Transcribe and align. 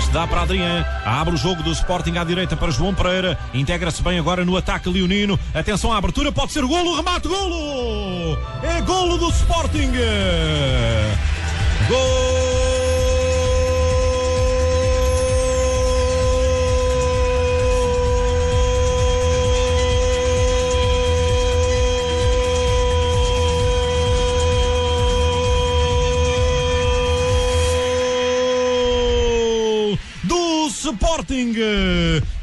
Este 0.00 0.12
dá 0.12 0.26
para 0.26 0.40
Adriano, 0.40 0.82
abre 1.04 1.34
o 1.34 1.36
jogo 1.36 1.62
do 1.62 1.70
Sporting 1.72 2.16
à 2.16 2.24
direita 2.24 2.56
para 2.56 2.72
João 2.72 2.94
Pereira, 2.94 3.38
integra-se 3.52 4.02
bem 4.02 4.18
agora 4.18 4.46
no 4.46 4.56
ataque 4.56 4.88
leonino. 4.88 5.38
Atenção 5.52 5.92
à 5.92 5.98
abertura, 5.98 6.32
pode 6.32 6.52
ser 6.52 6.64
golo, 6.64 6.96
remate, 6.96 7.28
golo! 7.28 8.38
É 8.62 8.80
golo 8.80 9.18
do 9.18 9.28
Sporting! 9.28 9.92
Gol 11.86 12.79
Sporting. 30.92 31.54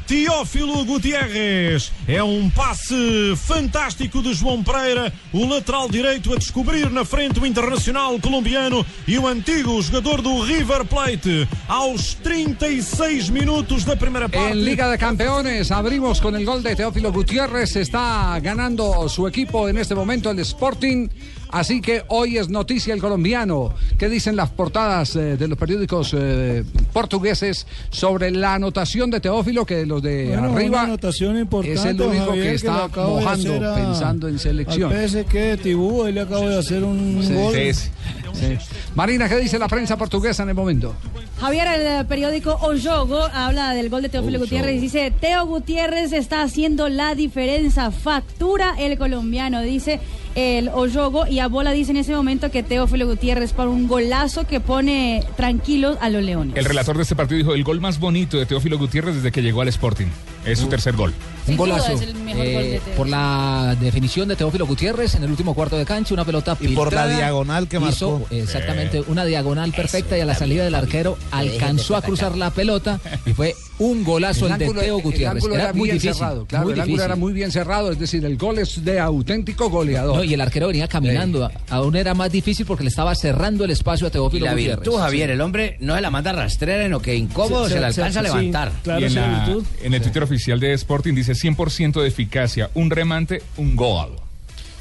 Teófilo 0.08 0.86
Gutierrez. 0.86 1.92
É 2.06 2.22
um 2.22 2.48
passe 2.48 3.36
fantástico 3.36 4.22
de 4.22 4.32
João 4.32 4.64
Pereira, 4.64 5.12
o 5.34 5.46
lateral 5.46 5.86
direito 5.86 6.32
a 6.32 6.36
descobrir 6.36 6.90
na 6.90 7.04
frente 7.04 7.38
o 7.38 7.44
internacional 7.44 8.18
colombiano 8.18 8.86
e 9.06 9.18
o 9.18 9.26
antigo 9.26 9.82
jogador 9.82 10.22
do 10.22 10.40
River 10.40 10.86
Plate. 10.86 11.46
Aos 11.68 12.14
36 12.14 13.28
minutos 13.28 13.84
da 13.84 13.96
primeira 13.96 14.30
parte. 14.30 14.52
En 14.52 14.64
Liga 14.64 14.90
de 14.90 14.96
Campeones 14.96 15.70
abrimos 15.70 16.22
con 16.22 16.34
el 16.34 16.46
gol 16.46 16.62
de 16.62 16.74
Teófilo 16.74 17.12
Gutiérrez. 17.12 17.76
Está 17.76 18.40
ganando 18.40 19.10
su 19.10 19.28
equipo 19.28 19.68
en 19.68 19.76
este 19.76 19.94
momento 19.94 20.30
el 20.30 20.38
Sporting. 20.38 21.08
Así 21.50 21.80
que 21.80 22.02
hoy 22.08 22.36
es 22.38 22.48
noticia 22.48 22.92
el 22.94 23.00
colombiano. 23.00 23.72
¿Qué 23.98 24.08
dicen 24.08 24.36
las 24.36 24.50
portadas 24.50 25.16
eh, 25.16 25.36
de 25.36 25.48
los 25.48 25.56
periódicos 25.58 26.14
eh, 26.16 26.62
portugueses 26.92 27.66
sobre 27.90 28.30
la 28.30 28.54
anotación 28.54 29.10
de 29.10 29.20
Teófilo 29.20 29.64
que 29.64 29.86
los 29.86 30.02
de 30.02 30.28
Bueno, 30.28 30.52
arriba 30.54 30.82
anotación 30.82 31.38
importante, 31.38 31.78
es 31.78 31.84
el 31.86 32.00
único 32.00 32.26
Javier, 32.26 32.44
que 32.44 32.54
está 32.54 32.88
de 32.88 33.00
mojando 33.02 33.70
a- 33.70 33.74
pensando 33.76 34.28
en 34.28 34.38
selección? 34.38 34.92
PSG 34.92 35.32
de 35.32 35.56
Tibú, 35.56 36.04
ahí 36.04 36.12
le 36.12 36.20
acabo 36.20 36.48
de 36.48 36.58
hacer 36.58 36.84
un 36.84 37.22
Sí. 37.22 37.32
gol. 37.34 37.54
Sí, 37.54 37.72
sí. 37.74 37.88
Sí. 38.34 38.56
Marina, 38.94 39.28
¿qué 39.28 39.36
dice 39.36 39.58
la 39.58 39.68
prensa 39.68 39.96
portuguesa 39.96 40.42
en 40.42 40.50
el 40.50 40.54
momento? 40.54 40.94
Javier, 41.40 41.66
el 41.68 41.86
eh, 41.86 42.04
periódico 42.08 42.52
O 42.60 42.74
Jogo 42.78 43.20
habla 43.32 43.72
del 43.74 43.88
gol 43.88 44.02
de 44.02 44.08
Teófilo 44.10 44.38
Gutiérrez 44.38 44.76
y 44.76 44.80
dice, 44.80 45.12
Teo 45.18 45.46
Gutiérrez 45.46 46.12
está 46.12 46.42
haciendo 46.42 46.88
la 46.88 47.14
diferencia, 47.14 47.90
factura 47.90 48.74
el 48.78 48.98
colombiano, 48.98 49.62
dice 49.62 49.98
el 50.34 50.68
O 50.68 50.88
Jogo, 50.90 51.26
y 51.26 51.38
Abola 51.38 51.72
dice 51.72 51.90
en 51.90 51.96
ese 51.96 52.14
momento 52.14 52.50
que 52.50 52.62
Teófilo 52.62 53.06
Gutiérrez 53.06 53.52
para 53.52 53.70
un 53.70 53.88
golazo 53.88 54.46
que 54.46 54.60
pone 54.60 55.24
tranquilos 55.36 55.98
a 56.00 56.08
los 56.08 56.22
leones. 56.22 56.56
El 56.56 56.64
relator 56.64 56.96
de 56.96 57.02
este 57.02 57.16
partido 57.16 57.38
dijo 57.38 57.54
el 57.54 57.64
gol 57.64 57.80
más 57.80 57.98
bonito 57.98 58.38
de 58.38 58.46
Teófilo 58.46 58.78
Gutiérrez 58.78 59.16
desde 59.16 59.32
que 59.32 59.42
llegó 59.42 59.62
al 59.62 59.68
Sporting. 59.68 60.06
Es 60.44 60.58
su 60.60 60.68
tercer 60.68 60.96
gol. 60.96 61.12
Un 61.48 61.56
golazo. 61.56 61.92
es 61.92 62.00
el 62.02 62.14
mejor 62.14 62.44
eh, 62.46 62.54
gol 62.54 62.62
de 62.64 62.80
Teo. 62.80 62.94
por 62.96 63.08
la 63.08 63.76
definición 63.80 64.28
de 64.28 64.36
Teófilo 64.36 64.66
Gutiérrez 64.66 65.14
en 65.14 65.24
el 65.24 65.30
último 65.30 65.54
cuarto 65.54 65.76
de 65.76 65.84
cancha, 65.84 66.14
una 66.14 66.24
pelota 66.24 66.56
Y 66.60 66.68
por 66.68 66.92
la 66.92 67.06
diagonal 67.08 67.68
que 67.68 67.76
hizo, 67.78 68.18
marcó. 68.20 68.34
Exactamente, 68.34 69.00
una 69.06 69.24
diagonal 69.24 69.72
perfecta 69.72 70.16
y 70.16 70.20
a 70.20 70.24
la 70.26 70.34
salida 70.34 70.64
del 70.64 70.74
arquero 70.74 71.16
alcanzó 71.30 71.96
a 71.96 72.02
cruzar 72.02 72.36
la 72.36 72.50
pelota 72.50 73.00
y 73.26 73.32
fue 73.32 73.54
un 73.78 74.02
golazo 74.04 74.46
el, 74.48 74.58
de 74.58 74.64
ángulo- 74.66 74.80
Teo 74.80 74.96
el 74.96 75.02
Gutiérrez. 75.02 75.36
ángulo 75.36 75.54
Era, 75.54 75.64
era 75.64 75.72
muy 75.72 75.84
bien 75.88 75.96
difícil. 75.96 76.14
cerrado, 76.14 76.46
claro, 76.46 76.64
muy 76.64 76.72
el 76.74 76.80
ángulo 76.80 76.92
difícil. 76.96 77.04
era 77.06 77.16
muy 77.16 77.32
bien 77.32 77.52
cerrado, 77.52 77.92
es 77.92 77.98
decir, 77.98 78.24
el 78.24 78.36
gol 78.36 78.58
es 78.58 78.84
de 78.84 78.98
auténtico 79.00 79.70
goleador. 79.70 80.16
No, 80.16 80.24
y 80.24 80.34
el 80.34 80.40
arquero 80.40 80.66
venía 80.66 80.88
caminando. 80.88 81.48
Aún 81.70 81.94
era 81.96 82.12
más 82.14 82.30
difícil 82.32 82.66
porque 82.66 82.82
le 82.84 82.90
estaba 82.90 83.14
cerrando 83.14 83.64
el 83.64 83.70
espacio 83.70 84.06
a 84.06 84.10
Y 84.10 84.12
Teófilo 84.12 84.46
la 84.46 84.52
Gutiérrez. 84.52 84.80
virtud, 84.80 84.98
Javier, 84.98 85.30
el 85.30 85.40
hombre 85.40 85.76
no 85.80 85.94
se 85.94 86.00
la 86.00 86.10
manda 86.10 86.32
rastrera, 86.32 86.82
sino 86.84 87.00
que 87.00 87.14
incómodo 87.14 87.68
se, 87.68 87.78
la 87.80 87.88
alcanza 87.88 88.20
a 88.20 88.22
levantar. 88.24 88.72
y 88.84 89.04
en, 89.04 89.14
la- 89.14 89.56
en 89.82 89.94
el 89.94 90.02
Twitter 90.02 90.22
oficial 90.24 90.58
de 90.58 90.72
Sporting 90.72 91.14
dice 91.14 91.34
100% 91.40 92.00
de 92.00 92.08
eficacia, 92.08 92.70
un 92.74 92.90
remate, 92.90 93.42
un 93.56 93.76
gol. 93.76 94.10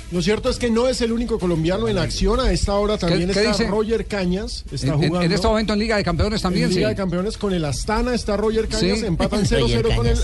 Lo 0.10 0.22
cierto 0.22 0.50
es 0.50 0.58
que 0.58 0.70
no 0.72 0.88
es 0.88 1.02
el 1.02 1.12
único 1.12 1.38
colombiano 1.38 1.90
en 1.90 1.98
acción. 1.98 2.40
A 2.40 2.52
esta 2.54 2.76
hora 2.76 2.98
también 2.98 3.30
qué 3.30 3.40
está 3.40 3.52
dice? 3.52 3.68
Roger 3.68 4.06
Cañas. 4.06 4.64
Está 4.72 4.88
En- 4.88 4.94
en, 4.94 4.98
jugando. 5.10 5.22
en 5.24 5.32
este 5.34 5.48
momento 5.48 5.74
en 5.74 5.80
Liga 5.80 5.98
de 5.98 6.04
Campeones 6.06 6.42
también, 6.42 6.66
en 6.70 6.76
Liga 6.76 6.88
sí. 6.88 6.94
de 6.94 6.96
Campeones 6.96 7.38
con 7.38 7.54
el 7.54 7.66
Astana 7.66 8.16
está 8.16 8.38
Roger 8.38 8.70
Cañas, 8.70 9.00
Sí. 9.00 9.06
empatan 9.06 9.46
0-0 9.46 9.96
con 9.98 10.08
el 10.08 10.18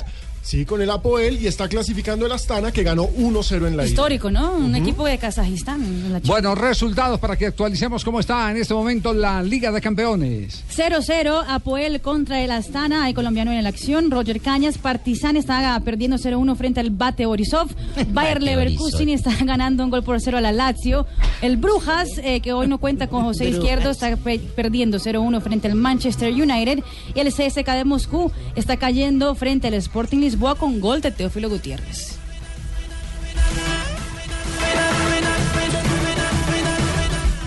Sí, 0.46 0.66
con 0.66 0.82
el 0.82 0.90
Apoel 0.90 1.42
y 1.42 1.48
está 1.48 1.70
clasificando 1.70 2.26
el 2.26 2.32
Astana 2.34 2.74
que 2.74 2.84
ganó 2.84 3.08
1-0 3.08 3.66
en 3.66 3.78
la 3.78 3.84
ida. 3.84 3.90
Histórico, 3.92 4.30
¿no? 4.30 4.58
Un 4.58 4.76
equipo 4.76 5.06
de 5.06 5.18
Kazajistán. 5.18 6.22
Bueno, 6.26 6.54
resultados 6.54 7.18
para 7.18 7.38
que 7.38 7.46
actualicemos 7.48 8.04
cómo 8.04 8.20
está 8.20 8.52
en 8.52 8.58
este 8.58 8.74
momento 8.74 9.14
la 9.14 9.42
Liga 9.42 9.72
de 9.72 9.80
Campeones. 9.80 10.62
0-0, 10.76 11.46
Apoel 11.48 12.02
contra 12.02 12.42
el 12.42 12.52
Astana, 12.52 13.06
hay 13.06 13.14
colombiano 13.14 13.54
en 13.54 13.64
la 13.64 13.70
acción, 13.70 14.12
Roger 14.12 14.42
Cañas, 14.42 14.78
Partizan 14.78 15.38
está 15.38 15.80
perdiendo 15.80 16.18
0-1 16.18 16.58
frente 16.58 16.82
al 16.82 16.90
Bate 16.90 17.26
Borisov, 17.26 17.70
Bayer 18.10 18.44
Leverkusen 18.44 19.08
está 19.08 19.32
ganando 19.46 19.86
un 19.86 19.92
gol 19.92 20.04
por 20.04 20.20
0 20.20 20.40
a 20.40 20.42
la 20.42 20.52
Lazio, 20.52 21.08
el 21.42 21.56
Brujas, 21.56 22.10
eh, 22.22 22.42
que 22.42 22.52
hoy 22.52 22.68
no 22.68 22.80
cuenta 22.80 23.08
con 23.08 23.24
José. 23.24 23.48
Izquierdo, 23.48 23.92
está 23.92 24.18
pe- 24.18 24.40
perdiendo 24.40 24.98
0-1 25.00 25.42
frente 25.42 25.70
al 25.70 25.76
Manchester 25.76 26.34
United, 26.34 26.84
y 27.16 27.20
el 27.22 27.30
CSK 27.34 27.66
de 27.76 27.86
Moscú 27.86 28.30
está 28.58 28.76
cayendo 28.76 29.36
frente 29.36 29.70
al 29.70 29.76
Sporting 29.76 30.18
Lisboa 30.18 30.33
con 30.40 30.80
gol 30.80 31.02
de 31.02 31.12
Teófilo 31.12 31.50
Gutiérrez. 31.50 32.18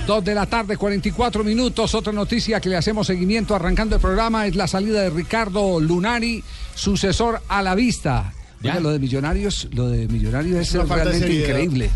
Dos 0.07 0.25
de 0.25 0.35
la 0.35 0.47
tarde, 0.47 0.77
44 0.77 1.43
minutos. 1.43 1.95
Otra 1.95 2.13
noticia 2.13 2.61
que 2.61 2.69
le 2.69 2.77
hacemos 2.77 3.09
seguimiento 3.09 3.57
arrancando 3.57 3.97
el 3.97 4.01
programa 4.01 4.47
es 4.47 4.55
la 4.55 4.69
salida 4.69 5.03
de 5.03 5.11
Ricardo 5.11 5.81
Lunari, 5.81 6.45
sucesor 6.77 7.41
a 7.49 7.61
la 7.61 7.75
vista. 7.75 8.33
Oiga, 8.63 8.79
lo 8.79 8.91
de 8.91 9.01
Millonarios, 9.01 9.69
lo 9.73 9.89
de 9.89 10.07
Millonarios 10.07 10.75
es, 10.75 10.89
realmente 10.89 11.33
increíble. 11.33 11.91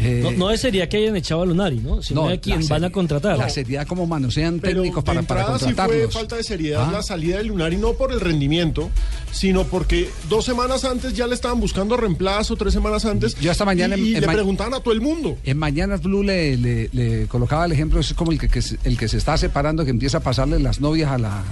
Eh, 0.00 0.20
No, 0.22 0.30
no 0.32 0.50
es 0.50 0.60
sería 0.60 0.88
que 0.88 0.96
hayan 0.96 1.14
echado 1.16 1.42
a 1.42 1.46
Lunari, 1.46 1.76
¿no? 1.78 2.02
Sino 2.02 2.28
a 2.28 2.36
quien 2.36 2.66
van 2.68 2.84
a 2.84 2.90
contratar. 2.90 3.38
La 3.38 3.48
seriedad 3.48 3.86
como 3.86 4.06
manosean 4.06 4.58
técnicos 4.60 5.04
para, 5.04 5.22
para 5.22 5.40
entrada 5.42 5.58
sí 5.58 5.64
fue 5.66 5.74
contratarlos. 5.74 6.14
falta 6.14 6.36
de 6.36 6.42
seriedad 6.42 6.86
Ah. 6.88 6.92
la 6.92 7.02
salida 7.02 7.38
de 7.38 7.44
Lunari, 7.44 7.76
no 7.76 7.92
por 7.92 8.10
el 8.12 8.20
rendimiento, 8.20 8.90
sino 9.30 9.64
porque 9.64 10.10
dos 10.28 10.44
semanas 10.44 10.84
antes 10.84 11.14
ya 11.14 11.26
le 11.26 11.34
estaban 11.34 11.60
buscando 11.60 11.96
reemplazo, 11.96 12.56
tres 12.56 12.72
semanas 12.74 13.04
antes. 13.04 13.34
Yo 13.40 13.50
esta 13.52 13.64
mañana 13.64 13.96
y, 13.96 14.00
en- 14.00 14.06
y 14.06 14.14
en 14.16 14.20
le 14.22 14.26
ma- 14.26 14.32
preguntaban 14.32 14.74
a 14.74 14.80
todo 14.80 14.92
el 14.94 15.00
mundo. 15.00 15.38
En 15.44 15.58
Mañanas 15.58 16.02
Blue 16.02 16.22
le, 16.22 16.56
le- 16.56 16.88
le 16.92 17.26
colocaba 17.28 17.64
el 17.66 17.72
ejemplo, 17.72 18.00
es 18.00 18.12
como 18.14 18.32
el 18.32 18.38
que, 18.40 18.48
que 18.48 18.62
se- 18.62 18.78
el 18.84 18.98
que 18.98 19.06
se 19.08 19.16
está 19.18 19.36
separando, 19.38 19.84
que 19.84 19.90
empieza 19.90 20.18
a 20.18 20.20
pasarle 20.20 20.58
las 20.58 20.80
novias 20.80 21.10
a 21.10 21.18
la, 21.18 21.44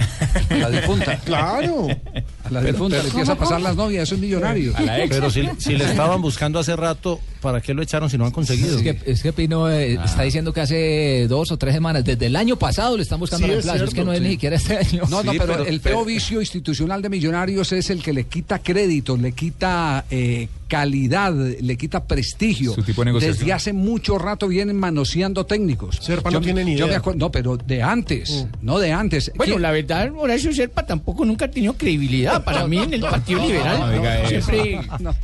a 0.50 0.54
la 0.54 0.70
difunta. 0.70 1.18
Claro. 1.24 1.86
A 2.44 2.50
la 2.50 2.60
Pero- 2.60 2.72
difunta 2.72 2.96
pero- 2.96 3.02
le 3.04 3.08
empieza 3.10 3.32
a 3.32 3.36
pasar 3.38 3.60
las 3.60 3.76
novias, 3.76 4.02
eso 4.04 4.14
es 4.16 4.20
millonario. 4.20 4.72
Pero 5.08 5.30
si, 5.30 5.48
si 5.58 5.76
le 5.76 5.84
estaban 5.90 6.20
buscando 6.20 6.58
hace 6.58 6.74
rato, 6.74 7.20
¿para 7.40 7.60
qué 7.60 7.72
lo 7.74 7.82
echaron 7.82 7.99
si 8.08 8.16
no 8.18 8.24
han 8.24 8.30
conseguido? 8.32 8.76
Es 8.78 8.82
que, 8.82 8.98
es 9.10 9.22
que 9.22 9.32
Pino 9.32 9.70
eh, 9.70 9.96
Ah. 10.00 10.04
está 10.04 10.22
diciendo 10.22 10.52
que 10.52 10.60
hace 10.60 11.26
dos 11.28 11.50
o 11.52 11.56
tres 11.56 11.74
semanas, 11.74 12.04
desde 12.04 12.26
el 12.26 12.36
año 12.36 12.56
pasado 12.56 12.96
le 12.96 13.02
están 13.02 13.20
buscando 13.20 13.46
Sí, 13.46 13.52
es 13.52 13.64
reemplazo. 13.64 13.84
Es, 13.84 13.90
que 13.90 13.94
cierto, 13.96 14.06
no 14.10 14.12
es 14.12 14.18
sí. 14.20 14.24
ni 14.24 14.30
siquiera 14.32 14.56
este 14.56 14.76
año. 14.78 15.02
No, 15.10 15.22
no, 15.22 15.32
pero, 15.32 15.64
el 15.64 15.80
feo 15.80 16.04
vicio 16.04 16.40
institucional 16.40 17.02
de 17.02 17.08
Millonarios 17.10 17.72
es 17.72 17.90
el 17.90 18.02
que 18.02 18.12
le 18.12 18.24
quita 18.24 18.58
crédito, 18.60 19.16
le 19.16 19.32
quita 19.32 20.04
eh, 20.10 20.48
calidad, 20.68 21.34
le 21.34 21.76
quita 21.76 22.04
prestigio. 22.04 22.74
Su 22.74 22.82
tipo 22.82 23.00
de 23.02 23.06
negociación. 23.06 23.38
Desde 23.38 23.52
hace 23.52 23.72
mucho 23.72 24.18
rato 24.18 24.46
vienen 24.48 24.76
manoseando 24.76 25.44
técnicos. 25.44 25.96
Serpa 26.00 26.30
no 26.30 26.38
Yo- 26.38 26.44
tiene 26.44 26.64
ni 26.64 26.76
yo 26.76 26.86
me 26.86 26.90
idea. 26.92 26.98
acuerdo- 26.98 27.18
no, 27.18 27.30
pero 27.32 27.56
de 27.56 27.82
antes, 27.82 28.46
no 28.62 28.78
de 28.78 28.92
antes. 28.92 29.32
Bueno, 29.36 29.54
¿Quién- 29.54 29.62
la 29.62 29.72
verdad, 29.72 30.10
Horacio 30.16 30.52
Serpa 30.54 30.86
tampoco 30.86 31.24
nunca 31.24 31.46
ha 31.46 31.50
tenido 31.50 31.72
credibilidad 31.74 32.44
para 32.44 32.66
mí 32.68 32.78
en 32.78 32.94
el 32.94 33.00
Partido 33.00 33.42
Liberal. 33.44 33.80
no 33.80 33.90
diga 33.90 34.20
eso. 34.22 34.28
Siempre 34.50 34.80
No. 35.00 35.14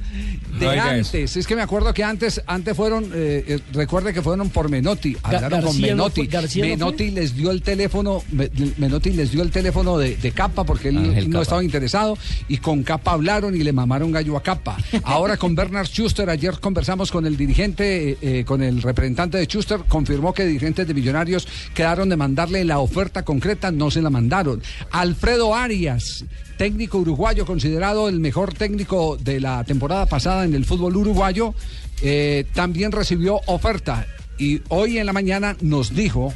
De 0.58 0.66
Oiga 0.66 0.90
antes. 0.90 1.36
Es 1.36 1.46
que 1.46 1.54
me 1.56 1.62
acuerdo 1.62 1.92
que 1.94 2.02
antes, 2.04 2.40
antes 2.46 2.76
fueron, 2.76 3.04
eh, 3.14 3.44
eh, 3.46 3.58
recuerde 3.72 4.12
que 4.12 4.22
fueron 4.22 4.48
por 4.50 4.68
Menotti. 4.70 5.16
Hablaron 5.22 5.62
con 5.62 5.80
no 5.80 5.86
Menotti. 5.86 6.22
fue- 6.22 6.26
García 6.26 6.64
no 6.64 6.70
Menotti 6.70 7.10
les 7.10 7.34
dio 7.36 7.50
el 7.50 7.62
teléfono, 7.62 8.22
Me- 8.32 8.50
Menotti 8.78 9.10
les 9.10 9.30
dio 9.30 9.42
el 9.42 9.50
teléfono 9.50 9.98
de, 9.98 10.16
de 10.16 10.32
Capa 10.32 10.64
porque 10.64 10.88
él 10.88 10.98
Ángel 10.98 11.26
no 11.28 11.32
Capa. 11.34 11.42
estaba 11.42 11.64
interesado 11.64 12.16
y 12.48 12.58
con 12.58 12.82
Capa 12.82 13.12
hablaron 13.12 13.54
y 13.54 13.58
le 13.62 13.72
mamaron 13.72 14.10
gallo 14.12 14.36
a 14.36 14.42
Capa. 14.42 14.76
Ahora 15.04 15.36
con 15.36 15.54
Bernard 15.54 15.86
Schuster, 15.86 16.28
ayer 16.30 16.58
conversamos 16.60 17.10
con 17.12 17.26
el 17.26 17.36
dirigente, 17.36 18.18
eh, 18.20 18.44
con 18.44 18.62
el 18.62 18.82
representante 18.82 19.38
de 19.38 19.44
Schuster, 19.46 19.80
confirmó 19.88 20.32
que 20.32 20.44
dirigentes 20.46 20.86
de 20.86 20.94
Millonarios 20.94 21.46
quedaron 21.74 22.08
de 22.08 22.16
mandarle 22.16 22.64
la 22.64 22.78
oferta 22.78 23.24
concreta, 23.24 23.70
no 23.70 23.90
se 23.90 24.02
la 24.02 24.10
mandaron. 24.10 24.62
Alfredo 24.90 25.54
Arias, 25.54 26.24
técnico 26.56 26.98
uruguayo, 26.98 27.46
considerado 27.46 28.08
el 28.08 28.20
mejor 28.20 28.54
técnico 28.54 29.16
de 29.16 29.40
la 29.40 29.64
temporada 29.64 30.06
pasada 30.06 30.44
en 30.44 30.54
el 30.54 30.64
fútbol 30.64 30.96
uruguayo, 30.96 31.54
eh, 32.02 32.44
también 32.54 32.92
recibió 32.92 33.40
oferta 33.46 34.06
y 34.38 34.60
hoy 34.68 34.98
en 34.98 35.06
la 35.06 35.12
mañana 35.12 35.56
nos 35.60 35.94
dijo 35.94 36.32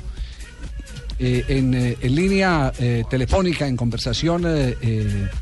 eh, 1.18 1.44
en, 1.48 1.74
eh, 1.74 1.98
en 2.00 2.14
línea 2.14 2.72
telefónica, 3.10 3.66
en 3.66 3.76
conversación 3.76 4.46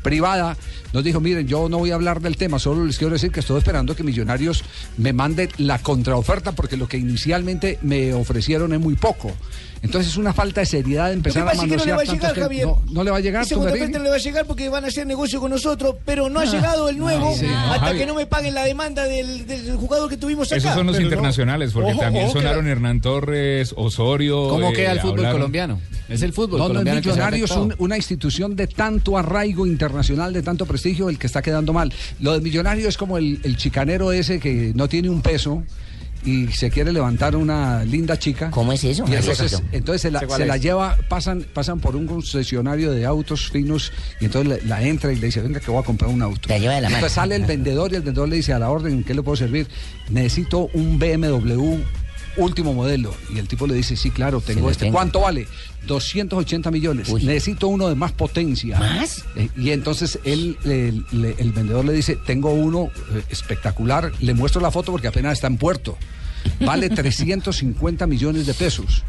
privada, 0.01 0.57
nos 0.91 1.03
dijo, 1.03 1.21
miren, 1.21 1.47
yo 1.47 1.69
no 1.69 1.77
voy 1.77 1.91
a 1.91 1.95
hablar 1.95 2.19
del 2.19 2.35
tema, 2.35 2.59
solo 2.59 2.85
les 2.85 2.97
quiero 2.97 3.13
decir 3.13 3.31
que 3.31 3.39
estoy 3.39 3.59
esperando 3.59 3.95
que 3.95 4.03
Millonarios 4.03 4.63
me 4.97 5.13
mande 5.13 5.49
la 5.57 5.79
contraoferta 5.79 6.51
porque 6.51 6.75
lo 6.75 6.87
que 6.87 6.97
inicialmente 6.97 7.79
me 7.81 8.13
ofrecieron 8.13 8.73
es 8.73 8.79
muy 8.79 8.95
poco. 8.95 9.31
Entonces 9.81 10.11
es 10.11 10.17
una 10.17 10.33
falta 10.33 10.59
de 10.61 10.65
seriedad 10.65 11.07
de 11.07 11.13
empezar 11.13 11.47
a 11.47 11.51
es 11.53 11.59
que 11.59 11.67
no 11.67 11.71
le 11.85 11.91
manosear 11.93 11.97
va 11.97 12.01
a 12.01 12.05
llegar, 12.13 12.35
Javier. 12.39 12.65
No, 12.67 12.81
no 12.91 13.03
le 13.03 13.11
va 13.11 13.17
a 13.17 13.19
llegar, 13.21 13.45
Tungarín? 13.47 13.91
no 13.91 13.99
le 13.99 14.09
va 14.09 14.15
a 14.15 14.19
llegar 14.19 14.45
porque 14.45 14.67
van 14.69 14.83
a 14.83 14.87
hacer 14.87 15.07
negocio 15.07 15.39
con 15.39 15.51
nosotros, 15.51 15.95
pero 16.05 16.29
no 16.29 16.39
ha 16.41 16.45
llegado 16.45 16.89
el 16.89 16.97
nuevo 16.97 17.33
sí, 17.35 17.45
hasta 17.45 17.79
Javier. 17.79 17.97
que 17.97 18.05
no 18.05 18.15
me 18.15 18.25
paguen 18.25 18.53
la 18.53 18.63
demanda 18.65 19.03
del, 19.05 19.47
del 19.47 19.75
jugador 19.77 20.09
que 20.09 20.17
tuvimos 20.17 20.47
acá. 20.51 20.57
Esos 20.57 20.73
son 20.73 20.87
los 20.87 20.95
Pero 20.97 21.07
internacionales, 21.07 21.71
porque 21.73 21.91
Ojo, 21.91 22.01
también 22.01 22.25
ojo 22.25 22.33
sonaron 22.39 22.67
Hernán 22.67 22.99
Torres, 23.01 23.73
Osorio. 23.77 24.49
¿Cómo 24.49 24.69
eh, 24.69 24.73
queda 24.73 24.91
el 24.91 24.99
fútbol 24.99 25.19
hablaron- 25.19 25.31
colombiano? 25.33 25.81
Es 26.09 26.21
el 26.23 26.33
fútbol 26.33 26.59
No, 26.59 26.65
no, 26.65 26.65
el 26.65 26.69
colombiano. 26.71 26.99
Millonarios, 26.99 27.51
afectado. 27.51 27.65
un- 27.65 27.75
una 27.85 27.95
institución 27.97 28.55
de 28.55 28.67
tanto 28.67 29.17
arraigo 29.17 29.65
internacional, 29.65 30.33
de 30.33 30.41
tanto 30.41 30.65
prestigio, 30.65 31.09
el 31.09 31.17
que 31.17 31.27
está 31.27 31.41
quedando 31.41 31.71
mal. 31.71 31.93
Lo 32.19 32.33
de 32.33 32.41
Millonario 32.41 32.89
es 32.89 32.97
como 32.97 33.17
el, 33.17 33.39
el 33.43 33.55
chicanero 33.57 34.11
ese 34.11 34.39
que 34.39 34.71
no 34.75 34.89
tiene 34.89 35.09
un 35.09 35.21
peso 35.21 35.63
y 36.23 36.47
se 36.47 36.69
quiere 36.69 36.91
levantar 36.91 37.35
una 37.35 37.83
linda 37.83 38.17
chica. 38.17 38.51
¿Cómo 38.51 38.73
es 38.73 38.83
eso? 38.83 39.05
Y 39.07 39.15
entonces, 39.15 39.61
entonces 39.71 40.01
se 40.01 40.11
la, 40.11 40.19
se 40.19 40.59
lleva, 40.59 40.97
pasan, 41.07 41.45
pasan 41.53 41.79
por 41.79 41.95
un 41.95 42.07
concesionario 42.07 42.91
de 42.91 43.05
autos 43.05 43.49
finos 43.49 43.91
y 44.19 44.25
entonces 44.25 44.63
la, 44.65 44.77
la 44.79 44.87
entra 44.87 45.11
y 45.11 45.15
le 45.15 45.27
dice, 45.27 45.41
venga 45.41 45.59
que 45.59 45.71
voy 45.71 45.81
a 45.81 45.85
comprar 45.85 46.09
un 46.09 46.21
auto. 46.21 46.49
La 46.49 46.57
lleva 46.57 46.75
de 46.75 46.81
la 46.81 46.87
entonces 46.87 47.15
mano. 47.17 47.21
sale 47.29 47.35
el 47.35 47.45
vendedor 47.45 47.91
y 47.91 47.95
el 47.95 48.01
vendedor 48.01 48.29
le 48.29 48.37
dice 48.37 48.53
a 48.53 48.59
la 48.59 48.69
orden, 48.69 48.93
¿en 48.93 49.03
qué 49.03 49.13
le 49.13 49.23
puedo 49.23 49.35
servir? 49.35 49.67
Necesito 50.09 50.69
un 50.73 50.99
BMW 50.99 51.77
último 52.39 52.73
modelo. 52.73 53.13
Y 53.33 53.39
el 53.39 53.47
tipo 53.47 53.67
le 53.67 53.75
dice, 53.75 53.95
sí, 53.95 54.09
claro, 54.11 54.41
tengo 54.41 54.69
este. 54.71 54.85
tengo. 54.85 54.95
¿Cuánto 54.95 55.21
vale? 55.21 55.47
280 55.87 56.71
millones. 56.71 57.09
Uy. 57.09 57.23
Necesito 57.23 57.67
uno 57.67 57.87
de 57.89 57.95
más 57.95 58.11
potencia. 58.11 58.79
¿Más? 58.79 59.23
Eh, 59.35 59.49
y 59.57 59.71
entonces 59.71 60.19
él, 60.23 60.57
el, 60.65 61.05
el 61.37 61.51
vendedor 61.51 61.85
le 61.85 61.93
dice, 61.93 62.15
tengo 62.15 62.51
uno 62.51 62.89
eh, 63.13 63.23
espectacular. 63.29 64.11
Le 64.21 64.33
muestro 64.33 64.61
la 64.61 64.71
foto 64.71 64.91
porque 64.91 65.07
apenas 65.07 65.33
está 65.33 65.47
en 65.47 65.57
puerto. 65.57 65.97
Vale 66.61 66.89
350 66.89 68.07
millones 68.07 68.45
de 68.45 68.53
pesos. 68.53 69.03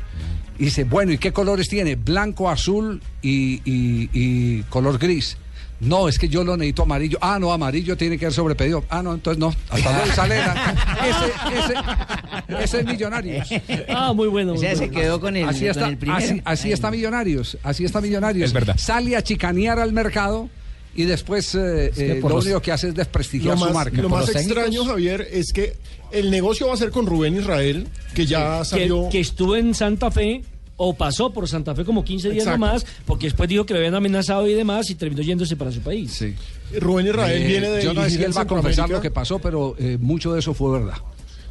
Y 0.58 0.64
dice, 0.64 0.84
bueno, 0.84 1.12
¿y 1.12 1.18
qué 1.18 1.32
colores 1.32 1.68
tiene? 1.68 1.96
Blanco, 1.96 2.50
azul 2.50 3.00
y, 3.22 3.62
y- 3.64 4.10
y 4.12 4.62
color 4.64 4.98
gris. 4.98 5.36
No, 5.80 6.08
es 6.08 6.18
que 6.18 6.28
yo 6.28 6.44
lo 6.44 6.56
necesito 6.58 6.82
amarillo. 6.82 7.16
Ah, 7.22 7.38
no, 7.40 7.52
amarillo 7.52 7.96
tiene 7.96 8.18
que 8.18 8.26
ser 8.26 8.34
sobrepedido. 8.34 8.84
Ah, 8.90 9.02
no, 9.02 9.14
entonces 9.14 9.38
no. 9.38 9.54
Hasta 9.70 9.92
luego 9.96 10.12
sale 10.14 10.36
la- 10.38 10.76
ese, 11.08 11.58
ese, 11.58 12.64
ese 12.64 12.80
es 12.80 12.86
Millonarios. 12.86 13.48
Ah, 13.88 14.12
muy 14.12 14.28
bueno. 14.28 14.52
O 14.52 14.54
muy 14.56 14.60
sea, 14.64 14.76
se 14.76 14.90
quedó 14.90 15.20
con 15.20 15.36
el, 15.36 15.48
Así 15.48 15.60
con 15.60 15.70
está, 15.70 15.88
el 15.88 15.96
primero. 15.96 16.18
así, 16.18 16.42
así 16.44 16.72
está 16.72 16.90
Millonarios, 16.90 17.56
así 17.62 17.84
está 17.84 18.00
Millonarios. 18.00 18.46
Es 18.48 18.52
verdad. 18.52 18.76
Sale 18.78 19.16
a 19.16 19.22
chicanear 19.22 19.78
al 19.78 19.92
mercado 19.92 20.48
y 20.94 21.04
después 21.04 21.54
eh, 21.54 21.92
que 21.94 22.12
eh, 22.12 22.20
lo 22.20 22.28
los- 22.28 22.44
único 22.44 22.60
que 22.60 22.72
hace 22.72 22.88
es 22.88 22.94
desprestigiar 22.94 23.56
su 23.58 23.64
más, 23.64 23.72
marca. 23.74 24.02
lo 24.02 24.08
más 24.08 24.26
técnicos. 24.26 24.46
extraño, 24.58 24.84
Javier, 24.84 25.26
es 25.32 25.52
que 25.52 25.76
el 26.12 26.30
negocio 26.30 26.66
va 26.68 26.74
a 26.74 26.76
ser 26.76 26.90
con 26.90 27.06
Rubén 27.06 27.36
Israel, 27.36 27.86
que 28.14 28.26
ya 28.26 28.64
salió. 28.64 29.08
que 29.08 29.20
estuvo 29.20 29.56
en 29.56 29.74
Santa 29.74 30.10
Fe 30.10 30.42
o 30.82 30.94
pasó 30.94 31.30
por 31.30 31.46
Santa 31.46 31.74
Fe 31.74 31.84
como 31.84 32.02
15 32.02 32.30
días 32.30 32.44
Exacto. 32.46 32.58
nomás, 32.58 32.86
porque 33.04 33.26
después 33.26 33.50
dijo 33.50 33.66
que 33.66 33.74
lo 33.74 33.80
habían 33.80 33.94
amenazado 33.94 34.48
y 34.48 34.54
demás 34.54 34.88
y 34.88 34.94
terminó 34.94 35.20
yéndose 35.20 35.54
para 35.54 35.70
su 35.70 35.80
país. 35.80 36.10
Sí. 36.10 36.34
Rubén 36.80 37.06
Israel 37.08 37.42
Eh, 37.42 37.46
viene 37.46 37.68
de 37.68 37.84
yo 37.84 37.92
no 37.92 38.02
sé 38.04 38.10
si 38.10 38.22
él 38.22 38.34
va 38.34 38.40
a 38.42 38.46
confesar 38.46 38.88
lo 38.88 38.98
que 38.98 39.10
pasó, 39.10 39.38
pero 39.38 39.76
eh, 39.78 39.98
mucho 40.00 40.32
de 40.32 40.38
eso 40.40 40.54
fue 40.54 40.78
verdad. 40.80 40.94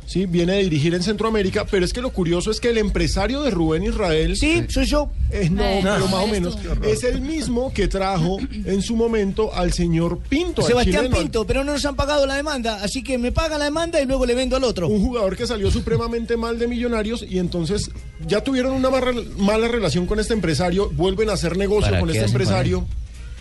Sí, 0.10 0.26
viene 0.26 0.54
de 0.54 0.64
dirigir 0.64 0.96
en 0.96 1.04
Centroamérica, 1.04 1.68
pero 1.70 1.86
es 1.86 1.94
que 1.94 2.02
lo 2.02 2.10
curioso 2.12 2.50
es 2.50 2.60
que 2.60 2.70
el 2.70 2.80
empresario 2.80 3.44
de 3.44 3.52
Rubén 3.52 3.84
Israel. 3.84 4.36
Sí, 4.38 4.66
soy 4.68 4.88
yo. 4.88 5.12
eh, 5.30 5.52
no, 5.52 5.62
pero 5.62 6.00
no, 6.00 6.08
más 6.08 6.24
o 6.24 6.28
menos. 6.28 6.58
Es 6.82 7.04
el 7.04 7.22
mismo 7.22 7.72
que 7.72 7.88
trajo 7.88 8.38
en 8.66 8.82
su 8.82 8.96
momento 8.96 9.54
al 9.54 9.72
señor 9.72 10.18
Pinto. 10.28 10.64
Sebastián 10.64 11.06
al- 11.06 11.12
Pinto, 11.12 11.46
pero 11.46 11.64
no 11.64 11.74
nos 11.74 11.86
han 11.86 11.96
pagado 11.96 12.26
la 12.26 12.36
demanda, 12.36 12.84
así 12.84 13.04
que 13.04 13.20
me 13.20 13.32
pagan 13.32 13.60
la 13.60 13.66
demanda 13.66 14.02
y 14.02 14.08
luego 14.08 14.26
le 14.26 14.34
vendo 14.34 14.56
al 14.56 14.64
otro. 14.64 14.88
Un 14.88 15.00
jugador 15.06 15.38
que 15.38 15.46
salió 15.46 15.70
supremamente 15.70 16.38
mal 16.38 16.58
de 16.58 16.68
Millonarios 16.68 17.24
y 17.30 17.38
entonces 17.38 17.92
ya 18.26 18.44
tuvieron 18.44 18.74
una 18.74 18.90
mala 19.38 19.68
relación 19.68 20.08
con 20.08 20.20
este 20.20 20.34
empresario, 20.34 20.90
vuelven 20.90 21.30
a 21.30 21.34
hacer 21.34 21.56
negocio 21.56 21.92
¿Para 21.92 22.00
con 22.00 22.10
este 22.10 22.26
empresario. 22.26 22.88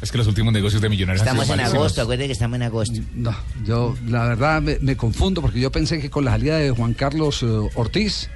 Es 0.01 0.13
que 0.13 0.19
los 0.19 0.27
últimos 0.29 0.53
negocios 0.53 0.81
de 0.81 0.89
Millonarios 0.89 1.23
han 1.23 1.27
Estamos 1.29 1.45
sido 1.47 1.55
en 1.55 1.59
malísimos. 1.59 1.83
agosto, 1.85 2.03
acuérdate 2.03 2.27
que 2.29 2.33
estamos 2.33 2.57
en 2.57 2.63
agosto. 2.63 3.01
No, 3.15 3.35
yo 3.65 3.97
la 4.07 4.25
verdad 4.29 4.63
me, 4.63 4.79
me 4.81 4.97
confundo 4.97 5.41
porque 5.43 5.59
yo 5.61 5.73
pensé 5.73 6.01
que 6.01 6.09
con 6.09 6.25
la 6.25 6.31
salida 6.33 6.57
de 6.59 6.71
Juan 6.71 6.95
Carlos 6.95 7.43
eh, 7.43 7.47
Ortiz 7.75 8.29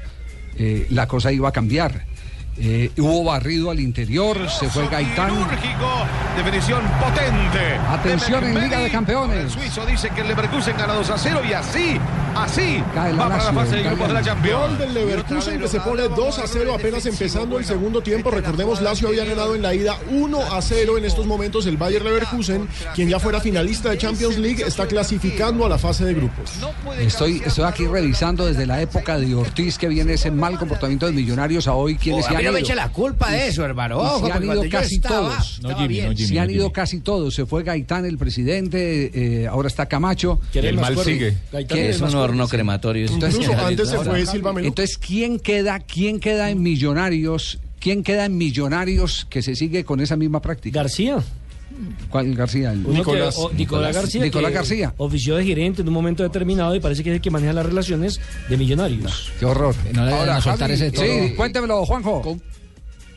eh, 0.59 0.87
la 0.91 1.07
cosa 1.07 1.31
iba 1.33 1.49
a 1.49 1.53
cambiar. 1.53 2.05
Eh, 2.59 2.91
hubo 2.99 3.25
barrido 3.25 3.71
al 3.71 3.81
interior, 3.81 4.37
se 4.51 4.69
fue 4.69 4.87
Gaitán. 4.89 5.33
definición 6.37 6.83
potente. 7.01 7.77
Atención 7.89 8.45
en 8.45 8.61
Liga 8.61 8.79
de 8.79 8.91
Campeones. 8.91 9.39
El 9.45 9.51
suizo 9.51 9.87
dice 9.87 10.11
que 10.11 10.21
el 10.21 10.29
Leverkusen 10.29 10.77
gana 10.77 10.93
2 10.95 11.11
a 11.11 11.19
0 11.19 11.41
y 11.49 11.53
así, 11.55 11.99
así 12.37 12.83
Cae 12.95 13.13
la 13.15 13.19
va 13.25 13.29
para 13.31 13.45
la 13.45 13.45
Lazio, 13.53 13.61
fase 13.61 13.77
de 13.77 13.83
grupos 13.85 14.09
de 14.09 14.15
la- 14.15 14.23
Champions. 14.23 14.59
Gol 14.69 14.79
del 14.79 14.95
Leverkusen 14.95 15.61
que 15.61 15.69
se 15.69 15.81
pone 15.81 16.03
2 16.09 16.39
a 16.39 16.47
0 16.47 16.75
apenas 16.75 17.07
empezando 17.07 17.59
el 17.59 17.65
segundo 17.65 18.03
tiempo. 18.03 18.31
Recordemos, 18.31 18.83
Lazio 18.83 19.09
había 19.09 19.25
ganado 19.25 19.55
en 19.55 19.63
la 19.63 19.75
ida 19.75 19.97
1 20.11 20.39
a 20.53 20.61
0 20.61 20.99
en 20.99 21.05
estos 21.07 21.25
momentos. 21.27 21.65
El 21.67 21.79
Bayer 21.79 22.03
Leverkusen, 22.05 22.69
quien 22.95 23.09
ya 23.09 23.19
fuera 23.19 23.41
finalista 23.41 23.89
de 23.91 23.97
Champions 23.99 24.37
League, 24.37 24.63
está 24.67 24.87
clasificando 24.87 25.65
a 25.65 25.71
la 25.71 25.79
fase 25.79 26.05
de 26.05 26.13
grupos. 26.15 26.51
Estoy, 26.99 27.43
estoy 27.45 27.65
aquí 27.65 27.87
revisando 27.87 28.45
desde 28.45 28.67
la 28.67 28.81
época 28.83 29.19
de 29.19 29.35
Ortiz 29.35 29.79
que 29.79 29.89
viene 29.89 30.13
ese 30.15 30.31
mal 30.31 30.59
comportamiento 30.59 31.07
de 31.07 31.13
millonarios 31.13 31.67
a 31.67 31.73
hoy 31.75 31.97
quienes 31.97 32.27
se 32.27 32.37
han 32.37 32.42
mí 32.43 32.47
no 32.47 32.53
me 32.53 32.61
eche 32.61 32.75
la 32.75 32.91
culpa 32.91 33.31
de 33.31 33.49
eso, 33.49 33.65
hermano. 33.65 33.99
Ojo, 33.99 34.33
han 34.33 34.45
ido 34.45 34.63
casi 34.71 34.97
estaba, 34.97 35.29
todos. 35.29 35.61
No, 35.63 35.69
estaba 35.69 35.75
Jimmy, 35.83 35.89
bien. 35.95 36.07
no, 36.07 36.17
Jimmy. 36.17 36.29
Se 36.29 36.41
han 36.41 36.51
ido 36.51 36.63
Jimmy. 36.65 36.73
casi 36.73 37.01
todos. 37.01 37.35
Se 37.35 37.47
fue 37.47 37.63
Gaitán, 37.63 38.05
el 38.05 38.19
presidente, 38.19 39.11
eh, 39.43 39.47
ahora 39.47 39.69
está 39.69 39.87
Camacho. 39.87 40.41
Y 40.53 40.59
el 40.59 40.77
mal 40.77 40.97
sigue. 40.99 41.37
¿Qué 41.69 41.91
Es 41.91 42.01
un 42.01 42.15
horno 42.15 42.49
crematorio. 42.49 43.07
Incluso 43.07 43.53
antes 43.59 43.89
se 43.89 43.99
fue 43.99 44.27
Silva 44.27 44.53
Menú. 44.53 44.69
Entonces, 44.69 44.99
¿quién 44.99 45.39
queda, 45.39 45.81
quién 45.81 46.21
queda 46.21 46.51
en 46.51 46.63
Millonarios? 46.63 47.59
¿Quién 47.79 48.05
queda 48.05 48.27
en 48.27 48.37
Millonarios 48.37 49.27
que 49.29 49.43
se 49.43 49.57
sigue 49.57 49.85
con 49.85 50.01
esa 50.01 50.17
misma 50.17 50.41
práctica? 50.41 50.81
García. 50.81 51.19
¿Cuál 52.11 52.35
García? 52.35 52.73
El- 52.73 52.83
Nicolás. 52.89 53.35
que- 53.37 53.41
o- 53.43 53.53
Nicolás 53.53 53.95
García. 53.95 54.23
Nicolás 54.23 54.53
García. 54.53 54.95
Ofició 54.99 55.37
de 55.37 55.45
gerente 55.45 55.83
en 55.83 55.89
un 55.89 55.95
momento 55.95 56.23
determinado 56.23 56.75
y 56.75 56.81
parece 56.81 57.03
que 57.03 57.11
es 57.11 57.17
el 57.17 57.23
que 57.23 57.31
maneja 57.31 57.53
las 57.53 57.67
relaciones 57.67 58.21
de 58.49 58.57
millonarios. 58.57 59.33
Qué 59.39 59.47
horror. 59.47 59.75
No 59.95 60.05
le 60.05 60.13
vayan 60.13 60.37
a 60.37 60.41
soltar 60.41 60.69
Javi, 60.71 60.75
ese 60.75 60.91
todo. 60.93 61.05
Sí, 61.05 61.35
cuéntemelo, 61.37 61.85
Juanjo. 61.87 62.21
Con, 62.23 62.43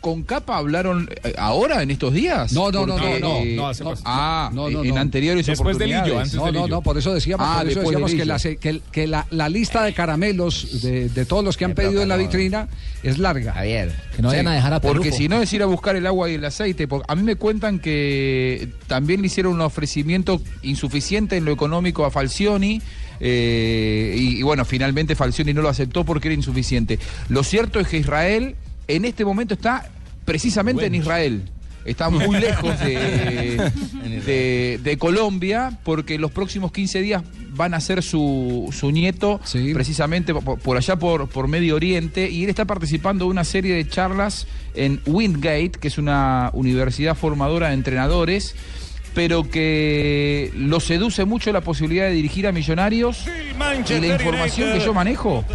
con 0.05 0.21
Capa 0.21 0.57
hablaron 0.57 1.09
eh, 1.23 1.33
ahora, 1.35 1.81
en 1.81 1.89
estos 1.89 2.13
días. 2.13 2.53
No, 2.53 2.71
no, 2.71 2.85
no, 2.85 2.93
Porque, 2.95 3.19
no, 3.19 3.27
no, 3.27 3.35
eh, 3.39 3.55
no, 3.55 3.67
hace 3.69 3.83
más. 3.83 4.03
Ah, 4.05 4.51
No, 4.53 4.69
no, 4.69 4.83
en 4.83 4.93
no. 4.93 5.01
anteriores 5.01 5.47
Después 5.47 5.79
del 5.79 5.95
oportunidades. 5.95 6.05
Lillo, 6.07 6.19
antes 6.19 6.35
No, 6.35 6.45
no, 6.45 6.51
Lillo. 6.51 6.67
no, 6.75 6.81
por 6.83 6.95
eso 6.99 7.11
decíamos, 7.11 7.47
Ah, 7.49 7.61
por 7.63 7.71
eso 7.71 7.79
decíamos 7.81 8.11
que, 8.13 8.25
la, 8.25 8.81
que, 8.91 9.07
la, 9.07 9.25
la 9.31 9.49
lista 9.49 9.83
de 9.83 9.95
caramelos 9.95 10.83
de, 10.83 11.09
de 11.09 11.25
todos 11.25 11.43
los 11.43 11.57
que 11.57 11.65
han 11.65 11.73
pedido 11.73 12.03
en 12.03 12.09
la 12.09 12.17
vitrina 12.17 12.67
es 13.01 13.17
larga. 13.17 13.53
Javier. 13.53 13.95
Que 14.15 14.21
no 14.21 14.27
vayan 14.27 14.47
a 14.47 14.53
dejar 14.53 14.73
a 14.73 14.79
Porque 14.79 15.11
si 15.11 15.27
no 15.27 15.41
es 15.41 15.51
ir 15.53 15.63
a 15.63 15.65
buscar 15.65 15.95
el 15.95 16.05
agua 16.05 16.29
y 16.29 16.35
el 16.35 16.45
aceite. 16.45 16.87
Porque 16.87 17.05
a 17.11 17.15
mí 17.15 17.23
me 17.23 17.35
cuentan 17.35 17.79
que 17.79 18.69
también 18.85 19.21
le 19.21 19.25
hicieron 19.27 19.53
un 19.53 19.61
ofrecimiento 19.61 20.39
insuficiente 20.61 21.35
en 21.37 21.45
lo 21.45 21.51
económico 21.51 22.05
a 22.05 22.11
Falcioni. 22.11 22.79
eh, 23.19 24.13
y, 24.15 24.37
y 24.37 24.41
bueno, 24.43 24.65
finalmente 24.65 25.15
Falcioni 25.15 25.51
no 25.51 25.63
lo 25.63 25.69
aceptó 25.69 26.03
porque 26.05 26.27
era 26.27 26.35
insuficiente. 26.35 26.99
Lo 27.29 27.43
cierto 27.43 27.79
es 27.79 27.87
que 27.87 27.97
Israel 27.97 28.55
en 28.87 29.03
este 29.03 29.25
momento 29.25 29.55
está 29.55 29.89
precisamente 30.25 30.85
en 30.85 30.95
Israel. 30.95 31.49
Está 31.85 32.09
muy 32.09 32.39
lejos 32.39 32.79
de, 32.79 33.71
de, 34.25 34.79
de 34.81 34.97
Colombia 34.97 35.77
porque 35.83 36.17
los 36.17 36.31
próximos 36.31 36.71
15 36.71 36.99
días 37.01 37.23
van 37.51 37.75
a 37.75 37.79
ser 37.79 38.01
su, 38.01 38.69
su 38.77 38.89
nieto 38.91 39.39
Sí. 39.43 39.71
precisamente 39.73 40.33
por, 40.33 40.57
por 40.59 40.77
allá 40.77 40.95
por, 40.95 41.29
por 41.29 41.47
Medio 41.47 41.75
Oriente 41.75 42.27
y 42.29 42.43
él 42.43 42.49
está 42.49 42.65
participando 42.65 43.25
de 43.25 43.31
una 43.31 43.43
serie 43.43 43.75
de 43.75 43.87
charlas 43.87 44.47
en 44.73 44.99
Wingate, 45.05 45.73
que 45.79 45.87
es 45.87 45.99
una 45.99 46.49
universidad 46.53 47.15
formadora 47.15 47.67
de 47.67 47.75
entrenadores. 47.75 48.55
pero 49.13 49.49
que 49.49 50.51
lo 50.57 50.79
seduce 50.81 51.23
mucho 51.23 51.53
la 51.53 51.61
posibilidad 51.61 52.05
de 52.07 52.11
dirigir 52.13 52.47
a 52.47 52.51
Millonarios 52.51 53.25
y 53.95 54.01
la 54.01 54.07
información 54.15 54.73
que 54.73 54.83
yo 54.83 54.93
manejo. 54.93 55.45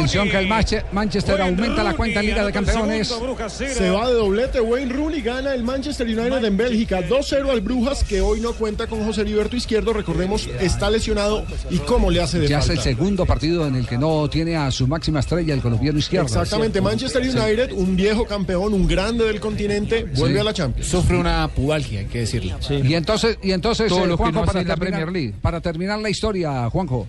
Atención 0.00 0.28
que 0.30 0.38
el 0.38 0.48
Manche- 0.48 0.82
Manchester 0.92 1.40
aumenta 1.40 1.82
la 1.84 1.94
cuenta 1.94 2.20
en 2.20 2.26
Liga 2.26 2.44
de 2.44 2.52
Campeones. 2.52 3.14
Se 3.58 3.90
va 3.90 4.08
de 4.08 4.14
doblete. 4.14 4.60
Wayne 4.60 4.92
Rooney 4.92 5.20
gana 5.22 5.54
el 5.54 5.62
Manchester 5.62 6.06
United 6.06 6.44
en 6.44 6.56
Bélgica 6.56 7.00
2-0 7.06 7.50
al 7.50 7.60
Brujas, 7.60 8.04
que 8.04 8.20
hoy 8.20 8.40
no 8.40 8.52
cuenta 8.54 8.86
con 8.86 9.04
José 9.04 9.22
Heriberto 9.22 9.56
Izquierdo. 9.56 9.92
Recordemos, 9.92 10.48
está 10.60 10.90
lesionado 10.90 11.44
y 11.70 11.78
cómo 11.78 12.10
le 12.10 12.20
hace 12.20 12.38
de 12.38 12.48
Ya 12.48 12.58
es 12.60 12.68
el 12.70 12.78
segundo 12.80 13.26
partido 13.26 13.66
en 13.66 13.74
el 13.76 13.86
que 13.86 13.98
no 13.98 14.28
tiene 14.30 14.56
a 14.56 14.70
su 14.70 14.86
máxima 14.86 15.20
estrella, 15.20 15.54
el 15.54 15.60
colombiano 15.60 15.98
izquierdo. 15.98 16.26
Exactamente, 16.26 16.80
Manchester 16.80 17.22
United, 17.22 17.72
un 17.72 17.96
viejo 17.96 18.24
campeón, 18.26 18.74
un 18.74 18.86
grande 18.86 19.24
del 19.24 19.40
continente, 19.40 20.04
vuelve 20.16 20.34
Sí. 20.36 20.40
a 20.40 20.44
la 20.44 20.52
Champions. 20.54 20.88
Sufre 20.90 21.16
una 21.16 21.48
pubalgia, 21.48 22.00
hay 22.00 22.06
que 22.06 22.20
decirlo. 22.20 22.56
Y 22.70 22.94
entonces, 22.94 23.38
y 23.42 23.52
entonces 23.52 23.88
Todos 23.88 24.08
eh, 24.08 24.12
Juanjo, 24.12 24.40
no 24.40 24.46
para, 24.46 24.60
hacen 24.60 24.68
la 24.68 24.74
terminar, 24.74 25.00
Premier 25.02 25.12
League. 25.24 25.34
para 25.40 25.60
terminar 25.60 25.98
la 25.98 26.10
historia, 26.10 26.68
Juanjo. 26.70 27.06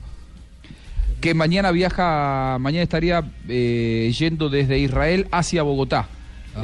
Que 1.21 1.33
mañana 1.33 1.71
viaja, 1.71 2.57
mañana 2.59 2.83
estaría 2.83 3.23
eh, 3.47 4.11
yendo 4.17 4.49
desde 4.49 4.79
Israel 4.79 5.27
hacia 5.31 5.63
Bogotá. 5.63 6.09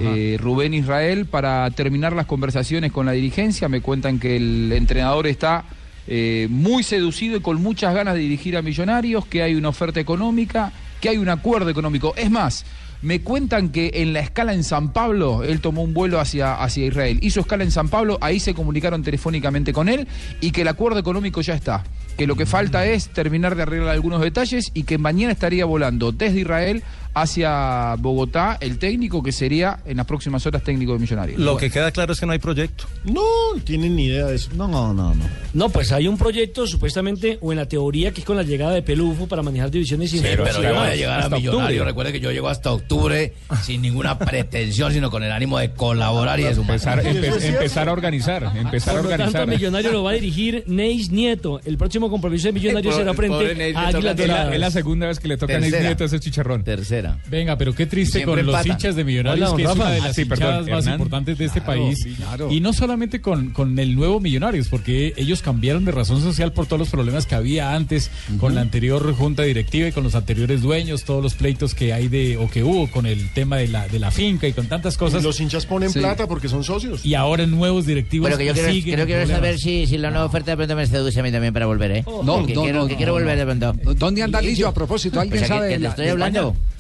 Eh, 0.01 0.37
Rubén 0.41 0.73
Israel 0.73 1.27
para 1.27 1.69
terminar 1.71 2.11
las 2.11 2.25
conversaciones 2.25 2.91
con 2.91 3.05
la 3.05 3.13
dirigencia. 3.13 3.69
Me 3.69 3.79
cuentan 3.79 4.19
que 4.19 4.35
el 4.35 4.73
entrenador 4.73 5.27
está 5.27 5.63
eh, 6.07 6.47
muy 6.49 6.83
seducido 6.83 7.37
y 7.37 7.41
con 7.41 7.61
muchas 7.61 7.93
ganas 7.93 8.15
de 8.15 8.19
dirigir 8.19 8.57
a 8.57 8.61
Millonarios, 8.61 9.25
que 9.25 9.43
hay 9.43 9.55
una 9.55 9.69
oferta 9.69 9.99
económica, 9.99 10.73
que 10.99 11.09
hay 11.09 11.17
un 11.17 11.29
acuerdo 11.29 11.69
económico. 11.69 12.13
Es 12.17 12.29
más, 12.29 12.65
me 13.01 13.21
cuentan 13.21 13.69
que 13.69 13.91
en 13.93 14.11
la 14.11 14.19
escala 14.19 14.53
en 14.53 14.63
San 14.63 14.91
Pablo, 14.91 15.43
él 15.43 15.61
tomó 15.61 15.83
un 15.83 15.93
vuelo 15.93 16.19
hacia, 16.19 16.55
hacia 16.55 16.85
Israel, 16.85 17.19
hizo 17.21 17.39
escala 17.39 17.63
en 17.63 17.71
San 17.71 17.89
Pablo, 17.89 18.17
ahí 18.21 18.39
se 18.39 18.53
comunicaron 18.53 19.03
telefónicamente 19.03 19.71
con 19.71 19.87
él 19.87 20.07
y 20.41 20.51
que 20.51 20.61
el 20.61 20.67
acuerdo 20.67 20.99
económico 20.99 21.41
ya 21.41 21.53
está. 21.53 21.83
Que 22.17 22.27
lo 22.27 22.35
que 22.35 22.45
falta 22.45 22.85
es 22.85 23.09
terminar 23.09 23.55
de 23.55 23.61
arreglar 23.61 23.89
algunos 23.89 24.21
detalles 24.21 24.71
y 24.73 24.83
que 24.83 24.97
mañana 24.97 25.31
estaría 25.31 25.65
volando 25.65 26.11
desde 26.11 26.39
Israel 26.41 26.83
hacia 27.21 27.95
Bogotá 27.97 28.57
el 28.61 28.77
técnico 28.79 29.21
que 29.23 29.31
sería 29.31 29.79
en 29.85 29.97
las 29.97 30.05
próximas 30.05 30.45
horas 30.45 30.63
técnico 30.63 30.93
de 30.93 30.99
Millonarios. 30.99 31.39
Lo 31.39 31.57
que 31.57 31.69
queda 31.69 31.91
claro 31.91 32.13
es 32.13 32.19
que 32.19 32.25
no 32.25 32.31
hay 32.33 32.39
proyecto. 32.39 32.85
No, 33.05 33.21
tienen 33.63 33.95
ni 33.95 34.05
idea 34.05 34.25
de 34.27 34.35
eso. 34.35 34.49
No, 34.55 34.67
no, 34.67 34.93
no, 34.93 35.13
no. 35.15 35.23
No, 35.53 35.69
pues 35.69 35.91
hay 35.91 36.07
un 36.07 36.17
proyecto 36.17 36.67
supuestamente, 36.67 37.37
o 37.41 37.51
en 37.51 37.57
la 37.57 37.65
teoría, 37.67 38.11
que 38.11 38.21
es 38.21 38.25
con 38.25 38.37
la 38.37 38.43
llegada 38.43 38.73
de 38.73 38.81
Pelufo 38.81 39.27
para 39.27 39.41
manejar 39.41 39.71
divisiones 39.71 40.11
Sí, 40.11 40.17
inferiores. 40.17 40.55
pero 40.55 40.69
yo 40.69 40.79
voy 40.79 40.87
a 40.89 40.95
llegar 40.95 41.19
a 41.19 41.23
Hasta 41.23 41.35
Millonario. 41.35 41.63
octubre. 41.63 41.85
Recuerde 41.85 42.11
que 42.13 42.19
yo 42.19 42.31
llego 42.31 42.49
hasta 42.49 42.71
octubre 42.71 43.33
sin 43.63 43.81
ninguna 43.81 44.17
pretensión, 44.19 44.91
sino 44.93 45.09
con 45.09 45.23
el 45.23 45.31
ánimo 45.31 45.57
de 45.59 45.71
colaborar 45.71 46.39
y 46.39 46.43
de 46.43 46.55
sumar. 46.55 46.67
Empezar, 46.75 47.03
empe- 47.03 47.43
empezar 47.43 47.89
a 47.89 47.91
organizar, 47.93 48.51
empezar 48.55 48.95
a 48.95 49.01
Por 49.01 49.03
lo 49.05 49.09
tanto, 49.09 49.23
organizar. 49.25 49.41
a 49.41 49.45
Millonario 49.45 49.91
lo 49.91 50.03
va 50.03 50.11
a 50.11 50.13
dirigir 50.13 50.63
Neis 50.67 51.11
Nieto. 51.11 51.59
El 51.65 51.77
próximo 51.77 52.09
compromiso 52.09 52.47
de 52.47 52.53
Millonarios 52.53 52.93
Por- 52.93 53.01
será 53.03 53.13
frente 53.13 53.35
a 53.75 53.91
toca- 53.91 54.53
es 54.53 54.59
la- 54.59 54.71
segunda 54.71 55.07
vez 55.07 55.19
que 55.19 55.27
le 55.27 55.37
toca 55.37 55.55
a 55.55 55.59
Neis. 55.59 55.73
Nieto 55.79 56.03
ese 56.05 56.19
chicharrón. 56.19 56.63
Tercera. 56.63 57.06
Venga, 57.29 57.57
pero 57.57 57.73
qué 57.73 57.85
triste 57.85 58.19
Siempre 58.19 58.43
con 58.43 58.51
los 58.53 58.65
hinchas 58.65 58.95
de 58.95 59.03
Millonarios, 59.03 59.49
Hola, 59.51 59.57
que 59.57 59.63
es 59.69 59.75
una 59.75 59.91
de 59.91 59.99
las 59.99 60.09
Ah, 60.09 60.13
sí, 60.13 60.25
perdón, 60.25 60.47
hinchadas 60.47 60.67
más 60.69 60.79
Hernán. 60.85 60.93
importantes 60.95 61.37
de 61.37 61.45
este 61.45 61.61
Claro, 61.61 61.81
país. 61.83 62.07
claro. 62.17 62.51
Y 62.51 62.59
no 62.61 62.73
solamente 62.73 63.21
con, 63.21 63.49
con 63.51 63.77
el 63.79 63.95
nuevo 63.95 64.19
Millonarios, 64.19 64.67
porque 64.69 65.13
ellos 65.17 65.41
cambiaron 65.41 65.85
de 65.85 65.91
razón 65.91 66.21
social 66.21 66.51
por 66.53 66.65
todos 66.65 66.79
los 66.79 66.89
problemas 66.89 67.25
que 67.25 67.35
había 67.35 67.73
antes 67.73 68.11
con 68.39 68.55
la 68.55 68.61
anterior 68.61 69.13
junta 69.13 69.43
directiva 69.43 69.87
y 69.87 69.91
con 69.91 70.03
los 70.03 70.15
anteriores 70.15 70.61
dueños, 70.61 71.03
todos 71.03 71.21
los 71.23 71.33
pleitos 71.33 71.73
que 71.75 71.93
hay 71.93 72.07
de 72.07 72.37
o 72.37 72.49
que 72.49 72.63
hubo 72.63 72.89
con 72.91 73.05
el 73.05 73.29
tema 73.33 73.57
de 73.57 73.67
la, 73.67 73.87
de 73.87 73.99
la 73.99 74.11
finca 74.11 74.47
y 74.47 74.53
con 74.53 74.67
tantas 74.67 74.97
cosas. 74.97 75.21
Y 75.21 75.25
los 75.25 75.39
hinchas 75.39 75.65
ponen 75.65 75.89
Sí. 75.91 75.99
plata 75.99 76.27
porque 76.27 76.49
son 76.49 76.63
socios. 76.63 77.05
Y 77.05 77.13
ahora 77.15 77.45
nuevos 77.45 77.85
directivos 77.85 78.23
Bueno, 78.29 78.37
que 78.37 78.45
yo 78.45 78.51
y 78.51 78.53
quiero, 78.55 78.71
siguen 78.71 78.93
creo 78.95 79.05
que 79.05 79.09
quiero 79.13 79.21
en 79.23 79.27
problemas. 79.29 79.59
saber 79.59 79.59
si, 79.59 79.87
si 79.87 79.97
la 79.97 80.09
nueva 80.11 80.25
oferta 80.25 80.51
de 80.51 80.57
pronto 80.57 80.75
me 80.75 80.85
seduce 80.87 81.19
a 81.19 81.23
mí 81.23 81.31
también 81.31 81.53
para 81.53 81.65
volver, 81.65 81.91
¿eh? 81.91 82.03
No, 82.05 82.45
que 82.45 82.53
no, 82.53 82.61
quiero, 82.63 82.79
no, 82.79 82.87
que 82.87 82.93
no, 82.93 82.97
quiero 82.97 83.11
no. 83.13 83.19
volver 83.19 83.37
de 83.37 83.45
pronto. 83.45 83.93
¿Dónde 83.95 84.23
anda 84.23 84.41
Lillo 84.41 84.67
a 84.67 84.73
propósito? 84.73 85.19
¿Alguien 85.19 85.39
Pues 85.39 85.49
aquí 85.51 85.57
sabe? 85.57 85.67
te 85.69 85.73
de 85.73 85.79
la- 85.79 85.89
estoy 85.89 86.05
de 86.05 86.11
hablando. 86.11 86.39
España? 86.49 86.76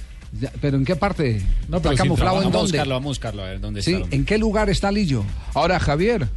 ¿Pero 0.61 0.77
en 0.77 0.85
qué 0.85 0.95
parte? 0.95 1.41
No, 1.67 1.77
¿Está 1.77 1.89
pero 1.89 1.91
si 1.91 2.03
camuflado 2.03 2.37
en 2.37 2.43
vamos 2.43 2.55
a 2.55 2.57
dónde? 2.57 2.71
buscarlo, 2.71 2.93
vamos 2.95 3.05
a 3.05 3.09
buscarlo, 3.09 3.43
a 3.43 3.45
ver 3.45 3.59
dónde 3.59 3.79
está. 3.79 4.15
¿en 4.15 4.25
qué 4.25 4.37
lugar 4.37 4.69
está 4.69 4.91
Lillo? 4.91 5.23
Ahora, 5.53 5.79
Javier, 5.79 6.27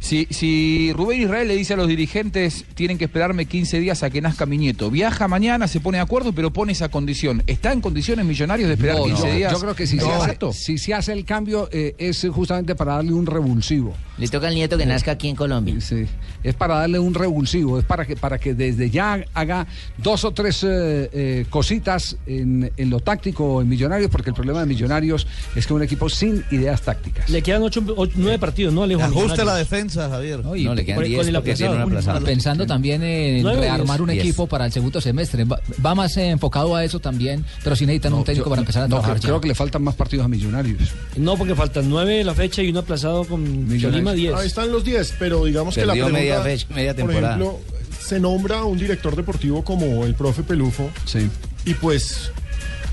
si, 0.00 0.26
si 0.30 0.92
Rubén 0.92 1.22
Israel 1.22 1.48
le 1.48 1.56
dice 1.56 1.74
a 1.74 1.76
los 1.76 1.88
dirigentes 1.88 2.64
tienen 2.74 2.98
que 2.98 3.04
esperarme 3.06 3.46
15 3.46 3.80
días 3.80 4.02
a 4.02 4.10
que 4.10 4.20
nazca 4.20 4.46
mi 4.46 4.58
nieto, 4.58 4.90
viaja 4.90 5.28
mañana, 5.28 5.68
se 5.68 5.80
pone 5.80 5.98
de 5.98 6.02
acuerdo, 6.02 6.32
pero 6.32 6.52
pone 6.52 6.72
esa 6.72 6.88
condición. 6.88 7.42
¿Está 7.46 7.72
en 7.72 7.80
condiciones 7.80 8.24
millonarios 8.26 8.68
de 8.68 8.74
esperar 8.74 8.96
No, 8.96 9.04
15 9.04 9.26
no, 9.28 9.34
días? 9.34 9.52
Yo 9.52 9.60
creo 9.60 9.74
que 9.74 9.86
si, 9.86 9.96
¿No 9.96 10.06
se, 10.06 10.12
hace, 10.12 10.52
si 10.52 10.78
se 10.78 10.94
hace 10.94 11.12
el 11.12 11.24
cambio 11.24 11.68
eh, 11.72 11.94
es 11.98 12.26
justamente 12.30 12.74
para 12.74 12.94
darle 12.94 13.12
un 13.12 13.26
revulsivo. 13.26 13.94
Le 14.18 14.28
toca 14.28 14.48
al 14.48 14.54
nieto 14.54 14.78
que 14.78 14.86
nazca 14.86 15.10
aquí 15.12 15.28
en 15.28 15.36
Colombia. 15.36 15.74
Sí, 15.80 16.06
es 16.42 16.54
para 16.54 16.76
darle 16.76 16.98
un 16.98 17.12
revulsivo, 17.12 17.78
es 17.78 17.84
para 17.84 18.06
que, 18.06 18.16
para 18.16 18.38
que 18.38 18.54
desde 18.54 18.88
ya 18.88 19.22
haga 19.34 19.66
dos 19.98 20.24
o 20.24 20.30
tres 20.32 20.64
eh, 20.64 21.10
eh, 21.12 21.46
cositas 21.50 22.16
en, 22.26 22.72
en 22.76 22.90
lo 22.90 23.00
táctico 23.00 23.60
en 23.60 23.68
Millonarios, 23.68 24.10
porque 24.10 24.30
el 24.30 24.34
problema 24.34 24.60
de 24.60 24.66
Millonarios 24.66 25.26
es 25.50 25.52
que 25.54 25.60
es 25.60 25.70
un 25.70 25.82
equipo 25.82 26.08
sin 26.08 26.42
ideas 26.50 26.80
tácticas. 26.82 27.28
Le 27.28 27.42
quedan 27.42 27.62
ocho, 27.62 27.82
ocho- 27.96 28.12
nueve 28.16 28.38
partidos, 28.38 28.72
¿no, 28.72 28.82
Alejo? 28.84 29.02
Ajuste 29.02 29.20
Millonarios. 29.22 29.46
la 29.46 29.56
defensa, 29.56 30.08
Javier. 30.08 30.44
No, 30.44 30.56
y 30.56 30.64
No, 30.64 30.74
le 30.74 30.84
quedan 30.84 31.04
10 31.04 31.18
con 31.18 31.28
el 31.28 31.34
porque 31.34 31.54
tiene 31.54 31.84
una. 31.84 32.20
Pensando 32.20 32.66
también 32.66 33.02
en 33.02 33.42
Nueve 33.42 33.60
rearmar 33.60 34.00
un 34.00 34.08
diez. 34.08 34.20
equipo 34.24 34.46
para 34.46 34.66
el 34.66 34.72
segundo 34.72 35.00
semestre. 35.00 35.44
Va, 35.44 35.60
va 35.84 35.94
más 35.94 36.16
eh, 36.16 36.30
enfocado 36.30 36.74
a 36.74 36.84
eso 36.84 37.00
también, 37.00 37.44
pero 37.62 37.76
sí 37.76 37.84
necesitan 37.84 38.14
un 38.14 38.24
técnico 38.24 38.46
yo- 38.46 38.50
para 38.50 38.62
empezar 38.62 38.82
a 38.84 38.88
no, 38.88 38.96
trabajar. 38.96 39.20
creo, 39.20 39.36
ya. 39.36 39.40
que 39.42 39.48
le 39.48 39.54
faltan 39.54 39.82
más 39.82 39.94
partidos 39.94 40.24
a 40.24 40.28
Millonarios. 40.28 40.90
No, 41.16 41.36
porque 41.36 41.54
faltan 41.54 41.88
nueve 41.90 42.14
de 42.18 42.24
la 42.24 42.34
fecha 42.34 42.62
y 42.62 42.70
uno 42.70 42.80
aplazado 42.80 43.24
con 43.24 43.68
Tolima 44.10 44.12
10. 44.30 44.34
Ahí 44.34 44.46
están 44.46 44.72
los 44.72 44.84
10, 44.84 45.14
pero 45.18 45.44
digamos 45.44 45.74
que 45.74 45.84
la 45.86 45.92
pregunta, 45.94 46.18
media 46.18 46.40
fecha- 46.42 46.66
media 46.74 46.94
por 46.94 47.06
temporada. 47.06 47.36
ejemplo, 47.36 47.60
se 48.00 48.20
nombra 48.20 48.64
un 48.64 48.78
director 48.78 49.14
deportivo 49.16 49.62
como 49.64 50.04
el 50.04 50.14
profe 50.14 50.42
Pelufo 50.42 50.90
Sí. 51.04 51.28
y 51.64 51.74
pues 51.74 52.30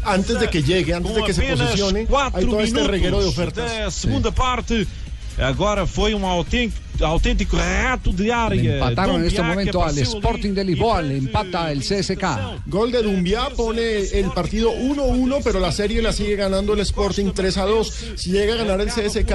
antes 0.04 0.40
de 0.40 0.50
que 0.50 0.64
llegue, 0.64 0.94
antes 0.94 1.14
de 1.16 1.24
que 1.24 1.34
se 1.34 1.42
posicione, 1.56 2.08
hay 2.34 2.46
todo 2.46 2.60
este 2.62 2.84
reguero 2.84 3.22
de 3.22 3.28
ofertas. 3.28 3.72
da 3.72 3.92
segunda 3.92 4.32
parte. 4.32 4.86
Agora 5.38 5.88
foi 5.88 6.14
um 6.14 6.26
autêntico, 6.28 6.78
autêntico 7.02 7.58
rato 7.58 8.12
de 8.12 8.32
área. 8.32 8.62
Le 8.62 8.74
empataron 8.76 9.22
en 9.22 9.26
este 9.28 9.42
momento 9.42 9.84
al. 9.84 9.98
Sporting 9.98 10.54
de 10.54 10.64
Lisboa, 10.64 11.02
le 11.02 11.18
empata 11.18 11.72
el 11.72 11.80
CSK. 11.82 12.24
Gol 12.68 12.92
de 12.92 13.02
Dumbiá 13.04 13.50
pone 13.56 14.00
el 14.14 14.26
partido 14.34 14.72
1-1, 14.74 15.42
pero 15.44 15.60
la 15.60 15.72
serie 15.72 16.02
la 16.02 16.12
sigue 16.14 16.36
ganando 16.36 16.74
el 16.74 16.80
Sporting 16.82 17.26
3-2. 17.34 18.16
Si 18.18 18.32
llega 18.32 18.54
a 18.54 18.58
ganar 18.58 18.82
el 18.82 18.88
CSK 18.90 19.32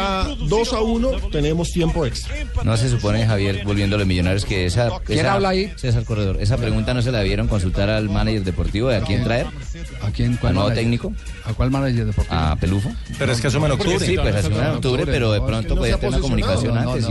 2-1, 0.48 1.30
tenemos 1.30 1.70
tiempo 1.70 2.04
extra. 2.06 2.34
No 2.64 2.76
se 2.76 2.88
supone, 2.90 3.26
Javier, 3.26 3.62
volviéndole 3.64 4.04
millonarios, 4.04 4.44
que 4.44 4.66
esa. 4.66 4.90
¿Quién 5.04 5.20
esa- 5.20 5.34
habla 5.34 5.50
ahí? 5.50 5.72
César 5.76 6.04
Corredor. 6.04 6.38
Esa 6.40 6.56
pregunta 6.56 6.94
no 6.94 7.02
se 7.02 7.12
la 7.12 7.18
debieron 7.18 7.48
consultar 7.48 7.88
al 7.90 8.08
manager 8.08 8.44
deportivo 8.44 8.88
de 8.88 8.96
a 8.96 9.00
quién 9.02 9.24
traer. 9.24 9.46
¿A 10.02 10.10
quién? 10.10 10.32
¿Al 10.32 10.38
¿Cuál 10.40 10.54
nuevo 10.54 10.68
manager? 10.68 10.84
técnico? 10.84 11.12
¿A 11.44 11.52
cuál 11.54 11.70
manager 11.70 12.06
deportivo? 12.06 12.34
¿A 12.36 12.56
Pelufo? 12.56 12.92
Pero 13.18 13.32
es 13.32 13.40
que 13.40 13.46
asume 13.46 13.66
en 13.66 13.72
octubre. 13.72 13.98
Sí, 14.06 14.16
pues 14.16 14.34
asume 14.34 14.58
en 14.58 14.66
octubre, 14.66 15.04
pero 15.06 15.32
de 15.32 15.40
pronto 15.40 15.76
puede 15.76 15.94
tener 15.94 16.08
una 16.10 16.20
comunicación 16.20 16.74
No, 16.74 16.82
no, 16.82 16.92
antes. 16.92 17.06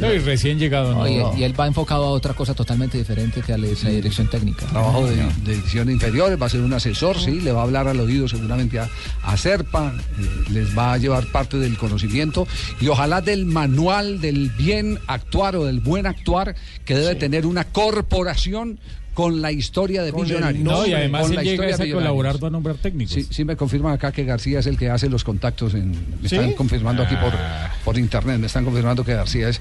No, 0.00 0.14
y- 0.14 0.18
recién 0.18 0.58
llegado. 0.58 0.92
No, 0.94 1.00
Oye, 1.00 1.18
no. 1.18 1.36
y 1.36 1.44
él 1.44 1.58
va 1.58 1.66
enfocado 1.66 2.04
a 2.04 2.10
otra 2.10 2.34
cosa 2.34 2.54
totalmente 2.54 2.98
diferente 2.98 3.42
que 3.42 3.52
a 3.52 3.58
la- 3.58 3.66
esa 3.68 3.88
dirección 3.88 4.28
técnica. 4.28 4.66
trabajo 4.66 5.06
de, 5.06 5.16
de 5.44 5.52
edición 5.54 5.90
inferiores, 5.90 6.40
va 6.40 6.46
a 6.46 6.48
ser 6.48 6.60
un 6.60 6.72
asesor, 6.72 7.18
sí, 7.18 7.40
le 7.40 7.52
va 7.52 7.60
a 7.60 7.64
hablar 7.64 7.88
al 7.88 7.98
oído 8.00 8.28
seguramente 8.28 8.78
a, 8.78 8.88
a 9.22 9.36
Serpa, 9.36 9.92
eh, 10.18 10.50
les 10.50 10.76
va 10.76 10.92
a 10.94 10.98
llevar 10.98 11.26
parte 11.26 11.56
del 11.58 11.76
conocimiento 11.76 12.46
y 12.80 12.88
ojalá 12.88 13.20
del 13.20 13.46
manual 13.46 14.20
del 14.20 14.50
bien 14.50 14.98
actuar 15.06 15.56
o 15.56 15.64
del 15.64 15.80
buen 15.80 16.06
actuar 16.06 16.54
que 16.84 16.94
debe 16.94 17.14
tener 17.14 17.46
una 17.46 17.64
corporación 17.64 18.78
con 19.14 19.42
la 19.42 19.50
historia 19.52 20.02
de 20.02 20.12
Millonarios. 20.12 20.62
No, 20.64 20.86
y 20.86 20.92
además 20.92 21.22
Con 21.22 21.30
él 21.32 21.36
la 21.36 21.42
llega 21.42 21.70
historia 21.70 21.94
a 21.94 21.98
colaborar, 21.98 22.42
va 22.42 22.48
a 22.48 22.50
nombrar 22.50 22.76
técnicos. 22.76 23.14
Sí, 23.14 23.26
sí 23.30 23.44
me 23.44 23.56
confirman 23.56 23.92
acá 23.92 24.12
que 24.12 24.24
García 24.24 24.60
es 24.60 24.66
el 24.66 24.78
que 24.78 24.88
hace 24.88 25.08
los 25.08 25.24
contactos 25.24 25.74
en 25.74 25.90
me 26.22 26.28
¿Sí? 26.28 26.36
están 26.36 26.52
confirmando 26.52 27.02
aquí 27.02 27.16
por, 27.16 27.32
Ah. 27.34 27.72
por 27.84 27.98
internet, 27.98 28.38
me 28.38 28.46
están 28.46 28.64
confirmando 28.64 29.04
que 29.04 29.14
García 29.14 29.48
es 29.48 29.60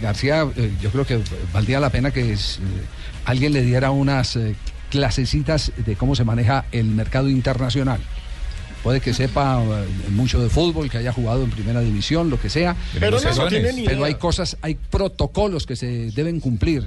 García, 0.00 0.46
eh, 0.56 0.70
yo 0.82 0.90
creo 0.90 1.04
que 1.06 1.20
valdría 1.52 1.78
la 1.80 1.90
pena 1.90 2.10
que 2.10 2.32
es, 2.32 2.56
eh, 2.58 2.60
alguien 3.26 3.52
le 3.52 3.62
diera 3.62 3.90
unas 3.90 4.36
eh, 4.36 4.54
clasecitas 4.90 5.72
de 5.76 5.94
cómo 5.96 6.14
se 6.16 6.24
maneja 6.24 6.64
el 6.72 6.86
mercado 6.86 7.28
internacional. 7.28 8.00
Puede 8.82 9.00
que 9.00 9.12
sepa 9.12 9.62
eh, 9.62 9.86
mucho 10.10 10.40
de 10.42 10.48
fútbol, 10.48 10.88
que 10.90 10.98
haya 10.98 11.12
jugado 11.12 11.44
en 11.44 11.50
primera 11.50 11.80
división, 11.80 12.30
lo 12.30 12.40
que 12.40 12.48
sea. 12.48 12.74
Pero 12.98 13.20
no, 13.20 13.34
no 13.34 13.46
tiene 13.48 13.72
ni 13.74 13.84
Pero 13.84 14.04
hay 14.04 14.14
cosas, 14.14 14.56
hay 14.62 14.76
protocolos 14.90 15.66
que 15.66 15.76
se 15.76 16.10
deben 16.12 16.40
cumplir. 16.40 16.86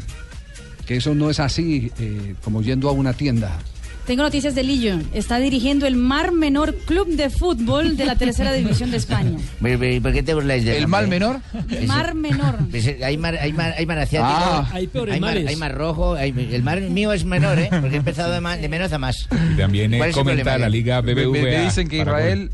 Que 0.86 0.98
eso 0.98 1.16
no 1.16 1.30
es 1.30 1.40
así 1.40 1.92
eh, 2.00 2.36
como 2.44 2.62
yendo 2.62 2.90
a 2.90 2.92
una 2.92 3.14
tienda. 3.14 3.58
Tengo 4.06 4.24
noticias 4.24 4.54
de 4.54 4.64
Lillo. 4.64 5.00
Está 5.14 5.40
dirigiendo 5.40 5.88
el 5.88 5.96
Mar 5.96 6.34
Menor 6.34 6.76
Club 6.86 7.08
de 7.16 7.30
Fútbol 7.30 7.96
de 7.96 8.04
la 8.06 8.18
Tercera 8.18 8.52
División 8.52 8.92
de 8.92 8.98
España. 8.98 9.38
¿Por 9.62 10.12
qué 10.12 10.22
te 10.22 10.34
burláis 10.34 10.66
de 10.66 10.78
¿El 10.78 10.90
mal 10.90 11.08
menor? 11.08 11.40
Mar 11.88 12.14
Menor. 12.14 12.58
Hay 13.02 13.18
mar, 13.18 13.38
hay 13.38 13.54
mar, 13.54 13.74
hay 13.78 13.86
mar 13.86 14.00
asiático, 14.00 14.30
Ah, 14.36 14.70
hay 14.74 14.88
peores 14.88 15.14
hay 15.16 15.22
mar, 15.22 15.30
mares. 15.36 15.48
hay 15.48 15.56
mar 15.56 15.74
rojo, 15.74 16.16
hay- 16.16 16.34
el 16.52 16.64
mar 16.64 16.82
mío 16.82 17.14
es 17.14 17.24
menor, 17.24 17.58
¿eh? 17.60 17.70
Porque 17.80 17.96
he 17.96 18.00
empezado 18.00 18.34
de, 18.34 18.58
de 18.58 18.68
menos 18.68 18.92
a 18.92 18.98
más. 18.98 19.30
Y 19.54 19.56
también 19.58 19.94
eh, 19.94 19.98
¿Cuál 20.00 20.10
es 20.10 20.18
el 20.18 20.22
comenta 20.22 20.58
la 20.58 20.68
Liga 20.68 21.00
BBVA. 21.00 21.32
me- 21.32 21.42
me 21.42 21.64
dicen 21.64 21.88
que 21.88 22.00
Israel 22.00 22.52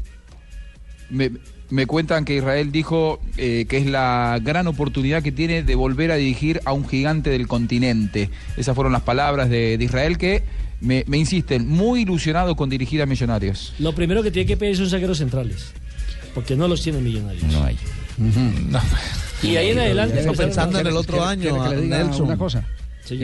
Me, 1.10 1.32
me 1.70 1.86
cuentan 1.86 2.26
que 2.26 2.36
Israel 2.36 2.72
dijo 2.72 3.20
eh, 3.38 3.66
que 3.70 3.78
es 3.78 3.86
la 3.86 4.40
gran 4.42 4.68
oportunidad 4.68 5.22
que 5.22 5.32
tiene 5.32 5.62
de 5.64 5.76
volver 5.76 6.12
a 6.12 6.16
dirigir 6.16 6.62
a 6.66 6.74
un 6.74 6.88
gigante 6.88 7.30
del 7.30 7.48
continente. 7.48 8.30
Esas 8.58 8.74
fueron 8.76 8.92
las 8.94 9.04
palabras 9.04 9.50
de, 9.50 9.78
de 9.78 9.84
Israel 9.86 10.18
que 10.18 10.44
me, 10.82 11.04
me 11.08 11.18
insisten, 11.18 11.68
muy 11.68 12.02
ilusionado 12.02 12.56
con 12.56 12.70
dirigir 12.70 13.02
a 13.02 13.06
Millonarios. 13.06 13.74
Lo 13.80 13.94
primero 13.94 14.24
que 14.24 14.32
tiene 14.32 14.48
que 14.48 14.58
pedir 14.58 14.78
son 14.78 14.90
zagueros 14.90 15.18
centrales. 15.20 15.72
Porque 16.34 16.56
no 16.56 16.68
los 16.68 16.82
tienen 16.82 17.04
millonarios. 17.04 17.44
No 17.52 17.64
hay. 17.64 17.78
Y 19.44 19.56
ahí 19.56 19.70
en 19.70 19.80
adelante. 19.80 20.16
Quiere- 20.16 20.30
empezaron 20.30 20.76
a- 20.76 20.82
quiere- 20.82 20.90
quiere- 21.06 21.38
quiere 21.38 21.70
que 21.70 21.76
le 21.76 21.82
diga 21.82 21.98
una 22.24 22.38
cosa. 22.38 22.66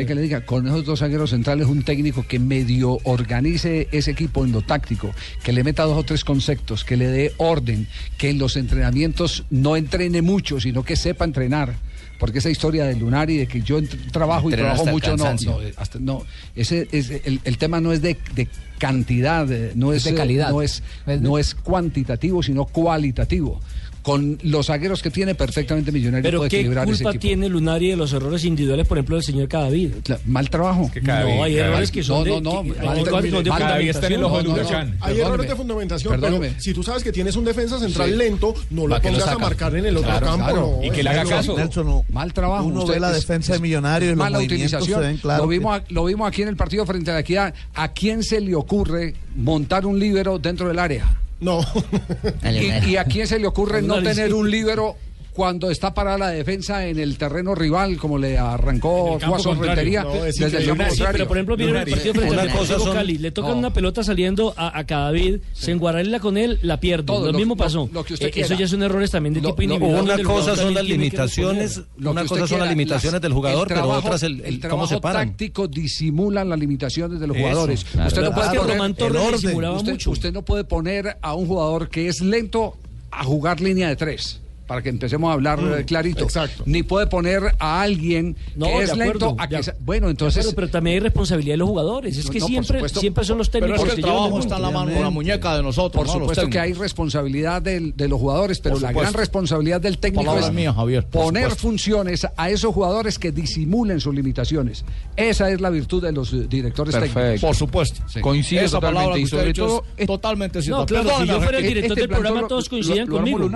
Que 0.05 0.15
le 0.15 0.21
diga, 0.21 0.41
con 0.45 0.65
esos 0.67 0.85
dos 0.85 0.99
zagueros 0.99 1.29
centrales, 1.29 1.67
un 1.67 1.83
técnico 1.83 2.25
que 2.27 2.39
medio 2.39 2.97
organice 3.03 3.87
ese 3.91 4.11
equipo 4.11 4.43
en 4.45 4.51
lo 4.51 4.61
táctico, 4.61 5.11
que 5.43 5.51
le 5.53 5.63
meta 5.63 5.83
dos 5.83 5.97
o 5.97 6.03
tres 6.03 6.23
conceptos, 6.23 6.83
que 6.83 6.97
le 6.97 7.07
dé 7.07 7.33
orden, 7.37 7.87
que 8.17 8.29
en 8.29 8.39
los 8.39 8.55
entrenamientos 8.57 9.45
no 9.49 9.75
entrene 9.75 10.21
mucho, 10.21 10.59
sino 10.59 10.83
que 10.83 10.95
sepa 10.95 11.25
entrenar. 11.25 11.75
Porque 12.17 12.39
esa 12.39 12.49
historia 12.49 12.85
de 12.85 12.95
Lunari, 12.95 13.35
de 13.35 13.45
que 13.45 13.61
yo 13.61 13.77
trabajo 14.11 14.47
y 14.49 14.53
trabajo 14.63 14.85
mucho, 14.93 15.17
no, 15.17 15.23
no, 15.51 15.61
eh, 15.61 15.73
hasta- 15.75 15.99
no. 15.99 16.23
Ese, 16.55 16.87
ese- 16.93 17.21
el, 17.25 17.41
el 17.43 17.57
tema 17.57 17.81
no 17.81 17.91
es 17.91 18.01
de, 18.01 18.17
de 18.35 18.47
cantidad, 18.79 19.51
eh, 19.51 19.73
no 19.75 19.91
es, 19.91 19.97
Es 20.05 20.11
de 20.13 20.17
calidad. 20.17 20.49
no 20.49 20.61
es, 20.61 20.81
no 21.19 21.37
es 21.37 21.55
cuantitativo, 21.55 22.41
sino 22.41 22.65
cualitativo. 22.65 23.59
Con 24.05 24.37
los 24.43 24.67
zagueros 24.67 25.01
que 25.01 25.09
tiene, 25.09 25.33
perfectamente 25.33 25.91
millonario 25.91 26.21
Pero 26.21 26.37
puede 26.37 26.49
qué 26.51 26.57
equilibrar 26.57 26.87
ese 26.87 26.97
culpa 27.03 27.09
equipo. 27.09 27.21
tiene 27.23 27.49
Lunari 27.49 27.89
de 27.89 27.95
los 27.97 28.13
errores 28.13 28.45
individuales, 28.45 28.87
por 28.87 28.99
ejemplo, 28.99 29.15
del 29.15 29.23
señor 29.25 29.47
Cadavid. 29.47 29.93
Mal 30.27 30.47
trabajo. 30.51 30.91
no, 31.01 31.43
hay 31.43 31.57
errores 31.57 31.89
que 31.89 32.03
son 32.03 32.23
de. 32.23 32.29
No, 32.29 32.39
no, 32.39 32.63
no. 32.63 32.73
que- 32.73 32.79
mal- 32.81 32.89
hay 32.89 32.99
errores 33.01 33.05
mal- 33.05 33.05
de 33.05 33.11
mal- 33.11 33.17
fundamentación. 33.57 34.21
no, 34.21 34.27
no, 34.29 34.43
no, 34.43 35.05
Hay 35.05 35.19
errores 35.19 35.49
de 35.49 35.55
fundamentación, 35.55 36.11
Perdóneme. 36.13 36.47
pero 36.49 36.61
si 36.61 36.73
tú 36.75 36.83
sabes 36.83 37.03
que 37.03 37.11
tienes 37.11 37.35
un 37.35 37.45
defensa 37.45 37.79
central 37.79 38.11
Sí. 38.11 38.15
lento, 38.15 38.53
no 38.69 38.83
lo 38.83 38.89
¿Para 38.89 39.01
qué 39.01 39.11
lo 39.11 39.17
pongas 39.17 39.35
a 39.35 39.37
marcar 39.39 39.75
en 39.75 39.85
el 39.87 39.97
otro 39.97 40.09
Claro, 40.11 40.25
campo. 40.27 40.45
claro. 40.45 40.61
no, 40.79 40.83
Y 40.85 40.91
que 40.91 40.97
es 40.99 41.03
le 41.03 41.09
haga 41.09 41.25
caso. 41.25 41.57
Nelson, 41.57 41.87
no. 41.87 42.05
Mal 42.09 42.31
trabajo. 42.31 42.63
Uno 42.65 42.85
ve 42.85 42.99
la 42.99 43.09
es- 43.09 43.15
defensa 43.15 43.53
de 43.53 43.55
es 43.57 43.61
Millonarios 43.63 44.13
y 44.13 44.15
mala 44.15 44.37
utilización. 44.37 45.19
lo, 45.23 45.41
que- 45.41 45.47
vimos, 45.49 45.81
lo 45.89 46.05
vimos 46.05 46.27
aquí 46.27 46.43
en 46.43 46.49
el 46.49 46.55
partido 46.55 46.85
frente 46.85 47.09
a 47.09 47.15
la 47.15 47.19
Equidad. 47.21 47.55
¿A 47.73 47.87
quién 47.91 48.21
se 48.21 48.39
le 48.39 48.53
ocurre 48.53 49.15
montar 49.35 49.87
un 49.87 49.97
líbero 49.97 50.37
dentro 50.37 50.67
del 50.67 50.77
área? 50.77 51.17
No. 51.39 51.61
¿Y, 52.43 52.91
y 52.91 52.97
a 52.97 53.05
quién 53.05 53.27
se 53.27 53.39
le 53.39 53.47
ocurre 53.47 53.81
no 53.81 54.01
tener 54.01 54.33
un 54.33 54.49
líbero 54.49 54.95
cuando 55.35 55.69
está 55.69 55.93
parada 55.93 56.17
la 56.17 56.29
defensa 56.29 56.87
en 56.87 56.97
el 56.97 57.17
terreno 57.17 57.53
rival, 57.55 57.97
como 57.97 58.17
le 58.17 58.37
arrancó 58.37 59.19
contrario. 59.19 59.61
Rentería 59.75 60.03
No, 60.03 60.25
es 60.25 60.37
desde 60.37 60.57
el 60.59 60.67
campo 60.67 60.85
Sí, 60.95 61.03
pero 61.11 61.27
por 61.27 61.37
ejemplo, 61.37 61.57
viene 61.57 61.79
el 61.81 61.89
partido 61.89 62.13
frente 62.13 62.35
al 62.39 62.47
Deportivo 62.47 62.93
Cali, 62.93 63.17
le 63.17 63.31
tocan 63.31 63.57
una 63.57 63.73
pelota 63.73 64.03
saliendo 64.03 64.53
a, 64.55 64.77
a 64.79 64.85
Cadavid, 64.85 65.39
se 65.53 65.71
enguarela 65.71 66.19
con 66.21 66.37
él, 66.37 66.57
la 66.61 66.79
pierde. 66.79 67.03
Todo, 67.03 67.25
lo, 67.25 67.31
lo- 67.33 67.37
mismo 67.37 67.55
lo- 67.55 67.57
pasó. 67.57 67.89
lo 67.91 68.03
que 68.05 68.13
usted 68.13 68.27
Eh. 68.27 68.41
Eso 68.45 68.53
ya 68.55 68.67
son 68.67 68.81
errores 68.83 69.11
también 69.11 69.33
de 69.33 69.41
Lo- 69.41 69.49
tipo 69.49 69.61
lo- 69.61 69.73
individual. 69.75 70.03
Una 70.03 70.23
cosa 70.23 70.55
son 70.55 70.73
las 70.73 70.85
limitaciones. 70.85 71.81
Lo 71.97 72.11
una 72.11 72.25
cosa 72.25 72.47
son 72.47 72.59
las 72.61 72.69
limitaciones 72.69 73.19
del 73.21 73.31
el 73.31 73.35
jugador, 73.35 73.67
pero 73.67 73.89
otras 73.89 74.23
el, 74.23 74.41
cómo 74.69 74.87
se 74.87 74.95
trabajo 74.95 75.01
paran. 75.01 75.29
táctico 75.29 75.67
disimulan 75.67 76.47
las 76.47 76.59
limitaciones 76.59 77.19
de 77.19 77.27
los 77.27 77.35
jugadores. 77.37 77.85
Usted 78.05 78.21
no 78.21 78.31
puede 78.33 78.49
poner- 78.49 80.07
usted 80.07 80.31
no 80.33 80.41
puede 80.43 80.63
poner 80.63 81.17
a 81.21 81.33
un 81.35 81.45
jugador 81.47 81.89
que 81.89 82.07
es 82.07 82.21
lento 82.21 82.77
a 83.11 83.23
jugar 83.23 83.59
línea 83.61 83.89
de 83.89 83.95
tres. 83.95 84.39
Para 84.67 84.81
que 84.81 84.89
empecemos 84.89 85.29
a 85.29 85.33
hablar 85.33 85.61
Mm, 85.61 85.83
clarito. 85.85 86.23
exacto. 86.23 86.63
Ni 86.65 86.81
puede 86.81 87.05
poner 87.05 87.43
a 87.59 87.81
alguien 87.81 88.35
No, 88.55 88.65
que 88.65 88.83
es 88.83 88.89
acuerdo, 88.91 89.27
lento 89.29 89.35
a 89.37 89.47
que. 89.47 89.61
sea- 89.61 89.75
Bueno, 89.79 90.09
entonces. 90.09 90.39
acuerdo, 90.39 90.55
pero 90.55 90.69
también 90.69 90.93
hay 90.95 90.99
responsabilidad 91.01 91.53
de 91.53 91.57
los 91.57 91.69
jugadores. 91.69 92.17
Es 92.17 92.29
que 92.31 92.39
no, 92.39 92.47
siempre, 92.47 92.79
supuesto. 92.79 92.99
siempre 92.99 93.23
son 93.25 93.37
los 93.37 93.51
técnicos 93.51 93.77
Pero 93.81 93.87
es 93.89 93.93
que 93.95 94.01
el 94.01 94.05
trabajo 94.05 94.37
el 94.37 94.41
está 94.43 94.55
en 94.55 94.61
la 94.63 94.71
mano, 94.71 94.99
la 94.99 95.09
muñeca 95.11 95.55
de 95.55 95.61
nosotros. 95.61 96.03
Por 96.03 96.07
¿no? 96.07 96.13
Supuesto 96.21 96.49
que 96.49 96.59
hay 96.59 96.73
responsabilidad 96.73 97.61
del- 97.61 97.95
de 97.95 98.07
los 98.07 98.19
jugadores, 98.19 98.59
pero 98.59 98.79
la 98.79 98.91
gran 98.91 99.13
responsabilidad 99.13 99.79
del 99.81 99.99
técnico 99.99 100.25
Palabra 100.25 100.47
es 100.47 100.53
mía, 100.53 100.73
Javier, 100.73 101.05
por 101.05 101.25
poner 101.25 101.43
supuesto. 101.43 101.61
funciones 101.61 102.27
a 102.35 102.49
esos 102.49 102.73
jugadores 102.73 103.19
que 103.19 103.31
disimulen 103.31 103.99
sus 103.99 104.15
limitaciones. 104.15 104.83
Esa 105.15 105.51
es 105.51 105.61
la 105.61 105.69
virtud 105.69 106.01
de 106.01 106.11
los 106.11 106.31
directores 106.49 106.95
Perfecto. 106.95 107.19
técnicos. 107.19 107.41
Por 107.41 107.55
supuesto. 107.55 108.01
Esa 108.07 108.79
palabra 108.79 109.13
totalmente 109.13 109.13
que 109.13 109.19
y 109.19 109.23
usted 109.25 109.37
sobre 109.37 109.53
todo 109.53 109.83
es 109.95 110.07
totalmente. 110.07 110.59
No, 110.69 110.85
claro, 110.87 111.09
si 111.19 111.27
yo 111.27 111.39
fuera 111.41 111.57
el 111.59 111.63
director 111.67 111.95
del 111.95 112.07
plantel 112.07 112.09
programa, 112.09 112.41
lo- 112.41 112.47
todos 112.47 112.67
coinciden 112.67 113.05
conmigo. 113.07 113.49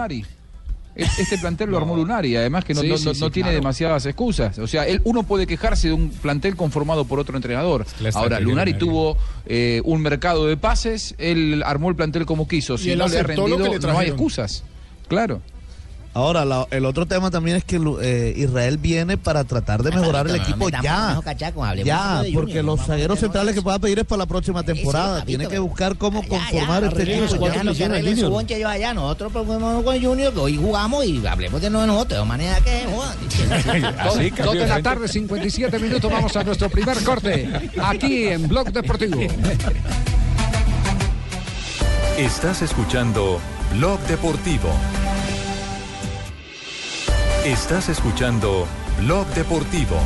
Este 1.18 1.38
plantel 1.38 1.70
lo 1.70 1.78
armó 1.78 1.96
Lunari, 1.96 2.36
además 2.36 2.64
que 2.66 2.74
no, 2.74 2.82
Sí, 2.82 2.88
no- 2.90 2.98
sí, 2.98 3.06
no- 3.06 3.14
sí, 3.14 3.20
no 3.22 3.32
tiene 3.32 3.50
claro. 3.50 3.60
demasiadas 3.62 4.06
excusas. 4.06 4.58
O 4.60 4.68
sea, 4.68 4.88
él, 4.88 5.02
uno 5.04 5.24
puede 5.24 5.48
quejarse 5.48 5.88
de 5.90 5.94
un 5.94 6.10
plantel 6.10 6.56
conformado 6.56 7.06
por 7.06 7.20
otro 7.20 7.36
entrenador. 7.36 7.86
Ahora, 8.14 8.40
Lunari 8.40 8.74
tuvo 8.76 9.18
eh, 9.46 9.82
un 9.86 10.02
mercado 10.02 10.48
de 10.48 10.58
pases, 10.58 11.16
él 11.18 11.64
armó 11.66 11.90
el 11.90 11.96
plantel 11.96 12.26
como 12.26 12.48
quiso. 12.48 12.78
Si 12.78 12.92
él 12.92 13.00
no 13.00 13.08
le 13.08 13.20
ha 13.20 13.24
rendido, 13.24 13.58
le 13.58 13.80
no 13.80 13.98
hay 14.00 14.08
excusas. 14.10 14.64
Claro. 15.08 15.42
Ahora, 16.20 16.44
la- 16.44 16.68
el 16.72 16.84
otro 16.86 17.06
tema 17.06 17.32
también 17.32 17.56
es 17.56 17.64
que 17.64 17.80
eh, 18.02 18.34
Israel 18.36 18.78
viene 18.78 19.18
para 19.18 19.46
tratar 19.46 19.84
de 19.84 19.92
mejorar 19.92 20.28
el 20.28 20.36
no 20.36 20.44
equipo 20.44 20.66
metamos 20.66 20.84
ya. 20.84 21.20
cachaco, 21.24 21.64
Ya, 21.86 22.22
de 22.24 22.32
porque 22.34 22.62
los 22.62 22.82
zagueros 22.82 23.20
centrales 23.20 23.50
en 23.50 23.54
que 23.54 23.60
eso. 23.60 23.64
pueda 23.64 23.80
pedir 23.80 24.00
es 24.00 24.06
para 24.06 24.20
la 24.20 24.26
próxima 24.26 24.62
temporada. 24.64 25.20
papito, 25.20 25.28
Tiene 25.28 25.48
que 25.48 25.60
buscar 25.60 25.96
cómo 25.98 26.22
Ya, 26.22 26.28
conformar 26.28 26.82
ya, 26.82 26.88
este 26.90 27.02
arreglemos 27.02 27.30
equipo. 27.32 27.46
ya. 27.48 27.52
millones, 27.64 27.78
que 27.78 27.86
arreglen 27.86 28.18
su 28.18 28.30
bonche 28.30 28.58
ellos 28.58 28.70
allá. 28.70 28.94
Nosotros 28.94 29.32
preocupémonos 29.32 29.84
con 29.84 30.04
Junior, 30.04 30.34
que 30.34 30.40
hoy 30.40 30.58
jugamos 30.58 31.06
y 31.06 31.26
hablemos 31.26 31.62
de 31.62 31.70
nosotros. 31.70 32.20
De 32.20 32.26
manera 32.26 32.60
que 32.60 32.84
Así, 34.00 34.30
dos 34.44 34.54
de 34.56 34.68
la 34.68 34.82
tarde, 34.82 35.08
57 35.08 35.80
minutos. 35.80 36.12
Vamos 36.12 36.36
a 36.36 36.44
nuestro 36.44 36.70
primer 36.70 37.02
corte. 37.04 37.50
Aquí 37.82 38.28
en 38.28 38.46
Blog 38.50 38.74
Deportivo. 38.74 39.22
Estás 42.18 42.62
escuchando 42.62 43.40
Blog 43.78 44.00
Deportivo. 44.02 44.70
Estás 47.46 47.90
escuchando 47.90 48.68
Blog 49.00 49.26
Deportivo. 49.34 49.98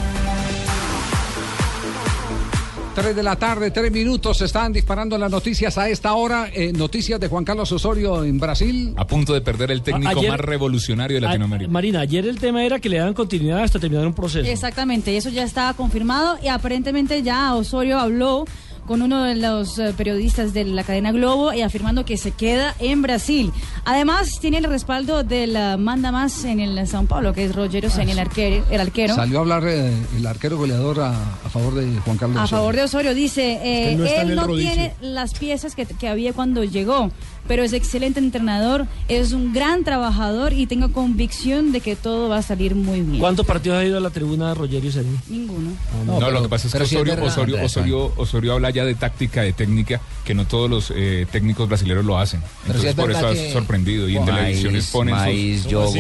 3 2.96 3.16
de 3.16 3.24
la 3.24 3.36
tarde, 3.36 3.72
3 3.72 3.92
minutos. 3.92 4.38
Se 4.38 4.46
están 4.46 4.72
disparando 4.72 5.18
las 5.18 5.32
noticias 5.32 5.78
a 5.80 5.90
esta 5.90 6.14
hora. 6.14 6.50
Eh, 6.54 6.72
noticias 6.74 7.20
de 7.20 7.28
Juan 7.28 7.44
Carlos 7.44 7.72
Osorio 7.72 8.24
en 8.24 8.38
Brasil. 8.40 8.94
A 8.98 9.08
punto 9.08 9.34
de 9.34 9.42
perder 9.42 9.72
el 9.72 9.82
técnico 9.82 10.20
Ayer- 10.20 10.30
más 10.30 10.40
revolucionario 10.40 11.18
de 11.18 11.22
Latinoamérica. 11.22 11.72
Marina, 11.72 12.02
ayer 12.02 12.28
el 12.28 12.40
tema 12.40 12.64
era 12.64 12.80
que 12.80 12.90
le 12.90 12.98
daban 12.98 13.16
continuidad 13.16 13.64
hasta 13.64 13.80
terminar 13.80 14.06
un 14.06 14.14
proceso. 14.14 14.48
Exactamente, 14.50 15.12
y 15.12 15.16
eso 15.18 15.30
ya 15.30 15.44
estaba 15.44 15.74
confirmado 15.74 16.38
y 16.44 16.50
aparentemente 16.50 17.24
ya 17.24 17.56
Osorio 17.56 17.98
habló 18.00 18.46
con 18.86 19.02
uno 19.02 19.24
de 19.24 19.36
los 19.36 19.80
eh, 19.80 19.94
periodistas 19.96 20.54
de 20.54 20.66
la 20.66 20.84
cadena 20.84 21.12
Globo 21.12 21.54
y 21.54 21.62
afirmando 21.62 22.06
que 22.06 22.18
se 22.18 22.32
queda 22.32 22.76
en 22.80 23.02
Brasil. 23.02 23.52
Además, 23.86 24.40
tiene 24.40 24.58
el 24.58 24.66
respaldo 24.66 25.24
del 25.24 25.56
eh, 25.56 25.78
manda 25.78 26.12
más 26.12 26.44
en 26.46 26.60
el 26.60 26.78
São 26.80 27.08
Paulo, 27.08 27.34
que 27.34 27.46
es 27.46 27.56
Rogero 27.56 27.90
Ceni, 27.90 28.12
el 28.12 28.20
arquero. 28.20 28.66
El 28.70 28.82
arquero. 28.82 29.16
Salió 29.16 29.38
a 29.38 29.42
hablar 29.42 29.64
eh, 29.68 29.94
el 30.18 30.26
arquero 30.28 30.58
goleador 30.58 31.00
a, 31.02 31.10
a 31.12 31.50
favor 31.50 31.76
de 31.76 32.00
Juan 32.02 32.18
Carlos. 32.18 32.38
A 32.38 32.44
Osorio. 32.44 32.60
favor 32.60 32.76
de 32.76 32.84
Osorio, 32.84 33.14
dice, 33.14 33.60
eh, 33.64 33.92
él 33.94 33.98
no 34.00 34.06
en 34.06 34.30
él 34.30 34.36
no 34.36 34.48
rodicio. 34.48 34.72
tiene 34.72 34.94
las 35.02 35.34
piezas 35.34 35.76
que, 35.76 35.86
que 35.86 36.08
había 36.08 36.34
cuando 36.34 36.64
llegó, 36.64 37.12
pero 37.48 37.64
es 37.64 37.74
excelente 37.74 38.20
entrenador, 38.20 38.88
es 39.08 39.32
un 39.34 39.54
gran 39.54 39.84
trabajador 39.84 40.54
y 40.54 40.66
tengo 40.68 40.92
convicción 40.92 41.72
de 41.72 41.82
que 41.82 41.96
todo 41.96 42.30
va 42.30 42.38
a 42.38 42.42
salir 42.42 42.76
muy 42.76 43.02
bien. 43.02 43.20
¿Cuántos 43.20 43.46
partidos 43.46 43.80
ha 43.80 43.86
ido 43.86 43.98
a 43.98 44.02
la 44.02 44.10
tribuna 44.10 44.54
Rogerio 44.54 44.92
Ceni? 44.92 45.18
Ninguno. 45.30 45.72
No, 46.06 46.32
lo 46.32 46.42
que 46.42 46.50
pasa 46.50 46.68
es 46.68 46.74
que 46.74 46.78
pero 46.80 46.90
sí 46.90 46.96
es 46.96 47.02
Osorio, 47.02 47.24
Osorio, 47.26 47.64
Osorio, 47.66 48.14
Osorio 48.18 48.54
habla 48.54 48.70
ya 48.70 48.86
de 48.86 48.96
táctica, 48.96 49.42
de 49.42 49.54
técnica, 49.54 50.00
que 50.24 50.34
no 50.34 50.46
todos 50.46 50.70
los 50.70 50.94
eh, 50.96 51.26
técnicos 51.32 51.68
brasileños 51.68 52.06
lo 52.06 52.18
hacen. 52.18 52.40
Pero 52.66 52.80
sí 52.80 52.88
Entonces 52.88 52.90
es 52.90 52.96
por 52.96 53.12
eso 53.12 53.20
verdad 53.20 53.32
has 53.34 53.38
que- 53.48 53.54
sorprendido 53.54 54.08
y 54.10 54.18
en 54.18 54.26
televisiones 54.26 54.88
ponen 54.92 55.16
Maíz, 55.16 55.66
yogo, 55.68 55.92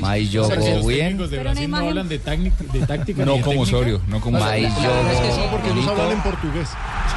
maíz, 0.00 0.34
O 0.36 0.44
sea, 0.46 0.56
que 0.58 0.64
yogo, 0.64 0.76
los 0.78 0.86
bien. 0.86 1.06
técnicos 1.06 1.30
de 1.30 1.36
Pero 1.38 1.50
Brasil 1.50 1.70
no 1.70 1.76
hablan 1.76 2.08
de, 2.08 2.18
tácnica- 2.18 2.64
de 2.72 2.86
táctica. 2.86 3.24
No 3.24 3.34
de 3.36 3.40
como. 3.42 3.60
Osorio, 3.62 4.00
no 4.08 4.20
como 4.20 4.38
Maíz, 4.40 4.68
Osorio. 4.72 4.90
yogo, 4.90 5.02
No, 5.44 5.50
porque 5.50 5.70
ellos 5.70 5.86
hablan 5.88 6.10
en 6.12 6.22
portugués. 6.22 6.68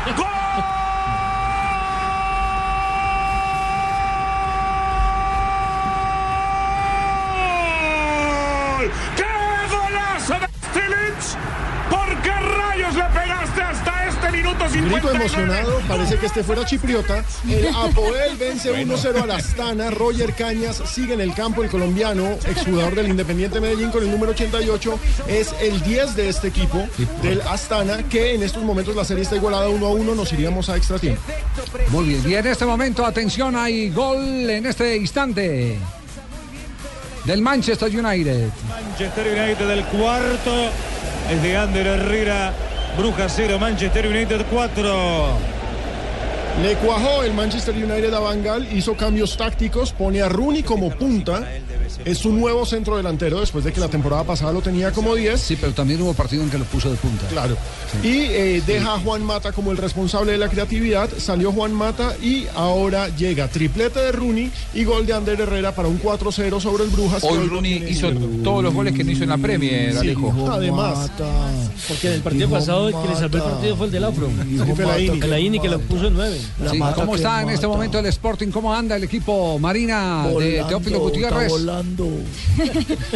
¡Qué 0.06 0.14
grito 14.82 15.10
59? 15.10 15.16
emocionado, 15.16 15.80
parece 15.88 16.18
que 16.18 16.26
este 16.26 16.44
fuera 16.44 16.66
chipriota. 16.66 17.24
El 17.48 17.68
Apoel 17.68 18.36
vence 18.38 18.72
1-0 18.74 19.24
al 19.24 19.32
Astana. 19.32 19.90
Roger 19.92 20.34
Cañas 20.34 20.82
sigue 20.86 21.14
en 21.14 21.22
el 21.22 21.34
campo. 21.34 21.64
El 21.64 21.70
colombiano, 21.70 22.38
exjugador 22.46 22.96
del 22.96 23.10
Independiente 23.10 23.60
Medellín 23.60 23.92
con 23.92 24.04
el 24.04 24.12
número 24.12 24.32
88, 24.32 25.00
es 25.28 25.54
el 25.62 25.82
10 25.82 26.16
de 26.16 26.30
este 26.30 26.48
equipo, 26.48 26.88
del 27.22 27.42
Astana, 27.42 28.04
que 28.10 28.36
en 28.36 28.44
estos 28.44 28.64
momentos 28.64 28.96
la 28.96 29.06
serie 29.06 29.24
está 29.24 29.36
igualada 29.36 29.70
1 29.70 29.86
a 29.86 29.90
1. 29.90 30.16
Nos 30.16 30.32
iríamos 30.34 30.70
a 30.70 30.78
extra 30.78 31.00
tiempo. 31.00 31.22
Muy 31.90 32.06
bien. 32.06 32.22
Y 32.26 32.36
en 32.36 32.48
este 32.48 32.66
momento, 32.66 33.06
atención, 33.06 33.56
hay 33.56 33.90
gol 33.90 34.50
en 34.50 34.66
este 34.66 34.96
instante 34.98 35.78
del 37.26 37.42
Manchester 37.42 37.90
United. 37.90 38.50
Manchester 38.70 39.28
United 39.28 39.68
del 39.68 39.84
cuarto. 39.86 40.70
Es 41.32 41.42
de 41.42 41.58
Ander 41.58 41.88
Herrera. 41.88 42.54
Bruja 42.98 43.28
0, 43.28 43.60
Manchester 43.60 44.08
United 44.08 44.46
4. 44.50 45.56
Le 46.64 46.76
cuajó 46.76 47.24
el 47.24 47.34
Manchester 47.34 47.76
United 47.76 48.14
a 48.14 48.20
Bangal, 48.20 48.66
hizo 48.72 48.96
cambios 48.96 49.36
tácticos, 49.36 49.92
pone 49.92 50.22
a 50.22 50.30
Rooney 50.30 50.64
como 50.64 50.90
punta. 50.90 51.44
Es 52.06 52.18
su 52.18 52.32
nuevo 52.32 52.66
centro 52.66 52.98
delantero 52.98 53.40
después 53.40 53.64
de 53.64 53.74
que 53.74 53.80
la 53.80 53.88
temporada 53.88 54.24
pasada 54.24 54.52
lo 54.52 54.62
tenía 54.62 54.92
como 54.92 55.16
10. 55.16 55.40
Sí, 55.40 55.58
pero 55.60 55.74
también 55.74 56.02
hubo 56.02 56.14
partido 56.14 56.44
en 56.44 56.50
que 56.50 56.58
lo 56.58 56.66
puso 56.66 56.90
de 56.90 56.96
punta. 56.98 57.28
Claro. 57.28 57.58
Y 58.04 58.24
eh, 58.24 58.64
deja 58.66 58.96
a 58.96 59.00
Juan 59.00 59.24
Mata 59.24 59.52
como 59.52 59.72
el 59.72 59.78
responsable 59.78 60.34
de 60.34 60.38
la 60.38 60.50
creatividad. 60.50 61.10
Salió 61.18 61.52
Juan 61.52 61.74
Mata 61.74 62.16
y 62.22 62.48
ahora 62.56 63.10
llega 63.10 63.48
triplete 63.48 64.00
de 64.00 64.12
Rooney 64.12 64.52
y 64.74 64.84
gol 64.84 65.06
de 65.06 65.14
Ander 65.14 65.40
Herrera 65.40 65.74
para 65.74 65.88
un 65.88 66.02
4-0 66.02 66.60
sobre 66.60 66.84
el 66.84 66.90
Brujas. 66.90 67.24
Hoy 67.24 67.48
Rooney 67.48 67.86
hizo 67.90 68.12
todos 68.44 68.64
los 68.64 68.74
goles 68.74 68.94
que 68.94 69.04
no 69.04 69.12
hizo 69.12 69.24
en 69.24 69.30
la 69.30 69.38
Premier, 69.38 69.92
Sí, 69.94 69.98
Alejo. 70.00 70.34
Además. 70.52 71.10
Porque 71.88 72.08
en 72.08 72.14
el 72.14 72.22
partido 72.22 72.50
pasado 72.50 72.88
el 72.90 72.96
que 72.96 73.08
le 73.08 73.16
salvó 73.16 73.38
el 73.38 73.44
partido 73.44 73.76
fue 73.78 73.86
el 73.88 73.92
del 73.92 74.04
Afro. 74.04 74.30
Fellaini 74.76 75.60
que 75.60 75.70
lo 75.70 75.80
puso 75.80 76.08
en 76.08 76.14
nueve. 76.14 76.40
Sí, 76.72 76.80
¿Cómo 76.96 77.16
está 77.16 77.42
en 77.42 77.50
este 77.50 77.68
momento 77.68 78.00
el 78.00 78.06
Sporting? 78.08 78.48
¿Cómo 78.48 78.74
anda 78.74 78.96
el 78.96 79.04
equipo 79.04 79.58
Marina 79.60 80.28
de 80.40 80.64
Teófilo 80.68 81.00
Gutiérrez? 81.00 81.52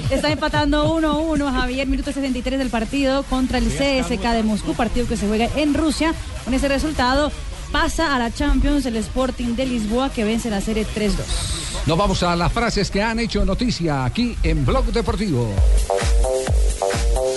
Está 0.10 0.32
empatando 0.32 0.96
1-1 1.00 1.52
Javier, 1.52 1.88
minuto 1.88 2.12
63 2.12 2.60
del 2.60 2.70
partido 2.70 3.24
contra 3.24 3.58
el 3.58 3.68
CSK 3.68 4.24
de 4.34 4.44
Moscú, 4.44 4.74
partido 4.74 5.08
que 5.08 5.18
se 5.18 5.28
juega 5.28 5.50
en 5.56 5.74
Rusia. 5.74 6.14
Con 6.44 6.54
ese 6.54 6.68
resultado 6.68 7.32
pasa 7.72 8.16
a 8.16 8.20
la 8.20 8.32
Champions 8.34 8.86
el 8.86 8.96
Sporting 8.98 9.56
de 9.56 9.66
Lisboa 9.66 10.10
que 10.10 10.24
vence 10.24 10.50
la 10.50 10.62
serie 10.62 10.86
3-2. 10.86 11.12
Nos 11.86 11.98
vamos 11.98 12.24
a 12.24 12.36
las 12.36 12.52
frases 12.52 12.92
que 12.92 13.02
han 13.02 13.20
hecho 13.20 13.46
noticia 13.46 14.06
aquí 14.06 14.36
en 14.44 14.66
Blog 14.66 14.86
Deportivo. 14.86 15.50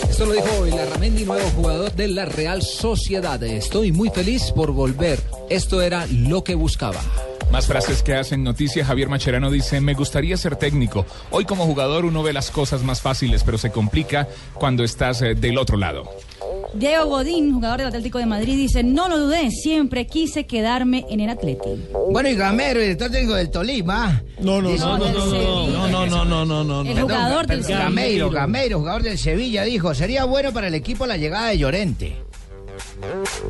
Esto 0.08 0.26
lo 0.26 0.32
dijo 0.32 0.66
Ilarramendi, 0.66 1.24
nuevo 1.24 1.48
jugador 1.50 1.92
de 1.94 2.08
la 2.08 2.26
Real 2.26 2.62
Sociedad. 2.62 3.42
Estoy 3.42 3.92
muy 3.92 4.10
feliz 4.10 4.52
por 4.54 4.72
volver. 4.72 5.22
Esto 5.48 5.80
era 5.80 6.06
lo 6.06 6.44
que 6.44 6.54
buscaba. 6.54 7.00
Más 7.52 7.66
frases 7.66 8.02
que 8.02 8.14
hacen 8.14 8.42
noticia. 8.42 8.82
Javier 8.82 9.10
Macherano 9.10 9.50
dice, 9.50 9.78
me 9.82 9.92
gustaría 9.92 10.38
ser 10.38 10.56
técnico. 10.56 11.04
Hoy 11.30 11.44
como 11.44 11.66
jugador 11.66 12.06
uno 12.06 12.22
ve 12.22 12.32
las 12.32 12.50
cosas 12.50 12.82
más 12.82 13.02
fáciles, 13.02 13.44
pero 13.44 13.58
se 13.58 13.70
complica 13.70 14.26
cuando 14.54 14.82
estás 14.82 15.20
eh, 15.20 15.34
del 15.34 15.58
otro 15.58 15.76
lado. 15.76 16.04
Diego 16.72 17.04
Godín, 17.04 17.52
jugador 17.52 17.78
del 17.80 17.88
Atlético 17.88 18.16
de 18.16 18.24
Madrid, 18.24 18.56
dice, 18.56 18.82
no 18.82 19.06
lo 19.06 19.18
dudé, 19.18 19.50
siempre 19.50 20.06
quise 20.06 20.46
quedarme 20.46 21.04
en 21.10 21.20
el 21.20 21.28
Atlético. 21.28 21.76
Bueno, 22.10 22.30
y 22.30 22.34
Gamero, 22.34 22.80
el 22.80 22.96
técnico 22.96 23.34
del 23.34 23.50
Tolima. 23.50 24.22
No, 24.40 24.62
no, 24.62 24.70
Dice- 24.70 24.86
no, 24.86 24.96
no, 24.96 25.08
no, 25.12 25.86
no, 25.86 26.06
no, 26.06 26.24
no, 26.24 26.24
no, 26.24 26.64
no, 26.64 26.84
no. 26.84 26.90
El 26.90 27.02
jugador 27.02 27.46
del 27.46 27.62
Gameiro, 27.64 28.26
Sevilla. 28.28 28.40
Gameiro, 28.40 28.78
jugador 28.78 29.02
del 29.02 29.18
Sevilla, 29.18 29.64
dijo, 29.64 29.94
sería 29.94 30.24
bueno 30.24 30.54
para 30.54 30.68
el 30.68 30.74
equipo 30.74 31.06
la 31.06 31.18
llegada 31.18 31.48
de 31.48 31.58
Llorente. 31.58 32.16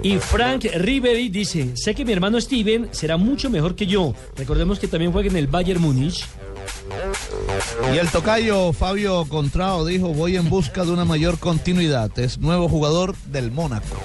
Y 0.03 0.19
Frank 0.19 0.65
Ribery 0.75 1.29
dice, 1.29 1.77
sé 1.77 1.95
que 1.95 2.05
mi 2.05 2.13
hermano 2.13 2.41
Steven 2.41 2.89
será 2.93 3.17
mucho 3.17 3.51
mejor 3.51 3.75
que 3.75 3.87
yo. 3.87 4.15
Recordemos 4.37 4.79
que 4.79 4.89
también 4.89 5.13
juega 5.13 5.29
en 5.29 5.37
el 5.37 5.47
Bayern 5.47 5.81
Múnich. 5.81 6.27
Y 7.93 7.99
el 7.99 8.09
tocayo 8.09 8.73
Fabio 8.73 9.25
Contrao 9.29 9.85
dijo, 9.85 10.09
voy 10.09 10.37
en 10.37 10.49
busca 10.49 10.85
de 10.85 10.93
una 10.93 11.05
mayor 11.05 11.39
continuidad. 11.39 12.17
Es 12.19 12.39
nuevo 12.39 12.69
jugador 12.69 13.15
del 13.27 13.51
Mónaco. 13.51 13.97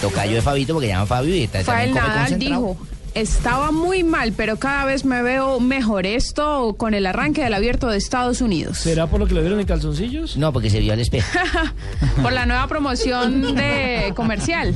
Tocayo 0.00 0.34
de 0.34 0.42
Fabito, 0.42 0.74
porque 0.74 0.88
llama 0.88 1.06
Fabio 1.06 1.34
y 1.34 1.44
está 1.44 1.62
Nadal 1.86 2.38
dijo, 2.38 2.76
estaba 3.14 3.70
muy 3.70 4.02
mal, 4.02 4.32
pero 4.36 4.56
cada 4.56 4.84
vez 4.84 5.04
me 5.04 5.22
veo 5.22 5.60
mejor. 5.60 6.06
Esto 6.06 6.74
con 6.76 6.94
el 6.94 7.06
arranque 7.06 7.42
del 7.42 7.54
abierto 7.54 7.88
de 7.88 7.96
Estados 7.98 8.40
Unidos. 8.40 8.78
¿Será 8.78 9.06
por 9.06 9.20
lo 9.20 9.26
que 9.26 9.34
lo 9.34 9.40
vieron 9.40 9.60
en 9.60 9.66
calzoncillos? 9.66 10.36
No, 10.36 10.52
porque 10.52 10.70
se 10.70 10.80
vio 10.80 10.92
al 10.92 11.00
espejo. 11.00 11.26
Por 12.22 12.32
la 12.32 12.46
nueva 12.46 12.66
promoción 12.68 13.54
de 13.54 14.12
comercial. 14.16 14.74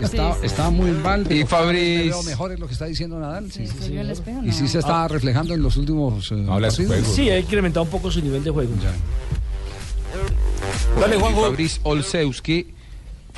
Está, 0.00 0.36
está 0.42 0.70
muy 0.70 0.90
mal. 0.90 1.24
pero 1.28 1.72
Y 1.72 2.08
veo 2.08 2.22
mejor 2.22 2.52
es 2.52 2.58
lo 2.60 2.66
que 2.66 2.72
está 2.72 2.86
diciendo 2.86 3.18
Nadal. 3.18 3.50
Sí, 3.52 3.66
¿Se 3.66 3.88
vio 3.90 4.00
el 4.00 4.10
espejo? 4.10 4.40
Y 4.44 4.52
sí 4.52 4.68
se 4.68 4.78
está 4.80 5.06
reflejando 5.08 5.54
en 5.54 5.62
los 5.62 5.76
últimos 5.76 6.30
eh, 6.32 6.46
Habla 6.48 6.68
de 6.68 6.70
su 6.72 6.82
partidos. 6.82 7.00
juego. 7.08 7.14
Sí, 7.14 7.30
ha 7.30 7.38
incrementado 7.38 7.84
un 7.84 7.90
poco 7.90 8.10
su 8.10 8.20
nivel 8.20 8.42
de 8.44 8.50
juego. 8.50 8.72
Dale, 11.00 11.16
Juanjo. 11.16 11.42
Fabriz 11.42 11.80
Olszewski, 11.82 12.66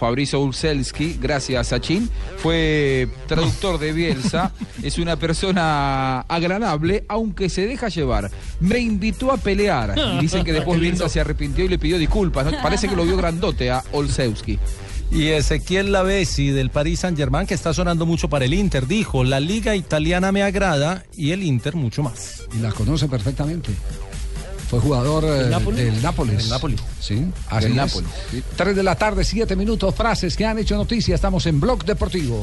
Fabriz 0.00 0.32
Olszewski, 0.32 1.18
gracias 1.20 1.68
Sachin, 1.68 2.08
fue 2.38 3.06
traductor 3.26 3.78
de 3.78 3.92
Bielsa, 3.92 4.50
es 4.82 4.96
una 4.96 5.16
persona 5.16 6.20
agradable, 6.22 7.04
aunque 7.06 7.50
se 7.50 7.66
deja 7.66 7.88
llevar. 7.88 8.30
Me 8.60 8.78
invitó 8.78 9.30
a 9.30 9.36
pelear. 9.36 9.94
Y 9.98 10.22
dicen 10.22 10.42
que 10.42 10.52
después. 10.54 10.80
Bielsa 10.80 11.10
se 11.10 11.20
arrepintió 11.20 11.66
y 11.66 11.68
le 11.68 11.78
pidió 11.78 11.98
disculpas. 11.98 12.46
¿no? 12.46 12.52
Parece 12.62 12.88
que 12.88 12.96
lo 12.96 13.04
vio 13.04 13.18
grandote 13.18 13.70
a 13.70 13.84
Olszewski. 13.92 14.58
Y 15.12 15.26
Ezequiel 15.26 15.92
Lavesi 15.92 16.48
del 16.48 16.70
Paris 16.70 17.00
Saint 17.00 17.18
Germain, 17.18 17.46
que 17.46 17.52
está 17.52 17.74
sonando 17.74 18.06
mucho 18.06 18.30
para 18.30 18.46
el 18.46 18.54
Inter, 18.54 18.86
dijo, 18.86 19.22
la 19.22 19.38
liga 19.38 19.76
italiana 19.76 20.32
me 20.32 20.42
agrada 20.42 21.04
y 21.14 21.32
el 21.32 21.42
Inter 21.42 21.76
mucho 21.76 22.02
más. 22.02 22.44
Y 22.56 22.60
la 22.60 22.72
conoce 22.72 23.06
perfectamente. 23.06 23.72
Fue 24.70 24.78
jugador 24.78 25.24
eh, 25.24 25.28
¿Del 25.30 25.50
Nápoles? 25.50 25.92
del 25.92 26.02
Nápoles. 26.02 26.80
Sí, 27.00 27.26
así 27.48 27.66
es. 27.66 27.74
Nápoles. 27.74 28.08
Sí. 28.30 28.42
Tres 28.56 28.76
de 28.76 28.82
la 28.84 28.94
tarde, 28.94 29.24
siete 29.24 29.56
minutos, 29.56 29.92
frases 29.94 30.36
que 30.36 30.46
han 30.46 30.58
hecho 30.58 30.76
noticia. 30.76 31.14
Estamos 31.14 31.44
en 31.46 31.58
Blog 31.60 31.84
Deportivo. 31.84 32.40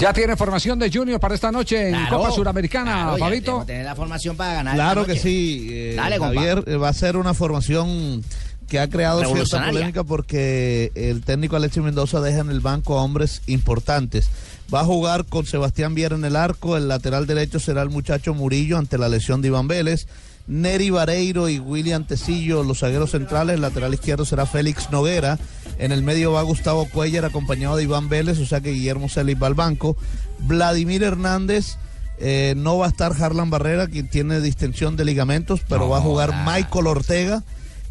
Ya 0.00 0.12
tiene 0.14 0.34
formación 0.34 0.78
de 0.78 0.90
Junior 0.90 1.20
para 1.20 1.34
esta 1.34 1.52
noche 1.52 1.88
en 1.88 1.94
Claro, 1.94 2.16
Copa 2.18 2.30
Suramericana, 2.32 2.92
claro, 3.02 3.18
Fabito. 3.18 3.60
que 3.60 3.66
tener 3.66 3.84
la 3.84 3.94
formación 3.94 4.34
para 4.36 4.54
ganar. 4.54 4.74
Claro 4.74 5.04
que 5.04 5.16
sí, 5.18 5.68
eh, 5.70 5.94
Dale. 5.94 6.18
Javier, 6.18 6.64
eh, 6.66 6.76
va 6.76 6.88
a 6.88 6.92
ser 6.94 7.18
una 7.18 7.34
formación 7.34 8.24
que 8.66 8.80
ha 8.80 8.88
creado 8.88 9.22
cierta 9.24 9.66
polémica 9.66 10.02
porque 10.02 10.90
el 10.94 11.22
técnico 11.22 11.56
Alexis 11.56 11.82
Mendoza 11.82 12.20
deja 12.20 12.38
en 12.40 12.48
el 12.50 12.60
banco 12.60 12.98
a 12.98 13.02
hombres 13.02 13.42
importantes. 13.46 14.30
Va 14.72 14.80
a 14.80 14.84
jugar 14.84 15.24
con 15.24 15.46
Sebastián 15.46 15.94
Viera 15.94 16.14
en 16.14 16.24
el 16.24 16.36
arco, 16.36 16.76
el 16.76 16.86
lateral 16.88 17.26
derecho 17.26 17.58
será 17.58 17.82
el 17.82 17.90
muchacho 17.90 18.34
Murillo 18.34 18.78
ante 18.78 18.98
la 18.98 19.08
lesión 19.08 19.42
de 19.42 19.48
Iván 19.48 19.66
Vélez. 19.68 20.06
Neri 20.46 20.90
Vareiro 20.90 21.48
y 21.48 21.58
William 21.58 22.04
Tecillo, 22.04 22.62
los 22.64 22.80
zagueros 22.80 23.10
centrales, 23.12 23.54
el 23.54 23.60
lateral 23.62 23.94
izquierdo 23.94 24.24
será 24.24 24.46
Félix 24.46 24.90
Noguera. 24.90 25.38
En 25.78 25.92
el 25.92 26.02
medio 26.02 26.32
va 26.32 26.42
Gustavo 26.42 26.86
Cuellar 26.88 27.24
acompañado 27.24 27.76
de 27.76 27.84
Iván 27.84 28.08
Vélez, 28.08 28.38
o 28.38 28.46
sea 28.46 28.60
que 28.60 28.72
Guillermo 28.72 29.08
Celis 29.08 29.40
va 29.40 29.46
al 29.48 29.54
banco. 29.54 29.96
Vladimir 30.40 31.02
Hernández 31.02 31.76
eh, 32.18 32.54
no 32.56 32.78
va 32.78 32.86
a 32.86 32.88
estar 32.90 33.12
Harlan 33.20 33.50
Barrera, 33.50 33.86
quien 33.88 34.08
tiene 34.08 34.40
distensión 34.40 34.96
de 34.96 35.04
ligamentos, 35.04 35.60
pero 35.68 35.88
va 35.88 35.98
a 35.98 36.02
jugar 36.02 36.44
Michael 36.44 36.86
Ortega. 36.86 37.42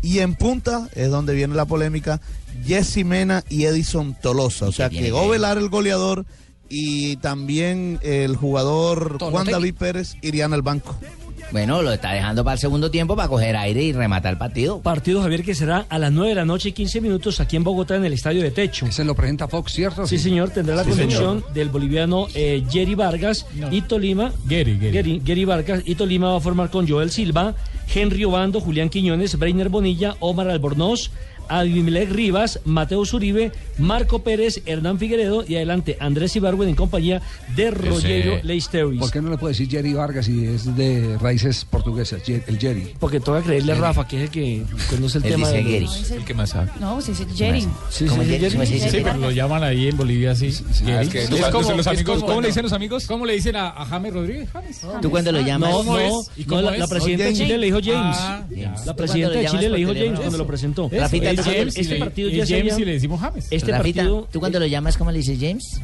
Y 0.02 0.20
en 0.20 0.36
punta 0.36 0.88
es 0.96 1.10
donde 1.10 1.34
viene 1.34 1.56
la 1.56 1.65
polémica, 1.65 2.22
Jesse 2.65 3.04
Mena 3.06 3.44
y 3.50 3.65
Edison 3.65 4.15
Tolosa. 4.22 4.68
O 4.68 4.72
sea 4.72 4.89
que 4.89 5.00
que- 5.00 5.12
Ovelar 5.12 5.58
el 5.58 5.70
goleador 5.70 6.26
y 6.69 7.15
también 7.17 7.99
el 8.01 8.36
jugador 8.36 9.17
Juan. 9.19 9.47
David 9.47 9.75
Pérez 9.75 10.15
irían 10.21 10.53
al 10.53 10.62
banco. 10.62 10.95
Bueno, 11.51 11.82
lo 11.82 11.91
está 11.91 12.12
dejando 12.13 12.43
para 12.43 12.53
el 12.53 12.60
segundo 12.60 12.91
tiempo 12.91 13.15
para 13.15 13.27
coger 13.27 13.55
aire 13.58 13.82
y 13.82 13.91
rematar 13.91 14.34
el 14.34 14.38
partido. 14.38 14.82
Partido, 14.82 15.19
Javier, 15.23 15.43
que 15.43 15.55
será 15.55 15.88
a 15.89 15.97
las 15.97 16.12
9 16.12 16.29
de 16.29 16.36
la 16.36 16.45
noche 16.45 16.69
y 16.69 16.71
15 16.73 17.01
minutos 17.01 17.39
aquí 17.39 17.55
en 17.55 17.63
Bogotá, 17.63 17.95
en 17.95 18.05
el 18.05 18.13
Estadio 18.13 18.43
de 18.43 18.51
Techo. 18.51 18.86
Ese 18.86 19.03
lo 19.03 19.15
presenta 19.15 19.47
Fox, 19.47 19.73
¿cierto? 19.73 20.05
Sí, 20.05 20.19
señor, 20.19 20.51
tendrá 20.51 20.75
la 20.75 20.84
Sí, 20.84 20.91
conducción 20.91 21.39
señor. 21.39 21.53
del 21.53 21.69
boliviano 21.69 22.27
eh, 22.36 22.63
Jerry 22.69 22.93
Vargas 22.93 23.47
y 23.71 23.82
Tolima. 23.82 24.32
Gary, 24.45 24.77
Gary. 24.77 24.91
Gary, 24.91 25.21
Gary 25.25 25.45
Vargas 25.45 25.82
y 25.86 25.95
Tolima 25.95 26.29
va 26.29 26.38
a 26.38 26.41
formar 26.41 26.69
con 26.69 26.88
Joel 26.88 27.10
Silva, 27.10 27.55
Henry 27.91 28.25
Obando, 28.25 28.62
Julián 28.62 28.89
Quiñones, 28.89 29.39
Breiner 29.39 29.69
Bonilla, 29.69 30.17
Omar 30.19 30.49
Albornoz, 30.49 31.10
Abimelech 31.49 32.09
Rivas, 32.12 32.59
Mateo 32.65 33.05
Zuribe, 33.05 33.51
Marco 33.77 34.19
Pérez, 34.23 34.62
Hernán 34.65 34.99
Figueredo 34.99 35.43
y 35.47 35.55
adelante 35.55 35.97
Andrés 35.99 36.35
Ibargüen 36.35 36.69
en 36.69 36.75
compañía 36.75 37.21
de 37.55 37.71
Rogerio 37.71 38.39
Leisteris. 38.43 38.99
¿Por 38.99 39.12
qué 39.12 39.21
no 39.21 39.29
le 39.29 39.38
puede 39.38 39.53
decir 39.53 39.69
Jerry 39.69 39.93
Vargas 39.93 40.25
si 40.25 40.45
es 40.45 40.75
de 40.75 41.17
raíces 41.19 41.65
portuguesas? 41.65 42.21
El 42.27 42.57
Jerry. 42.59 42.93
Porque 42.99 43.19
toca 43.19 43.41
creerle 43.41 43.71
a 43.73 43.75
Rafa, 43.75 44.07
que 44.07 44.17
es 44.17 44.23
el 44.23 44.29
que 44.29 44.63
conoce 44.89 45.17
el 45.19 45.25
Él 45.25 45.31
tema 45.31 45.47
dice 45.49 45.63
de 45.63 45.71
Gary. 45.71 45.85
los- 45.85 46.12
El 46.12 46.25
que 46.25 46.33
más 46.33 46.49
sabe. 46.51 46.69
No, 46.79 47.01
sí, 47.01 47.13
sí, 47.15 47.25
Jerry. 47.35 47.62
Sí, 47.89 48.05
¿Cómo 48.05 48.23
sí, 48.23 48.29
Jerry? 48.29 48.39
Jerry. 48.41 48.53
¿Cómo 48.55 48.65
se 48.65 48.73
dice? 48.73 48.89
Sí, 48.91 48.97
pero 49.03 49.17
lo 49.17 49.31
llaman 49.31 49.63
ahí 49.63 49.88
en 49.88 49.97
Bolivia 49.97 50.31
así. 50.31 50.53
Ah, 50.85 51.01
es 51.01 51.09
que 51.09 51.27
los- 51.27 51.39
los- 51.51 51.77
los 51.77 51.88
amigos, 51.88 52.23
¿cómo 52.23 52.41
le 52.41 52.47
dicen 52.47 52.63
los 52.63 52.73
amigos? 52.73 53.05
¿Cómo 53.07 53.25
le 53.25 53.33
dicen 53.33 53.55
a, 53.55 53.69
a 53.69 53.85
James 53.85 54.13
Rodríguez? 54.13 54.49
James. 54.51 54.81
¿Tú 55.01 55.09
cuándo 55.09 55.31
lo 55.31 55.41
llamas? 55.41 55.69
No, 55.71 55.77
¿Cómo 55.77 55.93
no, 55.93 55.99
es? 55.99 56.31
¿Y 56.38 56.41
no, 56.41 56.47
cómo 56.47 56.62
la, 56.62 56.73
es? 56.73 56.79
la 56.79 56.88
presidenta 56.88 57.23
de 57.23 57.29
James. 57.31 57.38
Chile 57.39 57.57
le 57.57 57.65
dijo 57.65 57.79
James. 57.83 58.17
Ah, 58.19 58.43
ya. 58.49 58.71
La 58.85 58.91
¿Tú 58.93 58.95
presidenta 58.97 59.39
de 59.39 59.45
Chile 59.47 59.69
le 59.69 59.77
dijo 59.77 59.93
James 59.93 60.19
cuando 60.19 60.38
lo 60.38 60.47
presentó. 60.47 60.89
Rafita, 60.91 61.29
Es 61.39 61.45
¿tú 61.45 61.52
James, 61.52 61.78
este 61.78 61.93
le- 61.95 61.99
partido 61.99 62.30
ya 62.30 62.45
se 62.45 62.58
James 62.58 62.73
había- 62.73 62.84
y 62.84 62.86
le 62.88 62.91
decimos 62.93 63.19
James. 63.21 63.47
Este 63.52 63.71
Rafita, 63.71 64.02
partido. 64.02 64.28
¿tú 64.32 64.39
cuando 64.39 64.60
lo 64.60 64.65
llamas, 64.67 64.97
cómo 64.97 65.12
le 65.12 65.17
dices 65.19 65.38
James? 65.39 65.80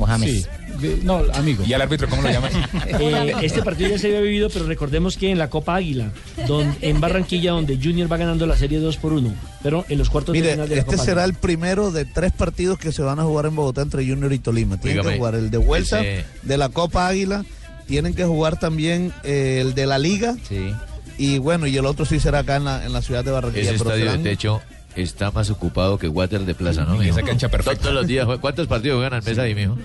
¿O 0.00 0.06
James? 0.06 0.30
Sí. 0.30 0.46
De- 0.80 0.98
no, 1.02 1.22
amigo. 1.34 1.64
¿Y 1.66 1.72
al 1.72 1.82
árbitro 1.82 2.08
cómo 2.08 2.22
lo 2.22 2.30
llamas? 2.30 2.52
Eh, 3.00 3.32
este 3.42 3.62
partido 3.62 3.90
ya 3.90 3.98
se 3.98 4.06
había 4.06 4.20
vivido, 4.20 4.48
pero 4.48 4.64
recordemos 4.66 5.16
que 5.16 5.30
en 5.30 5.38
la 5.38 5.50
Copa 5.50 5.74
Águila, 5.74 6.12
don- 6.46 6.72
en 6.82 7.00
Barranquilla, 7.00 7.50
donde 7.50 7.76
Junior 7.76 8.10
va 8.10 8.16
ganando 8.16 8.46
la 8.46 8.56
serie 8.56 8.78
2 8.78 8.96
por 8.96 9.12
1, 9.12 9.34
pero 9.62 9.84
en 9.88 9.98
los 9.98 10.08
cuartos 10.08 10.34
de 10.34 10.40
Mire, 10.40 10.52
final 10.52 10.68
de 10.68 10.76
la 10.76 10.80
este 10.82 10.92
Copa 10.92 11.04
será 11.04 11.22
Águila. 11.24 11.34
el 11.36 11.40
primero 11.40 11.90
de 11.90 12.04
tres 12.04 12.30
partidos 12.32 12.78
que 12.78 12.92
se 12.92 13.02
van 13.02 13.18
a 13.18 13.24
jugar 13.24 13.46
en 13.46 13.56
Bogotá 13.56 13.82
entre 13.82 14.06
Junior 14.06 14.32
y 14.32 14.38
Tolima. 14.38 14.76
Tienen 14.80 14.98
Dígame, 14.98 15.14
que 15.14 15.18
jugar 15.18 15.34
el 15.34 15.50
de 15.50 15.58
vuelta 15.58 16.00
ese- 16.00 16.24
de 16.42 16.58
la 16.58 16.68
Copa 16.68 17.08
Águila, 17.08 17.44
tienen 17.88 18.14
que 18.14 18.24
jugar 18.24 18.60
también 18.60 19.12
eh, 19.24 19.58
el 19.62 19.74
de 19.74 19.86
la 19.86 19.98
Liga 19.98 20.36
Sí. 20.48 20.72
y 21.18 21.38
bueno, 21.38 21.66
y 21.66 21.76
el 21.76 21.86
otro 21.86 22.04
sí 22.04 22.20
será 22.20 22.40
acá 22.40 22.54
en 22.56 22.64
la, 22.66 22.86
en 22.86 22.92
la 22.92 23.02
ciudad 23.02 23.24
de 23.24 23.32
Barranquilla. 23.32 23.70
Ese 23.70 23.78
pero 23.82 23.94
estadio 23.96 24.12
de 24.12 24.18
techo 24.18 24.60
está 25.02 25.30
más 25.30 25.50
ocupado 25.50 25.98
que 25.98 26.08
Water 26.08 26.40
de 26.40 26.54
Plaza, 26.54 26.84
¿no? 26.84 27.02
Y 27.02 27.08
esa 27.08 27.16
mijo? 27.16 27.26
cancha 27.28 27.48
perfecta. 27.48 27.80
Todos 27.82 27.94
los 27.94 28.06
días, 28.06 28.26
¿cuántos 28.40 28.66
partidos 28.66 28.96
juegan 28.96 29.14
al 29.14 29.22
mes 29.22 29.38
ahí, 29.38 29.54
mijo? 29.54 29.76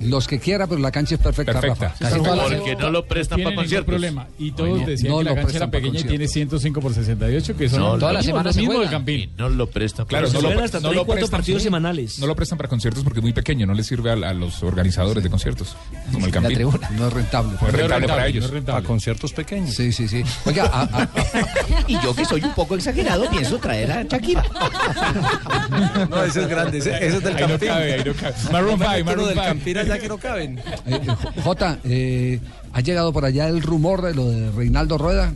Los 0.00 0.26
que 0.28 0.38
quiera, 0.38 0.66
pero 0.66 0.80
la 0.80 0.90
cancha 0.90 1.16
es 1.16 1.20
perfecta, 1.20 1.60
Perfecta. 1.60 1.94
Rafa. 1.98 2.16
Todas 2.16 2.36
las- 2.50 2.52
Porque 2.60 2.76
no 2.76 2.90
lo 2.90 3.04
prestan 3.06 3.42
para 3.42 3.56
conciertos. 3.56 3.86
problema. 3.86 4.26
Y 4.38 4.52
todos 4.52 4.80
No, 4.80 4.86
decían 4.86 5.12
no 5.12 5.18
que 5.18 5.24
la 5.24 5.34
cancha 5.34 5.56
era 5.56 5.66
para 5.70 5.70
pequeña 5.82 6.00
y 6.00 6.04
tiene 6.04 6.28
105 6.28 6.80
por 6.80 6.94
68, 6.94 7.56
que 7.56 7.68
son 7.68 7.80
No, 7.80 7.92
lo 7.94 7.98
toda 7.98 8.12
la 8.12 8.20
mismo- 8.20 8.40
juega. 8.66 8.80
del 8.80 8.90
Campín. 8.90 9.20
Y 9.20 9.30
no 9.36 9.48
lo 9.48 9.68
prestan 9.68 10.06
Claro, 10.06 10.28
para 10.28 10.40
no 10.42 10.50
lo, 10.54 10.64
hasta 10.64 10.78
no 10.80 10.88
tres, 10.88 10.96
lo 10.96 11.04
cuatro 11.06 11.20
prestan, 11.22 11.38
partidos 11.40 11.62
semanales. 11.62 12.18
No 12.18 12.26
lo 12.26 12.36
prestan 12.36 12.58
para 12.58 12.68
conciertos 12.68 13.02
porque 13.02 13.18
es 13.18 13.22
muy 13.22 13.32
pequeño, 13.32 13.66
no 13.66 13.74
les 13.74 13.86
sirve 13.86 14.10
a, 14.10 14.14
a 14.14 14.34
los 14.34 14.62
organizadores 14.62 15.22
de 15.22 15.30
conciertos, 15.30 15.76
como 16.12 16.26
el 16.26 16.32
Campín. 16.32 16.58
No 16.96 17.06
es 17.08 17.12
rentable. 17.12 17.52
No 17.60 17.66
es 17.68 17.72
rentable 17.74 18.06
para 18.08 18.22
no 18.22 18.26
ellos. 18.28 18.44
es 18.44 18.50
rentable. 18.50 18.84
A 18.84 18.86
conciertos 18.86 19.32
pequeños. 19.32 19.74
Sí, 19.74 19.92
sí, 19.92 20.06
sí. 20.08 20.22
Oiga, 20.44 20.64
a- 20.72 20.82
a- 21.02 21.08
Y 21.88 21.94
yo 22.02 22.14
que 22.14 22.24
soy 22.24 22.42
un 22.42 22.54
poco 22.54 22.74
exagerado 22.76 23.28
pienso 23.30 23.58
traer 23.58 23.90
a 23.92 24.02
Shakira. 24.04 24.44
No, 26.10 26.24
ese 26.24 26.42
es 26.42 26.48
grande, 26.48 26.78
ese, 26.78 26.90
ese 26.96 27.16
es 27.18 27.22
del 27.22 27.36
Ahí 27.36 27.42
no 27.42 27.48
Campín. 27.48 27.68
cabe, 27.68 27.92
ahí 27.94 28.02
no 28.04 28.12
cabe. 28.14 28.34
Maroon 28.52 28.70
No 28.72 28.76
me 28.78 28.84
5, 28.84 28.94
meto 28.96 29.04
Maroon 29.04 29.28
del 29.28 29.34
5. 29.38 29.48
Allá 29.92 30.00
que 30.00 30.08
no 30.08 30.18
caben. 30.18 30.58
eh, 30.58 30.62
eh, 30.86 31.40
Jota, 31.42 31.78
eh, 31.84 32.40
¿ha 32.72 32.80
llegado 32.80 33.12
por 33.12 33.24
allá 33.24 33.48
el 33.48 33.62
rumor 33.62 34.02
de 34.02 34.14
lo 34.14 34.28
de 34.28 34.50
Reinaldo 34.52 34.98
Rueda? 34.98 35.32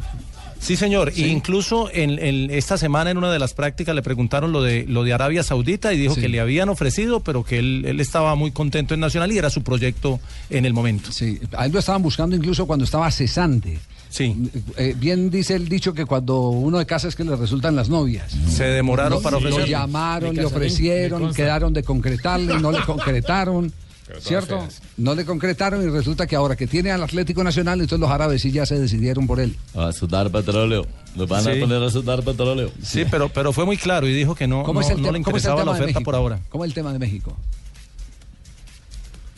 Sí, 0.60 0.76
señor. 0.76 1.10
Sí. 1.12 1.24
E 1.24 1.28
incluso 1.28 1.90
en, 1.92 2.20
en 2.20 2.48
esta 2.52 2.78
semana 2.78 3.10
en 3.10 3.18
una 3.18 3.32
de 3.32 3.40
las 3.40 3.52
prácticas 3.52 3.96
le 3.96 4.02
preguntaron 4.02 4.52
lo 4.52 4.62
de 4.62 4.84
lo 4.86 5.02
de 5.02 5.12
Arabia 5.12 5.42
Saudita 5.42 5.92
y 5.92 5.98
dijo 5.98 6.14
Sí. 6.14 6.20
que 6.20 6.28
le 6.28 6.38
habían 6.38 6.68
ofrecido, 6.68 7.18
pero 7.18 7.42
que 7.42 7.58
él, 7.58 7.84
él 7.84 7.98
estaba 7.98 8.36
muy 8.36 8.52
contento 8.52 8.94
en 8.94 9.00
Nacional 9.00 9.32
y 9.32 9.38
era 9.38 9.50
su 9.50 9.62
proyecto 9.64 10.20
en 10.50 10.64
el 10.64 10.72
momento. 10.72 11.10
Sí, 11.10 11.40
a 11.56 11.66
él 11.66 11.72
lo 11.72 11.80
estaban 11.80 12.00
buscando 12.00 12.36
incluso 12.36 12.64
cuando 12.66 12.84
estaba 12.84 13.10
cesante. 13.10 13.80
Sí. 14.08 14.36
Eh, 14.76 14.94
bien 14.96 15.30
dice 15.30 15.56
el 15.56 15.68
dicho 15.68 15.94
que 15.94 16.04
cuando 16.06 16.50
uno 16.50 16.78
de 16.78 16.86
casa 16.86 17.08
es 17.08 17.16
que 17.16 17.24
le 17.24 17.34
resultan 17.34 17.74
las 17.74 17.88
novias. 17.88 18.30
Se 18.48 18.62
demoraron 18.64 19.20
para 19.20 19.32
Lo 19.32 19.38
ofrecerlo. 19.38 19.66
llamaron, 19.66 20.36
le 20.36 20.44
ofrecieron, 20.44 21.34
quedaron 21.34 21.72
de 21.72 21.82
concretarle, 21.82 22.60
no 22.60 22.70
le 22.70 22.82
concretaron. 22.82 23.72
¿Cierto? 24.20 24.58
feas. 24.60 24.82
No 24.96 25.14
le 25.14 25.24
concretaron 25.24 25.82
y 25.82 25.86
resulta 25.90 26.26
que 26.26 26.36
ahora 26.36 26.56
que 26.56 26.66
tiene 26.66 26.90
al 26.90 27.02
Atlético 27.02 27.42
Nacional, 27.44 27.80
entonces 27.80 28.00
los 28.00 28.10
árabes 28.10 28.42
sí 28.42 28.50
ya 28.52 28.66
se 28.66 28.78
decidieron 28.78 29.26
por 29.26 29.40
él. 29.40 29.56
A 29.74 29.92
sudar 29.92 30.30
petróleo. 30.30 30.86
Nos 31.14 31.28
van 31.28 31.44
Sí. 31.44 31.50
a 31.50 31.60
poner 31.60 31.82
a 31.82 31.90
sudar 31.90 32.22
petróleo. 32.22 32.70
Sí, 32.82 33.04
pero, 33.10 33.28
pero 33.28 33.52
fue 33.52 33.64
muy 33.66 33.76
claro 33.76 34.06
y 34.08 34.14
dijo 34.14 34.34
que 34.34 34.46
no, 34.46 34.62
¿Cómo 34.62 34.80
no, 34.80 34.86
es 34.86 34.92
el, 34.92 35.02
no 35.02 35.12
le 35.12 35.22
cómo 35.22 35.36
es 35.36 35.44
el 35.44 35.50
interesaba 35.50 35.58
la 35.58 35.64
de 35.64 35.70
oferta 35.70 35.86
México? 35.86 36.04
por 36.04 36.14
ahora. 36.14 36.40
¿Cómo 36.48 36.64
es 36.64 36.68
el 36.70 36.74
tema 36.74 36.92
de 36.92 36.98
México? 36.98 37.36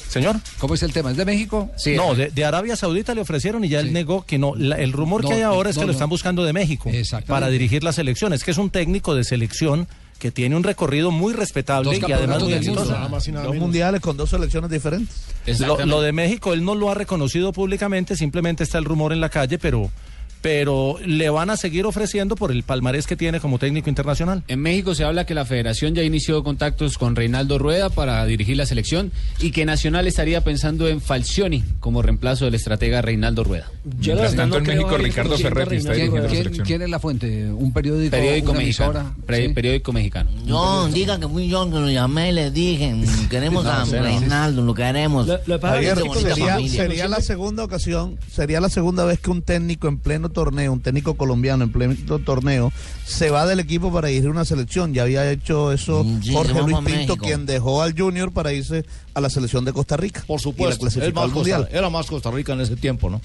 Señor. 0.09 0.37
¿Cómo 0.61 0.75
es 0.75 0.83
el 0.85 0.93
tema? 0.93 1.11
¿Es 1.11 1.17
de 1.17 1.25
México? 1.25 1.71
no, 1.97 2.15
de, 2.15 2.29
de 2.31 2.45
Arabia 2.45 2.77
Saudita 2.77 3.15
le 3.17 3.21
ofrecieron 3.23 3.65
y 3.65 3.69
ya 3.69 3.81
Sí. 3.81 3.89
él 3.89 3.93
negó 3.93 4.25
que 4.25 4.39
no. 4.39 4.55
La- 4.55 4.77
el 4.77 4.93
rumor 4.93 5.23
No, 5.25 5.29
que 5.29 5.35
hay 5.35 5.43
ahora 5.43 5.71
es 5.71 5.77
no, 5.77 5.81
que 5.83 5.87
lo 5.87 5.93
están 5.93 6.09
buscando 6.09 6.45
de 6.45 6.53
México 6.53 6.89
para 7.27 7.49
dirigir 7.49 7.83
la 7.83 7.93
selección. 7.93 8.33
Es 8.33 8.45
que 8.45 8.53
es 8.53 8.59
un 8.59 8.71
técnico 8.71 9.17
de 9.17 9.25
selección 9.25 9.89
que 10.25 10.31
tiene 10.31 10.57
un 10.57 10.63
recorrido 10.63 11.11
muy 11.11 11.35
respetable 11.35 11.99
y 11.99 12.11
además 12.11 12.43
muy 12.43 12.55
exitoso. 12.55 12.93
Nada 12.93 13.11
más 13.11 13.29
y 13.29 13.33
nada 13.33 13.45
Dos 13.45 13.57
mundiales 13.57 14.01
con 14.01 14.17
dos 14.17 14.31
selecciones 14.31 14.71
diferentes. 14.71 15.15
Lo, 15.61 15.85
lo 15.85 16.01
de 16.01 16.13
México 16.13 16.55
él 16.55 16.65
no 16.65 16.75
lo 16.75 16.91
ha 16.91 16.95
reconocido 16.95 17.53
públicamente, 17.53 18.17
simplemente 18.17 18.65
está 18.65 18.79
el 18.79 18.87
rumor 18.87 19.13
en 19.13 19.21
la 19.21 19.29
calle, 19.29 19.59
pero, 19.59 19.91
pero 20.45 20.97
le 21.07 21.31
van 21.31 21.49
a 21.49 21.57
seguir 21.57 21.87
ofreciendo 21.87 22.37
por 22.37 22.53
el 22.53 22.65
palmarés 22.65 23.07
que 23.07 23.17
tiene 23.17 23.41
como 23.41 23.59
técnico 23.59 23.89
internacional. 23.89 24.43
En 24.47 24.61
México 24.61 24.95
se 24.95 25.03
habla 25.03 25.25
que 25.25 25.33
la 25.33 25.47
federación 25.47 25.95
ya 25.95 26.03
inició 26.03 26.45
contactos 26.45 26.99
con 26.99 27.17
Reinaldo 27.17 27.57
Rueda 27.59 27.89
para 27.89 28.23
dirigir 28.27 28.59
la 28.59 28.67
selección 28.67 29.11
y 29.41 29.53
que 29.53 29.65
Nacional 29.65 30.07
estaría 30.07 30.43
pensando 30.45 30.87
en 30.87 31.01
Falcioni 31.01 31.65
como 31.81 32.03
reemplazo 32.03 32.45
del 32.45 32.57
estratega 32.57 33.01
Reinaldo 33.01 33.43
Rueda. 33.43 33.71
Yo 34.01 34.17
la 34.17 34.21
Mientras 34.21 34.31
verdad 34.33 34.43
tanto, 34.45 34.61
no 34.61 34.71
en 34.71 34.77
México, 34.79 34.99
Ricardo 34.99 35.39
Ferretti 35.39 35.77
está 35.77 35.93
dirigiendo 35.95 36.17
la 36.17 36.21
Rueda. 36.21 36.29
¿Quién, 36.29 36.43
selección. 36.43 36.67
quién 36.67 36.83
es 36.83 36.91
la 36.91 36.99
fuente? 36.99 37.47
¿Un 37.51 37.73
periódico? 37.73 38.11
Periódico 38.11 38.51
una 38.51 38.61
mexicano. 38.61 38.91
emisora? 39.01 39.15
Pre- 39.25 39.47
¿Sí? 39.47 39.55
Periódico 39.55 39.93
mexicano. 39.95 40.31
No, 40.45 40.89
digan 40.89 41.23
que 41.23 41.29
fui 41.29 41.49
yo 41.49 41.65
que 41.71 41.77
lo 41.81 41.91
llamé 41.91 42.29
y 42.29 42.33
les 42.33 42.53
dije, 42.53 42.95
queremos 43.31 43.65
a 43.65 43.87
no. 43.87 43.93
Reinaldo, 43.93 44.61
lo 44.61 44.75
queremos. 44.75 45.27
Lo- 45.27 45.41
lo 45.47 45.59
Javier, 45.59 45.97
sería 46.69 47.09
la 47.09 47.23
segunda 47.23 47.65
ocasión, 47.65 48.19
sería 48.31 48.61
la 48.61 48.69
segunda 48.69 49.07
vez 49.07 49.19
que 49.21 49.31
un 49.31 49.41
técnico 49.41 49.89
en 49.89 49.97
pleno 49.97 50.34
torneo, 50.35 50.71
un 50.75 50.81
técnico 50.81 51.15
colombiano 51.15 51.65
en 51.65 51.73
pleno 51.73 51.95
torneo, 52.19 52.71
se 53.07 53.31
va 53.31 53.47
del 53.47 53.61
equipo 53.61 53.91
para 53.91 54.09
dirigir 54.09 54.29
una 54.29 54.45
selección. 54.45 54.93
Ya 54.93 55.05
había 55.05 55.31
hecho 55.31 55.73
eso 55.73 56.05
Mm, 56.05 56.23
sí, 56.23 56.33
Jorge 56.35 56.61
Luis 56.61 56.77
a 56.77 56.81
Pinto, 56.81 56.91
México. 56.91 57.17
quien 57.17 57.47
dejó 57.47 57.81
al 57.83 57.99
Junior 57.99 58.31
para 58.33 58.53
irse 58.53 58.85
a 59.15 59.21
la 59.23 59.31
selección 59.31 59.65
de 59.65 59.73
Costa 59.73 59.97
Rica. 59.97 60.23
Por 60.27 60.41
Y 60.41 60.45
la 60.45 60.77
clasificó 60.77 61.21
al 61.23 61.31
mundial. 61.31 61.69
era 61.73 61.89
más 61.89 62.05
Costa 62.07 62.31
Rica 62.31 62.53
en 62.53 62.61
ese 62.61 62.77
tiempo, 62.77 63.09
¿no? 63.09 63.23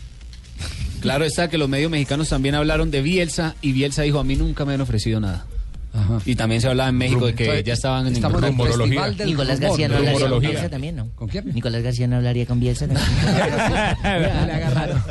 Claro 1.02 1.24
está 1.26 1.50
que 1.50 1.58
los 1.58 1.70
medios 1.70 1.90
mexicanos 1.90 2.30
también 2.30 2.56
hablaron 2.56 2.92
de 2.92 3.02
Bielsa 3.02 3.56
y 3.62 3.72
Bielsa 3.72 4.02
dijo 4.04 4.20
a 4.20 4.24
mí 4.24 4.36
nunca 4.36 4.66
me 4.66 4.74
han 4.74 4.82
ofrecido 4.82 5.20
nada. 5.20 5.46
Ajá. 5.92 6.20
Y 6.26 6.36
también 6.36 6.62
se 6.62 6.68
hablaba 6.68 6.90
en 6.90 6.96
México 6.98 7.26
de 7.26 7.34
que 7.34 7.46
Entonces, 7.46 7.66
ya 7.66 7.74
estaban 7.74 8.08
en 8.08 8.14
Estamos 8.14 8.44
en 8.44 8.50
rumorología. 8.50 9.08
Nicolás. 9.26 9.60
García 9.60 9.88
no 9.88 9.98
hablaría 9.98 10.30
con. 10.30 10.40
Bielsa 10.40 10.70
también, 10.70 10.96
¿no? 10.96 11.10
¿Con 11.16 11.28
quién? 11.28 11.52
Nicolás 11.54 11.82
García 11.84 12.08
no 12.08 12.16
hablaría 12.18 12.46
con 12.46 12.60
Bielsa. 12.60 12.88
¿no? 12.88 12.94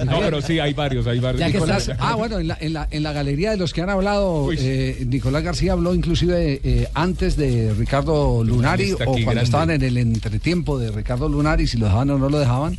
No, 0.05 0.21
pero 0.21 0.41
sí, 0.43 0.59
hay 0.59 0.73
varios, 0.75 1.07
hay 1.07 1.19
varios. 1.19 1.53
Nicolás, 1.53 1.91
ah, 1.99 2.14
bueno, 2.14 2.38
en 2.38 2.49
la, 2.49 2.59
en, 2.61 2.73
la, 2.73 2.88
en 2.91 3.03
la 3.03 3.12
galería 3.12 3.51
de 3.51 3.57
los 3.57 3.73
que 3.73 3.83
han 3.83 3.91
hablado, 3.91 4.51
eh, 4.53 5.05
Nicolás 5.07 5.43
García 5.43 5.73
habló 5.73 5.95
inclusive 5.95 6.61
eh, 6.62 6.88
antes 6.95 7.37
de 7.37 7.75
Ricardo 7.75 8.45
Lunari 8.45 8.93
o 8.93 8.97
cuando 8.99 9.21
grande. 9.23 9.43
estaban 9.43 9.71
en 9.71 9.83
el 9.83 9.97
entretiempo 9.97 10.79
de 10.79 10.91
Ricardo 10.91 11.29
Lunari, 11.29 11.67
si 11.67 11.77
lo 11.77 11.87
dejaban 11.87 12.11
o 12.11 12.19
no 12.19 12.29
lo 12.29 12.38
dejaban, 12.38 12.77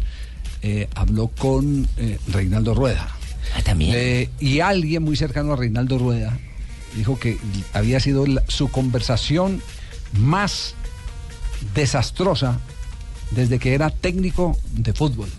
eh, 0.61 0.87
habló 0.95 1.27
con 1.27 1.87
eh, 1.97 2.17
Reinaldo 2.31 2.73
Rueda. 2.73 3.09
Ah, 3.55 3.61
también. 3.63 3.93
Eh, 3.95 4.29
y 4.39 4.59
alguien 4.59 5.03
muy 5.03 5.15
cercano 5.15 5.53
a 5.53 5.55
Reinaldo 5.55 5.97
Rueda 5.97 6.37
dijo 6.95 7.19
que 7.19 7.37
había 7.73 7.99
sido 7.99 8.25
la- 8.25 8.43
su 8.47 8.69
conversación 8.69 9.61
más 10.13 10.75
desastrosa 11.75 12.59
desde 13.31 13.59
que 13.59 13.73
era 13.73 13.89
técnico 13.89 14.57
de 14.73 14.93
fútbol. 14.93 15.29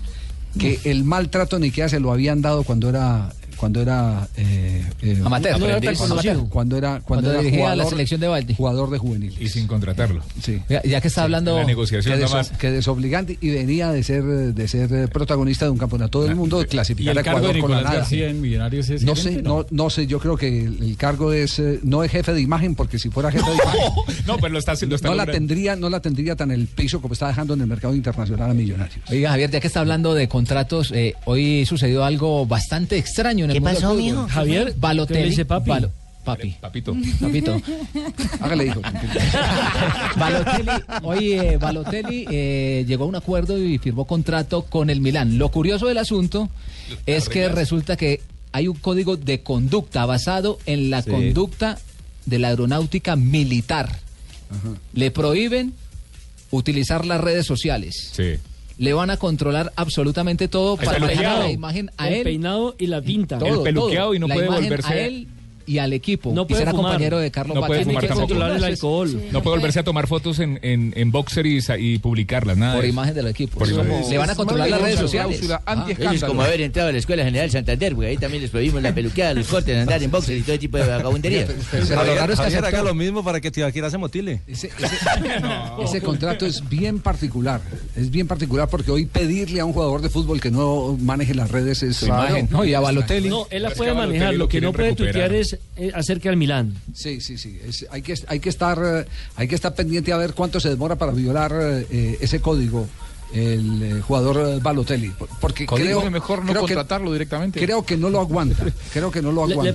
Que 0.58 0.80
el 0.84 1.04
maltrato 1.04 1.58
ni 1.60 1.70
que 1.70 1.88
se 1.88 2.00
lo 2.00 2.12
habían 2.12 2.42
dado 2.42 2.64
cuando 2.64 2.88
era 2.88 3.32
cuando 3.60 3.82
era 3.82 4.26
eh, 4.38 4.82
eh, 5.02 5.20
Amateur. 5.22 5.58
cuando 5.58 5.68
era, 6.18 6.34
cuando 6.48 6.76
era 6.78 6.90
cuando, 7.00 7.04
Cuando 7.04 7.30
era 7.30 7.40
dirigía 7.40 7.60
jugador, 7.60 7.84
la 7.84 7.90
selección 7.90 8.20
de 8.22 8.28
Baldi. 8.28 8.54
jugador 8.54 8.88
de 8.90 8.96
juvenil. 8.98 9.34
Y 9.38 9.48
sin 9.50 9.66
contratarlo. 9.66 10.22
Sí. 10.42 10.62
Ya, 10.70 10.82
ya 10.82 11.00
que 11.02 11.08
está 11.08 11.24
hablando. 11.24 11.58
La 11.58 11.64
negociación 11.64 12.18
Que, 12.18 12.24
deso- 12.24 12.56
que 12.56 12.70
desobligante 12.70 13.36
y 13.38 13.50
venía 13.50 13.92
de 13.92 14.02
ser 14.02 14.24
de 14.24 14.66
ser 14.68 15.10
protagonista 15.10 15.66
de 15.66 15.72
un 15.72 15.78
campeonato 15.78 16.22
del 16.22 16.34
mundo 16.36 16.58
de 16.58 16.66
clasificar 16.66 17.12
el 17.12 17.18
a 17.18 17.22
cargo 17.22 17.40
de 17.48 17.58
Ecuador 17.58 17.60
con 17.60 17.70
la 17.76 17.82
nada. 17.82 17.96
García 17.98 18.28
en 18.28 18.40
Millonarios 18.40 18.88
es 18.88 19.02
No 19.02 19.14
gerente, 19.14 19.40
sé, 19.40 19.42
no, 19.42 19.66
no 19.70 19.90
sé, 19.90 20.06
yo 20.06 20.18
creo 20.20 20.38
que 20.38 20.64
el, 20.64 20.82
el 20.82 20.96
cargo 20.96 21.32
es 21.34 21.58
eh, 21.58 21.80
no 21.82 22.02
es 22.02 22.10
jefe 22.10 22.32
de 22.32 22.40
imagen 22.40 22.74
porque 22.74 22.98
si 22.98 23.10
fuera 23.10 23.30
jefe 23.30 23.44
de 23.50 23.56
imagen 23.62 23.80
No, 24.26 24.36
pero 24.38 24.48
lo 24.54 24.58
está 24.58 24.72
haciendo. 24.72 24.96
no 25.02 25.14
la 25.14 25.26
tendría 25.26 25.76
no 25.76 25.90
la 25.90 26.00
tendría 26.00 26.34
tan 26.34 26.50
el 26.50 26.66
piso 26.66 27.02
como 27.02 27.12
está 27.12 27.28
dejando 27.28 27.52
en 27.54 27.60
el 27.60 27.66
mercado 27.66 27.94
internacional 27.94 28.50
a 28.50 28.54
Millonarios. 28.54 29.00
Oiga, 29.10 29.30
Javier, 29.30 29.50
ya 29.50 29.60
que 29.60 29.66
está 29.66 29.80
hablando 29.80 30.14
de 30.14 30.28
contratos, 30.28 30.92
eh, 30.92 31.14
hoy 31.26 31.66
sucedió 31.66 32.04
algo 32.04 32.46
bastante 32.46 32.96
extraño 32.96 33.49
en 33.50 33.56
el 33.56 33.56
¿Qué 33.56 33.60
mundo 33.60 33.70
del 33.70 33.76
pasó, 33.82 33.88
fútbol. 33.94 34.02
mijo? 34.04 34.28
Javier, 34.28 34.74
Balotelli. 34.76 35.18
¿qué 35.18 35.24
le 35.24 35.30
dice 35.30 35.44
papi? 35.44 35.70
Balo- 35.70 35.90
papi. 36.24 36.56
Papito. 36.60 36.94
Papito. 37.20 37.60
Hágale 38.40 38.66
hijo. 38.66 38.80
Balotelli, 40.16 41.32
eh, 41.32 41.56
Balotelli 41.58 42.26
eh, 42.30 42.84
llegó 42.86 43.04
a 43.04 43.06
un 43.08 43.16
acuerdo 43.16 43.58
y 43.58 43.78
firmó 43.78 44.06
contrato 44.06 44.62
con 44.62 44.90
el 44.90 45.00
Milán. 45.00 45.38
Lo 45.38 45.48
curioso 45.50 45.86
del 45.86 45.98
asunto 45.98 46.48
es 47.06 47.28
que 47.28 47.48
resulta 47.48 47.96
que 47.96 48.20
hay 48.52 48.68
un 48.68 48.76
código 48.76 49.16
de 49.16 49.42
conducta 49.42 50.04
basado 50.06 50.58
en 50.66 50.90
la 50.90 51.02
Sí. 51.02 51.10
conducta 51.10 51.78
de 52.26 52.38
la 52.38 52.48
aeronáutica 52.48 53.16
militar. 53.16 53.98
Le 54.92 55.10
prohíben 55.10 55.72
utilizar 56.50 57.06
las 57.06 57.20
redes 57.20 57.46
sociales. 57.46 58.10
Sí. 58.12 58.32
Le 58.80 58.94
van 58.94 59.10
a 59.10 59.18
controlar 59.18 59.72
absolutamente 59.76 60.48
todo 60.48 60.78
El 60.80 60.86
para 60.86 61.06
dejar 61.06 61.38
la 61.40 61.50
imagen 61.50 61.90
a 61.98 62.08
el 62.08 62.14
él. 62.14 62.22
peinado 62.24 62.74
y 62.78 62.86
la 62.86 63.02
pinta. 63.02 63.38
todo, 63.38 63.48
El 63.58 63.62
peluqueado 63.62 64.06
todo. 64.06 64.14
y 64.14 64.18
no 64.18 64.26
La 64.26 64.34
puede 64.34 64.48
volverse- 64.48 64.88
a 64.92 64.98
él 65.06 65.28
y 65.66 65.78
al 65.78 65.92
equipo. 65.92 66.32
No 66.34 66.42
y 66.42 66.44
puede 66.46 66.60
será 66.60 66.70
fumar. 66.72 66.92
compañero 66.92 67.18
de 67.18 67.30
Carlos 67.30 67.54
No 67.54 67.60
puede 67.66 67.80
Vaca. 67.80 67.84
fumar 67.90 68.00
Tiene 68.00 68.00
que 68.00 68.08
tampoco. 68.08 68.28
controlar 68.28 68.56
el 68.56 68.64
alcohol. 68.64 69.22
No 69.32 69.42
puede 69.42 69.56
volverse 69.56 69.78
a 69.80 69.84
tomar 69.84 70.06
fotos 70.06 70.38
en, 70.38 70.58
en, 70.62 70.92
en 70.96 71.10
boxer 71.12 71.46
y, 71.46 71.60
sa- 71.60 71.78
y 71.78 71.98
publicarlas, 71.98 72.56
nada. 72.56 72.74
Por 72.74 72.82
de 72.82 72.88
eso. 72.88 72.94
imagen 72.94 73.14
del 73.14 73.26
equipo. 73.28 73.58
Por 73.58 73.68
Sí, 73.68 73.74
imagen. 73.74 74.10
Le 74.10 74.18
van 74.18 74.30
a 74.30 74.34
controlar 74.34 74.68
las 74.70 74.80
redes 74.80 74.98
sociales. 74.98 75.40
Ah. 75.66 75.86
Ellos 75.98 76.24
como 76.24 76.42
haber 76.42 76.60
entrado 76.60 76.88
a 76.88 76.92
la 76.92 76.98
Escuela 76.98 77.24
General 77.24 77.50
Santander, 77.50 77.94
porque 77.94 78.08
ahí 78.10 78.16
también 78.16 78.42
les 78.42 78.50
prohibimos 78.50 78.82
la 78.82 78.94
peluqueada, 78.94 79.34
los 79.34 79.46
cortes, 79.48 79.76
andar 79.76 80.02
en 80.02 80.10
boxer 80.10 80.36
y 80.36 80.42
todo 80.42 80.58
tipo 80.58 80.76
de 80.78 80.86
vagabundería. 80.86 81.46
Javier, 81.46 82.30
es 82.30 82.38
Javier, 82.38 82.64
haga 82.64 82.82
lo 82.82 82.94
mismo 82.94 83.22
para 83.24 83.40
que 83.40 83.50
Tibaquira 83.50 83.90
se 83.90 83.98
motile. 83.98 84.42
Ese, 84.46 84.68
ese- 84.68 84.96
ese 85.84 86.00
contrato 86.00 86.46
es 86.46 86.68
bien 86.68 86.98
particular, 87.00 87.60
es 87.96 88.10
bien 88.10 88.26
particular 88.26 88.68
porque 88.68 88.90
hoy 88.90 89.06
pedirle 89.06 89.60
a 89.60 89.64
un 89.64 89.72
jugador 89.72 90.02
de 90.02 90.10
fútbol 90.10 90.40
que 90.40 90.50
no 90.50 90.96
maneje 91.00 91.34
las 91.34 91.50
redes 91.50 91.82
es 91.82 91.96
Su 91.96 92.06
imagen. 92.06 92.48
No, 92.50 92.64
y 92.64 92.74
a 92.74 92.80
Balotelli. 92.80 93.28
No, 93.28 93.46
él 93.50 93.62
la 93.62 93.68
Es 93.70 93.74
puede 93.76 93.94
manejar. 93.94 94.34
lo 94.34 94.48
que 94.48 94.60
no 94.60 94.72
puede 94.72 94.90
recuperar. 94.90 95.12
tuitear 95.14 95.34
es 95.34 95.49
eh, 95.76 95.90
acerca 95.94 96.28
del 96.28 96.36
Milán. 96.38 96.74
Sí, 96.94 97.20
sí, 97.20 97.38
sí. 97.38 97.58
es- 97.64 97.86
hay, 97.90 98.02
que, 98.02 98.14
hay, 98.26 98.40
que 98.40 98.48
estar, 98.48 98.78
eh, 98.84 99.06
hay 99.36 99.48
que 99.48 99.54
estar 99.54 99.74
pendiente 99.74 100.12
a 100.12 100.16
ver 100.16 100.34
cuánto 100.34 100.60
se 100.60 100.68
demora 100.68 100.96
para 100.96 101.12
violar 101.12 101.52
eh, 101.54 102.18
ese 102.20 102.40
código 102.40 102.88
el 103.32 103.82
eh, 103.82 104.00
jugador 104.00 104.56
eh, 104.56 104.58
Balotelli. 104.60 105.10
por- 105.10 105.28
Porque 105.40 105.64
creo 105.66 106.02
que 106.02 106.10
mejor 106.10 106.44
no 106.44 106.50
creo 106.52 106.66
que- 106.66 106.74
contratarlo 106.74 107.12
directamente. 107.12 107.60
Creo 107.60 107.84
que 107.84 107.96
no 107.96 108.10
lo 108.10 108.18
aguanta. 108.20 108.64
Creo 108.92 109.10
que 109.12 109.22
no 109.22 109.30
lo 109.30 109.42
aguanta. 109.44 109.70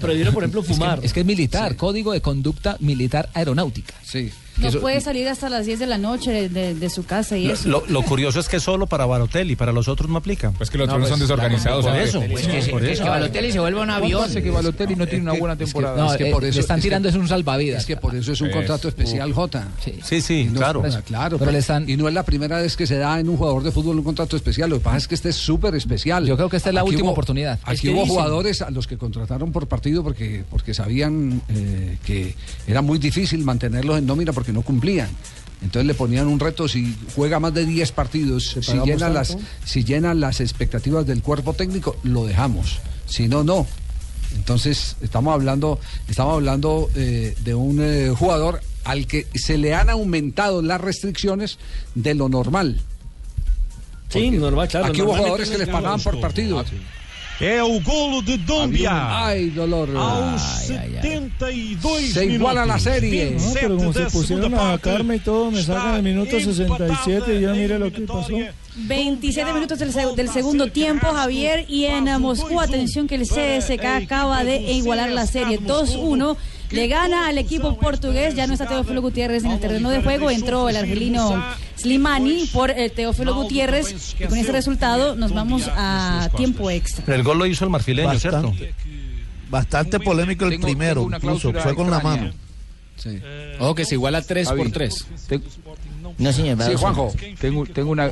Es 0.61 0.67
que- 0.67 0.83
Es 1.05 1.13
que, 1.13 1.19
es 1.21 1.25
militar, 1.25 1.75
código 1.77 2.11
de 2.11 2.21
conducta 2.21 2.75
militar 2.81 3.29
aeronáutica. 3.33 3.93
Sí. 4.03 4.29
No 4.57 4.71
puede 4.79 5.01
salir 5.01 5.27
hasta 5.27 5.49
las 5.49 5.65
10 5.65 5.79
de 5.79 5.85
la 5.87 5.97
noche 5.97 6.31
de, 6.31 6.49
de- 6.49 6.75
de 6.75 6.89
su 6.89 7.03
casa 7.05 7.37
y 7.37 7.49
eso. 7.49 7.67
Lo, 7.67 7.83
lo 7.87 8.01
curioso 8.03 8.39
es 8.39 8.47
que 8.47 8.59
solo 8.59 8.87
para 8.87 9.05
Barotelli, 9.05 9.55
para 9.55 9.71
los 9.71 9.87
otros 9.87 10.09
no 10.09 10.17
aplica. 10.17 10.51
Pues 10.51 10.69
que 10.69 10.77
los 10.77 10.87
otros 10.89 11.09
son 11.09 11.19
desorganizados. 11.19 11.85
Por 11.85 11.93
Pues 11.93 12.11
por 12.11 12.21
que- 12.63 12.71
por 12.71 12.83
es 12.83 12.91
eso. 12.91 13.03
que 13.03 13.09
Balotelli 13.09 13.51
se 13.51 13.59
vuelve 13.59 13.79
un 13.81 13.87
¿Cuánto 13.87 14.05
avión. 14.05 14.23
hace 14.23 14.41
que 14.41 14.49
Balotelli 14.49 14.95
no 14.95 15.07
tiene 15.07 15.23
una 15.23 15.33
buena 15.39 15.55
temporada? 15.55 15.97
No, 15.97 16.11
es 16.11 16.17
que 16.17 16.27
por 16.27 16.43
eh, 16.45 16.49
eso 16.49 16.55
le 16.57 16.61
están 16.61 16.77
es 16.79 16.83
que- 16.83 16.87
tirando 16.89 17.09
es 17.09 17.15
un 17.15 17.27
salvavidas. 17.27 17.81
Es 17.81 17.85
que 17.85 17.97
por 17.97 18.15
eso 18.15 18.31
es 18.31 18.41
un 18.41 18.47
Es- 18.47 18.53
contrato 18.55 18.87
especial, 18.87 19.33
J. 19.33 19.67
Sí, 20.03 20.21
sí, 20.21 20.49
claro. 20.53 20.81
pues, 20.81 20.95
claro, 21.05 21.31
Pero 21.37 21.39
pero- 21.39 21.51
le 21.51 21.57
están- 21.59 21.89
y 21.89 21.97
no 21.97 22.07
es 22.07 22.13
la 22.13 22.23
primera 22.23 22.61
vez 22.61 22.75
que 22.77 22.87
se 22.87 22.97
da 22.97 23.19
en 23.19 23.29
un 23.29 23.37
jugador 23.37 23.63
de 23.63 23.71
fútbol 23.71 23.97
un 23.97 24.03
contrato 24.03 24.35
especial. 24.35 24.69
Lo 24.69 24.77
que 24.77 24.83
pasa 24.85 24.97
es 24.97 25.07
que 25.07 25.15
este 25.15 25.29
es 25.29 25.35
súper 25.35 25.75
especial. 25.75 26.25
Yo 26.25 26.35
creo 26.37 26.49
que 26.49 26.57
esta 26.57 26.69
es 26.69 26.75
la 26.75 26.81
Aquí 26.81 26.89
última 26.91 27.07
hubo- 27.09 27.11
oportunidad. 27.13 27.59
Aquí 27.63 27.87
Es 27.89 27.93
hubo 27.93 28.01
dicen- 28.03 28.07
jugadores 28.09 28.61
a 28.61 28.69
los 28.71 28.87
que 28.87 28.97
contrataron 28.97 29.51
por 29.51 29.67
partido 29.67 30.03
porque, 30.03 30.43
porque 30.49 30.73
sabían 30.73 31.41
eh, 31.49 31.97
que 32.05 32.35
era 32.67 32.81
muy 32.81 32.99
difícil 32.99 33.43
mantenerlos 33.43 33.97
en 33.97 34.05
nómina 34.05 34.31
porque 34.33 34.44
no 34.53 34.61
cumplían. 34.61 35.09
Entonces 35.61 35.87
le 35.87 35.93
ponían 35.93 36.27
un 36.27 36.39
reto, 36.39 36.67
si 36.67 36.95
juega 37.15 37.39
más 37.39 37.53
de 37.53 37.65
10 37.65 37.91
partidos, 37.91 38.57
si 38.61 38.77
llenan, 38.79 39.13
las, 39.13 39.37
si 39.63 39.83
llenan 39.83 40.19
las 40.19 40.41
expectativas 40.41 41.05
del 41.07 41.21
cuerpo 41.21 41.53
técnico, 41.53 41.97
lo 42.03 42.25
dejamos. 42.25 42.79
Si 43.07 43.27
no, 43.27 43.43
no. 43.43 43.65
Entonces, 44.35 44.97
estamos 45.01 45.33
hablando, 45.33 45.79
estamos 46.07 46.35
hablando 46.35 46.89
eh, 46.95 47.35
de 47.43 47.55
un 47.55 47.79
eh, 47.81 48.13
jugador 48.15 48.61
al 48.83 49.07
que 49.07 49.27
se 49.33 49.57
le 49.57 49.73
han 49.73 49.89
aumentado 49.89 50.61
las 50.61 50.81
restricciones 50.81 51.57
de 51.95 52.13
lo 52.13 52.29
normal. 52.29 52.81
Sí, 54.09 54.29
normal, 54.31 54.67
claro. 54.67 54.85
Aquí 54.87 55.01
hubo 55.01 55.15
jugadores 55.15 55.49
que 55.49 55.57
les 55.57 55.67
pagaban 55.67 55.99
por 56.01 56.19
partido. 56.19 56.63
É 57.41 57.61
o 57.61 57.79
golo 57.81 58.21
de 58.21 58.37
Dombia. 58.37 59.25
Ay, 59.25 59.49
dolor. 59.49 59.89
Aos 59.97 60.41
72 60.67 62.13
Se 62.13 62.25
iguala 62.25 62.61
la 62.65 62.75
minutos. 62.77 62.83
serie. 62.83 63.25
27 63.25 63.47
No, 63.47 63.53
pero 63.53 63.77
como 63.77 63.93
se 63.93 64.05
pusieron 64.05 64.53
a 64.55 64.71
sacarme 64.71 65.15
y 65.17 65.19
todo, 65.19 65.51
me 65.51 65.61
sacan 65.61 65.95
el 65.97 66.03
minuto 66.03 66.39
67 66.39 67.35
y 67.37 67.41
ya 67.41 67.51
mire 67.53 67.77
lo 67.77 67.91
que 67.91 68.01
pasó. 68.01 68.29
27 68.77 69.53
minutos 69.53 69.79
del, 69.79 69.93
seg- 69.93 70.15
del 70.15 70.29
segundo 70.29 70.67
tiempo, 70.71 71.07
Javier, 71.07 71.65
y 71.67 71.85
en 71.85 72.05
Moscú, 72.21 72.59
atención 72.61 73.07
que 73.07 73.15
el 73.15 73.23
CSK 73.23 73.83
acaba 74.03 74.43
de 74.43 74.57
igualar 74.71 75.11
la 75.11 75.27
serie 75.27 75.59
2-1. 75.59 76.37
Le 76.71 76.87
gana 76.87 77.27
al 77.27 77.37
equipo 77.37 77.77
portugués, 77.77 78.35
ya 78.35 78.47
no 78.47 78.53
está 78.53 78.67
Teófilo 78.67 79.01
Gutiérrez 79.01 79.43
en 79.45 79.51
el 79.51 79.59
terreno 79.59 79.89
de 79.89 80.01
juego, 80.01 80.29
entró 80.29 80.67
el 80.69 80.75
argelino 80.75 81.43
Slimani 81.77 82.47
por 82.51 82.71
eh, 82.71 82.89
Teófilo 82.89 83.33
Gutiérrez, 83.35 84.15
y 84.19 84.25
con 84.25 84.37
ese 84.37 84.51
resultado 84.51 85.15
nos 85.15 85.33
vamos 85.33 85.69
a 85.75 86.29
tiempo 86.35 86.69
extra. 86.69 87.13
El 87.15 87.23
gol 87.23 87.37
lo 87.37 87.45
hizo 87.45 87.63
el 87.65 87.69
marfileño, 87.71 88.17
¿cierto? 88.19 88.41
Bastante, 88.49 88.73
bastante 89.49 89.99
polémico 89.99 90.45
el 90.45 90.51
Tengo- 90.51 90.63
primero, 90.67 91.01
tengo 91.03 91.15
incluso 91.17 91.53
fue 91.53 91.75
con 91.75 91.89
la 91.91 91.99
mano. 91.99 92.31
Ojo 93.59 93.75
que 93.75 93.85
se 93.85 93.95
iguala 93.95 94.21
3 94.21 94.47
Javi, 94.47 94.61
por 94.63 94.71
3. 94.71 95.05
No, 96.17 96.31
señor. 96.31 96.57
Sí, 96.63 96.71
Juanjo. 96.75 97.13
Tengo, 97.41 97.65
tengo 97.65 97.91
una, 97.91 98.11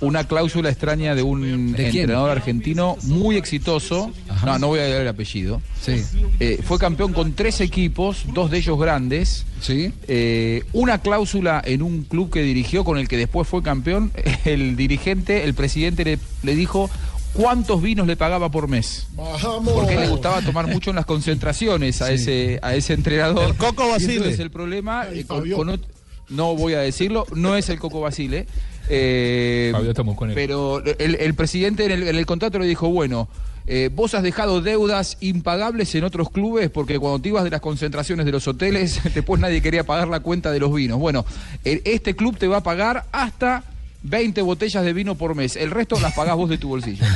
una 0.00 0.24
cláusula 0.28 0.68
extraña 0.68 1.14
de 1.14 1.22
un 1.22 1.44
entrenador 1.78 2.30
argentino 2.30 2.96
muy 3.04 3.36
exitoso. 3.36 4.10
No, 4.44 4.58
no 4.58 4.66
voy 4.68 4.80
a 4.80 4.88
dar 4.88 5.00
el 5.02 5.08
apellido. 5.08 5.62
Sí. 5.80 6.02
Eh, 6.40 6.60
fue 6.62 6.78
campeón 6.78 7.12
con 7.12 7.32
tres 7.32 7.60
equipos, 7.60 8.24
dos 8.34 8.50
de 8.50 8.58
ellos 8.58 8.78
grandes. 8.78 9.46
Sí. 9.60 9.92
Eh, 10.08 10.62
una 10.72 10.98
cláusula 10.98 11.62
en 11.64 11.82
un 11.82 12.02
club 12.04 12.30
que 12.30 12.42
dirigió 12.42 12.84
con 12.84 12.98
el 12.98 13.08
que 13.08 13.16
después 13.16 13.48
fue 13.48 13.62
campeón. 13.62 14.12
El 14.44 14.76
dirigente, 14.76 15.44
el 15.44 15.54
presidente 15.54 16.04
le, 16.04 16.18
le 16.42 16.54
dijo 16.56 16.90
cuántos 17.32 17.80
vinos 17.80 18.06
le 18.06 18.16
pagaba 18.16 18.50
por 18.50 18.68
mes. 18.68 19.06
Porque 19.16 19.94
le 19.96 20.08
gustaba 20.08 20.42
tomar 20.42 20.66
mucho 20.66 20.90
en 20.90 20.96
las 20.96 21.06
concentraciones 21.06 22.02
a 22.02 22.10
ese 22.12 22.58
a 22.60 22.74
ese 22.74 22.92
entrenador. 22.94 23.50
El 23.50 23.54
Coco 23.56 23.86
Y 23.86 23.90
Basile. 23.92 24.14
entonces 24.16 24.40
el 24.40 24.50
problema 24.50 25.02
Ay, 25.02 25.20
eh, 25.20 25.24
con- 25.24 25.48
con 25.50 25.70
no 26.32 26.54
voy 26.56 26.74
a 26.74 26.80
decirlo, 26.80 27.26
no 27.34 27.56
es 27.56 27.68
el 27.68 27.78
Coco 27.78 28.00
Basile. 28.00 28.46
eh, 28.88 29.72
con 30.16 30.30
él. 30.30 30.34
pero 30.34 30.82
el, 30.84 31.14
el 31.14 31.34
presidente 31.34 31.84
en 31.84 31.92
el, 31.92 32.08
en 32.08 32.16
el 32.16 32.26
contrato 32.26 32.58
le 32.58 32.66
dijo, 32.66 32.88
bueno, 32.88 33.28
eh, 33.66 33.90
vos 33.92 34.12
has 34.14 34.24
dejado 34.24 34.60
deudas 34.60 35.16
impagables 35.20 35.94
en 35.94 36.02
otros 36.04 36.30
clubes 36.30 36.68
porque 36.68 36.98
cuando 36.98 37.20
te 37.20 37.28
ibas 37.28 37.44
de 37.44 37.50
las 37.50 37.60
concentraciones 37.60 38.26
de 38.26 38.32
los 38.32 38.48
hoteles, 38.48 39.00
después 39.14 39.40
nadie 39.40 39.62
quería 39.62 39.84
pagar 39.84 40.08
la 40.08 40.20
cuenta 40.20 40.50
de 40.50 40.58
los 40.58 40.74
vinos. 40.74 40.98
Bueno, 40.98 41.24
este 41.64 42.16
club 42.16 42.36
te 42.36 42.48
va 42.48 42.58
a 42.58 42.62
pagar 42.62 43.04
hasta 43.12 43.62
20 44.04 44.42
botellas 44.42 44.84
de 44.84 44.92
vino 44.92 45.14
por 45.14 45.36
mes. 45.36 45.54
El 45.54 45.70
resto 45.70 45.98
las 46.00 46.12
pagás 46.12 46.34
vos 46.34 46.50
de 46.50 46.58
tu 46.58 46.68
bolsillo. 46.68 47.04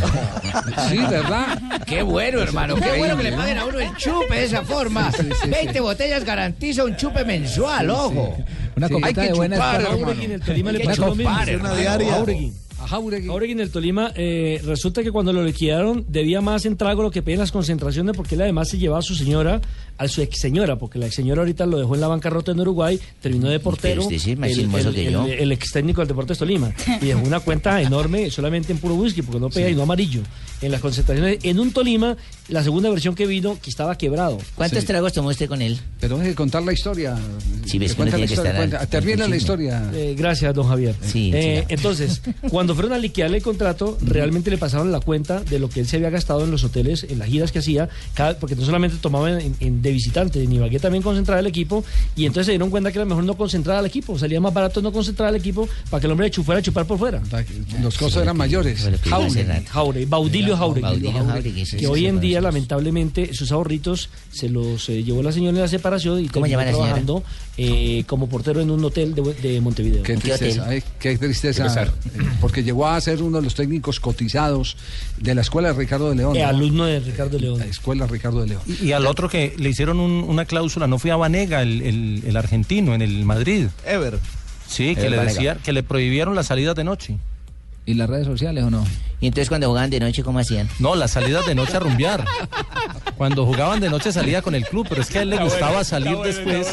Sí, 0.89 0.99
¿verdad? 0.99 1.61
Qué 1.87 2.03
bueno, 2.03 2.41
hermano. 2.41 2.77
Qué 2.77 2.97
bueno 2.99 3.17
que 3.17 3.25
le 3.25 3.33
paguen 3.33 3.59
a 3.59 3.65
uno 3.67 3.79
el 3.81 3.95
chupe 3.97 4.35
de 4.37 4.45
esa 4.45 4.63
forma. 4.63 5.11
20 5.49 5.81
botellas 5.81 6.25
garantiza 6.25 6.85
un 6.85 6.97
chupe 6.97 7.25
mensual, 7.25 7.91
ojo. 7.91 8.37
Una 8.77 8.89
Sí. 8.89 8.93
copita 8.95 9.09
Hay 9.09 9.15
que 9.15 9.33
de 9.33 9.39
buena 9.39 9.57
chupar. 9.57 9.83
Jauregui 9.83 10.25
en 10.27 10.33
el 10.33 10.41
Tolima 10.43 10.73
le 10.73 10.81
pasó 10.81 11.07
lo 11.07 11.15
mismo. 11.15 11.31
chupar, 11.33 11.43
Una 11.49 11.53
hermano. 11.55 11.77
diaria. 11.77 12.13
Jauregui. 12.13 12.53
A 12.79 12.87
Jauregui. 12.89 13.27
Jauregui 13.27 13.53
en 13.53 13.61
el 13.61 13.71
Tolima, 13.71 14.13
eh, 14.15 14.61
resulta 14.65 15.03
que 15.03 15.11
cuando 15.11 15.33
lo 15.33 15.43
liquidaron 15.43 16.05
debía 16.09 16.43
más 16.43 16.67
en 16.67 16.77
trago 16.77 17.03
lo 17.03 17.11
que 17.11 17.23
pedían 17.23 17.41
las 17.41 17.51
concentraciones 17.53 18.15
porque 18.15 18.35
él 18.35 18.43
además 18.43 18.69
se 18.69 18.77
llevaba 18.79 18.99
a 18.99 19.03
su 19.03 19.15
señora, 19.15 19.63
a 19.99 20.09
su 20.09 20.23
ex 20.23 20.39
señora, 20.39 20.77
porque 20.79 20.99
la 20.99 21.07
ex 21.07 21.15
señora 21.15 21.41
ahorita 21.43 21.67
lo 21.67 21.79
dejó 21.79 21.95
en 21.95 22.01
la 22.01 22.09
bancarrota 22.09 22.53
en 22.53 22.61
Uruguay, 22.61 22.99
terminó 23.21 23.49
de 23.49 23.61
portero, 23.61 24.03
usted 24.03 24.19
sí 24.19 24.37
más 24.37 24.51
el, 24.51 24.61
el- 24.75 24.95
que 24.95 25.11
yo. 25.11 25.27
el 25.27 25.53
ex 25.53 25.71
técnico 25.73 26.01
del 26.01 26.09
Deportes 26.09 26.39
Tolima, 26.39 26.73
y 27.01 27.07
dejó 27.07 27.21
una 27.21 27.41
cuenta 27.41 27.81
enorme 27.81 28.31
solamente 28.31 28.73
en 28.73 28.79
puro 28.79 28.95
whisky, 28.95 29.23
porque 29.23 29.41
no 29.41 29.49
pega 29.51 29.69
y 29.71 29.75
no 29.75 29.83
amarillo, 29.83 30.21
en 30.63 30.73
las 30.73 30.81
concentraciones. 30.81 31.39
En 31.43 31.59
un 31.61 31.73
Tolima, 31.73 32.17
la 32.49 32.63
segunda 32.63 32.91
versión 32.91 33.15
que 33.15 33.27
vino, 33.27 33.59
que 33.63 33.71
estaba 33.71 33.97
quebrado. 33.97 34.39
¿Cuántos 34.55 34.81
Sí. 34.81 34.87
tragos 34.87 35.13
tomó 35.13 35.29
usted 35.31 35.49
con 35.49 35.63
él? 35.63 35.79
Pero 36.01 36.17
deje 36.19 36.31
de 36.31 36.35
contar 36.35 36.63
la 36.63 36.73
historia. 36.73 37.17
Sí, 37.65 37.79
ves 37.79 37.93
que 37.93 37.97
Cuenta 37.97 38.19
la 38.19 38.27
que 38.27 38.33
historia, 38.35 38.55
cuenta- 38.57 38.79
al 38.81 38.89
Termina 38.89 39.27
la 39.29 39.37
historia. 39.37 39.91
Eh, 39.95 40.15
gracias, 40.17 40.55
don 40.55 40.69
Javier. 40.69 40.95
Sí, 41.01 41.31
Eh, 41.35 41.65
entonces, 41.69 42.23
cuando 42.51 42.75
fueron 42.75 42.93
a 42.93 42.99
liquidarle 42.99 43.39
el 43.39 43.43
contrato, 43.43 43.97
realmente 44.03 44.51
le 44.51 44.59
pasaron 44.59 44.93
la 44.93 45.01
cuenta 45.01 45.41
de 45.41 45.59
lo 45.59 45.69
que 45.69 45.81
él 45.81 45.87
se 45.87 45.97
había 45.97 46.11
gastado 46.11 46.45
en 46.45 46.51
los 46.51 46.65
hoteles, 46.65 47.05
en 47.09 47.19
las 47.19 47.29
giras 47.29 47.53
que 47.53 47.59
hacía, 47.61 47.89
cada- 48.15 48.39
porque 48.39 48.55
no 48.57 48.65
solamente 48.65 48.97
tomaba 49.01 49.31
en, 49.41 49.55
en- 49.61 49.83
de 49.87 49.93
visitante, 49.93 50.43
en 50.43 50.53
Ibagué 50.53 50.79
también 50.79 51.03
concentraba 51.03 51.41
el 51.41 51.47
equipo, 51.47 51.85
y 52.17 52.27
entonces 52.27 52.47
se 52.47 52.53
dieron 52.53 52.71
cuenta 52.71 52.93
que 52.93 52.99
era 52.99 53.05
mejor 53.05 53.25
no 53.25 53.35
concentrar 53.37 53.79
al 53.79 53.87
equipo, 53.87 54.19
salía 54.19 54.41
más 54.41 54.53
barato 54.53 54.83
no 54.83 54.93
concentrar 54.93 55.29
al 55.29 55.37
equipo 55.37 55.69
para 55.91 56.01
que 56.01 56.07
el 56.07 56.13
hombre 56.13 56.31
chu- 56.31 56.43
fuera 56.45 56.59
a 56.61 56.63
chupar 56.63 56.87
por 56.87 56.99
fuera. 56.99 57.21
Los 57.83 57.97
costos 57.99 58.23
eran 58.23 58.37
mayores. 58.37 58.85
Hacer 58.85 59.47
Jauregui, 59.69 60.05
Baudilio 60.07 60.57
Jauregui. 60.57 60.87
Que 61.79 61.87
hoy 61.87 62.07
en 62.07 62.21
día, 62.21 62.41
lamentablemente, 62.41 63.33
sus 63.35 63.53
ahorritos 63.53 64.09
se 64.33 64.49
los 64.49 64.89
eh, 64.89 65.03
llevó 65.03 65.23
la 65.23 65.33
señora 65.33 65.57
en 65.57 65.63
la 65.63 65.69
separación 65.69 66.25
y 66.25 66.29
¿Cómo 66.29 66.47
terminó 66.47 66.49
llama 66.51 66.65
la 66.65 66.71
señora? 66.73 67.01
Eh, 67.59 68.05
como 68.07 68.29
portero 68.29 68.61
en 68.61 68.71
un 68.71 68.85
hotel 68.85 69.15
de, 69.15 69.23
de 69.35 69.61
Montevideo. 69.61 70.03
Qué 70.03 70.13
¿En 70.15 70.21
qué 70.21 70.29
tristeza, 70.37 70.75
eh, 70.75 70.83
qué 70.99 71.17
tristeza. 71.17 71.63
Qué 71.63 71.69
pesar. 71.69 71.89
eh, 71.89 72.19
Porque 72.41 72.63
llegó 72.63 72.87
a 72.87 73.01
ser 73.01 73.23
uno 73.23 73.39
de 73.39 73.45
los 73.45 73.55
técnicos 73.55 73.99
cotizados 74.01 74.77
de 75.19 75.35
la 75.35 75.41
escuela 75.41 75.69
de 75.73 75.79
Ricardo 75.79 76.11
de 76.11 76.17
León. 76.17 76.37
Eh, 76.37 76.43
¿no? 76.43 76.49
alumno 76.49 76.85
de 76.85 77.01
Ricardo 77.01 77.39
León. 77.39 77.59
La 77.59 77.65
escuela 77.67 78.07
Ricardo 78.07 78.41
de 78.43 78.49
León. 78.49 78.63
Y, 78.67 78.87
y 78.89 78.93
al 78.93 79.07
otro 79.07 79.29
que 79.29 79.55
le 79.59 79.71
hicieron 79.71 80.01
un- 80.01 80.25
una 80.29 80.45
cláusula, 80.45 80.87
no 80.87 80.99
fue 80.99 81.11
a 81.11 81.17
Vanega, 81.17 81.63
el, 81.63 81.81
el- 81.83 82.23
el 82.27 82.37
argentino, 82.37 82.95
en 82.95 83.03
el 83.03 83.25
Madrid. 83.25 83.67
Ever. 83.87 84.19
Sí, 84.69 84.95
que 84.95 85.07
Ever 85.07 85.11
le 85.13 85.25
decía, 85.27 85.57
que 85.63 85.73
le 85.73 85.83
prohibieron 85.83 86.35
las 86.35 86.47
salidas 86.49 86.75
de 86.75 86.85
noche. 86.85 87.17
¿Y 87.87 87.95
las 87.95 88.11
redes 88.11 88.27
sociales 88.27 88.65
o 88.65 88.71
no? 88.71 88.85
Y 89.21 89.29
entonces 89.29 89.49
cuando 89.49 89.69
jugaban 89.69 89.89
de 89.91 90.01
noche, 90.01 90.23
¿cómo 90.23 90.39
hacían? 90.41 90.69
No, 90.81 90.95
las 90.95 91.13
salidas 91.13 91.47
de 91.47 91.55
noche 91.55 91.77
a 91.77 91.81
rumbear. 91.81 92.25
Cuando 93.17 93.47
jugaban 93.47 93.81
de 93.81 93.89
noche 93.89 94.13
salía 94.13 94.43
con 94.43 94.55
el 94.55 94.67
club, 94.67 94.85
pero 94.91 95.01
es 95.01 95.09
que 95.09 95.21
a 95.21 95.23
él 95.23 95.31
le 95.31 95.43
gustaba 95.43 95.83
salir 95.85 96.19
después 96.19 96.67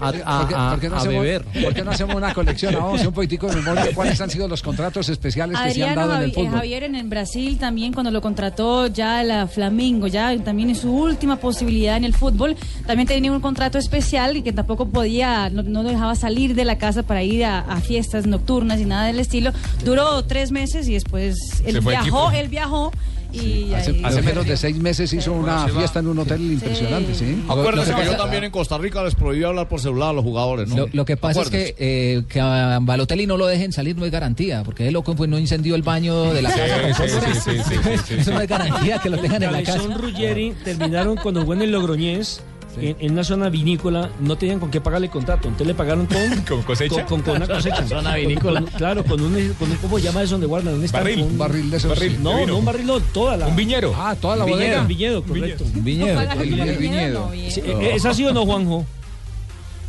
a, 0.00 0.08
a- 0.08 0.12
¿Por 0.12 0.48
qué- 0.48 0.54
a- 0.56 0.70
por 0.70 0.80
qué 0.80 0.88
no 0.88 0.94
a 0.94 0.98
hacemos- 0.98 1.22
beber. 1.24 1.42
¿Por 1.64 1.74
qué 1.74 1.82
no 1.82 1.90
hacemos 1.90 2.14
una 2.14 2.32
colección? 2.32 2.74
Vamos 2.74 2.92
a 2.92 2.94
hacer 2.94 3.08
un 3.08 3.14
poquitico 3.14 3.48
de 3.48 3.56
memoria. 3.56 3.86
¿Cuáles 3.92 4.20
han 4.20 4.30
sido 4.30 4.46
los 4.46 4.62
contratos 4.62 5.08
especiales 5.08 5.58
que 5.58 5.70
se 5.74 5.82
han 5.82 5.90
Adriano 5.90 6.00
dado 6.08 6.14
en 6.18 6.22
el 6.22 6.30
eh, 6.30 6.34
fútbol? 6.34 6.50
Javier 6.58 6.84
en, 6.84 6.94
en 6.94 7.10
Brasil 7.10 7.58
también 7.58 7.92
cuando 7.92 8.12
lo 8.12 8.22
contrató 8.22 8.86
ya 8.86 9.20
la 9.24 9.48
Flamengo, 9.48 10.06
ya 10.06 10.36
también 10.44 10.68
en 10.70 10.76
su 10.76 10.92
última 10.94 11.36
posibilidad 11.38 11.96
en 11.96 12.04
el 12.04 12.14
fútbol, 12.14 12.54
también 12.86 13.08
tenía 13.08 13.32
un 13.32 13.40
contrato 13.40 13.76
especial 13.78 14.36
y 14.36 14.42
que 14.42 14.52
tampoco 14.52 14.90
podía, 14.90 15.50
no, 15.50 15.64
no 15.64 15.82
lo 15.82 15.88
dejaba 15.88 16.14
salir 16.14 16.54
de 16.54 16.64
la 16.64 16.78
casa 16.78 17.02
para 17.02 17.24
ir 17.24 17.44
a, 17.44 17.58
a 17.58 17.80
fiestas 17.80 18.28
nocturnas 18.28 18.78
y 18.80 18.84
nada 18.84 19.06
del 19.06 19.18
estilo. 19.18 19.52
Duró 19.84 20.22
tres 20.34 20.50
meses 20.50 20.88
y 20.88 20.94
después 20.94 21.36
él 21.64 21.78
viajó, 21.80 22.02
equipo. 22.02 22.30
él 22.32 22.48
viajó 22.48 22.92
y 23.32 23.72
Hace, 23.72 23.90
ahí- 23.92 24.00
hace 24.04 24.22
menos 24.22 24.46
de 24.46 24.56
seis 24.56 24.76
meses 24.76 25.12
hizo 25.12 25.32
una 25.32 25.68
fiesta 25.68 26.00
en 26.00 26.08
un 26.08 26.18
hotel 26.18 26.40
impresionante, 26.40 27.14
¿sí? 27.14 27.40
Acuérdense 27.48 27.92
Lo 27.92 27.98
que 27.98 28.04
yo 28.06 28.16
también 28.16 28.42
en 28.44 28.50
Costa 28.50 28.76
Rica 28.78 29.02
les 29.04 29.14
prohibí 29.14 29.44
hablar 29.44 29.68
por 29.68 29.80
celular 29.80 30.10
a 30.10 30.12
los 30.12 30.24
jugadores, 30.24 30.68
¿no? 30.68 30.76
Lo, 30.76 30.88
lo 30.92 31.04
que 31.04 31.16
pasa 31.16 31.42
es 31.42 31.50
que, 31.50 31.74
eh, 31.78 32.22
que 32.28 32.40
a 32.40 32.78
Balotelli 32.82 33.26
no 33.28 33.36
lo 33.36 33.46
dejen 33.46 33.70
salir 33.72 33.96
no 33.96 34.04
es 34.04 34.10
garantía, 34.10 34.62
porque 34.64 34.88
el 34.88 34.92
loco 34.92 35.14
pues, 35.14 35.30
no 35.30 35.38
incendió 35.38 35.76
el 35.76 35.82
baño 35.82 36.32
de 36.34 36.42
la 36.42 36.50
Sí, 36.50 36.58
casa. 36.60 37.04
sí, 37.08 37.14
sí, 37.14 37.40
sí, 37.44 37.50
sí, 37.50 37.74
sí, 37.82 37.90
sí, 38.08 38.14
Eso 38.20 38.30
no 38.32 38.38
sí. 38.38 38.42
es 38.44 38.48
garantía 38.48 38.98
que 38.98 39.10
lo 39.10 39.18
tengan 39.18 39.42
en 39.44 39.52
la 39.52 39.62
casa. 39.62 39.78
Ruggeri 39.96 40.52
terminaron 40.64 41.16
cuando 41.16 41.40
jugó 41.42 41.54
en 41.54 41.62
el 41.62 41.70
Logroñés. 41.72 42.40
En, 42.80 42.96
en 43.00 43.12
una 43.12 43.24
zona 43.24 43.48
vinícola 43.48 44.10
no 44.20 44.36
tenían 44.36 44.60
con 44.60 44.70
qué 44.70 44.80
pagarle 44.80 45.08
contrato. 45.08 45.48
Entonces 45.48 45.66
le 45.66 45.74
pagaron 45.74 46.06
con, 46.06 46.16
¿Con 46.48 46.62
cosecha? 46.62 47.04
Con, 47.06 47.22
con 47.22 47.36
una 47.36 47.46
cosecha. 47.46 47.86
Zona 47.88 48.10
Con- 48.12 48.20
vinícola. 48.20 48.60
con- 48.62 48.70
claro, 48.70 49.04
con 49.04 49.20
un, 49.20 49.32
con 49.58 49.70
un- 49.70 49.76
¿cómo 49.78 49.98
llama 49.98 50.22
eso 50.22 50.32
donde 50.32 50.46
guardan? 50.46 50.74
Un 50.74 50.86
Barril. 50.90 51.22
Un 51.22 51.38
barril 51.38 51.70
de 51.70 51.76
esos. 51.76 51.90
Barril. 51.90 52.22
No, 52.22 52.36
de 52.38 52.46
no 52.46 52.58
un 52.58 52.64
barril, 52.64 52.86
no, 52.86 53.00
toda 53.00 53.36
la. 53.36 53.46
Un 53.46 53.56
viñero. 53.56 53.92
Ah, 53.96 54.14
toda 54.20 54.36
la 54.36 54.44
Un 54.44 54.50
viñedo, 54.50 54.66
bodega. 54.66 54.80
un 54.82 54.88
viñedo, 54.88 55.22
correcto. 55.24 55.64
Un 55.74 55.84
viñedo. 55.84 56.20
El, 56.20 56.28
con 56.28 56.78
viñedo. 56.78 57.30
no. 57.34 57.50
Sí, 57.50 57.62
¿Es 57.92 58.04
así 58.04 58.24
o 58.24 58.32
no, 58.32 58.44
Juanjo? 58.46 58.84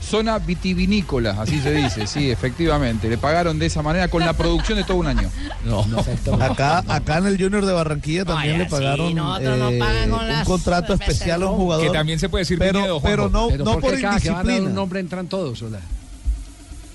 Zona 0.05 0.37
vitivinícola, 0.39 1.31
así 1.41 1.59
se 1.59 1.73
dice, 1.73 2.05
sí, 2.07 2.29
efectivamente. 2.29 3.09
Le 3.09 3.17
pagaron 3.17 3.57
de 3.57 3.65
esa 3.65 3.81
manera 3.81 4.07
con 4.07 4.23
la 4.23 4.33
producción 4.33 4.77
de 4.77 4.83
todo 4.83 4.97
un 4.97 5.07
año. 5.07 5.29
Acá, 6.39 6.83
acá 6.87 7.17
en 7.17 7.25
el 7.27 7.41
Junior 7.41 7.65
de 7.65 7.73
Barranquilla 7.73 8.23
también 8.25 8.59
le 8.59 8.65
pagaron 8.65 9.17
eh, 9.17 9.79
pagan 9.79 10.09
con 10.11 10.29
un 10.29 10.43
contrato 10.45 10.93
especial 10.93 11.43
a 11.43 11.49
un 11.49 11.57
jugador. 11.57 11.85
Que 11.87 11.91
también 11.91 12.19
se 12.19 12.29
puede 12.29 12.43
decir 12.43 12.59
pero, 12.59 12.79
viñedo, 12.79 13.01
pero 13.01 13.29
no, 13.29 13.47
Pero 13.47 13.65
no 13.65 13.71
¿por 13.73 13.81
por 13.81 13.95
qué 13.95 14.01
cada 14.01 14.19
que 14.19 14.29
van 14.29 14.37
a 14.37 14.43
dar 14.43 14.45
un 14.45 14.51
indisciplina. 14.51 14.75
nombre 14.75 14.99
entran 14.99 15.27
todos? 15.27 15.61
Hola? 15.61 15.79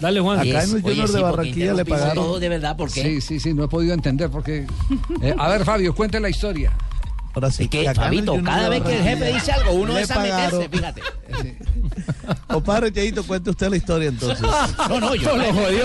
Dale, 0.01 0.21
Juan. 0.21 0.39
Acá 0.39 0.49
en 0.49 0.71
el 0.71 0.77
Oye, 0.77 0.81
Junior 0.83 1.09
sí, 1.09 1.15
de 1.15 1.21
porque 1.21 1.37
Barranquilla 1.37 1.75
le 1.75 1.85
pagaron. 1.85 2.15
todo, 2.15 2.41
de 2.41 2.49
verdad, 2.49 2.77
¿por 2.77 2.91
qué? 2.91 3.03
Sí, 3.03 3.21
sí, 3.21 3.41
sí, 3.41 3.53
no 3.55 3.65
he 3.65 3.69
podido 3.69 3.93
entender 3.93 4.31
por 4.31 4.43
qué. 4.43 4.67
Eh, 5.23 5.35
a 5.37 5.49
ver, 5.49 5.65
Fabio, 5.65 5.95
cuente 5.95 6.19
la 6.21 6.31
historia. 6.31 6.73
Ahora 7.35 7.51
sí, 7.51 7.65
Es 7.65 7.69
que, 7.71 7.95
Fabito, 7.95 8.43
cada 8.43 8.69
vez 8.69 8.83
que 8.83 8.97
el 8.97 9.03
jefe 9.03 9.33
dice 9.33 9.53
algo, 9.53 9.73
uno 9.73 9.97
es 9.99 10.11
a 10.11 10.19
meterse, 10.21 10.69
fíjate. 10.69 11.03
Compadre 12.49 12.93
Cheito, 12.93 13.25
cuente 13.25 13.51
usted 13.51 13.69
la 13.69 13.77
historia 13.77 14.09
entonces. 14.09 14.41
No, 14.89 15.01
no, 15.01 15.15
yo. 15.15 15.37
lo 15.37 15.53
jodió. 15.53 15.85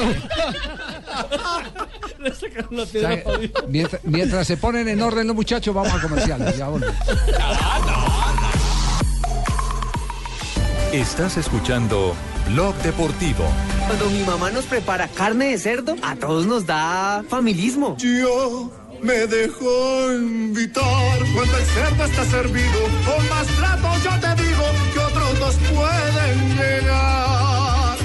Le 2.19 2.33
sacaron 2.33 2.77
la 2.77 2.83
O 2.83 2.85
sea, 2.85 3.23
mientras, 3.67 4.03
mientras 4.03 4.47
se 4.47 4.57
ponen 4.57 4.87
en 4.87 5.01
orden 5.01 5.27
los 5.27 5.35
muchachos, 5.35 5.73
vamos 5.73 5.93
a 5.93 6.01
comerciales. 6.01 6.57
Ya 6.57 6.67
volvemos. 6.67 6.95
Estás 10.91 11.37
escuchando 11.37 12.15
Blog 12.47 12.75
Deportivo. 12.77 13.45
Cuando 13.87 14.09
mi 14.09 14.23
mamá 14.23 14.49
nos 14.51 14.65
prepara 14.65 15.07
carne 15.07 15.51
de 15.51 15.57
cerdo, 15.57 15.95
a 16.01 16.15
todos 16.15 16.45
nos 16.45 16.65
da 16.65 17.23
familismo. 17.27 17.97
Yo 17.97 18.71
me 19.01 19.27
dejo 19.27 20.11
invitar 20.13 21.19
cuando 21.35 21.57
el 21.57 21.65
cerdo 21.65 22.05
está 22.05 22.25
servido. 22.25 22.79
Con 23.05 23.29
más 23.29 23.47
platos 23.57 24.03
yo 24.03 24.11
te 24.21 24.41
digo 24.41 24.63
que 24.93 25.04
pueden 25.55 26.57
llegar. 26.57 27.35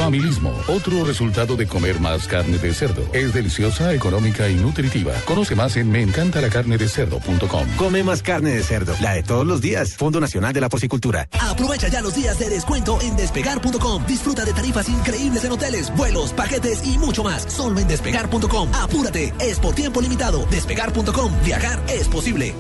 Familismo, 0.01 0.53
otro 0.67 1.05
resultado 1.05 1.57
de 1.57 1.67
comer 1.67 2.01
más 2.01 2.27
carne 2.27 2.57
de 2.57 2.73
cerdo. 2.73 3.03
Es 3.13 3.35
deliciosa, 3.35 3.93
económica 3.93 4.49
y 4.49 4.55
nutritiva. 4.55 5.13
Conoce 5.27 5.55
más 5.55 5.77
en 5.77 5.91
meencantalacarnedecerdo.com. 5.91 7.69
Come 7.77 8.03
más 8.03 8.23
carne 8.23 8.51
de 8.51 8.63
cerdo, 8.63 8.95
la 9.03 9.13
de 9.13 9.23
todos 9.23 9.47
los 9.47 9.61
días. 9.61 9.97
Fondo 9.97 10.19
Nacional 10.19 10.55
de 10.55 10.63
la 10.63 10.71
Porcicultura. 10.71 11.29
Aprovecha 11.39 11.89
ya 11.89 12.01
los 12.01 12.15
días 12.15 12.39
de 12.39 12.49
descuento 12.49 12.99
en 13.03 13.15
despegar.com. 13.17 14.07
Disfruta 14.07 14.47
de 14.47 14.55
tarifas 14.55 14.89
increíbles 14.89 15.45
en 15.45 15.53
hoteles, 15.53 15.95
vuelos, 15.95 16.33
paquetes 16.33 16.83
y 16.87 16.97
mucho 16.97 17.23
más. 17.23 17.43
Solo 17.43 17.79
en 17.79 17.87
despegar.com. 17.87 18.71
Apúrate, 18.75 19.35
es 19.39 19.59
por 19.59 19.75
tiempo 19.75 20.01
limitado. 20.01 20.47
Despegar.com. 20.47 21.33
Viajar 21.45 21.79
es 21.89 22.09
posible. 22.09 22.55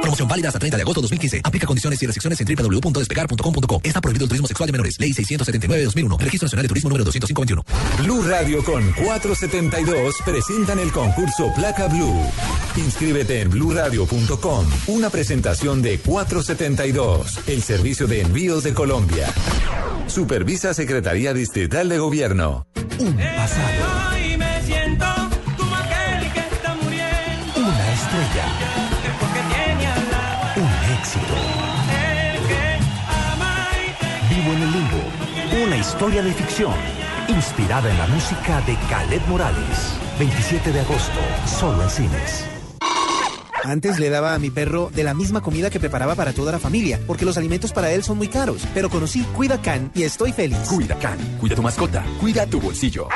Promoción 0.00 0.28
válida 0.28 0.48
hasta 0.48 0.58
30 0.58 0.76
de 0.76 0.82
agosto 0.82 1.00
de 1.00 1.04
2015. 1.04 1.40
Aplica 1.44 1.66
condiciones 1.66 2.02
y 2.02 2.06
restricciones 2.06 2.40
en 2.40 2.46
www.despegar.com.co. 2.46 3.80
Está 3.82 4.00
prohibido 4.00 4.24
el 4.24 4.28
turismo 4.28 4.48
sexual 4.48 4.66
de 4.66 4.72
menores. 4.72 4.98
Ley 4.98 5.12
679 5.12 5.78
de 5.78 5.84
2001. 5.84 6.18
Registro 6.18 6.46
Nacional 6.46 6.62
de 6.62 6.68
Turismo 6.68 6.88
número 6.90 7.04
20521. 7.04 7.64
Blue 8.02 8.22
Radio 8.22 8.64
con 8.64 8.92
472 8.92 10.16
presentan 10.24 10.78
el 10.78 10.92
concurso 10.92 11.52
Placa 11.54 11.88
Blue. 11.88 12.22
Inscríbete 12.76 13.40
en 13.42 13.50
bluradio.com. 13.50 14.66
Una 14.88 15.10
presentación 15.10 15.82
de 15.82 15.98
472, 15.98 17.48
el 17.48 17.62
servicio 17.62 18.06
de 18.06 18.22
envíos 18.22 18.64
de 18.64 18.74
Colombia. 18.74 19.28
Supervisa 20.06 20.74
Secretaría 20.74 21.32
Distrital 21.32 21.88
de 21.88 21.98
Gobierno. 21.98 22.66
Un 22.98 23.16
pasado. 23.16 24.19
Historia 36.00 36.22
de 36.22 36.32
ficción. 36.32 36.72
Inspirada 37.28 37.90
en 37.90 37.98
la 37.98 38.06
música 38.06 38.62
de 38.62 38.74
Caled 38.88 39.20
Morales. 39.28 39.98
27 40.18 40.72
de 40.72 40.80
agosto. 40.80 41.18
Solo 41.44 41.82
en 41.82 41.90
cines. 41.90 42.46
Antes 43.64 43.98
le 43.98 44.08
daba 44.08 44.32
a 44.32 44.38
mi 44.38 44.48
perro 44.48 44.90
de 44.94 45.04
la 45.04 45.12
misma 45.12 45.42
comida 45.42 45.68
que 45.68 45.78
preparaba 45.78 46.14
para 46.14 46.32
toda 46.32 46.52
la 46.52 46.58
familia, 46.58 46.98
porque 47.06 47.26
los 47.26 47.36
alimentos 47.36 47.74
para 47.74 47.92
él 47.92 48.02
son 48.02 48.16
muy 48.16 48.28
caros. 48.28 48.66
Pero 48.72 48.88
conocí 48.88 49.24
Cuida 49.36 49.60
Can 49.60 49.92
y 49.94 50.04
estoy 50.04 50.32
feliz. 50.32 50.56
Cuida 50.70 50.98
Can, 50.98 51.18
cuida 51.38 51.54
tu 51.54 51.62
mascota, 51.62 52.02
cuida 52.18 52.46
tu 52.46 52.62
bolsillo. 52.62 53.06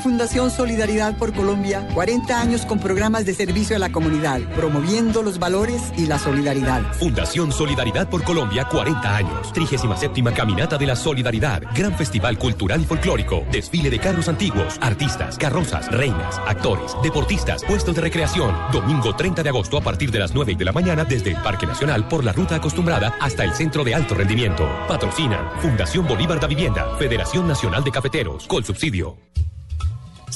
Fundación 0.00 0.50
Solidaridad 0.50 1.16
por 1.16 1.32
Colombia 1.32 1.86
40 1.94 2.40
años 2.40 2.66
con 2.66 2.78
programas 2.78 3.24
de 3.24 3.34
servicio 3.34 3.76
a 3.76 3.78
la 3.78 3.90
comunidad, 3.90 4.40
promoviendo 4.54 5.22
los 5.22 5.38
valores 5.38 5.82
y 5.96 6.06
la 6.06 6.18
solidaridad. 6.18 6.82
Fundación 6.94 7.52
Solidaridad 7.52 8.08
por 8.08 8.22
Colombia, 8.24 8.66
40 8.66 9.16
años. 9.16 9.52
37 9.52 10.22
Caminata 10.34 10.78
de 10.78 10.86
la 10.86 10.96
Solidaridad. 10.96 11.62
Gran 11.74 11.94
Festival 11.96 12.38
Cultural 12.38 12.80
y 12.80 12.84
Folclórico. 12.84 13.44
Desfile 13.50 13.90
de 13.90 13.98
carros 13.98 14.28
antiguos, 14.28 14.78
artistas, 14.80 15.36
carrozas, 15.38 15.90
reinas, 15.90 16.38
actores, 16.46 16.94
deportistas, 17.02 17.64
puestos 17.64 17.94
de 17.94 18.02
recreación. 18.02 18.54
Domingo 18.72 19.14
30 19.14 19.42
de 19.42 19.48
agosto 19.48 19.78
a 19.78 19.80
partir 19.80 20.10
de 20.10 20.18
las 20.18 20.34
9 20.34 20.54
de 20.56 20.64
la 20.64 20.72
mañana 20.72 21.04
desde 21.04 21.30
el 21.30 21.36
Parque 21.42 21.66
Nacional 21.66 22.06
por 22.08 22.24
la 22.24 22.32
ruta 22.32 22.56
acostumbrada 22.56 23.14
hasta 23.20 23.44
el 23.44 23.52
Centro 23.52 23.84
de 23.84 23.94
Alto 23.94 24.14
Rendimiento. 24.14 24.68
Patrocinan 24.86 25.60
Fundación 25.60 26.06
Bolívar 26.06 26.40
da 26.40 26.46
Vivienda, 26.46 26.96
Federación 26.98 27.46
Nacional 27.46 27.82
de 27.84 27.90
Cafeteros, 27.90 28.46
con 28.46 28.64
subsidio. 28.64 29.16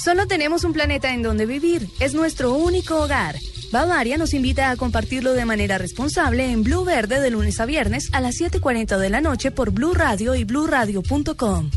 Solo 0.03 0.27
tenemos 0.27 0.65
un 0.65 0.73
planeta 0.73 1.15
en 1.15 1.23
donde 1.23 1.47
vivir. 1.47 1.89
Es 2.01 2.13
nuestro 2.13 2.55
único 2.55 2.97
hogar. 2.97 3.37
Bavaria 3.71 4.19
nos 4.19 4.35
invita 4.35 4.71
a 4.71 4.77
compartirlo 4.77 5.33
de 5.33 5.45
manera 5.45 5.79
responsable 5.79 6.51
en 6.51 6.65
Blue 6.65 6.85
Verde 6.85 7.21
de 7.21 7.31
lunes 7.31 7.61
a 7.61 7.67
viernes 7.67 8.09
a 8.13 8.21
las 8.21 8.35
7.40 8.41 8.99
de 8.99 9.11
la 9.11 9.21
noche 9.21 9.53
por 9.53 9.71
Blue 9.71 9.95
Radio 9.95 10.35
y 10.35 10.43
bluradio.com. 10.43 11.71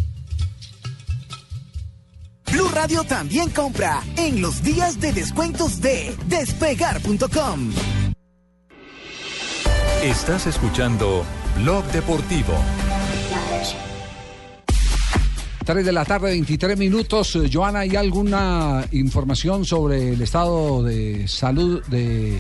Blue 2.52 2.70
Radio 2.74 3.04
también 3.04 3.50
compra 3.52 4.02
en 4.18 4.42
los 4.42 4.64
días 4.64 5.00
de 5.00 5.14
descuentos 5.14 5.80
de 5.82 6.16
despegar.com. 6.26 7.74
Estás 10.02 10.48
escuchando 10.48 11.24
Blog 11.58 11.86
Deportivo. 11.92 12.56
3 15.66 15.84
de 15.84 15.92
la 15.92 16.06
tarde, 16.06 16.30
23 16.30 16.78
minutos. 16.78 17.36
Eh, 17.36 17.50
Joana, 17.52 17.80
¿hay 17.80 17.96
alguna 17.96 18.86
información 18.92 19.66
sobre 19.66 20.14
el 20.14 20.22
estado 20.22 20.84
de 20.84 21.28
salud 21.28 21.84
de 21.88 22.40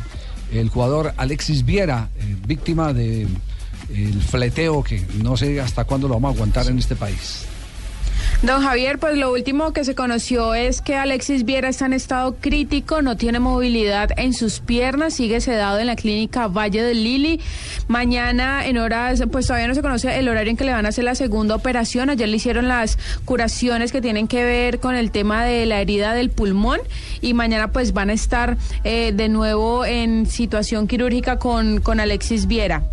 el 0.51 0.69
jugador 0.69 1.11
Alexis 1.17 1.65
Viera, 1.65 2.09
eh, 2.19 2.35
víctima 2.47 2.93
de 2.93 3.27
el 3.89 4.21
fleteo 4.21 4.83
que 4.83 5.03
no 5.23 5.35
sé 5.37 5.59
hasta 5.59 5.85
cuándo 5.85 6.07
lo 6.07 6.15
vamos 6.15 6.33
a 6.33 6.35
aguantar 6.35 6.67
en 6.67 6.77
este 6.77 6.95
país? 6.95 7.47
Don 8.41 8.61
Javier, 8.61 8.99
pues 8.99 9.17
lo 9.17 9.31
último 9.31 9.73
que 9.73 9.83
se 9.83 9.95
conoció 9.95 10.53
es 10.53 10.81
que 10.81 10.95
Alexis 10.95 11.45
Viera 11.45 11.69
está 11.69 11.87
en 11.87 11.93
estado 11.93 12.35
crítico, 12.39 13.01
no 13.01 13.17
tiene 13.17 13.39
movilidad 13.39 14.09
en 14.17 14.33
sus 14.33 14.59
piernas, 14.59 15.15
sigue 15.15 15.41
sedado 15.41 15.79
en 15.79 15.87
la 15.87 15.95
clínica 15.95 16.47
Valle 16.47 16.83
del 16.83 17.03
Lili. 17.03 17.39
Mañana 17.87 18.67
en 18.67 18.77
horas, 18.77 19.23
pues 19.31 19.47
todavía 19.47 19.67
no 19.67 19.73
se 19.73 19.81
conoce 19.81 20.19
el 20.19 20.27
horario 20.27 20.51
en 20.51 20.57
que 20.57 20.65
le 20.65 20.73
van 20.73 20.85
a 20.85 20.89
hacer 20.89 21.05
la 21.05 21.15
segunda 21.15 21.55
operación. 21.55 22.09
Ayer 22.09 22.29
le 22.29 22.37
hicieron 22.37 22.67
las 22.67 22.99
curaciones 23.23 23.91
que 23.91 24.01
tienen 24.01 24.27
que 24.27 24.43
ver 24.43 24.79
con 24.79 24.95
el 24.95 25.11
tema 25.11 25.43
de 25.43 25.65
la 25.65 25.81
herida 25.81 26.13
del 26.13 26.29
pulmón 26.29 26.79
y 27.21 27.33
mañana 27.33 27.71
pues 27.71 27.93
van 27.93 28.09
a 28.09 28.13
estar 28.13 28.57
eh, 28.83 29.11
de 29.15 29.29
nuevo 29.29 29.85
en 29.85 30.27
situación 30.27 30.87
quirúrgica 30.87 31.39
con, 31.39 31.79
con 31.79 31.99
Alexis 31.99 32.47
Viera. 32.47 32.83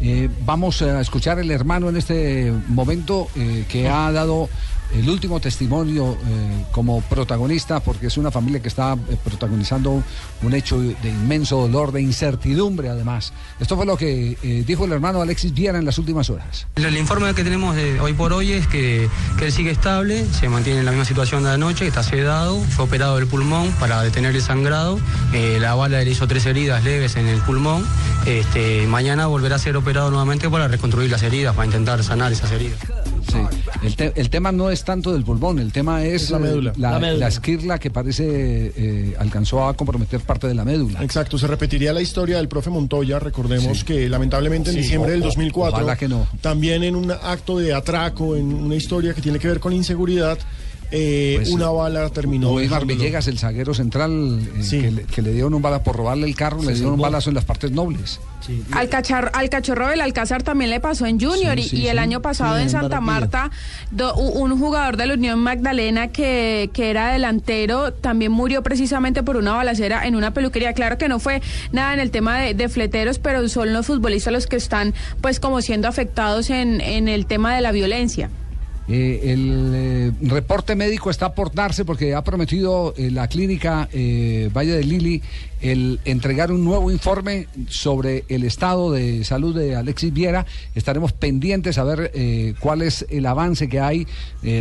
Eh, 0.00 0.28
vamos 0.44 0.80
a 0.82 1.00
escuchar 1.00 1.40
el 1.40 1.50
hermano 1.50 1.88
en 1.88 1.96
este 1.96 2.52
momento 2.68 3.28
eh, 3.36 3.64
que 3.68 3.88
ha 3.88 4.12
dado 4.12 4.48
el 4.94 5.08
último 5.08 5.40
testimonio 5.40 6.12
eh, 6.12 6.64
como 6.72 7.00
protagonista, 7.02 7.80
porque 7.80 8.06
es 8.06 8.16
una 8.16 8.30
familia 8.30 8.60
que 8.60 8.68
está 8.68 8.94
eh, 8.94 9.16
protagonizando 9.22 10.02
un 10.42 10.54
hecho 10.54 10.78
de 10.78 11.08
inmenso 11.08 11.56
dolor, 11.58 11.92
de 11.92 12.00
incertidumbre 12.00 12.88
además. 12.88 13.32
Esto 13.60 13.76
fue 13.76 13.86
lo 13.86 13.96
que 13.96 14.38
eh, 14.42 14.64
dijo 14.66 14.84
el 14.84 14.92
hermano 14.92 15.20
Alexis 15.20 15.52
Viera 15.52 15.78
en 15.78 15.84
las 15.84 15.98
últimas 15.98 16.30
horas. 16.30 16.66
El, 16.76 16.96
informe 16.96 17.32
que 17.34 17.44
tenemos 17.44 17.76
de 17.76 18.00
hoy 18.00 18.12
por 18.14 18.32
hoy 18.32 18.52
es 18.52 18.66
que, 18.66 19.08
él 19.40 19.52
sigue 19.52 19.70
estable, 19.70 20.26
se 20.32 20.48
mantiene 20.48 20.80
en 20.80 20.84
la 20.84 20.90
misma 20.90 21.04
situación 21.04 21.44
de 21.44 21.50
anoche, 21.50 21.86
está 21.86 22.02
sedado, 22.02 22.60
fue 22.60 22.86
operado 22.86 23.16
del 23.16 23.26
pulmón 23.26 23.70
para 23.78 24.02
detener 24.02 24.34
el 24.34 24.42
sangrado, 24.42 24.98
la 25.32 25.74
bala 25.74 26.02
le 26.02 26.10
hizo 26.10 26.26
tres 26.26 26.44
heridas 26.46 26.84
leves 26.84 27.16
en 27.16 27.26
el 27.26 27.40
pulmón, 27.40 27.84
este, 28.26 28.86
mañana 28.86 29.26
volverá 29.26 29.56
a 29.56 29.58
ser 29.58 29.76
operado 29.76 30.10
nuevamente 30.10 30.50
para 30.50 30.68
reconstruir 30.68 31.10
las 31.10 31.22
heridas, 31.22 31.54
para 31.54 31.66
intentar 31.66 32.02
sanar 32.02 32.32
esas 32.32 32.50
heridas. 32.50 32.78
Sí. 33.30 33.38
El, 33.82 33.94
te- 33.96 34.12
el 34.20 34.30
tema 34.30 34.52
no 34.52 34.70
es 34.70 34.84
tanto 34.84 35.12
del 35.12 35.22
pulmón, 35.24 35.58
el 35.58 35.72
tema 35.72 36.04
es, 36.04 36.24
Es 36.24 36.30
la 36.30 36.38
médula. 36.38 36.70
eh, 36.70 36.74
La, 36.78 36.90
La 36.92 36.98
médula. 36.98 37.18
la 37.20 37.28
esquirla 37.28 37.78
que 37.78 37.90
parece 37.90 38.72
eh, 38.76 39.14
alcanzó 39.18 39.66
a 39.68 39.74
comprometer 39.74 40.20
parte 40.20 40.46
de 40.46 40.54
la 40.54 40.64
médula. 40.64 41.02
Exacto, 41.02 41.38
se 41.38 41.46
repetiría 41.46 41.92
la 41.92 42.00
historia 42.00 42.38
del 42.38 42.48
profe 42.48 42.70
Montoya, 42.70 43.18
recordemos 43.18 43.78
Sí. 43.80 43.84
que 43.84 44.08
lamentablemente 44.08 44.70
en 44.70 44.76
Sí, 44.76 44.82
diciembre 44.82 45.12
del 45.12 45.20
o- 45.22 45.24
o- 45.24 45.28
2004, 45.28 45.76
ojalá 45.76 45.96
que 45.96 46.08
no. 46.08 46.26
también 46.40 46.82
en 46.84 46.96
un 46.96 47.10
acto 47.10 47.58
de 47.58 47.74
atraco, 47.74 48.34
en 48.36 48.52
una 48.54 48.74
historia 48.74 49.12
que 49.14 49.20
tiene 49.22 49.38
que 49.38 49.48
ver 49.48 49.60
con 49.60 49.72
inseguridad, 49.72 50.38
eh, 50.90 51.34
Pues, 51.36 51.50
una 51.50 51.68
bala 51.70 52.08
terminó. 52.10 52.52
Weimar 52.52 52.82
dejándolo- 52.82 52.98
Villegas, 52.98 53.28
el 53.28 53.38
zaguero 53.38 53.74
central, 53.74 54.40
eh, 54.56 54.62
que, 54.70 54.90
le, 54.90 55.02
que 55.04 55.22
le 55.22 55.32
dieron 55.32 55.52
un 55.54 55.60
bala 55.62 55.82
por 55.82 55.96
robarle 55.96 56.26
el 56.26 56.34
carro, 56.34 56.62
le 56.62 56.72
dieron 56.74 56.94
un 56.94 57.00
balazo 57.00 57.30
en 57.30 57.34
las 57.34 57.44
partes 57.44 57.70
nobles. 57.72 58.20
Al, 58.72 58.88
cachar- 58.88 59.30
al 59.34 59.50
cachorro 59.50 59.88
del 59.88 60.00
Alcázar 60.00 60.42
también 60.42 60.70
le 60.70 60.80
pasó 60.80 61.04
en 61.04 61.20
Junior 61.20 61.54
Sí, 61.58 61.60
y- 61.66 61.68
sí, 61.68 61.76
y, 61.82 61.86
el 61.88 61.96
sí. 61.96 61.98
año 61.98 62.22
pasado 62.22 62.56
Sí, 62.56 62.62
en 62.62 62.70
Santa. 62.70 63.00
Marta 63.02 63.50
do- 63.90 64.14
un 64.14 64.58
jugador 64.58 64.96
de 64.96 65.06
la 65.06 65.14
Unión 65.14 65.38
Magdalena 65.40 66.08
que, 66.08 66.70
que 66.72 66.88
era 66.88 67.12
delantero 67.12 67.92
también 67.92 68.32
murió 68.32 68.62
precisamente 68.62 69.22
por 69.22 69.36
una 69.36 69.52
balacera 69.52 70.06
en 70.06 70.14
una 70.16 70.32
peluquería. 70.32 70.72
Claro 70.72 70.96
que 70.96 71.08
no 71.08 71.18
fue 71.18 71.42
nada 71.72 71.92
en 71.92 72.00
el 72.00 72.10
tema 72.10 72.38
de, 72.38 72.54
de 72.54 72.68
fleteros, 72.70 73.18
pero 73.18 73.46
son 73.50 73.72
los 73.74 73.86
futbolistas 73.86 74.32
los 74.32 74.46
que 74.46 74.56
están 74.56 74.94
pues 75.20 75.40
como 75.40 75.60
siendo 75.60 75.86
afectados 75.88 76.48
en, 76.48 76.80
en 76.80 77.08
el 77.08 77.26
tema 77.26 77.54
de 77.54 77.60
la 77.60 77.72
violencia. 77.72 78.30
Eh, 78.88 79.32
el 79.32 79.72
eh, 79.74 80.12
reporte 80.22 80.74
médico 80.74 81.10
está 81.10 81.34
por 81.34 81.52
darse 81.52 81.84
porque 81.84 82.14
ha 82.14 82.24
prometido 82.24 82.94
eh, 82.96 83.10
la 83.10 83.28
clínica 83.28 83.86
eh, 83.92 84.48
Valle 84.56 84.72
de 84.72 84.84
Lili 84.84 85.22
el 85.60 86.00
entregar 86.06 86.50
un 86.52 86.64
nuevo 86.64 86.90
informe 86.90 87.48
sobre 87.68 88.24
el 88.28 88.44
estado 88.44 88.90
de 88.92 89.24
salud 89.24 89.54
de 89.54 89.76
Alexis 89.76 90.12
Viera. 90.12 90.46
Estaremos 90.74 91.12
pendientes 91.12 91.78
a 91.78 91.84
ver 91.84 92.12
cuál 92.60 92.82
es 92.82 93.04
el 93.10 93.26
avance 93.26 93.68
que 93.68 93.80
hay 93.80 94.06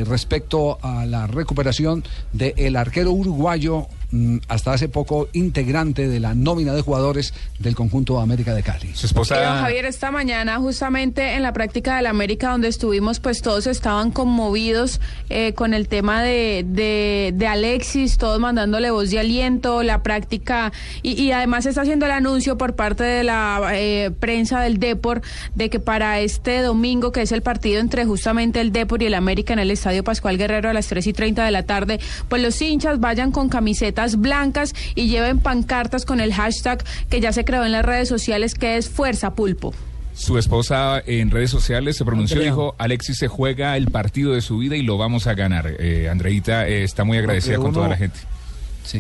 respecto 0.06 0.80
a 0.82 1.06
la 1.06 1.28
recuperación 1.28 2.04
del 2.34 2.76
arquero 2.76 3.12
uruguayo 3.12 3.88
hasta 4.48 4.74
hace 4.74 4.88
poco 4.88 5.28
integrante 5.34 6.08
de 6.08 6.20
la 6.20 6.34
nómina 6.34 6.74
de 6.74 6.82
jugadores 6.82 7.34
del 7.60 7.76
conjunto 7.76 8.20
América 8.20 8.54
de 8.54 8.64
Cali. 8.64 8.92
Su 8.94 9.08
Eh, 9.08 9.46
don 9.46 9.62
Javier, 9.62 9.86
esta 9.86 10.12
mañana 10.12 10.58
justamente 10.60 11.34
en 11.34 11.44
la 11.44 11.52
práctica 11.52 11.98
del 11.98 12.06
América 12.06 12.52
donde 12.52 12.70
estuvimos, 12.70 13.20
pues 13.20 13.42
todos 13.42 13.68
estaban 13.68 14.12
conmovidos 14.12 15.02
eh, 15.30 15.54
con 15.54 15.74
el 15.74 15.88
tema 15.88 16.24
de, 16.24 16.66
de, 16.68 17.34
de 17.36 17.48
Alexis, 17.48 18.18
todos 18.18 18.40
mandándole 18.40 18.92
voz 18.92 19.10
de 19.10 19.20
aliento, 19.20 19.84
la 19.84 20.04
práctica 20.04 20.72
y, 21.02 21.22
y 21.22 21.32
además 21.32 21.66
está 21.66 21.82
haciendo 21.82 22.06
el 22.06 22.12
anuncio 22.12 22.58
por 22.58 22.76
parte 22.76 23.04
de 23.04 23.24
la 23.24 23.72
eh, 23.74 24.12
prensa 24.18 24.62
del 24.62 24.78
Depor 24.78 25.22
de 25.56 25.70
que 25.70 25.80
para 25.80 26.20
este 26.22 26.62
domingo, 26.62 27.12
que 27.12 27.22
es 27.22 27.32
el 27.32 27.42
partido 27.42 27.82
entre 27.82 28.06
justamente 28.06 28.62
el 28.62 28.72
Depor 28.72 29.02
y 29.02 29.08
el 29.08 29.16
América 29.16 29.54
en 29.54 29.60
el 29.60 29.72
Estadio 29.72 30.04
Pascual 30.04 30.38
Guerrero 30.38 30.70
a 30.70 30.74
las 30.74 30.88
3 30.88 31.08
y 31.08 31.14
30 31.14 31.44
de 31.44 31.52
la 31.52 31.64
tarde, 31.64 32.00
pues 32.30 32.42
los 32.42 32.62
hinchas 32.62 33.00
vayan 33.00 33.32
con 33.32 33.50
camisetas 33.98 34.20
blancas 34.22 34.74
y 34.96 35.08
lleven 35.08 35.40
pancartas 35.40 36.06
con 36.06 36.20
el 36.20 36.34
hashtag 36.34 36.84
que 37.10 37.20
ya 37.20 37.32
se 37.32 37.44
creó 37.46 37.66
en 37.66 37.72
las 37.72 37.84
redes 37.86 38.08
sociales 38.08 38.54
que 38.56 38.78
es 38.78 38.90
Fuerza 38.90 39.34
Pulpo. 39.34 39.74
Su 40.14 40.38
esposa 40.38 41.02
en 41.06 41.30
redes 41.30 41.52
sociales 41.52 41.96
se 41.98 42.04
pronunció 42.06 42.42
y 42.42 42.46
dijo, 42.46 42.76
Alexis 42.80 43.18
se 43.18 43.28
juega 43.28 43.78
el 43.78 43.92
partido 43.92 44.34
de 44.34 44.42
su 44.42 44.58
vida 44.58 44.76
y 44.76 44.82
lo 44.82 44.98
vamos 44.98 45.28
a 45.28 45.34
ganar. 45.36 45.72
Eh, 45.80 46.10
Andreita 46.10 46.68
eh, 46.68 46.84
está 46.84 47.04
muy 47.04 47.18
agradecida 47.20 47.58
con 47.58 47.74
toda 47.74 47.88
la 47.88 47.98
gente. 47.98 48.20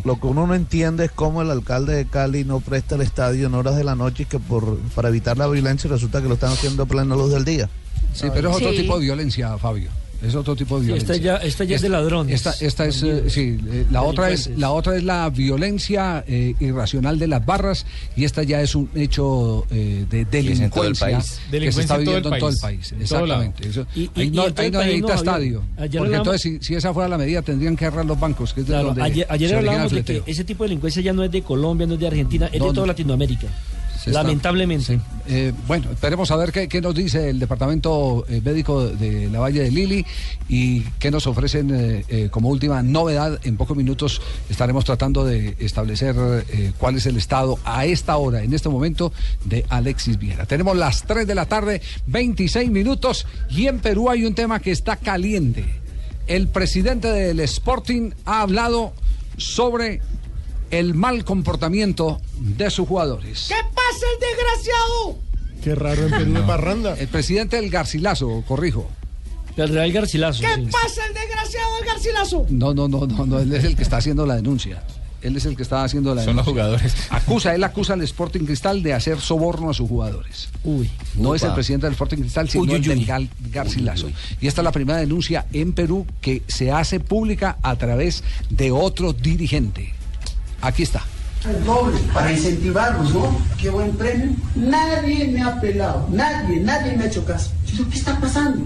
Lo 0.04 0.20
que 0.20 0.28
uno 0.28 0.46
no 0.46 0.54
entiende 0.54 1.06
es 1.06 1.12
cómo 1.12 1.42
el 1.42 1.50
alcalde 1.50 1.96
de 1.96 2.06
Cali 2.06 2.44
no 2.44 2.60
presta 2.60 2.96
el 2.96 3.02
estadio 3.02 3.48
en 3.48 3.54
horas 3.56 3.78
de 3.78 3.84
la 3.86 3.96
noche 3.96 4.24
y 4.24 4.26
que 4.26 4.38
por 4.38 4.78
para 4.96 5.08
evitar 5.10 5.38
la 5.38 5.48
violencia 5.48 5.90
resulta 5.90 6.22
que 6.22 6.28
lo 6.28 6.34
están 6.34 6.52
haciendo 6.52 6.84
a 6.84 6.86
plena 6.86 7.16
luz 7.16 7.32
del 7.32 7.46
día. 7.46 7.70
Sí, 8.14 8.28
pero 8.34 8.50
es 8.50 8.56
otro 8.58 8.72
Sí. 8.72 8.78
tipo 8.82 8.98
de 9.00 9.06
violencia, 9.06 9.58
Fabio. 9.58 9.90
Es 10.22 10.34
otro 10.34 10.56
tipo 10.56 10.78
de 10.80 10.82
Sí, 10.82 10.88
violencia. 10.88 11.14
esta 11.16 11.24
ya- 11.24 11.38
esta 11.38 11.64
ya 11.64 11.76
es 11.76 11.82
de 11.84 11.90
ladrones. 11.90 12.34
Esta, 12.34 12.52
esta 12.66 12.86
es, 12.86 13.04
eh, 13.04 13.30
sí, 13.30 13.60
eh, 13.70 13.86
la 13.92 14.02
otra 14.02 14.32
es 14.32 14.48
la 14.58 14.72
otra 14.72 14.98
es 14.98 15.04
la 15.04 15.30
violencia 15.30 16.24
eh, 16.28 16.56
irracional 16.60 17.20
de 17.20 17.28
las 17.28 17.46
barras 17.46 17.86
y 18.16 18.24
esta 18.26 18.42
ya 18.44 18.62
es 18.62 18.74
un 18.74 18.90
hecho 18.96 19.66
eh, 19.70 20.06
de 20.10 20.22
es 20.22 20.60
en 20.60 20.70
todo 20.72 20.84
el 20.86 20.94
delincuencia 20.94 21.08
país. 21.08 21.40
que 21.52 21.72
se 21.72 21.82
está 21.82 21.96
en 21.98 22.06
todo 22.06 22.18
el 22.18 22.24
viviendo 22.24 22.34
en 22.36 22.40
todo 22.40 22.50
el 22.50 22.58
país. 22.58 22.92
En 22.92 23.06
todo 23.06 23.26
lado. 23.28 23.44
Exactamente. 23.44 23.68
Eso- 23.70 23.88
Y- 23.96 24.02
y- 24.02 24.10
ahí 24.22 24.30
no, 24.32 24.44
y 24.44 24.48
en 24.48 24.54
todo 24.54 24.62
ahí 24.62 24.66
el 24.68 24.72
no 24.72 24.80
país, 24.80 24.88
necesita 25.02 25.02
no, 25.02 25.08
Javier. 25.08 25.54
estadio. 25.54 25.64
Ayer 25.78 26.00
Porque 26.02 26.16
entonces, 26.16 26.42
si, 26.42 26.60
si 26.62 26.76
esa 26.76 26.94
fuera 26.94 27.10
la 27.10 27.18
medida, 27.20 27.42
tendrían 27.44 27.76
que 27.76 27.86
cerrar 27.86 28.06
los 28.06 28.20
bancos, 28.20 28.54
que 28.54 28.62
es 28.62 28.68
de 28.68 28.74
Claro, 28.74 28.88
donde 28.88 29.04
ayer, 29.04 29.28
ayer 29.30 29.56
hablábamos 29.56 29.92
de 29.92 30.04
que 30.04 30.24
ese 30.26 30.44
tipo 30.44 30.64
de 30.64 30.70
delincuencia 30.70 31.02
ya 31.04 31.14
no 31.14 31.24
es 31.24 31.32
de 31.32 31.42
Colombia, 31.44 31.86
no 31.86 31.94
es 31.94 32.00
de 32.00 32.08
Argentina, 32.08 32.48
es 32.48 32.60
No, 32.60 32.66
de 32.66 32.70
no. 32.70 32.74
toda 32.74 32.88
Latinoamérica. 32.88 33.48
Se 34.08 34.12
está- 34.12 34.24
Lamentablemente. 34.24 35.00
Eh, 35.30 35.52
bueno, 35.68 35.92
esperemos 35.92 36.32
a 36.32 36.38
ver 36.38 36.52
qué, 36.54 36.70
qué 36.70 36.80
nos 36.80 36.96
dice 36.96 37.30
el 37.30 37.40
departamento 37.40 38.26
eh, 38.30 38.42
médico 38.44 38.88
de 38.88 39.30
la 39.30 39.40
Valle 39.40 39.62
de 39.64 39.72
Lili 39.72 40.06
y 40.48 40.82
qué 41.00 41.12
nos 41.12 41.28
ofrecen 41.28 41.70
eh, 41.76 42.06
eh, 42.08 42.28
como 42.32 42.50
última 42.50 42.82
novedad. 42.82 43.40
En 43.44 43.58
pocos 43.58 43.76
minutos 43.76 44.22
estaremos 44.50 44.86
tratando 44.86 45.26
de 45.26 45.56
establecer 45.60 46.16
eh, 46.50 46.72
cuál 46.78 46.96
es 46.96 47.06
el 47.08 47.18
estado 47.18 47.60
a 47.66 47.86
esta 47.86 48.16
hora, 48.18 48.42
en 48.44 48.54
este 48.54 48.70
momento, 48.70 49.12
de 49.44 49.66
Alexis 49.70 50.18
Viera. 50.18 50.46
Tenemos 50.46 50.78
las 50.78 51.04
3 51.04 51.28
de 51.28 51.36
la 51.36 51.46
tarde, 51.46 51.82
26 52.08 52.72
minutos, 52.72 53.26
y 53.50 53.68
en 53.68 53.80
Perú 53.80 54.10
hay 54.10 54.24
un 54.26 54.34
tema 54.34 54.60
que 54.62 54.72
está 54.72 54.96
caliente. 54.96 55.66
El 56.28 56.48
presidente 56.48 57.10
del 57.10 57.40
Sporting 57.42 58.12
ha 58.26 58.42
hablado 58.42 58.94
sobre 59.38 60.02
el 60.72 60.94
mal 60.94 61.24
comportamiento 61.24 62.20
de 62.40 62.70
sus 62.70 62.88
jugadores. 62.88 63.46
¿Qué 63.48 63.56
pasa 63.92 64.06
el 64.14 64.20
desgraciado? 64.20 65.18
Qué 65.64 65.76
raro 65.76 66.04
en 66.06 66.12
Perú 66.12 66.34
de 66.34 66.42
parranda. 66.42 66.96
El 66.98 67.08
presidente 67.08 67.56
del 67.58 67.70
Garcilaso, 67.70 68.44
corrijo. 68.48 68.90
El 69.56 69.70
Real 69.70 69.92
Garcilaso. 69.92 70.42
¿Qué 70.42 70.68
pasa 70.72 71.06
el 71.08 71.14
desgraciado 71.14 71.76
del 71.78 71.86
Garcilaso? 71.86 72.46
No, 72.50 72.74
no, 72.74 72.88
no, 72.88 73.08
no, 73.08 73.26
no, 73.26 73.40
él 73.40 73.52
es 73.54 73.64
el 73.64 73.76
que 73.76 73.84
está 73.84 73.98
haciendo 73.98 74.26
la 74.26 74.36
denuncia. 74.36 74.84
Él 75.24 75.36
es 75.36 75.46
el 75.46 75.58
que 75.58 75.64
está 75.64 75.84
haciendo 75.84 76.14
la 76.14 76.24
Son 76.24 76.36
los 76.36 76.46
denuncia. 76.46 76.64
jugadores. 76.64 76.94
Acusa, 77.10 77.56
él 77.56 77.64
acusa 77.64 77.94
al 77.94 78.04
Sporting 78.04 78.42
Cristal 78.46 78.84
de 78.84 78.94
hacer 78.94 79.20
soborno 79.20 79.72
a 79.72 79.74
sus 79.74 79.90
jugadores. 79.90 80.50
Uy. 80.64 80.90
No 81.16 81.34
es 81.34 81.42
el 81.42 81.54
presidente 81.54 81.88
del 81.88 81.94
Sporting 81.94 82.18
Cristal, 82.20 82.48
sino 82.48 82.64
Uy, 82.66 82.70
uy, 82.70 82.76
el 82.92 83.08
del 83.08 83.30
Garcilaso. 83.52 84.12
Y 84.40 84.46
esta 84.48 84.62
es 84.62 84.64
la 84.64 84.72
primera 84.72 85.00
denuncia 85.00 85.48
en 85.54 85.74
Perú 85.74 86.06
que 86.22 86.44
se 86.48 86.72
hace 86.72 87.00
pública 87.00 87.58
a 87.64 87.76
través 87.78 88.24
de 88.52 88.70
otro 88.72 89.12
dirigente. 89.14 89.92
Aquí 90.62 90.84
está. 90.84 91.04
El 91.46 91.64
doble, 91.64 91.98
para 92.14 92.32
incentivarlos, 92.32 93.14
¿no? 93.14 93.40
Qué 93.60 93.70
buen 93.70 93.92
premio. 93.92 94.36
Nadie 94.56 95.28
me 95.28 95.44
ha 95.44 95.60
pelado, 95.62 96.08
nadie, 96.12 96.60
nadie 96.60 96.94
me 96.98 97.04
ha 97.04 97.08
hecho 97.08 97.24
caso. 97.26 97.52
Yo, 97.66 97.88
¿Qué 97.90 97.98
está 97.98 98.20
pasando? 98.20 98.66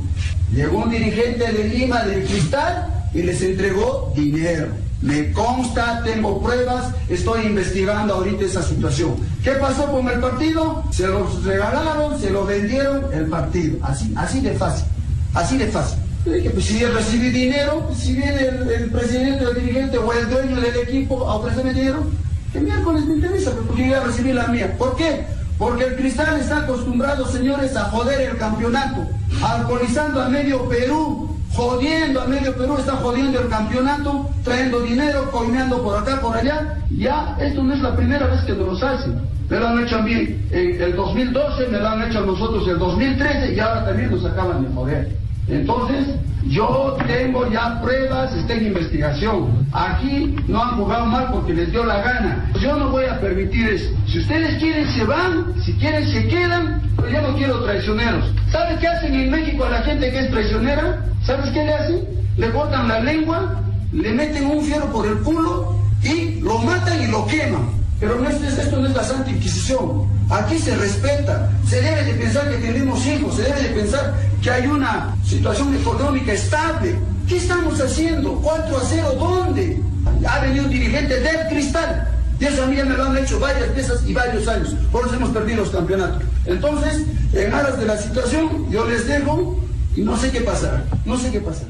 Llegó 0.53 0.79
un 0.79 0.89
dirigente 0.89 1.51
de 1.51 1.63
Lima 1.65 2.03
del 2.03 2.25
Cristal 2.25 3.09
y 3.13 3.23
les 3.23 3.41
entregó 3.41 4.11
dinero. 4.15 4.67
Me 5.01 5.31
consta, 5.31 6.01
tengo 6.03 6.41
pruebas, 6.41 6.93
estoy 7.09 7.45
investigando 7.47 8.15
ahorita 8.15 8.45
esa 8.45 8.63
situación. 8.63 9.15
¿Qué 9.43 9.51
pasó 9.51 9.91
con 9.91 10.07
el 10.07 10.19
partido? 10.19 10.83
Se 10.91 11.07
los 11.07 11.43
regalaron, 11.43 12.19
se 12.19 12.29
lo 12.29 12.45
vendieron 12.45 13.05
el 13.11 13.25
partido. 13.25 13.77
Así, 13.81 14.13
así 14.15 14.41
de 14.41 14.53
fácil, 14.53 14.85
así 15.33 15.57
de 15.57 15.67
fácil. 15.67 15.99
Yo 16.25 16.33
dije, 16.33 16.49
pues 16.51 16.65
si 16.65 16.85
recibí 16.85 17.29
dinero, 17.31 17.83
pues, 17.87 17.99
si 17.99 18.13
viene 18.13 18.41
el, 18.41 18.69
el 18.69 18.91
presidente 18.91 19.45
o 19.45 19.49
el 19.49 19.61
dirigente 19.61 19.97
o 19.97 20.13
el 20.13 20.29
dueño 20.29 20.61
del 20.61 20.75
equipo 20.75 21.27
a 21.27 21.35
ofrecerme 21.35 21.73
dinero, 21.73 22.05
que 22.51 22.59
miércoles 22.59 23.05
me 23.05 23.15
interesa, 23.15 23.51
porque 23.67 23.87
yo 23.87 23.91
ya 23.91 24.03
recibí 24.03 24.33
la 24.33 24.47
mía. 24.47 24.75
¿Por 24.77 24.95
qué? 24.95 25.25
Porque 25.57 25.85
el 25.85 25.95
cristal 25.95 26.39
está 26.39 26.59
acostumbrado, 26.59 27.25
señores, 27.27 27.75
a 27.75 27.85
joder 27.85 28.21
el 28.21 28.37
campeonato, 28.37 29.07
alcoholizando 29.43 30.21
a 30.21 30.27
medio 30.27 30.67
Perú, 30.67 31.37
jodiendo 31.53 32.21
a 32.21 32.25
medio 32.25 32.55
Perú, 32.55 32.77
está 32.79 32.93
jodiendo 32.93 33.39
el 33.39 33.47
campeonato, 33.47 34.29
trayendo 34.43 34.81
dinero, 34.81 35.29
coimeando 35.31 35.81
por 35.83 35.97
acá, 35.97 36.19
por 36.19 36.35
allá. 36.35 36.77
Ya, 36.97 37.37
esto 37.39 37.63
no 37.63 37.73
es 37.73 37.79
la 37.81 37.95
primera 37.95 38.27
vez 38.27 38.41
que 38.41 38.53
nos 38.53 38.81
hacen. 38.81 39.21
Me 39.49 39.59
lo 39.59 39.67
han 39.67 39.83
hecho 39.83 39.97
a 39.97 40.01
mí 40.01 40.13
en 40.51 40.81
el 40.81 40.95
2012, 40.95 41.67
me 41.67 41.77
lo 41.77 41.87
han 41.87 42.03
hecho 42.03 42.19
a 42.19 42.25
nosotros 42.25 42.63
en 42.63 42.71
el 42.71 42.79
2013 42.79 43.53
y 43.53 43.59
ahora 43.59 43.85
también 43.85 44.11
nos 44.11 44.25
acaban 44.25 44.63
de 44.63 44.73
joder. 44.73 45.15
Entonces, 45.47 46.07
yo 46.47 46.97
tengo 47.07 47.49
ya 47.51 47.81
pruebas, 47.81 48.33
está 48.35 48.53
en 48.53 48.67
investigación. 48.67 49.67
Aquí 49.71 50.35
no 50.47 50.61
han 50.61 50.77
jugado 50.77 51.05
mal 51.05 51.29
porque 51.31 51.53
les 51.53 51.71
dio 51.71 51.83
la 51.85 52.01
gana. 52.01 52.51
Yo 52.59 52.75
no 52.75 52.89
voy 52.89 53.05
a 53.05 53.19
permitir 53.19 53.67
eso. 53.67 53.89
Si 54.07 54.19
ustedes 54.19 54.57
quieren, 54.59 54.87
se 54.89 55.03
van. 55.03 55.53
Si 55.63 55.73
quieren, 55.73 56.07
se 56.07 56.27
quedan. 56.27 56.81
Pero 56.95 57.09
yo 57.09 57.21
no 57.21 57.35
quiero 57.35 57.63
traicioneros. 57.63 58.25
¿Sabes 58.51 58.79
qué 58.79 58.87
hacen 58.87 59.13
en 59.13 59.31
México 59.31 59.65
a 59.65 59.69
la 59.69 59.81
gente 59.81 60.11
que 60.11 60.19
es 60.19 60.31
traicionera? 60.31 61.05
¿Sabes 61.23 61.49
qué 61.51 61.63
le 61.63 61.73
hacen? 61.73 62.05
Le 62.37 62.49
cortan 62.51 62.87
la 62.87 62.99
lengua, 63.01 63.61
le 63.91 64.11
meten 64.13 64.45
un 64.45 64.63
fierro 64.63 64.91
por 64.91 65.07
el 65.07 65.19
culo 65.19 65.75
y 66.03 66.39
lo 66.41 66.57
matan 66.59 67.03
y 67.03 67.07
lo 67.07 67.25
queman. 67.27 67.80
Pero 68.01 68.27
esto 68.27 68.77
no 68.81 68.87
es 68.87 68.95
la 68.95 69.03
Santa 69.03 69.29
Inquisición. 69.29 70.07
Aquí 70.27 70.57
se 70.57 70.75
respeta. 70.75 71.51
Se 71.69 71.81
debe 71.81 72.03
de 72.03 72.13
pensar 72.15 72.49
que 72.49 72.57
tenemos 72.57 73.05
hijos. 73.05 73.35
Se 73.35 73.43
debe 73.43 73.61
de 73.61 73.69
pensar 73.69 74.15
que 74.41 74.49
hay 74.49 74.65
una 74.65 75.15
situación 75.23 75.75
económica 75.75 76.33
estable. 76.33 76.95
¿Qué 77.27 77.37
estamos 77.37 77.79
haciendo? 77.79 78.39
4 78.41 78.75
a 78.75 78.81
0, 78.83 79.15
¿dónde? 79.19 79.79
Ha 80.27 80.39
venido 80.39 80.65
un 80.65 80.71
dirigente 80.71 81.19
del 81.19 81.47
cristal. 81.47 82.07
Y 82.39 82.45
eso 82.45 82.63
a 82.63 82.65
mí 82.65 82.75
ya 82.75 82.85
me 82.85 82.97
lo 82.97 83.05
han 83.05 83.17
hecho 83.19 83.39
varias 83.39 83.73
veces 83.75 84.01
y 84.07 84.15
varios 84.15 84.47
años. 84.47 84.75
Por 84.91 85.05
eso 85.05 85.13
hemos 85.13 85.29
perdido 85.29 85.57
los 85.57 85.69
campeonatos. 85.69 86.23
Entonces, 86.47 87.03
en 87.33 87.53
aras 87.53 87.77
de 87.77 87.85
la 87.85 87.97
situación, 87.97 88.69
yo 88.71 88.83
les 88.87 89.07
dejo 89.07 89.59
Y 89.95 90.01
no 90.01 90.17
sé 90.17 90.31
qué 90.31 90.41
pasará, 90.41 90.83
no 91.05 91.19
sé 91.19 91.31
qué 91.31 91.39
pasará. 91.39 91.69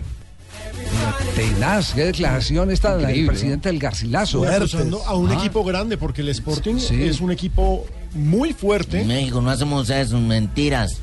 Tenaz, 1.36 1.94
qué 1.94 2.06
declaración 2.06 2.72
esta 2.72 2.92
del 2.94 3.02
Increíble, 3.02 3.28
presidente 3.32 3.70
del 3.70 3.80
Garcilaso. 3.80 4.44
Acusando 4.44 5.04
a 5.06 5.16
un 5.16 5.32
Ah. 5.32 5.36
equipo 5.36 5.64
grande, 5.64 5.98
porque 5.98 6.22
el 6.22 6.30
Sporting 6.30 6.76
Sí. 6.78 7.02
es 7.04 7.22
un 7.22 7.32
equipo 7.32 7.86
muy 8.14 8.54
fuerte. 8.54 9.02
En 9.02 9.08
México 9.08 9.42
no 9.42 9.50
hacemos 9.50 9.90
eso, 9.90 10.20
mentiras. 10.20 10.98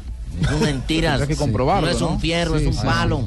Son 0.48 0.60
mentiras. 0.60 1.22
Que 1.28 1.36
comprobarlo, 1.36 1.88
No 1.90 1.96
es 1.96 2.02
un 2.02 2.14
¿no? 2.14 2.20
fierro, 2.20 2.58
Sí, 2.58 2.62
es 2.64 2.68
un 2.68 2.74
sí. 2.80 2.86
palo. 2.86 3.18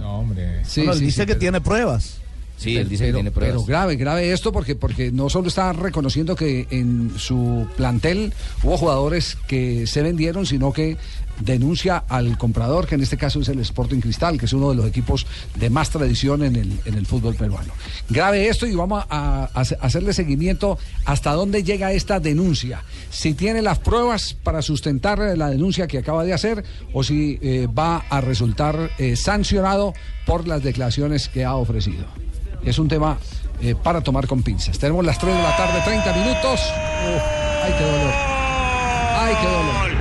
Sí, 0.66 0.82
Bueno, 0.82 0.94
él 0.94 1.00
sí, 1.00 1.06
dice 1.06 1.22
sí, 1.22 1.22
que 1.22 1.26
pero- 1.28 1.40
tiene 1.40 1.62
pruebas. 1.62 2.18
Sí, 2.62 2.78
él 2.78 2.88
dice 2.88 3.06
pero, 3.06 3.14
que 3.14 3.18
tiene 3.18 3.32
pruebas. 3.32 3.54
pero 3.56 3.66
grave, 3.66 3.96
grave 3.96 4.32
esto 4.32 4.52
porque, 4.52 4.76
porque 4.76 5.12
no 5.12 5.30
solo 5.30 5.48
está 5.48 5.74
reconociendo 5.74 6.36
que 6.36 6.68
en 6.70 7.12
su 7.18 7.68
plantel 7.76 8.34
hubo 8.64 8.78
jugadores 8.78 9.38
que 9.48 9.88
se 9.88 10.02
vendieron, 10.02 10.46
sino 10.46 10.72
que 10.72 10.98
denuncia 11.40 11.98
al 12.08 12.38
comprador, 12.38 12.86
que 12.86 12.94
en 12.96 13.02
este 13.02 13.18
caso 13.18 13.40
es 13.40 13.48
el 13.50 13.60
Sporting 13.62 14.00
Cristal, 14.00 14.38
que 14.38 14.46
es 14.46 14.54
uno 14.54 14.70
de 14.70 14.76
los 14.76 14.86
equipos 14.86 15.26
de 15.56 15.72
más 15.72 15.90
tradición 15.90 16.44
en 16.44 16.56
el, 16.56 16.72
en 16.86 16.94
el 16.94 17.08
fútbol 17.08 17.34
peruano. 17.34 17.74
Grave 18.10 18.48
esto 18.48 18.68
y 18.68 18.76
vamos 18.76 19.04
a, 19.10 19.46
a 19.46 19.60
hace- 19.60 19.78
hacerle 19.82 20.14
seguimiento 20.14 20.78
hasta 21.06 21.32
dónde 21.34 21.64
llega 21.64 21.94
esta 21.94 22.20
denuncia. 22.20 22.84
Si 23.10 23.34
tiene 23.34 23.64
las 23.64 23.80
pruebas 23.80 24.36
para 24.36 24.62
sustentar 24.62 25.18
la 25.36 25.50
denuncia 25.50 25.88
que 25.88 25.98
acaba 25.98 26.24
de 26.24 26.34
hacer 26.34 26.64
o 26.94 27.04
si 27.04 27.40
eh, 27.42 27.68
va 27.68 28.06
a 28.10 28.22
resultar 28.22 28.92
eh, 29.00 29.16
sancionado 29.16 29.96
por 30.28 30.48
las 30.48 30.62
declaraciones 30.62 31.28
que 31.28 31.44
ha 31.44 31.56
ofrecido. 31.56 32.06
Es 32.64 32.80
un 32.80 32.88
tema 32.88 33.18
eh, 33.62 33.76
para 33.76 34.02
tomar 34.02 34.28
con 34.28 34.44
pinzas. 34.44 34.78
Tenemos 34.80 35.06
las 35.06 35.18
3 35.20 35.36
de 35.36 35.42
la 35.44 35.56
tarde, 35.56 35.82
30 35.84 36.14
minutos. 36.14 36.60
Uf, 36.60 37.22
ay, 37.64 37.74
qué 37.78 37.84
dolor. 37.84 38.14
Ay, 39.18 39.36
qué 39.40 39.48
dolor. 39.48 40.01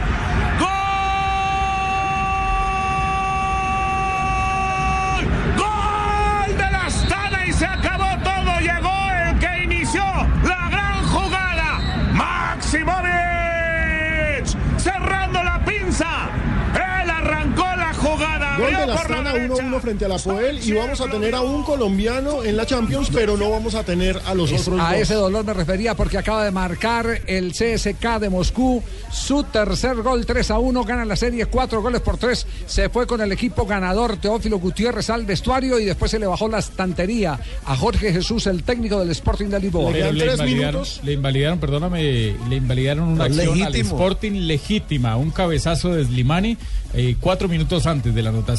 Gol 18.60 18.70
de 18.86 18.92
Astana 18.92 19.34
1-1 19.34 19.80
frente 19.80 20.04
a 20.04 20.08
la 20.08 20.18
Poel 20.18 20.60
y 20.62 20.72
vamos 20.72 21.00
a 21.00 21.06
tener 21.08 21.34
a 21.34 21.40
un 21.40 21.62
colombiano 21.64 22.44
en 22.44 22.56
la 22.56 22.66
Champions, 22.66 23.08
pero 23.12 23.36
no 23.36 23.50
vamos 23.50 23.74
a 23.74 23.84
tener 23.84 24.20
a 24.26 24.34
los 24.34 24.50
Es- 24.52 24.62
otros 24.62 24.80
a 24.80 24.92
dos. 24.92 25.00
ese 25.02 25.14
dolor 25.14 25.44
me 25.44 25.54
refería 25.54 25.94
porque 25.94 26.18
acaba 26.18 26.44
de 26.44 26.50
marcar 26.50 27.22
el 27.26 27.52
CSK 27.52 28.18
de 28.20 28.28
Moscú 28.30 28.82
su 29.10 29.44
tercer 29.44 29.96
gol 30.02 30.26
3 30.26 30.50
a 30.50 30.58
1, 30.58 30.84
gana 30.84 31.04
la 31.04 31.16
serie 31.16 31.46
4 31.46 31.80
goles 31.82 32.00
por 32.00 32.18
3, 32.18 32.46
se 32.66 32.88
fue 32.90 33.06
con 33.06 33.20
el 33.20 33.32
equipo 33.32 33.64
ganador 33.66 34.16
Teófilo 34.18 34.58
Gutiérrez 34.58 35.08
al 35.10 35.24
vestuario 35.24 35.78
y 35.80 35.84
después 35.86 36.10
se 36.10 36.18
le 36.18 36.26
bajó 36.26 36.48
la 36.48 36.58
estantería 36.58 37.38
a 37.64 37.76
Jorge 37.76 38.12
Jesús, 38.12 38.46
el 38.46 38.62
técnico 38.62 38.98
del 39.00 39.10
Sporting 39.10 39.46
de 39.46 39.60
Lisboa. 39.60 39.90
Le 39.92 40.08
invalidaron, 40.32 40.84
le 41.02 41.12
invalidaron, 41.12 41.58
perdóname, 41.58 42.34
le 42.48 42.56
invalidaron 42.56 43.08
una 43.08 43.24
acción 43.24 43.62
al. 43.62 43.74
Sporting 43.74 44.32
legítima, 44.46 45.16
un 45.16 45.30
cabezazo 45.30 45.94
de 45.94 46.04
Slimani 46.04 46.56
eh, 46.92 47.14
cuatro 47.20 47.46
minutos 47.48 47.86
antes 47.86 48.12
de 48.14 48.20
la 48.22 48.30
anotación 48.30 48.49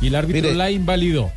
y 0.00 0.06
el 0.06 0.14
árbitro 0.14 0.42
Mire. 0.42 0.54
la 0.54 0.70
invalidó. 0.70 1.30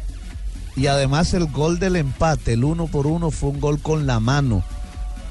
Y 0.75 0.87
además 0.87 1.33
el 1.33 1.45
gol 1.45 1.79
del 1.79 1.95
empate, 1.95 2.53
el 2.53 2.63
uno 2.63 2.87
por 2.87 3.07
uno, 3.07 3.31
fue 3.31 3.49
un 3.49 3.59
gol 3.59 3.79
con 3.79 4.05
la 4.05 4.19
mano. 4.19 4.63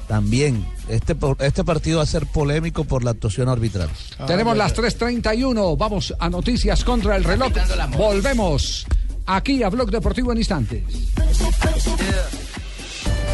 También, 0.07 0.65
este, 0.87 1.15
este 1.39 1.63
partido 1.63 1.97
va 1.97 2.03
a 2.03 2.07
ser 2.07 2.25
polémico 2.27 2.83
por 2.83 3.03
la 3.03 3.11
actuación 3.11 3.49
arbitral. 3.49 3.89
Tenemos 4.27 4.55
las 4.55 4.75
3.31, 4.75 5.77
vamos 5.77 6.13
a 6.19 6.29
noticias 6.29 6.83
contra 6.83 7.15
el 7.15 7.23
reloj. 7.23 7.51
Volvemos 7.97 8.85
aquí 9.25 9.63
a 9.63 9.69
Blog 9.69 9.89
Deportivo 9.89 10.31
en 10.31 10.39
instantes. 10.39 10.83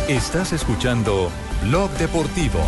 Estás 0.07 0.53
escuchando 0.53 1.29
Blog 1.63 1.89
Deportivo. 1.91 2.59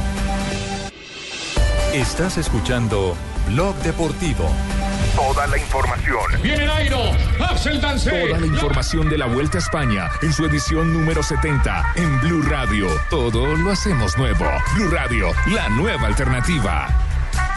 Estás 1.93 2.37
escuchando 2.37 3.15
Blog 3.47 3.75
Deportivo. 3.83 4.49
Toda 5.15 5.45
la 5.47 5.57
información. 5.57 6.23
Viene 6.41 6.65
Nairo. 6.65 7.11
Hace 7.39 7.69
el 7.69 7.81
dance. 7.81 8.09
Toda 8.09 8.39
la 8.39 8.47
información 8.47 9.09
de 9.09 9.17
la 9.17 9.27
Vuelta 9.27 9.59
a 9.59 9.61
España 9.61 10.09
en 10.23 10.33
su 10.33 10.45
edición 10.45 10.91
número 10.91 11.21
70 11.21 11.93
en 11.95 12.19
Blue 12.21 12.41
Radio. 12.41 12.87
Todo 13.09 13.55
lo 13.55 13.71
hacemos 13.71 14.17
nuevo. 14.17 14.45
Blue 14.75 14.89
Radio, 14.89 15.31
la 15.47 15.69
nueva 15.69 16.07
alternativa. 16.07 17.12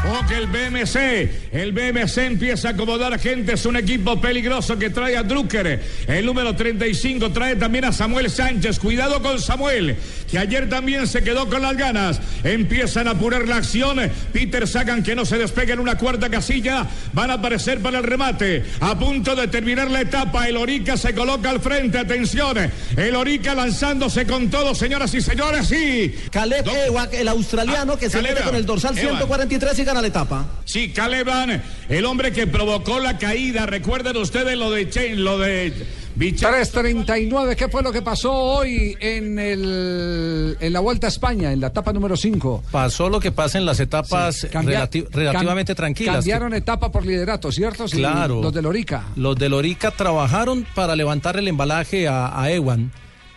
Ojo 0.09 0.25
que 0.29 0.37
el 0.37 0.47
BMC, 0.47 1.53
el 1.53 1.73
BMC 1.73 2.19
empieza 2.19 2.69
a 2.69 2.71
acomodar 2.73 3.19
gente, 3.19 3.55
es 3.55 3.67
un 3.67 3.77
equipo 3.77 4.21
peligroso 4.21 4.79
que 4.79 4.91
trae 4.91 5.17
a 5.17 5.25
Drucker, 5.25 5.83
el 6.07 6.25
número 6.25 6.55
35 6.55 7.33
trae 7.33 7.57
también 7.57 7.87
a 7.87 7.93
Samuel 7.93 8.31
Sánchez, 8.31 8.79
cuidado 8.79 9.21
con 9.21 9.41
Samuel, 9.41 9.97
que 10.31 10.39
ayer 10.39 10.69
también 10.69 11.09
se 11.09 11.23
quedó 11.25 11.49
con 11.49 11.63
las 11.63 11.77
ganas, 11.77 12.21
empiezan 12.45 13.09
a 13.09 13.13
apurar 13.13 13.49
la 13.49 13.57
acción, 13.57 13.99
Peter 14.33 14.69
Sagan 14.69 15.03
que 15.03 15.17
no 15.17 15.25
se 15.25 15.39
despegue 15.39 15.73
en 15.73 15.81
una 15.81 15.99
cuarta 15.99 16.31
casilla, 16.31 16.87
van 17.13 17.33
a 17.33 17.35
aparecer 17.35 17.81
para 17.81 17.99
el 17.99 18.05
remate, 18.05 18.65
a 18.81 18.97
punto 18.97 19.35
de 19.35 19.49
terminar 19.49 19.91
la 19.91 20.03
etapa, 20.03 20.47
el 20.49 20.57
Orica 20.57 20.97
se 20.97 21.15
coloca 21.15 21.51
al 21.51 21.61
frente, 21.61 21.99
atención, 21.99 22.57
el 22.97 23.17
Orica 23.17 23.55
lanzándose 23.55 24.25
con 24.25 24.51
todo, 24.51 24.73
señoras 24.73 25.13
y 25.15 25.21
señores, 25.21 25.73
y... 25.73 26.15
Caleb 26.31 26.69
Ewan, 26.87 27.09
el 27.13 27.27
australiano 27.27 27.97
que 27.99 28.09
se 28.09 28.19
Caleb 28.19 28.35
mete 28.35 28.45
con 28.45 28.55
el 28.55 28.67
dorsal 28.67 28.97
Ewan. 28.97 29.17
143 29.17 29.79
y 29.81 29.85
gana 29.97 30.03
la 30.03 30.09
etapa. 30.09 30.47
Sí, 30.65 30.91
Caleban, 30.91 31.63
el 31.89 32.05
hombre 32.05 32.33
que 32.33 32.47
provocó 32.47 32.99
la 33.01 33.19
caída. 33.19 33.67
Recuerden 33.67 34.17
ustedes 34.19 34.57
lo 34.59 34.71
de 34.71 34.89
Chen, 34.91 35.25
lo 35.25 35.39
de 35.39 35.73
3.39, 36.19 37.57
¿qué 37.57 37.69
fue 37.69 37.83
lo 37.83 37.93
que 37.93 38.03
pasó 38.03 38.33
hoy 38.33 38.97
en, 39.01 39.39
el, 39.39 40.57
en 40.61 40.73
la 40.73 40.81
Vuelta 40.81 41.07
a 41.07 41.11
España, 41.11 41.53
en 41.53 41.61
la 41.61 41.69
etapa 41.69 41.93
número 41.93 42.17
5? 42.17 42.65
Pasó 42.71 43.09
lo 43.09 43.21
que 43.21 43.33
pasa 43.33 43.59
en 43.59 43.65
las 43.67 43.81
etapas 43.81 44.37
Sí, 44.37 44.49
cambia- 44.49 44.87
relati- 44.87 45.07
relativamente 45.11 45.73
cam- 45.73 45.77
tranquilas. 45.77 46.17
Cambiaron 46.17 46.55
etapa 46.55 46.91
por 46.93 47.05
liderato, 47.07 47.51
¿cierto? 47.53 47.89
Sí, 47.89 47.99
Claro. 47.99 48.43
Los 48.43 48.53
de 48.53 48.63
Lorica. 48.63 49.05
Los 49.17 49.37
de 49.37 49.49
Lorica 49.49 49.91
trabajaron 49.91 50.67
para 50.75 50.97
levantar 50.97 51.37
el 51.39 51.49
embalaje 51.49 52.09
a, 52.09 52.41
a 52.41 52.51
Ewan, 52.51 52.93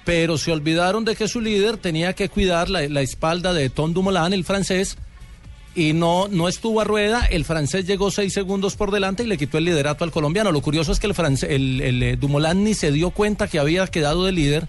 pero 0.05 0.37
se 0.37 0.51
olvidaron 0.51 1.05
de 1.05 1.15
que 1.15 1.27
su 1.27 1.41
líder 1.41 1.77
tenía 1.77 2.13
que 2.13 2.29
cuidar 2.29 2.69
la, 2.69 2.87
la 2.87 3.01
espalda 3.01 3.53
de 3.53 3.69
Tom 3.69 3.93
Dumoulin, 3.93 4.33
el 4.33 4.43
francés, 4.45 4.97
y 5.75 5.93
no, 5.93 6.27
no 6.29 6.47
estuvo 6.47 6.81
a 6.81 6.83
rueda. 6.83 7.25
El 7.25 7.45
francés 7.45 7.85
llegó 7.85 8.11
seis 8.11 8.33
segundos 8.33 8.75
por 8.75 8.91
delante 8.91 9.23
y 9.23 9.27
le 9.27 9.37
quitó 9.37 9.57
el 9.57 9.65
liderato 9.65 10.03
al 10.03 10.11
colombiano. 10.11 10.51
Lo 10.51 10.61
curioso 10.61 10.91
es 10.91 10.99
que 10.99 11.07
el, 11.07 11.13
france- 11.13 11.47
el, 11.53 11.81
el, 11.81 12.03
eh, 12.03 12.15
Dumoulin 12.17 12.63
ni 12.63 12.73
se 12.73 12.91
dio 12.91 13.11
cuenta 13.11 13.47
que 13.47 13.59
había 13.59 13.85
quedado 13.87 14.25
de 14.25 14.31
líder. 14.31 14.67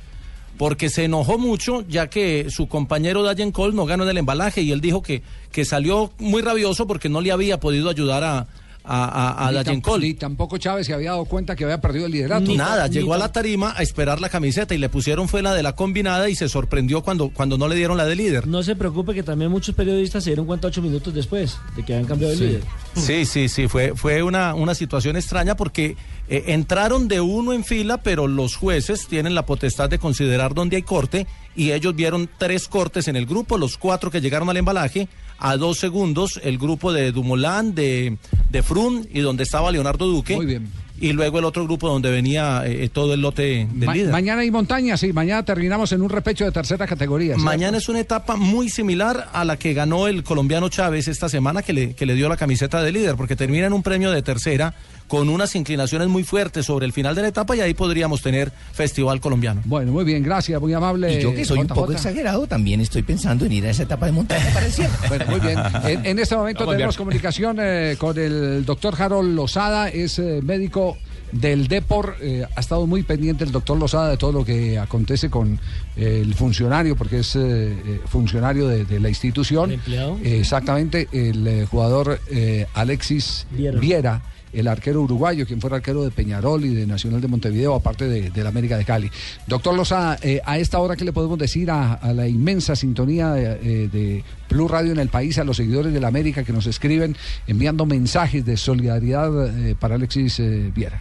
Porque 0.59 0.91
se 0.91 1.05
enojó 1.05 1.39
mucho, 1.39 1.87
ya 1.89 2.11
que 2.11 2.49
su 2.51 2.69
compañero 2.69 3.23
Dayen 3.23 3.51
Cole 3.51 3.75
no 3.75 3.87
ganó 3.87 4.03
en 4.03 4.11
el 4.11 4.19
embalaje 4.19 4.61
y 4.61 4.73
él 4.73 4.83
dijo 4.83 5.01
que, 5.01 5.23
que 5.53 5.65
salió 5.65 6.13
muy 6.19 6.43
rabioso 6.43 6.87
porque 6.87 7.09
no 7.09 7.23
le 7.23 7.33
había 7.33 7.59
podido 7.61 7.89
ayudar 7.89 8.25
a, 8.25 8.47
a, 8.85 9.05
a, 9.45 9.49
a 9.49 9.53
Ni. 9.53 9.99
Ni 10.01 10.15
tampoco 10.15 10.59
Chávez 10.59 10.87
se 10.87 10.95
había 10.95 11.11
dado 11.11 11.25
cuenta 11.25 11.55
que 11.57 11.65
había 11.65 11.81
perdido 11.81 12.07
el 12.07 12.13
liderato. 12.13 12.53
Nada, 12.55 12.87
llegó 12.87 13.15
a 13.15 13.19
la 13.19 13.31
tarima 13.33 13.75
a 13.77 13.83
esperar 13.83 14.21
la 14.21 14.29
camiseta 14.29 14.75
y 14.75 14.79
le 14.79 14.89
pusieron 14.89 15.29
fue 15.29 15.43
la 15.43 15.55
de 15.55 15.63
la 15.63 15.75
combinada 15.75 16.29
y 16.29 16.35
se 16.35 16.49
sorprendió 16.49 17.03
cuando, 17.03 17.31
cuando 17.31 17.59
no 17.59 17.69
le 17.69 17.75
dieron 17.77 17.97
la 17.97 18.05
de 18.07 18.17
líder. 18.17 18.47
No 18.47 18.63
se 18.63 18.77
preocupe 18.77 19.15
que 19.15 19.23
también 19.23 19.51
muchos 19.51 19.75
periodistas 19.75 20.25
se 20.25 20.31
dieron 20.31 20.47
cuenta 20.47 20.69
ocho 20.69 20.83
minutos 20.83 21.13
después 21.15 21.57
de 21.77 21.85
que 21.85 21.95
habían 21.95 22.07
cambiado 22.09 22.33
de 22.33 22.39
Sí. 22.39 22.45
líder. 22.47 22.63
Sí, 22.97 23.25
sí, 23.27 23.49
sí, 23.49 23.69
fue, 23.69 23.93
fue 23.95 24.23
una, 24.23 24.55
una 24.55 24.75
situación 24.75 25.17
extraña 25.17 25.57
porque 25.57 25.97
eh, 26.29 26.45
entraron 26.49 27.07
de 27.09 27.21
uno 27.21 27.53
en 27.53 27.65
fila, 27.65 27.99
pero 28.03 28.27
los 28.27 28.57
jueces 28.57 29.07
tienen 29.09 29.35
la 29.35 29.47
potestad 29.47 29.89
de 29.91 29.99
considerar 29.99 30.55
dónde 30.55 30.77
hay 30.77 30.83
corte 30.83 31.27
y 31.55 31.73
ellos 31.73 31.95
vieron 31.95 32.29
tres 32.39 32.67
cortes 32.69 33.09
en 33.09 33.17
el 33.17 33.27
grupo, 33.27 33.59
los 33.59 33.77
cuatro 33.77 34.11
que 34.11 34.21
llegaron 34.21 34.49
al 34.51 34.57
embalaje, 34.57 35.09
a 35.41 35.57
dos 35.57 35.79
segundos 35.79 36.41
el 36.45 36.59
grupo 36.59 36.93
de 36.93 37.11
Dumoulin, 37.13 37.75
de, 37.75 38.17
de 38.51 38.65
y 39.13 39.21
donde 39.21 39.43
estaba 39.43 39.73
Leonardo 39.73 40.07
Duque. 40.07 40.37
Muy 40.37 40.47
bien. 40.47 40.69
Y 41.03 41.13
luego 41.15 41.39
el 41.39 41.47
otro 41.47 41.65
grupo 41.65 41.89
donde 41.89 42.11
venía 42.11 42.63
eh, 42.67 42.91
todo 42.93 43.15
el 43.15 43.23
lote 43.23 43.67
del 43.73 43.87
Ma- 43.87 43.95
líder. 43.95 44.11
mañana 44.11 44.43
hay 44.43 44.51
montaña, 44.51 44.99
sí. 44.99 45.15
Mañana 45.15 45.43
terminamos 45.43 45.91
en 45.93 46.03
un 46.03 46.11
repecho 46.11 46.45
de 46.45 46.53
tercera 46.53 46.87
categoría. 46.87 47.39
Mañana 47.39 47.79
es 47.79 47.89
una 47.89 48.01
etapa 48.01 48.37
muy 48.37 48.69
similar 48.69 49.31
a 49.33 49.47
la 49.47 49.57
que 49.57 49.73
ganó 49.73 50.09
el 50.09 50.23
colombiano 50.23 50.69
Chávez 50.69 51.09
esta 51.09 51.31
semana, 51.31 51.63
que 51.63 51.73
le, 51.73 51.95
que 51.95 52.05
le 52.05 52.15
dio 52.15 52.29
la 52.29 52.37
camiseta 52.37 52.83
de 52.83 52.93
líder, 52.93 53.17
porque 53.17 53.35
termina 53.35 53.67
en 53.67 53.73
un 53.73 53.83
premio 53.83 54.11
de 54.11 54.21
tercera 54.21 54.75
con 55.11 55.29
unas 55.29 55.57
inclinaciones 55.57 56.07
muy 56.07 56.23
fuertes 56.23 56.65
sobre 56.67 56.87
el 56.87 56.93
final 56.93 57.17
de 57.17 57.23
la 57.23 57.29
etapa 57.29 57.57
y 57.57 57.61
ahí 57.61 57.75
podríamos 57.75 58.23
tener 58.23 58.53
festival 58.73 59.21
colombiano. 59.21 59.61
Bueno, 59.65 59.91
muy 59.91 60.05
bien, 60.05 60.23
gracias, 60.23 60.61
muy 60.61 60.73
amable. 60.73 61.19
Y 61.19 61.21
yo 61.21 61.35
que 61.35 61.45
soy 61.45 61.59
un 61.59 61.67
poco 61.67 61.91
exagerado, 61.91 62.47
también 62.47 62.81
estoy 62.81 63.03
pensando 63.03 63.45
en 63.45 63.51
ir 63.53 63.67
a 63.67 63.71
esa 63.71 63.83
etapa 63.83 64.07
de 64.07 64.13
montaña 64.13 64.47
para 64.55 64.67
el 64.67 64.73
cielo. 64.73 64.91
Bueno, 65.09 65.25
muy 65.29 65.41
bien. 65.41 65.59
En, 65.85 66.07
en 66.07 66.19
este 66.21 66.37
momento 66.37 66.61
Vamos 66.61 66.77
tenemos 66.77 66.97
comunicación 66.97 67.57
eh, 67.61 67.97
con 67.99 68.17
el 68.17 68.65
doctor 68.65 68.95
Harold 68.97 69.35
Lozada, 69.35 69.89
es 69.89 70.21
eh, 70.21 70.41
médico 70.45 70.97
del 71.33 71.67
Depor. 71.67 72.15
eh, 72.21 72.45
ha 72.55 72.61
estado 72.61 72.87
muy 72.87 73.03
pendiente 73.03 73.43
el 73.43 73.51
doctor 73.51 73.77
Lozada 73.79 74.11
de 74.11 74.17
todo 74.17 74.31
lo 74.31 74.45
que 74.45 74.79
acontece 74.79 75.29
con 75.29 75.59
eh, 75.97 76.21
el 76.25 76.35
funcionario, 76.35 76.95
porque 76.95 77.19
es 77.19 77.35
eh, 77.35 78.01
funcionario 78.07 78.69
de, 78.69 78.85
de 78.85 79.01
la 79.01 79.09
institución. 79.09 79.71
¿El 79.71 79.75
empleado? 79.81 80.19
Eh, 80.23 80.39
exactamente, 80.39 81.09
el 81.13 81.45
eh, 81.49 81.67
jugador 81.69 82.21
eh, 82.31 82.67
Alexis 82.75 83.47
Viera. 83.51 83.81
Viera. 83.81 84.23
El 84.53 84.69
arquero 84.69 85.03
uruguayo, 85.03 85.47
quien 85.47 85.61
fuera 85.61 85.77
arquero 85.77 86.05
de 86.05 86.11
Peñarol 86.11 86.65
y 86.65 86.75
de 86.75 86.87
Nacional 86.87 87.21
de 87.21 87.29
Montevideo, 87.29 87.75
aparte 87.75 88.07
de, 88.07 88.31
de 88.31 88.43
la 88.43 88.49
América 88.49 88.77
de 88.77 88.85
Cali. 88.85 89.11
Doctor 89.47 89.77
Lozada, 89.77 90.19
eh, 90.23 90.41
a 90.45 90.59
esta 90.59 90.79
hora, 90.79 90.97
¿qué 90.97 91.05
le 91.05 91.13
podemos 91.13 91.39
decir 91.39 91.71
a, 91.71 91.99
la 92.13 92.27
inmensa 92.27 92.75
sintonía 92.77 93.33
de, 93.33 93.45
eh, 93.85 93.89
de 93.89 94.25
Blue 94.51 94.69
Radio 94.69 94.93
en 94.93 94.99
el 94.99 95.09
país, 95.09 95.39
a 95.39 95.45
los 95.45 95.57
seguidores 95.57 95.93
de 95.93 96.01
la 96.01 96.09
América 96.09 96.45
que 96.45 96.53
nos 96.53 96.67
escriben 96.67 97.17
enviando 97.47 97.87
mensajes 97.87 98.45
de 98.45 98.57
solidaridad 98.57 99.31
eh, 99.69 99.75
para 99.79 99.95
Alexis 99.95 100.41
eh, 100.41 100.71
Viera? 100.75 101.01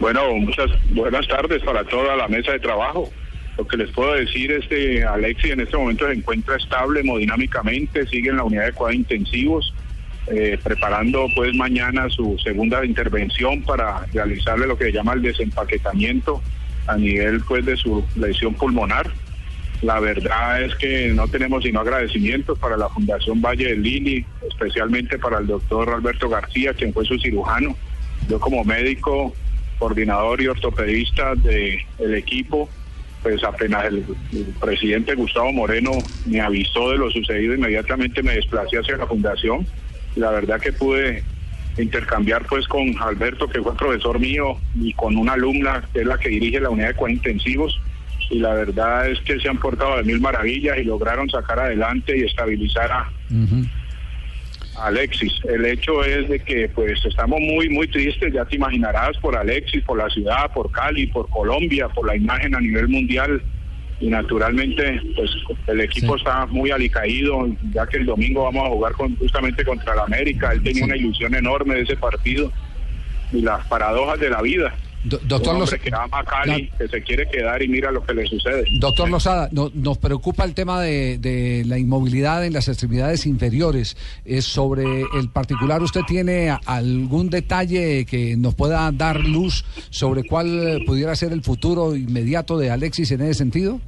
Bueno, 0.00 0.34
muchas 0.36 0.70
buenas 0.90 1.26
tardes 1.26 1.62
para 1.62 1.84
toda 1.84 2.16
la 2.16 2.28
mesa 2.28 2.52
de 2.52 2.60
trabajo. 2.60 3.10
Lo 3.56 3.66
que 3.66 3.76
les 3.76 3.90
puedo 3.90 4.14
decir 4.14 4.52
es 4.52 4.66
que 4.68 5.02
Alexis 5.02 5.50
en 5.50 5.60
este 5.60 5.76
momento 5.76 6.06
se 6.06 6.12
encuentra 6.12 6.56
estable 6.56 7.00
hemodinámicamente, 7.00 8.06
sigue 8.06 8.30
en 8.30 8.36
la 8.36 8.44
unidad 8.44 8.66
de 8.66 8.72
cuidados 8.72 8.94
intensivos, 8.94 9.74
eh, 10.30 10.58
preparando 10.62 11.28
pues 11.34 11.54
mañana 11.54 12.08
su 12.10 12.36
segunda 12.42 12.84
intervención 12.84 13.62
para 13.62 14.04
realizarle 14.12 14.66
lo 14.66 14.76
que 14.76 14.86
se 14.86 14.92
llama 14.92 15.14
el 15.14 15.22
desempaquetamiento 15.22 16.42
a 16.86 16.96
nivel 16.96 17.40
pues 17.42 17.64
de 17.64 17.76
su 17.76 18.04
lesión 18.16 18.54
pulmonar. 18.54 19.10
La 19.82 20.00
verdad 20.00 20.62
es 20.62 20.74
que 20.74 21.12
no 21.14 21.28
tenemos 21.28 21.62
sino 21.62 21.80
agradecimientos 21.80 22.58
para 22.58 22.76
la 22.76 22.88
Fundación 22.88 23.40
Valle 23.40 23.68
del 23.68 23.82
Lili, 23.82 24.24
especialmente 24.48 25.18
para 25.18 25.38
el 25.38 25.46
doctor 25.46 25.90
Alberto 25.90 26.28
García, 26.28 26.74
quien 26.74 26.92
fue 26.92 27.04
su 27.04 27.16
cirujano. 27.18 27.76
Yo 28.28 28.40
como 28.40 28.64
médico, 28.64 29.34
coordinador 29.78 30.42
y 30.42 30.48
ortopedista 30.48 31.36
del 31.36 32.14
equipo, 32.14 32.68
pues 33.22 33.42
apenas 33.44 33.84
el, 33.86 34.04
el 34.32 34.46
presidente 34.60 35.14
Gustavo 35.14 35.52
Moreno 35.52 35.92
me 36.26 36.40
avisó 36.40 36.90
de 36.90 36.98
lo 36.98 37.10
sucedido, 37.10 37.54
inmediatamente 37.54 38.22
me 38.22 38.34
desplacé 38.34 38.78
hacia 38.78 38.96
la 38.96 39.06
fundación. 39.06 39.64
La 40.18 40.30
verdad 40.30 40.60
que 40.60 40.72
pude 40.72 41.22
intercambiar 41.78 42.44
pues 42.46 42.66
con 42.66 42.94
Alberto, 43.00 43.48
que 43.48 43.62
fue 43.62 43.76
profesor 43.76 44.18
mío, 44.18 44.58
y 44.74 44.92
con 44.94 45.16
una 45.16 45.34
alumna 45.34 45.82
que 45.92 46.00
es 46.00 46.06
la 46.06 46.18
que 46.18 46.28
dirige 46.28 46.60
la 46.60 46.70
unidad 46.70 46.88
de 46.88 46.94
cuidados 46.94 47.24
intensivos. 47.24 47.80
Y 48.30 48.40
la 48.40 48.52
verdad 48.52 49.08
es 49.08 49.20
que 49.20 49.38
se 49.38 49.48
han 49.48 49.58
portado 49.58 49.96
de 49.96 50.02
mil 50.02 50.20
maravillas 50.20 50.76
y 50.78 50.84
lograron 50.84 51.30
sacar 51.30 51.60
adelante 51.60 52.18
y 52.18 52.24
estabilizar 52.24 52.90
a, 52.90 53.10
Alexis. 54.82 55.32
El 55.44 55.64
hecho 55.66 56.04
es 56.04 56.28
de 56.28 56.38
que 56.40 56.68
pues 56.68 57.04
estamos 57.04 57.40
muy 57.40 57.68
muy 57.68 57.88
tristes, 57.88 58.32
ya 58.32 58.44
te 58.44 58.56
imaginarás, 58.56 59.16
por 59.18 59.36
Alexis, 59.36 59.82
por 59.82 59.98
la 59.98 60.08
ciudad, 60.08 60.52
por 60.52 60.70
Cali, 60.70 61.06
por 61.06 61.28
Colombia, 61.30 61.88
por 61.88 62.06
la 62.06 62.16
imagen 62.16 62.54
a 62.54 62.60
nivel 62.60 62.88
mundial 62.88 63.42
y 64.00 64.08
naturalmente 64.08 65.00
pues 65.16 65.30
el 65.66 65.80
equipo 65.80 66.16
está 66.16 66.46
muy 66.46 66.70
alicaído, 66.70 67.48
ya 67.72 67.86
que 67.86 67.96
el 67.96 68.06
domingo 68.06 68.44
vamos 68.44 68.66
a 68.66 68.70
jugar 68.70 68.92
con, 68.92 69.16
justamente 69.16 69.64
contra 69.64 69.94
el 69.94 70.00
América, 70.00 70.52
él 70.52 70.62
tenía 70.62 70.84
una 70.84 70.96
ilusión 70.96 71.34
enorme 71.34 71.74
de 71.74 71.82
ese 71.82 71.96
partido 71.96 72.52
y 73.32 73.40
las 73.40 73.66
paradojas 73.66 74.20
de 74.20 74.30
la 74.30 74.40
vida. 74.40 74.74
Do- 75.04 75.20
doctor 75.24 75.54
Un 75.54 75.62
hombre 75.62 75.78
que 75.78 75.90
ama 75.94 76.18
a 76.18 76.24
Cali, 76.24 76.70
que 76.76 76.88
se 76.88 77.00
quiere 77.02 77.28
quedar 77.30 77.62
y 77.62 77.68
mira 77.68 77.92
lo 77.92 78.04
que 78.04 78.14
le 78.14 78.26
sucede. 78.26 78.64
Doctor 78.80 79.08
Lozada, 79.08 79.48
no- 79.52 79.70
nos 79.72 79.96
preocupa 79.98 80.44
el 80.44 80.54
tema 80.54 80.80
de, 80.82 81.18
de 81.18 81.62
la 81.66 81.78
inmovilidad 81.78 82.44
en 82.44 82.52
las 82.52 82.66
extremidades 82.68 83.24
inferiores. 83.24 83.96
Eh, 84.24 84.42
sobre 84.42 85.02
el 85.14 85.30
particular, 85.32 85.80
¿usted 85.82 86.00
tiene 86.06 86.50
algún 86.66 87.30
detalle 87.30 88.04
que 88.06 88.36
nos 88.36 88.54
pueda 88.56 88.90
dar 88.92 89.20
luz 89.24 89.64
sobre 89.90 90.24
cuál 90.24 90.82
pudiera 90.84 91.14
ser 91.14 91.32
el 91.32 91.42
futuro 91.42 91.94
inmediato 91.94 92.58
de 92.58 92.70
Alexis 92.70 93.10
en 93.12 93.20
ese 93.22 93.34
sentido? 93.34 93.80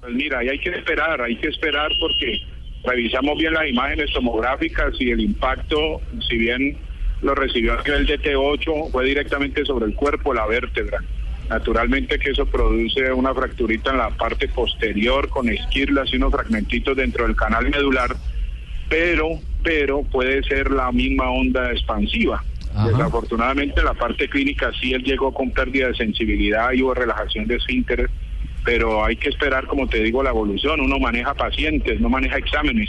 Pues 0.00 0.14
mira, 0.14 0.42
y 0.44 0.48
hay 0.48 0.58
que 0.60 0.70
esperar, 0.70 1.20
hay 1.20 1.36
que 1.36 1.48
esperar 1.48 1.90
porque 1.98 2.38
revisamos 2.84 3.36
bien 3.36 3.52
las 3.52 3.68
imágenes 3.68 4.10
tomográficas 4.14 4.94
y 4.98 5.10
el 5.10 5.20
impacto, 5.20 6.00
si 6.28 6.38
bien 6.38 6.78
lo 7.22 7.34
recibió 7.34 7.78
a 7.78 7.82
nivel 7.82 8.06
de 8.06 8.20
T8, 8.20 8.90
fue 8.90 9.04
directamente 9.04 9.64
sobre 9.64 9.86
el 9.86 9.94
cuerpo, 9.94 10.32
la 10.34 10.46
vértebra. 10.46 11.02
Naturalmente 11.48 12.18
que 12.18 12.30
eso 12.30 12.46
produce 12.46 13.12
una 13.12 13.34
fracturita 13.34 13.90
en 13.90 13.98
la 13.98 14.10
parte 14.10 14.48
posterior 14.48 15.28
con 15.28 15.48
esquirlas 15.48 16.12
y 16.12 16.16
unos 16.16 16.32
fragmentitos 16.32 16.96
dentro 16.96 17.26
del 17.26 17.34
canal 17.34 17.68
medular, 17.68 18.14
pero, 18.88 19.28
pero 19.62 20.02
puede 20.02 20.42
ser 20.44 20.70
la 20.70 20.92
misma 20.92 21.30
onda 21.30 21.72
expansiva. 21.72 22.44
Desafortunadamente 22.86 23.80
en 23.80 23.86
la 23.86 23.94
parte 23.94 24.28
clínica 24.28 24.70
sí 24.80 24.92
él 24.92 25.02
llegó 25.02 25.34
con 25.34 25.50
pérdida 25.50 25.88
de 25.88 25.94
sensibilidad 25.94 26.72
y 26.72 26.82
hubo 26.82 26.94
relajación 26.94 27.48
de 27.48 27.56
esfínteres, 27.56 28.08
pero 28.64 29.04
hay 29.04 29.16
que 29.16 29.28
esperar, 29.28 29.66
como 29.66 29.88
te 29.88 30.02
digo, 30.02 30.22
la 30.22 30.30
evolución. 30.30 30.80
Uno 30.80 31.00
maneja 31.00 31.34
pacientes, 31.34 32.00
no 32.00 32.08
maneja 32.08 32.38
exámenes. 32.38 32.88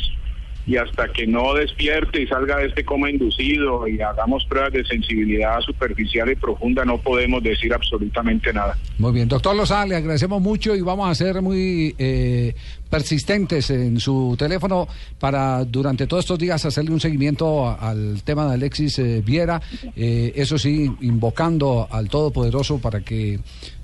Y 0.67 0.77
hasta 0.77 1.11
que 1.11 1.25
no 1.25 1.53
despierte 1.53 2.21
y 2.21 2.27
salga 2.27 2.57
de 2.57 2.67
este 2.67 2.85
coma 2.85 3.09
inducido 3.09 3.87
y 3.87 3.99
hagamos 4.01 4.45
pruebas 4.45 4.73
de 4.73 4.85
sensibilidad 4.85 5.59
superficial 5.61 6.29
y 6.29 6.35
profunda, 6.35 6.85
no 6.85 6.97
podemos 6.99 7.41
decir 7.41 7.73
absolutamente 7.73 8.53
nada. 8.53 8.77
Muy 8.97 9.11
bien, 9.11 9.27
doctor 9.27 9.55
Lozada, 9.55 9.85
le 9.85 9.95
agradecemos 9.95 10.41
mucho 10.41 10.75
y 10.75 10.81
vamos 10.81 11.09
a 11.09 11.15
ser 11.15 11.41
muy 11.41 11.95
eh, 11.97 12.53
persistentes 12.89 13.69
en 13.71 13.99
su 13.99 14.35
teléfono 14.37 14.87
para 15.19 15.65
durante 15.65 16.05
todos 16.05 16.25
estos 16.25 16.37
días 16.37 16.63
hacerle 16.65 16.91
un 16.91 16.99
seguimiento 16.99 17.69
al 17.69 18.21
tema 18.23 18.47
de 18.47 18.53
Alexis 18.53 18.99
eh, 18.99 19.23
Viera, 19.25 19.61
eh, 19.95 20.33
eso 20.35 20.57
sí, 20.57 20.91
invocando 21.01 21.87
al 21.89 22.09
Todopoderoso 22.09 22.79
para 22.79 23.01
que 23.01 23.39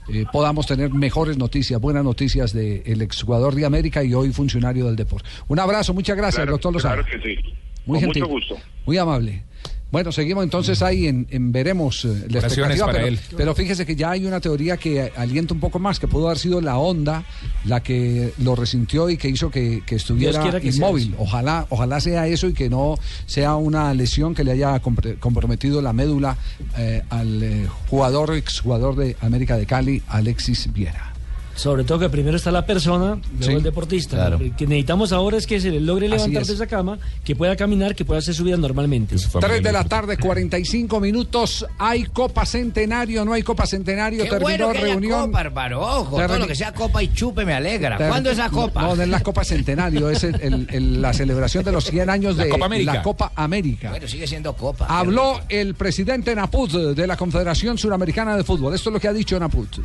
eh, 0.10 0.26
podamos 0.32 0.66
tener 0.68 0.94
mejores 0.94 1.38
noticias, 1.38 1.80
buenas 1.82 2.04
noticias 2.04 2.54
del 2.54 3.02
exjugador 3.02 3.56
de 3.56 3.66
América 3.66 4.04
y 4.04 4.14
hoy 4.14 4.32
funcionario 4.32 4.86
del 4.86 4.96
deporte. 4.96 5.28
Un 5.48 5.60
abrazo, 5.60 5.94
muchas 5.94 6.16
gracias, 6.18 6.38
Claro- 6.38 6.52
doctor 6.54 6.74
Lozada. 6.74 6.96
Claro 7.04 7.10
que 7.24 7.36
sí. 7.36 7.42
Muy 7.86 7.96
Con 8.00 8.06
gentil. 8.06 8.24
mucho 8.24 8.34
gusto. 8.34 8.56
Muy 8.86 8.98
amable. 8.98 9.44
Bueno, 9.90 10.12
seguimos 10.12 10.44
entonces 10.44 10.82
ahí 10.82 11.08
en, 11.08 11.28
en 11.30 11.52
veremos 11.54 12.04
eh, 12.04 12.26
la 12.30 12.40
expectativa, 12.40 12.86
para 12.88 12.98
pero, 13.00 13.08
él. 13.08 13.20
pero 13.38 13.56
fíjese 13.56 13.86
que 13.86 13.96
ya 13.96 14.12
hay 14.12 14.26
una 14.26 14.42
teoría 14.42 14.76
que 14.76 15.14
alienta 15.16 15.54
un 15.54 15.62
poco 15.62 15.80
más, 15.80 15.98
que 16.00 16.08
pudo 16.10 16.28
haber 16.28 16.40
sido 16.40 16.60
la 16.60 16.78
onda 16.78 17.24
la 17.64 17.82
que 17.82 18.34
lo 18.40 18.56
resintió 18.56 19.10
y 19.10 19.16
que 19.16 19.30
hizo 19.30 19.50
que, 19.50 19.84
que 19.86 19.96
estuviera 19.96 20.42
que 20.60 20.68
inmóvil. 20.68 21.16
Ojalá, 21.18 21.68
ojalá 21.70 22.02
sea 22.02 22.28
eso 22.28 22.48
y 22.48 22.54
que 22.54 22.70
no 22.70 22.96
sea 23.28 23.56
una 23.56 23.94
lesión 23.94 24.36
que 24.36 24.44
le 24.44 24.52
haya 24.52 24.82
compre- 24.82 25.18
comprometido 25.20 25.82
la 25.82 25.94
médula 25.94 26.38
eh, 26.78 27.02
al 27.10 27.42
eh, 27.44 27.68
jugador, 27.90 28.34
exjugador 28.36 28.96
de 28.98 29.16
América 29.22 29.56
de 29.56 29.66
Cali, 29.66 30.02
Alexis 30.10 30.72
Viera. 30.74 31.14
Sobre 31.58 31.84
todo 31.84 31.98
que 32.00 32.10
primero 32.10 32.38
está 32.38 32.52
la 32.52 32.66
persona, 32.66 33.16
luego 33.16 33.44
Sí, 33.44 33.52
el 33.52 33.64
deportista. 33.64 34.16
claro. 34.16 34.38
Lo 34.40 34.56
que 34.56 34.68
necesitamos 34.68 35.12
ahora 35.12 35.38
es 35.38 35.48
que 35.48 35.60
se 35.60 35.72
le 35.72 35.82
logre 35.82 36.08
levantar 36.08 36.44
es. 36.44 36.48
de 36.50 36.54
esa 36.54 36.68
cama, 36.68 37.00
que 37.24 37.36
pueda 37.36 37.56
caminar, 37.56 37.96
que 37.96 38.06
pueda 38.06 38.20
hacer 38.20 38.36
su 38.36 38.44
vida 38.44 38.58
normalmente. 38.58 39.16
3 39.40 39.64
de 39.64 39.72
la 39.72 39.84
tarde, 39.84 40.18
45 40.18 41.00
minutos. 41.00 41.66
Hay 41.80 42.04
Copa 42.06 42.46
Centenario, 42.46 43.26
no 43.26 43.34
hay 43.34 43.42
Copa 43.42 43.66
Centenario. 43.66 44.24
Qué 44.24 44.30
terminó 44.30 44.44
bueno 44.50 44.72
que 44.72 44.78
haya 44.78 44.88
reunión. 44.88 45.26
copa, 45.26 45.42
hermano. 45.42 45.80
Ojo, 45.82 46.16
todo 46.18 46.28
Termi- 46.28 46.38
lo 46.40 46.48
que 46.48 46.56
sea 46.56 46.74
copa 46.74 47.02
y 47.02 47.12
chupe 47.12 47.44
me 47.44 47.54
alegra. 47.54 47.98
¿Cuándo 47.98 48.30
es 48.30 48.38
la 48.38 48.50
copa? 48.50 48.84
No, 48.84 48.96
no 48.96 49.02
es 49.02 49.10
la 49.10 49.22
Copa 49.22 49.44
Centenario, 49.44 50.10
es 50.12 50.24
el- 50.24 50.40
el- 50.40 50.68
el- 50.72 51.02
la 51.02 51.12
celebración 51.14 51.64
de 51.64 51.72
los 51.72 51.86
100 51.86 52.10
años 52.10 52.38
La 52.38 52.44
de 52.44 52.50
Copa 52.52 52.66
América. 52.68 52.94
la 52.94 53.02
Copa 53.02 53.32
América. 53.36 53.90
Bueno, 53.90 54.08
sigue 54.08 54.28
siendo 54.28 54.54
copa. 54.54 54.86
Habló 54.88 55.42
el 55.50 55.74
presidente 55.74 56.36
Naput 56.36 56.72
de 56.72 57.08
la 57.08 57.18
Confederación 57.18 57.78
Suramericana 57.80 58.38
de 58.38 58.44
Fútbol. 58.44 58.76
Esto 58.76 58.90
es 58.90 58.94
lo 58.94 59.00
que 59.00 59.08
ha 59.08 59.14
dicho 59.14 59.40
Naput. 59.40 59.78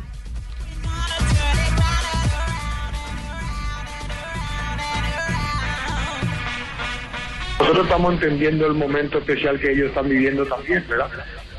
Nosotros 7.63 7.85
estamos 7.85 8.13
entendiendo 8.15 8.67
el 8.67 8.73
momento 8.73 9.19
especial 9.19 9.57
que 9.57 9.71
ellos 9.71 9.87
están 9.87 10.09
viviendo 10.09 10.45
también, 10.45 10.83
¿verdad? 10.89 11.07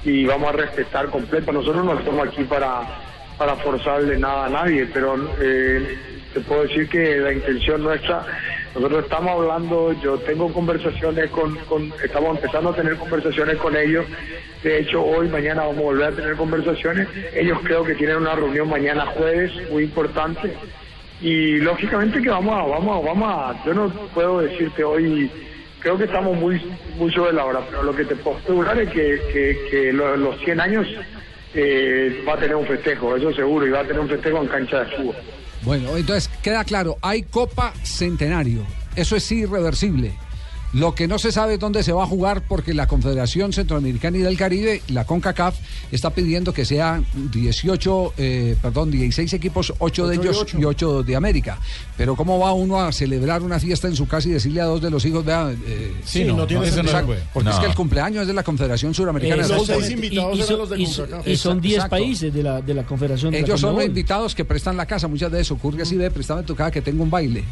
Y 0.04 0.26
vamos 0.26 0.50
a 0.50 0.52
respetar 0.52 1.06
completo. 1.06 1.50
Nosotros 1.50 1.82
no 1.82 1.98
estamos 1.98 2.28
aquí 2.28 2.44
para, 2.44 2.82
para 3.38 3.56
forzarle 3.56 4.18
nada 4.18 4.44
a 4.44 4.48
nadie, 4.50 4.86
pero 4.92 5.16
eh, 5.40 5.96
te 6.34 6.40
puedo 6.40 6.64
decir 6.64 6.90
que 6.90 7.16
la 7.16 7.32
intención 7.32 7.82
nuestra, 7.82 8.22
nosotros 8.74 9.04
estamos 9.04 9.30
hablando, 9.30 9.94
yo 10.02 10.18
tengo 10.18 10.52
conversaciones 10.52 11.30
con, 11.30 11.56
con, 11.70 11.90
estamos 12.04 12.36
empezando 12.36 12.68
a 12.68 12.76
tener 12.76 12.96
conversaciones 12.96 13.56
con 13.56 13.74
ellos. 13.74 14.04
De 14.62 14.80
hecho, 14.80 15.02
hoy, 15.02 15.28
mañana 15.28 15.62
vamos 15.62 15.78
a 15.78 15.84
volver 15.84 16.08
a 16.08 16.16
tener 16.16 16.36
conversaciones. 16.36 17.08
Ellos 17.34 17.60
creo 17.64 17.82
que 17.82 17.94
tienen 17.94 18.18
una 18.18 18.34
reunión 18.34 18.68
mañana 18.68 19.06
jueves 19.06 19.52
muy 19.70 19.84
importante 19.84 20.54
y 21.22 21.56
lógicamente 21.60 22.20
que 22.20 22.28
vamos 22.28 22.52
a, 22.52 22.66
vamos 22.66 23.02
a, 23.02 23.06
vamos 23.06 23.34
a, 23.34 23.64
yo 23.64 23.72
no 23.72 23.88
puedo 24.12 24.40
decirte 24.40 24.84
hoy, 24.84 25.30
creo 25.84 25.98
que 25.98 26.04
estamos 26.04 26.36
muy, 26.36 26.60
muy 26.96 27.12
sobre 27.12 27.32
la 27.34 27.44
hora, 27.44 27.60
pero 27.70 27.82
lo 27.82 27.94
que 27.94 28.04
te 28.06 28.16
puedo 28.16 28.38
asegurar 28.38 28.80
es 28.80 28.88
que, 28.90 29.20
que, 29.32 29.58
que 29.70 29.92
lo- 29.92 30.16
los 30.16 30.40
100 30.40 30.58
años 30.60 30.86
eh, 31.54 32.24
va 32.26 32.32
a 32.32 32.38
tener 32.38 32.56
un 32.56 32.66
festejo, 32.66 33.14
eso 33.14 33.32
seguro, 33.34 33.66
y 33.66 33.70
va 33.70 33.80
a 33.80 33.84
tener 33.84 34.00
un 34.00 34.08
festejo 34.08 34.40
en 34.42 34.48
cancha 34.48 34.80
de 34.84 34.96
fútbol. 34.96 35.14
Bueno, 35.62 35.96
entonces 35.96 36.28
queda 36.42 36.64
claro, 36.64 36.96
hay 37.02 37.22
Copa 37.22 37.72
Centenario. 37.82 38.62
Eso 38.96 39.14
es 39.16 39.30
irreversible. 39.30 40.12
Lo 40.74 40.94
que 40.94 41.06
no 41.06 41.18
se 41.20 41.30
sabe 41.30 41.54
es 41.54 41.60
dónde 41.60 41.82
se 41.84 41.92
va 41.92 42.02
a 42.02 42.06
jugar 42.06 42.42
porque 42.48 42.74
la 42.74 42.86
Confederación 42.88 43.52
Centroamericana 43.52 44.18
y 44.18 44.20
del 44.22 44.36
Caribe, 44.36 44.82
la 44.88 45.04
CONCACAF, 45.04 45.54
está 45.92 46.10
pidiendo 46.10 46.52
que 46.52 46.64
sean 46.64 47.06
18, 47.32 48.14
eh, 48.18 48.56
perdón, 48.60 48.90
16 48.90 49.32
equipos, 49.34 49.72
8 49.78 50.08
de 50.08 50.18
Ocho 50.18 50.22
y 50.22 50.26
ellos 50.26 50.38
ocho. 50.42 50.58
y 50.58 50.64
8 50.64 51.02
de 51.04 51.14
América. 51.16 51.58
Pero 51.96 52.16
¿cómo 52.16 52.40
va 52.40 52.52
uno 52.52 52.80
a 52.80 52.90
celebrar 52.90 53.42
una 53.42 53.60
fiesta 53.60 53.86
en 53.86 53.94
su 53.94 54.08
casa 54.08 54.28
y 54.28 54.32
decirle 54.32 54.60
a 54.60 54.64
dos 54.64 54.82
de 54.82 54.90
los 54.90 55.04
hijos, 55.04 55.24
vea, 55.24 55.52
eh, 55.66 55.94
Sí, 56.04 56.24
no, 56.24 56.36
no 56.36 56.46
tiene 56.46 56.66
no. 56.70 57.06
Porque 57.32 57.50
es 57.50 57.54
No. 57.56 57.60
que 57.60 57.66
el 57.68 57.74
cumpleaños 57.74 58.22
es 58.22 58.26
de 58.28 58.34
la 58.34 58.42
Confederación 58.42 58.92
Suramericana 58.94 59.42
Eh, 59.44 59.46
de 59.46 59.54
los 59.54 59.66
Fútbol. 59.66 59.80
seis 59.80 59.92
invitados 59.94 60.32
Y- 60.34 60.38
y 60.38 60.40
eran 60.42 60.48
son- 60.48 60.58
los 60.58 60.70
de 60.70 60.80
y 60.82 60.86
son- 60.86 61.04
CONCACAF. 61.06 61.28
y 61.28 61.36
son 61.36 61.60
10 61.60 61.74
Exacto. 61.76 61.90
países 61.96 62.34
de 62.34 62.42
la, 62.42 62.60
de 62.60 62.74
la 62.74 62.82
Confederación 62.84 63.30
de 63.32 63.40
la 63.40 63.46
Ellos 63.46 63.60
son 63.60 63.76
los 63.76 63.84
invitados 63.84 64.34
que 64.34 64.44
prestan 64.44 64.76
la 64.76 64.86
casa, 64.86 65.06
muchas 65.06 65.30
veces 65.30 65.52
ocurre 65.52 65.82
así, 65.82 65.96
ve, 65.96 66.10
préstame 66.10 66.42
tu 66.42 66.56
casa 66.56 66.72
que 66.72 66.82
tengo 66.82 67.04
un 67.04 67.10
baile. 67.10 67.44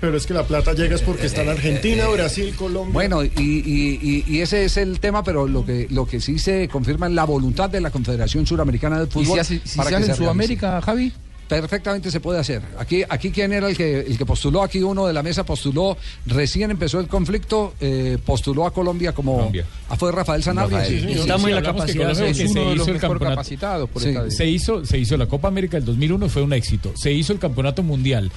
Pero 0.00 0.16
es 0.16 0.26
que 0.26 0.32
la 0.34 0.44
plata 0.44 0.72
llega 0.72 0.94
es 0.94 1.02
porque 1.02 1.26
está 1.26 1.42
en 1.42 1.50
Argentina, 1.50 2.08
Brasil, 2.08 2.54
Colombia. 2.56 2.92
Bueno, 2.94 3.22
y, 3.22 3.28
y- 3.36 3.98
y- 4.00 4.24
y 4.26 4.40
ese 4.40 4.64
es 4.64 4.76
el 4.78 4.98
tema, 5.00 5.22
pero 5.22 5.46
lo 5.46 5.64
que 5.66 5.86
lo 5.90 6.06
que 6.06 6.20
sí 6.20 6.38
se 6.38 6.68
confirma 6.68 7.06
es 7.06 7.12
la 7.12 7.24
voluntad 7.24 7.68
de 7.68 7.80
la 7.82 7.90
Confederación 7.90 8.46
Suramericana 8.46 8.98
de 8.98 9.04
¿Y 9.04 9.08
Fútbol. 9.10 9.34
si, 9.34 9.38
hace, 9.38 9.60
si 9.64 9.76
para 9.76 9.90
se 9.90 9.96
que 9.96 10.02
hace 10.02 10.10
en. 10.12 10.16
Sudamérica, 10.16 10.80
Javi? 10.80 11.12
Perfectamente 11.50 12.10
se 12.10 12.20
puede 12.20 12.38
hacer. 12.38 12.62
Aquí, 12.78 13.02
aquí 13.08 13.30
quién 13.30 13.52
era 13.52 13.68
el 13.68 13.76
que 13.76 14.00
el 14.00 14.16
que 14.16 14.24
postuló, 14.24 14.62
aquí 14.62 14.82
uno 14.82 15.06
de 15.06 15.12
la 15.12 15.22
mesa 15.22 15.44
postuló, 15.44 15.98
recién 16.26 16.70
empezó 16.70 17.00
el 17.00 17.08
conflicto, 17.08 17.74
eh, 17.80 18.18
postuló 18.24 18.66
a 18.66 18.72
Colombia 18.72 19.12
como 19.12 19.52
ah, 19.88 19.96
fue 19.96 20.12
Rafael 20.12 20.42
Sanabria. 20.42 20.84
Sí, 20.84 21.00
Sí. 21.00 21.12
Estamos 21.12 21.48
en 21.48 21.56
la 21.56 21.62
capacidad 21.62 22.04
Colombia 22.14 22.26
de- 22.26 22.32
que 22.34 22.42
es 22.44 22.52
se 22.52 22.58
uno 22.60 22.70
de 22.70 22.76
los 22.76 22.82
hizo 22.86 22.90
el 22.90 22.94
mejor 22.94 23.10
campeonato. 23.10 23.34
capacitados 23.36 23.90
por 23.90 24.02
Sí, 24.02 24.08
esta 24.10 24.30
se 24.30 24.46
hizo, 24.46 24.84
se 24.86 24.98
hizo 24.98 25.16
la 25.16 25.26
Copa 25.26 25.48
América 25.48 25.76
del 25.76 25.84
2001 25.84 26.28
fue 26.28 26.42
un 26.42 26.52
éxito. 26.52 26.92
Se 26.96 27.12
hizo 27.12 27.32
el 27.32 27.38
Campeonato 27.38 27.82
Mundial 27.82 28.30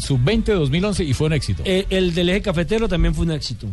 sub-20 0.00 0.44
de 0.52 0.54
2011 0.54 1.04
y 1.04 1.14
fue 1.14 1.28
un 1.28 1.32
éxito. 1.34 1.62
Eh, 1.64 1.86
el 1.90 2.14
del 2.14 2.28
eje 2.30 2.42
cafetero 2.42 2.88
también 2.88 3.14
fue 3.14 3.24
un 3.24 3.32
éxito. 3.32 3.66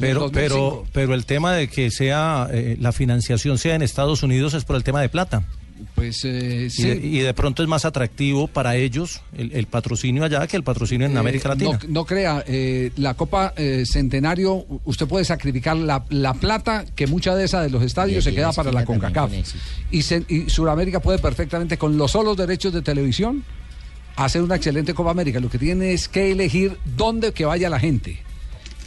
Pero, 0.00 0.30
pero, 0.32 0.84
pero 0.92 1.14
el 1.14 1.24
tema 1.24 1.52
de 1.52 1.68
que 1.68 1.90
sea 1.90 2.48
eh, 2.50 2.76
la 2.80 2.90
financiación 2.92 3.58
sea 3.58 3.74
en 3.76 3.82
Estados 3.82 4.22
Unidos 4.24 4.54
es 4.54 4.64
por 4.64 4.74
el 4.76 4.82
tema 4.82 5.00
de 5.00 5.08
plata. 5.08 5.44
Pues 5.94 6.24
eh, 6.24 6.64
Y, 6.66 6.70
sí. 6.70 6.82
de, 6.88 6.94
y 7.06 7.18
de 7.20 7.34
pronto 7.34 7.62
es 7.62 7.68
más 7.68 7.84
atractivo 7.84 8.46
para 8.48 8.76
ellos 8.76 9.20
el, 9.36 9.52
el 9.52 9.66
patrocinio 9.66 10.24
allá 10.24 10.46
que 10.46 10.56
el 10.56 10.62
patrocinio 10.62 11.06
en 11.06 11.16
Eh, 11.16 11.18
América 11.18 11.48
Latina. 11.50 11.78
No, 11.82 11.88
no 11.88 12.04
crea, 12.04 12.44
eh, 12.46 12.90
la 12.96 13.14
Copa 13.14 13.52
eh, 13.56 13.84
Centenario, 13.86 14.64
usted 14.84 15.06
puede 15.06 15.24
sacrificar 15.24 15.76
la, 15.76 16.04
la 16.10 16.34
plata 16.34 16.84
que 16.94 17.06
mucha 17.06 17.34
de 17.34 17.44
esa 17.44 17.60
de 17.62 17.70
los 17.70 17.82
estadios 17.82 18.24
Y 18.26 18.30
se 18.30 18.34
queda 18.34 18.52
para 18.52 18.70
la 18.72 18.84
CONCACAF. 18.84 19.30
con. 19.30 19.42
Y, 19.90 20.02
se- 20.02 20.24
y 20.28 20.48
Sudamérica 20.48 21.00
puede 21.00 21.18
perfectamente, 21.18 21.76
con 21.78 21.96
los 21.98 22.12
solos 22.12 22.36
derechos 22.36 22.72
de 22.72 22.82
televisión, 22.82 23.44
hacer 24.16 24.42
una 24.42 24.56
excelente 24.56 24.94
Copa 24.94 25.10
América. 25.10 25.40
Lo 25.40 25.50
que 25.50 25.58
tiene 25.58 25.92
es 25.92 26.08
que 26.08 26.30
elegir 26.30 26.76
dónde 26.96 27.32
que 27.32 27.44
vaya 27.44 27.68
la 27.68 27.80
gente. 27.80 28.18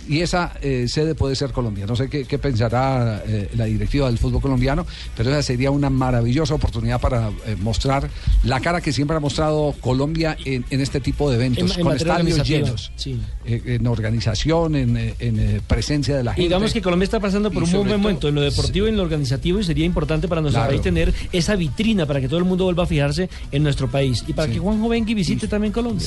Y 0.08 0.22
esa 0.22 0.54
eh, 0.62 0.88
sede 0.88 1.16
puede 1.16 1.36
ser 1.36 1.52
Colombia. 1.52 1.86
No 1.86 1.96
sé 1.96 2.10
qué, 2.10 2.26
qué 2.26 2.38
pensará 2.38 3.22
eh, 3.26 3.50
la 3.56 3.66
directiva 3.66 4.08
del 4.08 4.18
fútbol 4.18 4.42
colombiano, 4.42 4.86
pero 5.16 5.30
esa 5.30 5.42
sería 5.42 5.72
una 5.72 5.90
maravillosa 5.90 6.54
oportunidad 6.54 7.00
para 7.02 7.30
eh, 7.46 7.56
mostrar 7.60 8.10
la 8.44 8.60
cara 8.60 8.82
que 8.82 8.94
siempre 8.94 9.18
ha 9.18 9.20
mostrado 9.20 9.76
Colombia 9.82 10.38
en, 10.46 10.66
en 10.70 10.82
este 10.82 11.00
tipo 11.00 11.30
de 11.30 11.36
eventos, 11.36 11.72
En- 11.74 11.80
en 11.80 11.86
con 11.86 11.96
estadios 11.96 12.48
llenos, 12.48 12.92
sí. 12.96 13.20
en 13.46 13.86
organización, 13.88 14.76
en, 14.76 14.98
en, 15.20 15.62
presencia 15.68 16.16
de 16.16 16.24
la 16.24 16.34
gente. 16.34 16.44
Digamos 16.48 16.74
que 16.74 16.82
Colombia 16.82 17.04
está 17.06 17.20
pasando 17.20 17.52
por 17.52 17.64
Y 17.64 17.66
un 17.66 17.72
buen 17.88 18.00
momento 18.02 18.28
en 18.30 18.36
lo 18.36 18.42
deportivo 18.42 18.88
y 18.88 18.90
en 18.90 18.98
lo 18.98 19.04
organizativo 19.04 19.60
y 19.60 19.64
sería 19.64 19.86
importante 19.86 20.28
para 20.28 20.42
nuestro 20.42 20.58
Claro. 20.62 20.72
país 20.72 20.82
tener 20.82 21.14
esa 21.34 21.56
vitrina 21.56 22.06
para 22.06 22.20
que 22.22 22.28
todo 22.28 22.40
el 22.40 22.46
mundo 22.46 22.64
vuelva 22.64 22.84
a 22.84 22.88
fijarse 22.88 23.30
en 23.52 23.64
nuestro 23.64 23.90
país 23.92 24.24
y 24.28 24.34
para 24.34 24.52
que 24.52 24.58
Juanjo 24.60 24.88
venga 24.90 25.12
y 25.12 25.14
visite 25.14 25.48
también 25.48 25.72
Colombia. 25.74 26.06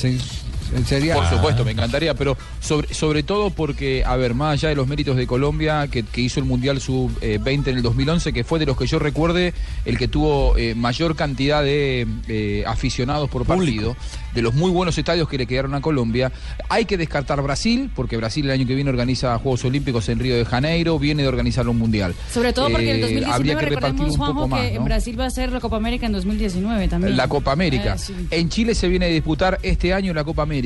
Sería... 0.85 1.15
Por 1.15 1.29
supuesto, 1.29 1.65
me 1.65 1.71
encantaría, 1.71 2.13
pero 2.13 2.37
sobre, 2.59 2.93
sobre 2.93 3.23
todo 3.23 3.49
porque, 3.49 4.03
a 4.05 4.15
ver, 4.15 4.33
más 4.33 4.53
allá 4.53 4.69
de 4.69 4.75
los 4.75 4.87
méritos 4.87 5.15
de 5.17 5.27
Colombia, 5.27 5.87
que, 5.89 6.03
que 6.03 6.21
hizo 6.21 6.39
el 6.39 6.45
Mundial 6.45 6.79
Sub-20 6.79 7.67
en 7.67 7.77
el 7.77 7.81
2011, 7.81 8.33
que 8.33 8.43
fue 8.43 8.59
de 8.59 8.65
los 8.65 8.77
que 8.77 8.87
yo 8.87 8.99
recuerde 8.99 9.53
el 9.85 9.97
que 9.97 10.07
tuvo 10.07 10.57
eh, 10.57 10.75
mayor 10.75 11.15
cantidad 11.15 11.63
de 11.63 12.07
eh, 12.27 12.63
aficionados 12.65 13.29
por 13.29 13.45
partido, 13.45 13.95
de 14.33 14.41
los 14.41 14.53
muy 14.53 14.71
buenos 14.71 14.97
estadios 14.97 15.27
que 15.27 15.37
le 15.37 15.45
quedaron 15.45 15.73
a 15.75 15.81
Colombia, 15.81 16.31
hay 16.69 16.85
que 16.85 16.97
descartar 16.97 17.41
Brasil, 17.41 17.91
porque 17.95 18.17
Brasil 18.17 18.45
el 18.45 18.51
año 18.51 18.65
que 18.65 18.75
viene 18.75 18.89
organiza 18.89 19.37
Juegos 19.37 19.65
Olímpicos 19.65 20.07
en 20.09 20.19
Río 20.19 20.35
de 20.35 20.45
Janeiro, 20.45 20.97
viene 20.99 21.23
de 21.23 21.27
organizar 21.27 21.67
un 21.67 21.81
Mundial. 21.81 22.13
Sobre 22.31 22.53
todo 22.53 22.69
porque 22.69 22.91
en 22.91 22.97
el 22.97 22.97
Eh, 22.97 23.01
2019 23.01 23.33
habría 23.33 23.57
que 23.57 23.75
repartir 23.75 24.05
un 24.05 24.15
Juanjo, 24.15 24.33
poco 24.33 24.47
más, 24.47 24.61
que 24.61 24.67
en 24.67 24.75
¿no? 24.75 24.83
Brasil 24.85 25.19
va 25.19 25.25
a 25.25 25.29
ser 25.29 25.51
la 25.51 25.59
Copa 25.59 25.77
América 25.77 26.05
en 26.05 26.11
2019 26.11 26.87
también. 26.87 27.17
La 27.17 27.27
Copa 27.27 27.51
América. 27.51 27.95
Eh, 27.95 27.97
sí. 27.97 28.13
En 28.29 28.49
Chile 28.49 28.75
se 28.75 28.87
viene 28.87 29.05
a 29.05 29.09
disputar 29.09 29.59
este 29.63 29.93
año 29.93 30.13
la 30.13 30.23
Copa 30.23 30.43
América. 30.43 30.60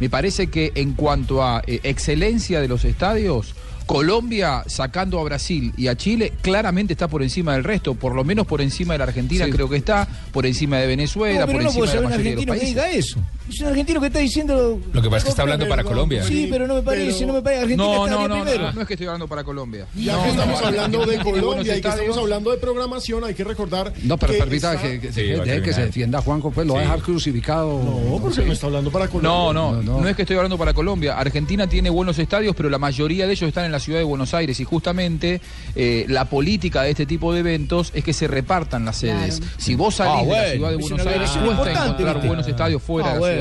Me 0.00 0.08
parece 0.10 0.48
que 0.48 0.72
en 0.74 0.92
cuanto 0.92 1.42
a 1.42 1.62
eh, 1.66 1.80
excelencia 1.84 2.60
de 2.60 2.68
los 2.68 2.84
estadios, 2.84 3.54
Colombia 3.86 4.64
sacando 4.66 5.20
a 5.20 5.24
Brasil 5.24 5.72
y 5.76 5.88
a 5.88 5.96
Chile 5.96 6.32
claramente 6.40 6.94
está 6.94 7.06
por 7.06 7.22
encima 7.22 7.52
del 7.52 7.64
resto, 7.64 7.94
por 7.94 8.14
lo 8.14 8.24
menos 8.24 8.46
por 8.46 8.62
encima 8.62 8.94
de 8.94 8.98
la 8.98 9.04
Argentina 9.04 9.46
creo 9.50 9.68
que 9.68 9.76
está, 9.76 10.08
por 10.32 10.46
encima 10.46 10.78
de 10.78 10.86
Venezuela, 10.86 11.40
No, 11.40 11.46
por 11.52 11.62
no 11.62 11.68
encima 11.68 11.86
de 11.86 11.94
la 11.94 12.08
mayoría 12.08 12.30
de 12.30 12.36
los 12.36 12.44
que 12.44 12.48
países. 12.48 12.68
diga 12.68 12.90
eso. 12.90 13.18
Es 13.48 13.60
un 13.60 13.66
argentino 13.68 14.00
que 14.00 14.06
está 14.06 14.18
diciendo. 14.20 14.80
Lo 14.92 15.02
que 15.02 15.08
pasa 15.08 15.18
es 15.18 15.24
que 15.24 15.30
está 15.30 15.42
hablando 15.42 15.68
para 15.68 15.84
Colombia. 15.84 16.24
Sí, 16.24 16.48
pero 16.50 16.66
no 16.66 16.74
me 16.76 16.82
parece, 16.82 17.26
no 17.26 17.34
me 17.34 17.42
parece. 17.42 17.62
Argentina 17.62 17.84
No, 17.88 18.06
estaría 18.06 18.28
no, 18.28 18.34
no, 18.36 18.42
primero. 18.44 18.64
no, 18.66 18.72
no 18.72 18.80
es 18.80 18.86
que 18.88 18.94
estoy 18.94 19.06
hablando 19.06 19.28
para 19.28 19.44
Colombia. 19.44 19.86
Ya 19.94 20.16
No, 20.16 20.22
que 20.22 20.28
estamos 20.30 20.60
no, 20.60 20.66
hablando 20.66 21.06
de 21.06 21.18
Colombia 21.22 21.76
y 21.76 21.80
que 21.82 21.88
estamos 21.88 22.16
hablando 22.18 22.50
de 22.50 22.56
programación, 22.56 23.24
hay 23.24 23.34
que 23.34 23.44
recordar. 23.44 23.92
No, 24.02 24.16
pero 24.16 24.32
que 24.32 24.38
permita 24.38 24.74
está- 24.74 25.00
que, 25.00 25.12
Sí, 25.12 25.72
se 25.74 25.84
defienda 25.84 26.22
Juanjo, 26.22 26.50
pues 26.50 26.66
lo 26.66 26.74
va 26.74 26.80
a 26.80 26.82
dejar 26.82 27.00
crucificado. 27.00 27.82
No, 27.82 28.18
porque 28.20 28.42
no 28.44 28.52
está 28.52 28.66
hablando 28.66 28.90
para 28.90 29.08
Colombia. 29.08 29.30
No, 29.30 29.52
no, 29.52 29.82
no, 30.00 30.08
es 30.08 30.16
que 30.16 30.22
estoy 30.22 30.36
hablando 30.36 30.56
para 30.58 30.72
Colombia. 30.72 31.18
Argentina 31.18 31.66
tiene 31.66 31.90
buenos 31.90 32.18
estadios, 32.18 32.54
pero 32.56 32.70
la 32.70 32.78
mayoría 32.78 33.26
de 33.26 33.32
ellos 33.32 33.48
están 33.48 33.64
en 33.66 33.72
la 33.72 33.78
ciudad 33.80 33.98
de 33.98 34.04
Buenos 34.04 34.32
Aires 34.34 34.58
y 34.60 34.64
justamente 34.64 35.40
eh, 35.76 36.06
la 36.08 36.24
política 36.30 36.82
de 36.82 36.90
este 36.90 37.04
tipo 37.06 37.32
de 37.32 37.40
eventos 37.40 37.90
es 37.94 38.02
que 38.04 38.12
se 38.12 38.26
repartan 38.26 38.84
las 38.84 38.96
sedes. 38.96 39.42
Si 39.58 39.74
vos 39.74 39.96
salís 39.96 40.14
Ah, 40.14 40.20
de 40.22 40.26
la 40.26 40.26
bueno, 40.26 40.48
ciudad 40.54 40.70
de 40.70 40.76
Buenos 40.76 41.06
Aires, 41.06 41.30
cuesta 41.30 41.50
importante, 41.50 41.80
encontrar 42.02 42.26
buenos 42.26 42.48
estadios 42.48 42.82
fuera 42.82 43.10
Ah, 43.10 43.14
de 43.14 43.20
la 43.20 43.26
ciudad 43.26 43.33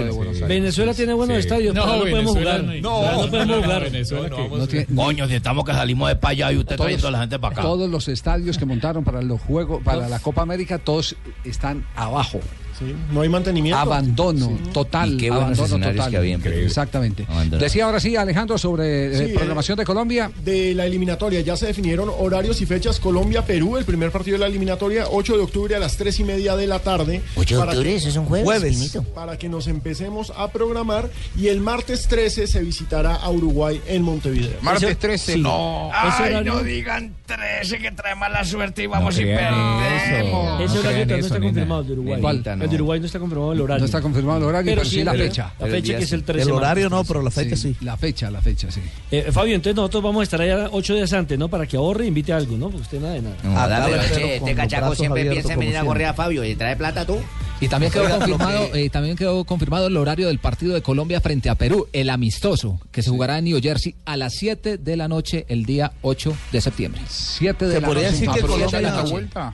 Venezuela 0.48 0.94
tiene 0.94 1.14
buenos 1.14 1.36
Sí. 1.38 1.40
estadios, 1.42 1.74
pero 1.74 1.86
no, 1.86 2.00
podemos 2.00 2.32
jugar. 2.38 2.64
no. 2.64 3.02
pero 3.02 3.22
no 3.24 3.30
podemos 3.30 3.64
jugar. 3.64 3.84
Venezuela 3.84 4.30
No 4.30 4.96
Coño, 5.04 5.28
si 5.28 5.36
estamos 5.36 5.66
que 5.66 5.72
salimos 5.74 6.10
de 6.10 6.16
para 6.16 6.32
allá 6.32 6.52
y 6.52 6.58
usted 6.58 6.76
Todos- 6.76 6.86
trayendo 6.88 7.08
a 7.08 7.12
la 7.12 7.20
gente 7.20 7.40
para 7.40 7.54
acá. 7.54 7.62
Todos 7.62 7.90
los 7.90 8.08
estadios 8.08 8.58
que 8.58 8.66
montaron 8.66 9.04
para 9.04 9.22
los 9.22 9.42
juegos, 9.42 9.82
para 9.84 10.08
la 10.10 10.20
Copa 10.20 10.42
América, 10.42 10.78
todos 10.80 11.16
están 11.44 11.86
abajo. 11.96 12.40
Sí, 12.80 12.96
no 13.12 13.22
hay 13.22 13.30
mantenimiento. 13.30 13.78
Abandono 13.80 14.52
total. 14.74 15.14
Y 15.14 15.18
qué 15.18 15.30
buenos 15.30 15.60
abandono 15.60 15.92
total. 15.92 16.12
que 16.12 16.18
había. 16.18 16.36
Exactamente. 16.36 17.26
Decía 17.60 17.86
ahora 17.86 18.00
sí, 18.00 18.16
Alejandro, 18.16 18.58
sobre 18.58 19.14
eh, 19.16 19.28
Sí, 19.28 19.34
programación 19.34 19.78
de 19.78 19.86
Colombia. 19.86 20.32
de 20.44 20.74
la 20.74 20.86
eliminatoria. 20.86 21.42
Ya 21.42 21.56
se 21.56 21.68
definieron 21.68 22.10
horarios 22.18 22.62
y 22.62 22.66
fechas. 22.66 23.00
Colombia-Perú, 23.00 23.78
el 23.78 23.86
primer 23.86 24.12
partido 24.12 24.36
de 24.36 24.40
la 24.40 24.48
eliminatoria, 24.48 25.06
8 25.12 25.38
de 25.38 25.44
octubre 25.44 25.76
a 25.76 25.80
las 25.80 25.98
3 25.98 26.20
y 26.20 26.24
media 26.24 26.56
de 26.56 26.68
la 26.68 26.80
tarde. 26.80 27.22
8 27.36 27.56
de 27.56 27.60
Para 27.60 27.72
octubre, 27.72 27.90
que- 27.92 27.96
eso 27.98 28.10
es 28.10 28.16
un 28.18 28.26
jueves. 28.26 28.46
Jueves. 28.46 28.98
Para 29.14 29.38
que 29.38 29.50
nos 29.50 29.68
empecemos 29.68 30.32
a 30.36 30.50
programar. 30.52 31.10
Y 31.38 31.48
el 31.48 31.60
martes 31.62 32.08
13 32.08 32.48
se 32.48 32.62
visitará 32.62 33.16
a 33.16 33.30
Uruguay 33.30 33.82
en 33.88 34.02
Montevideo. 34.04 34.58
Martes 34.62 34.84
Ese- 34.84 34.96
13, 34.96 35.34
sí. 35.34 35.40
no. 35.42 35.90
Ese 36.08 36.24
Ay, 36.36 36.44
no 36.44 36.62
digan 36.64 37.14
13 37.26 37.78
que 37.80 37.92
trae 37.92 38.16
mala 38.16 38.44
suerte 38.46 38.84
y 38.84 38.88
vamos 38.88 39.18
y 39.20 39.24
perdemos. 39.26 39.84
Ese 39.84 40.24
No 40.32 40.60
eso, 40.60 40.90
está 41.16 41.40
confirmado 41.40 41.84
de 41.84 41.94
Uruguay. 41.94 42.22
El 42.64 42.70
de 42.70 42.76
Uruguay 42.76 43.00
no 43.00 43.06
está 43.06 43.20
confirmado 43.20 43.54
el 43.54 43.62
horario. 43.62 43.80
No 43.80 43.86
está 43.86 44.02
confirmado 44.02 44.38
el 44.40 44.44
horario, 44.46 44.72
pero, 44.72 44.86
sí 44.86 45.04
la 45.04 45.14
fecha. 45.14 45.54
La 45.60 45.68
fecha 45.68 45.98
que 45.98 46.04
es 46.04 46.12
el 46.12 46.24
13 46.24 46.42
El 46.44 46.52
horario 46.52 46.90
no, 46.90 47.04
pero 47.04 47.22
la 47.22 47.32
fecha 47.32 47.56
sí. 47.56 47.76
La 47.82 47.98
fecha, 47.98 48.30
la 48.32 48.42
fecha, 48.42 48.72
sí. 48.72 48.82
Eh, 49.12 49.30
Fabio, 49.32 49.56
entonces 49.56 49.76
nosotros 49.76 50.04
vamos 50.04 50.22
a 50.22 50.24
estar 50.24 50.42
allá 50.42 50.70
ocho 50.72 50.94
días 50.96 51.12
antes, 51.14 51.38
¿no? 51.38 51.50
Para 51.50 51.66
que 51.66 51.78
ahorre 51.78 52.06
e 52.06 52.08
invite 52.08 52.34
a 52.34 52.38
algo, 52.38 52.58
¿no? 52.58 52.68
Porque 52.68 52.82
usted 52.84 53.00
nada 53.02 53.14
de 53.14 53.22
nada. 53.22 53.36
No, 53.44 53.52
Acá 53.52 53.80
dale, 53.80 53.98
lo 53.98 54.16
che, 54.16 54.36
este 54.38 54.56
cachaco 54.56 54.96
siempre 54.96 55.26
piensa 55.30 55.54
en 55.54 55.60
venir 55.60 55.78
a 55.78 55.86
correr 55.86 56.08
a 56.08 56.14
Fabio 56.14 56.44
y 56.44 56.56
trae 56.56 56.76
plata 56.76 57.06
tú. 57.06 57.18
Y 57.62 57.68
también 57.70 57.92
quedó 57.94 58.10
confirmado, 58.10 58.76
eh, 58.76 58.90
también 58.90 59.16
quedó 59.16 59.44
confirmado 59.46 59.88
el 59.88 59.96
horario 59.96 60.28
del 60.28 60.40
partido 60.40 60.74
de 60.74 60.82
Colombia 60.82 61.22
frente 61.22 61.50
a 61.50 61.56
Perú, 61.56 61.88
el 61.94 62.10
amistoso, 62.10 62.80
que 62.92 63.02
se 63.02 63.10
jugará 63.10 63.38
en 63.38 63.46
New 63.46 63.62
Jersey 63.62 63.96
a 64.04 64.18
las 64.18 64.34
7 64.34 64.78
de 64.80 64.98
la 64.98 65.08
noche 65.08 65.46
el 65.48 65.66
día 65.66 65.94
8 66.02 66.36
de 66.52 66.60
septiembre. 66.62 67.02
7 67.08 67.66
de 67.66 67.76
Se 67.76 67.82
la 67.82 67.88
podría 67.88 68.12
noche. 68.12 68.20
decir 68.20 68.30
que 68.34 68.42
Colombia 68.42 68.82
la 68.82 69.02
vuelta. 69.04 69.54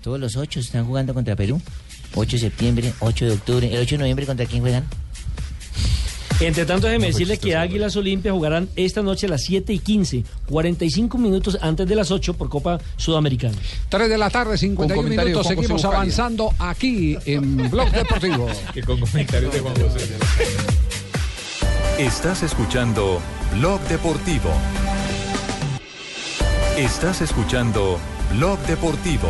Todos 0.00 0.20
los 0.20 0.36
ocho 0.36 0.60
están 0.60 0.84
jugando 0.84 1.14
contra 1.14 1.34
Perú. 1.34 1.60
8 2.14 2.36
de 2.36 2.40
septiembre, 2.40 2.92
8 3.00 3.24
de 3.26 3.32
octubre. 3.32 3.72
¿El 3.72 3.80
8 3.80 3.94
de 3.94 3.98
noviembre 3.98 4.26
contra 4.26 4.46
quién 4.46 4.62
juegan? 4.62 4.84
Entre 6.40 6.66
tanto, 6.66 6.88
déjeme 6.88 7.06
decirle 7.06 7.38
que 7.38 7.56
Águilas 7.56 7.94
Olimpia 7.96 8.32
jugarán 8.32 8.68
esta 8.74 9.02
noche 9.02 9.26
a 9.26 9.30
las 9.30 9.44
7 9.44 9.72
y 9.72 9.78
15, 9.78 10.24
45 10.48 11.16
minutos 11.16 11.56
antes 11.60 11.86
de 11.86 11.94
las 11.94 12.10
8 12.10 12.34
por 12.34 12.48
Copa 12.48 12.80
Sudamericana. 12.96 13.56
3 13.88 14.08
de 14.08 14.18
la 14.18 14.30
tarde, 14.30 14.58
51 14.58 14.94
Con 14.94 15.04
comentario 15.04 15.28
de 15.28 15.42
minutos. 15.42 15.46
Seguimos 15.46 15.84
avanzando 15.84 16.52
aquí 16.58 17.16
en 17.24 17.70
Blog 17.70 17.90
Deportivo. 17.90 18.48
Que 18.74 18.82
con 18.82 18.98
comentarios 18.98 19.52
de 19.52 19.60
Juan 19.60 19.74
José. 19.76 20.08
Estás 21.98 22.42
escuchando 22.42 23.20
Blog 23.54 23.80
Deportivo. 23.82 24.50
Estás 26.76 27.20
escuchando 27.20 28.00
Blog 28.32 28.58
Deportivo. 28.66 29.28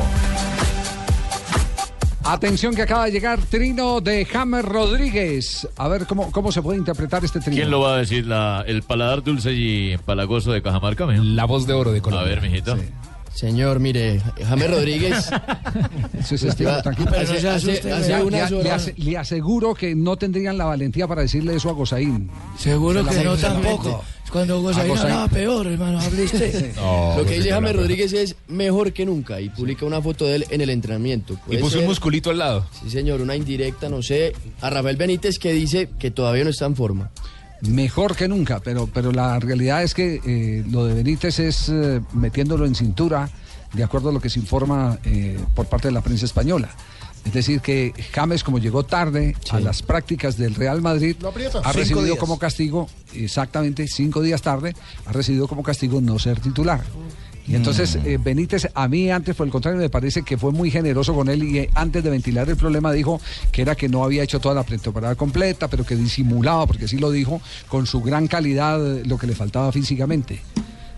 Atención 2.24 2.74
que 2.74 2.82
acaba 2.82 3.04
de 3.04 3.12
llegar 3.12 3.38
Trino 3.50 4.00
de 4.00 4.24
James 4.24 4.64
Rodríguez. 4.64 5.68
A 5.76 5.88
ver 5.88 6.06
cómo, 6.06 6.32
cómo 6.32 6.50
se 6.52 6.62
puede 6.62 6.78
interpretar 6.78 7.22
este 7.24 7.38
trino. 7.40 7.56
¿Quién 7.56 7.70
lo 7.70 7.80
va 7.80 7.96
a 7.96 7.98
decir? 7.98 8.26
La, 8.26 8.64
el 8.66 8.82
paladar 8.82 9.22
dulce 9.22 9.52
y 9.52 9.92
empalagoso 9.92 10.50
de 10.52 10.62
Cajamarca, 10.62 11.06
mijo. 11.06 11.22
La 11.22 11.44
voz 11.44 11.66
de 11.66 11.74
oro 11.74 11.92
de 11.92 12.00
Colombia. 12.00 12.26
A 12.26 12.28
ver, 12.30 12.40
mijito. 12.42 12.78
Señor, 13.34 13.80
mire, 13.80 14.22
James 14.48 14.70
Rodríguez. 14.70 15.28
Sí, 16.24 16.38
sí, 16.38 16.46
Esteban, 16.48 16.76
Va- 16.76 16.82
tranquilo. 16.82 17.10
hace- 17.10 17.48
hace 18.70 18.94
Le- 18.96 19.18
aseguro 19.18 19.74
que 19.74 19.94
no 19.94 20.16
tendrían 20.16 20.56
la 20.56 20.64
valentía 20.66 21.06
para 21.08 21.22
decirle 21.22 21.56
eso 21.56 21.68
a 21.68 21.72
Gozaín. 21.72 22.30
Seguro 22.56 23.04
que 23.04 23.22
no 23.24 23.36
tampoco. 23.36 24.02
Cuando 24.34 24.60
Gozaín 24.60 24.88
Gozaín. 24.88 25.12
hablaba 25.12 25.28
peor, 25.28 25.64
hermano, 25.68 26.00
hable 26.00 26.24
usted. 26.24 26.74
No, 26.76 27.14
Lo 27.16 27.24
que 27.24 27.34
dice 27.34 27.50
James 27.50 27.76
Rodríguez 27.76 28.12
es 28.12 28.34
mejor 28.48 28.92
que 28.92 29.06
nunca 29.06 29.40
y 29.40 29.48
publica 29.48 29.86
una 29.86 30.02
foto 30.02 30.26
de 30.26 30.34
él 30.34 30.46
en 30.50 30.60
el 30.60 30.70
entrenamiento. 30.70 31.38
Y 31.48 31.58
puso 31.58 31.78
un 31.78 31.84
musculito 31.84 32.30
al 32.30 32.38
lado. 32.38 32.66
Sí, 32.82 32.90
señor, 32.90 33.20
una 33.20 33.36
indirecta, 33.36 33.88
no 33.88 34.02
sé, 34.02 34.32
a 34.60 34.70
Rafael 34.70 34.96
Benítez 34.96 35.38
que 35.38 35.52
dice 35.52 35.88
que 36.00 36.10
todavía 36.10 36.42
no 36.42 36.50
está 36.50 36.66
en 36.66 36.74
forma. 36.74 37.12
Mejor 37.60 38.16
que 38.16 38.26
nunca, 38.26 38.58
pero, 38.58 38.88
pero 38.92 39.12
la 39.12 39.38
realidad 39.38 39.84
es 39.84 39.94
que 39.94 40.20
eh, 40.26 40.64
lo 40.68 40.84
de 40.84 40.94
Benítez 40.94 41.38
es 41.38 41.68
eh, 41.68 42.00
metiéndolo 42.12 42.66
en 42.66 42.74
cintura, 42.74 43.30
de 43.72 43.84
acuerdo 43.84 44.08
a 44.08 44.12
lo 44.12 44.20
que 44.20 44.30
se 44.30 44.40
informa 44.40 44.98
eh, 45.04 45.38
por 45.54 45.66
parte 45.66 45.86
de 45.86 45.92
la 45.92 46.00
prensa 46.00 46.24
española. 46.24 46.70
Es 47.24 47.32
decir, 47.32 47.60
que 47.60 47.92
James, 48.12 48.44
como 48.44 48.58
llegó 48.58 48.84
tarde 48.84 49.34
a 49.50 49.58
las 49.58 49.82
prácticas 49.82 50.36
del 50.36 50.54
Real 50.54 50.82
Madrid, 50.82 51.16
ha 51.62 51.72
recibido 51.72 52.04
días. 52.04 52.18
como 52.18 52.38
castigo, 52.38 52.88
exactamente 53.14 53.88
cinco 53.88 54.20
días 54.20 54.42
tarde, 54.42 54.74
ha 55.06 55.12
recibido 55.12 55.48
como 55.48 55.62
castigo 55.62 56.00
no 56.00 56.18
ser 56.18 56.40
titular. 56.40 56.82
Y 57.46 57.54
entonces 57.56 57.96
eh, 57.96 58.18
Benítez, 58.18 58.68
a 58.74 58.88
mí 58.88 59.10
antes 59.10 59.36
por 59.36 59.46
el 59.46 59.52
contrario 59.52 59.78
me 59.78 59.90
parece 59.90 60.22
que 60.22 60.38
fue 60.38 60.50
muy 60.50 60.70
generoso 60.70 61.14
con 61.14 61.28
él 61.28 61.42
y 61.42 61.58
eh, 61.58 61.70
antes 61.74 62.02
de 62.02 62.08
ventilar 62.08 62.48
el 62.48 62.56
problema 62.56 62.90
dijo 62.90 63.20
que 63.52 63.60
era 63.60 63.74
que 63.74 63.86
no 63.86 64.02
había 64.02 64.22
hecho 64.22 64.40
toda 64.40 64.54
la 64.54 64.62
pretemporada 64.62 65.14
completa, 65.14 65.68
pero 65.68 65.84
que 65.84 65.94
disimulaba, 65.94 66.66
porque 66.66 66.88
sí 66.88 66.96
lo 66.96 67.10
dijo, 67.10 67.42
con 67.68 67.86
su 67.86 68.00
gran 68.00 68.28
calidad 68.28 68.80
eh, 68.96 69.02
lo 69.04 69.18
que 69.18 69.26
le 69.26 69.34
faltaba 69.34 69.72
físicamente. 69.72 70.40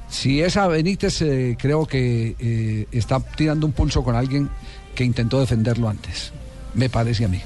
Si 0.09 0.41
es 0.41 0.57
a 0.57 0.69
Benítez, 0.69 1.21
eh, 1.23 1.57
creo 1.59 1.85
que 1.87 2.37
eh, 2.39 2.87
está 2.93 3.19
tirando 3.21 3.67
un 3.67 3.73
pulso 3.73 4.05
con 4.05 4.15
alguien 4.15 4.49
que 4.97 5.05
intentó 5.05 5.39
defenderlo 5.39 5.89
antes. 5.89 6.33
Me 6.75 6.91
parece 6.91 7.25
a 7.25 7.29
mí. 7.29 7.41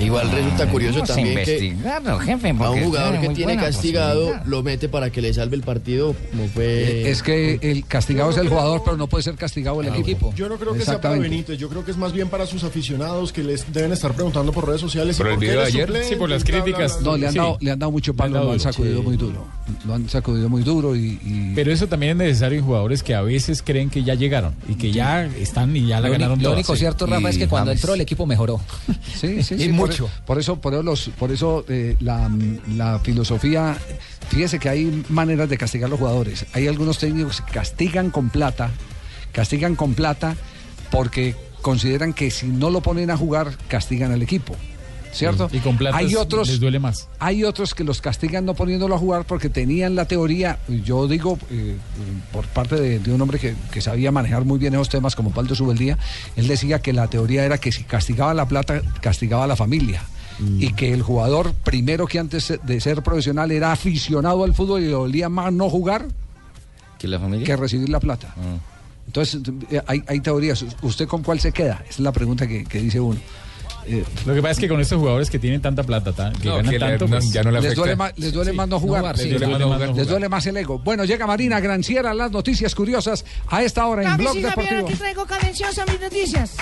Igual 0.00 0.30
resulta 0.30 0.68
curioso 0.70 1.00
Vamos 1.00 1.08
también 1.08 1.36
que 1.38 1.44
jefe, 2.24 2.50
a 2.50 2.70
un 2.70 2.84
jugador 2.84 3.20
que 3.20 3.28
tiene 3.30 3.56
castigado 3.56 4.32
lo 4.44 4.62
mete 4.62 4.88
para 4.88 5.10
que 5.10 5.20
le 5.20 5.34
salve 5.34 5.56
el 5.56 5.62
partido, 5.62 6.14
como 6.30 6.46
fue... 6.48 6.64
Eh, 6.66 7.10
es 7.10 7.22
que 7.22 7.58
el 7.62 7.84
castigado 7.84 8.30
es 8.30 8.36
el 8.36 8.48
jugador, 8.48 8.82
pero 8.84 8.96
no 8.96 9.08
puede 9.08 9.24
ser 9.24 9.34
castigado 9.34 9.80
el 9.80 9.88
equipo. 9.88 10.32
Yo 10.36 10.48
no 10.48 10.56
creo 10.56 10.74
que 10.74 10.84
sea 10.84 11.00
para. 11.00 11.18
Benítez, 11.18 11.58
yo 11.58 11.68
creo 11.68 11.84
que 11.84 11.90
es 11.90 11.96
más 11.96 12.12
bien 12.12 12.28
para 12.28 12.46
sus 12.46 12.62
aficionados 12.62 13.32
que 13.32 13.42
les 13.42 13.72
deben 13.72 13.90
estar 13.92 14.12
preguntando 14.14 14.52
por 14.52 14.66
redes 14.66 14.80
sociales. 14.80 15.16
Por 15.16 15.26
¿y 15.26 15.30
el 15.30 15.38
qué 15.38 15.46
video 15.46 15.60
de 15.62 15.66
ayer, 15.66 15.86
suplente? 15.86 16.08
sí, 16.08 16.16
por 16.16 16.30
las 16.30 16.44
críticas. 16.44 17.00
No, 17.02 17.16
le 17.16 17.26
han, 17.26 17.32
Sí. 17.32 17.38
dado, 17.38 17.58
le 17.60 17.70
han 17.72 17.78
dado 17.78 17.90
mucho 17.92 18.14
palo, 18.14 18.44
lo 18.44 18.52
han 18.52 18.60
sacudido 18.60 18.98
sí. 19.00 19.04
muy 19.06 19.16
duro. 19.16 19.46
Lo 19.84 19.94
han 19.94 20.08
sacudido 20.08 20.48
muy 20.48 20.62
duro 20.62 20.94
y... 20.94 21.18
y- 21.24 21.52
Pero 21.54 21.72
eso 21.72 21.88
también 21.88 22.12
es 22.12 22.28
necesario 22.28 22.58
en 22.60 22.64
jugadores 22.64 23.02
que 23.02 23.14
a 23.14 23.22
veces 23.22 23.62
creen 23.62 23.90
que 23.90 24.02
ya 24.04 24.14
llegaron 24.14 24.54
y 24.68 24.76
que 24.76 24.92
ya 24.92 25.26
están 25.26 25.74
y 25.76 25.86
ya 25.86 26.00
la 26.00 26.06
Lo, 26.08 26.12
ganaron 26.12 26.42
lo 26.42 26.52
único 26.52 26.76
cierto, 26.76 27.06
Rafa, 27.06 27.30
es 27.30 27.38
que 27.38 27.48
cuando 27.48 27.72
entró 27.72 27.94
el 27.94 28.00
equipo 28.00 28.24
mejoró. 28.26 28.60
Sí, 29.18 29.37
sí, 29.42 29.54
Y 29.54 29.58
sí, 29.64 29.68
mucho. 29.72 30.06
Por, 30.06 30.24
por 30.24 30.38
eso, 30.38 30.60
por 30.60 30.74
eso, 30.74 30.82
los- 30.82 31.08
por 31.18 31.32
eso 31.32 31.64
eh, 31.68 31.96
la, 32.00 32.30
la 32.76 32.98
filosofía, 33.00 33.76
fíjese 34.28 34.58
que 34.58 34.68
hay 34.68 35.04
maneras 35.08 35.48
de 35.48 35.56
castigar 35.58 35.86
a 35.86 35.90
los 35.90 35.98
jugadores. 35.98 36.46
Hay 36.52 36.66
algunos 36.68 36.98
técnicos 36.98 37.40
que 37.40 37.52
castigan 37.52 38.10
con 38.10 38.30
plata, 38.30 38.70
castigan 39.32 39.74
con 39.76 39.94
plata 39.94 40.36
porque 40.90 41.34
consideran 41.62 42.12
que 42.12 42.30
si 42.30 42.46
no 42.46 42.70
lo 42.70 42.80
ponen 42.80 43.10
a 43.10 43.16
jugar, 43.16 43.56
castigan 43.68 44.12
al 44.12 44.22
equipo. 44.22 44.54
¿Cierto? 45.12 45.48
Y 45.52 45.58
con 45.58 45.76
plata 45.76 45.96
hay 45.96 46.14
otros, 46.14 46.48
les 46.48 46.60
duele 46.60 46.78
más. 46.78 47.08
Hay 47.18 47.44
otros 47.44 47.74
que 47.74 47.84
los 47.84 48.00
castigan 48.00 48.44
no 48.44 48.54
poniéndolo 48.54 48.94
a 48.94 48.98
jugar 48.98 49.24
porque 49.24 49.48
tenían 49.48 49.94
la 49.94 50.06
teoría, 50.06 50.58
yo 50.84 51.08
digo, 51.08 51.38
eh, 51.50 51.76
por 52.32 52.46
parte 52.46 52.76
de, 52.76 52.98
de 52.98 53.12
un 53.12 53.20
hombre 53.20 53.38
que, 53.38 53.54
que 53.70 53.80
sabía 53.80 54.12
manejar 54.12 54.44
muy 54.44 54.58
bien 54.58 54.74
esos 54.74 54.88
temas 54.88 55.16
como 55.16 55.30
Paldo 55.30 55.54
Subeldía, 55.54 55.98
él 56.36 56.46
decía 56.46 56.80
que 56.80 56.92
la 56.92 57.08
teoría 57.08 57.44
era 57.44 57.58
que 57.58 57.72
si 57.72 57.84
castigaba 57.84 58.34
la 58.34 58.46
plata, 58.46 58.82
castigaba 59.00 59.44
a 59.44 59.46
la 59.46 59.56
familia. 59.56 60.02
Y 60.60 60.72
que 60.74 60.92
el 60.92 61.02
jugador, 61.02 61.52
primero 61.52 62.06
que 62.06 62.20
antes 62.20 62.60
de 62.62 62.80
ser 62.80 63.02
profesional, 63.02 63.50
era 63.50 63.72
aficionado 63.72 64.44
al 64.44 64.54
fútbol 64.54 64.82
y 64.82 64.84
le 64.84 64.92
dolía 64.92 65.28
más 65.28 65.52
no 65.52 65.68
jugar 65.68 66.06
¿Que 66.96 67.08
la 67.08 67.18
familia? 67.18 67.44
que 67.44 67.56
recibir 67.56 67.88
la 67.88 67.98
plata. 67.98 68.36
Entonces, 69.06 69.40
eh, 69.68 69.82
hay, 69.84 70.04
hay 70.06 70.20
teorías. 70.20 70.64
¿Usted 70.82 71.08
con 71.08 71.24
cuál 71.24 71.40
se 71.40 71.50
queda? 71.50 71.82
Esa 71.88 71.90
es 71.90 71.98
la 71.98 72.12
pregunta 72.12 72.46
que, 72.46 72.64
que 72.64 72.78
dice 72.78 73.00
uno. 73.00 73.18
Eh, 73.90 74.04
Lo 74.26 74.34
que 74.34 74.42
pasa 74.42 74.52
es 74.52 74.58
que 74.58 74.68
con 74.68 74.80
estos 74.80 74.98
jugadores 74.98 75.30
que 75.30 75.38
tienen 75.38 75.62
tanta 75.62 75.82
plata, 75.82 76.12
ta- 76.12 76.30
que 76.32 76.46
No, 76.48 76.56
ganan 76.56 76.70
que 76.72 76.78
tanto, 76.78 77.06
pues, 77.06 77.32
ya 77.32 77.42
no 77.42 77.50
le 77.50 77.56
les 77.60 77.66
afecta. 77.68 77.80
duele, 77.80 77.96
más, 77.96 78.12
les 78.18 78.32
duele 78.32 78.50
Sí, 78.50 78.56
más 78.58 78.68
no 78.68 78.78
jugar. 78.80 79.16
sí, 79.16 79.22
les, 79.30 79.32
les 79.32 79.40
duele, 79.40 79.64
más 79.66 79.78
no 79.78 79.78
les 79.86 79.90
jugar. 79.92 80.06
duele 80.06 80.28
más 80.28 80.46
el 80.46 80.56
ego. 80.58 80.78
Bueno, 80.78 81.04
llega 81.04 81.26
Marina 81.26 81.58
Granciera, 81.60 82.12
las 82.12 82.30
noticias 82.30 82.74
curiosas 82.74 83.24
a 83.48 83.62
esta 83.62 83.86
hora 83.86 84.02
en 84.02 84.16
Blog 84.18 84.36
Deportivo. 84.36 84.86
aquí 84.88 84.94
traigo 84.96 85.24
cadenciosa 85.26 85.84
mis 85.86 86.00
noticias. 86.00 86.52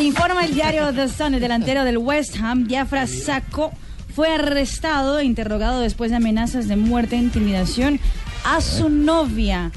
Informa 0.00 0.44
el 0.44 0.54
diario 0.54 0.92
The 0.92 1.08
Sun, 1.08 1.34
el 1.34 1.40
delantero 1.40 1.84
del 1.84 1.98
West 1.98 2.36
Ham, 2.40 2.66
Diafra 2.66 3.06
Sacco, 3.06 3.72
fue 4.14 4.28
arrestado 4.32 5.18
e 5.18 5.24
interrogado 5.24 5.80
después 5.80 6.10
de 6.10 6.16
amenazas 6.16 6.68
de 6.68 6.76
muerte 6.76 7.16
e 7.16 7.18
intimidación 7.18 7.98
a 8.44 8.60
su 8.60 8.88
novia. 8.88 9.72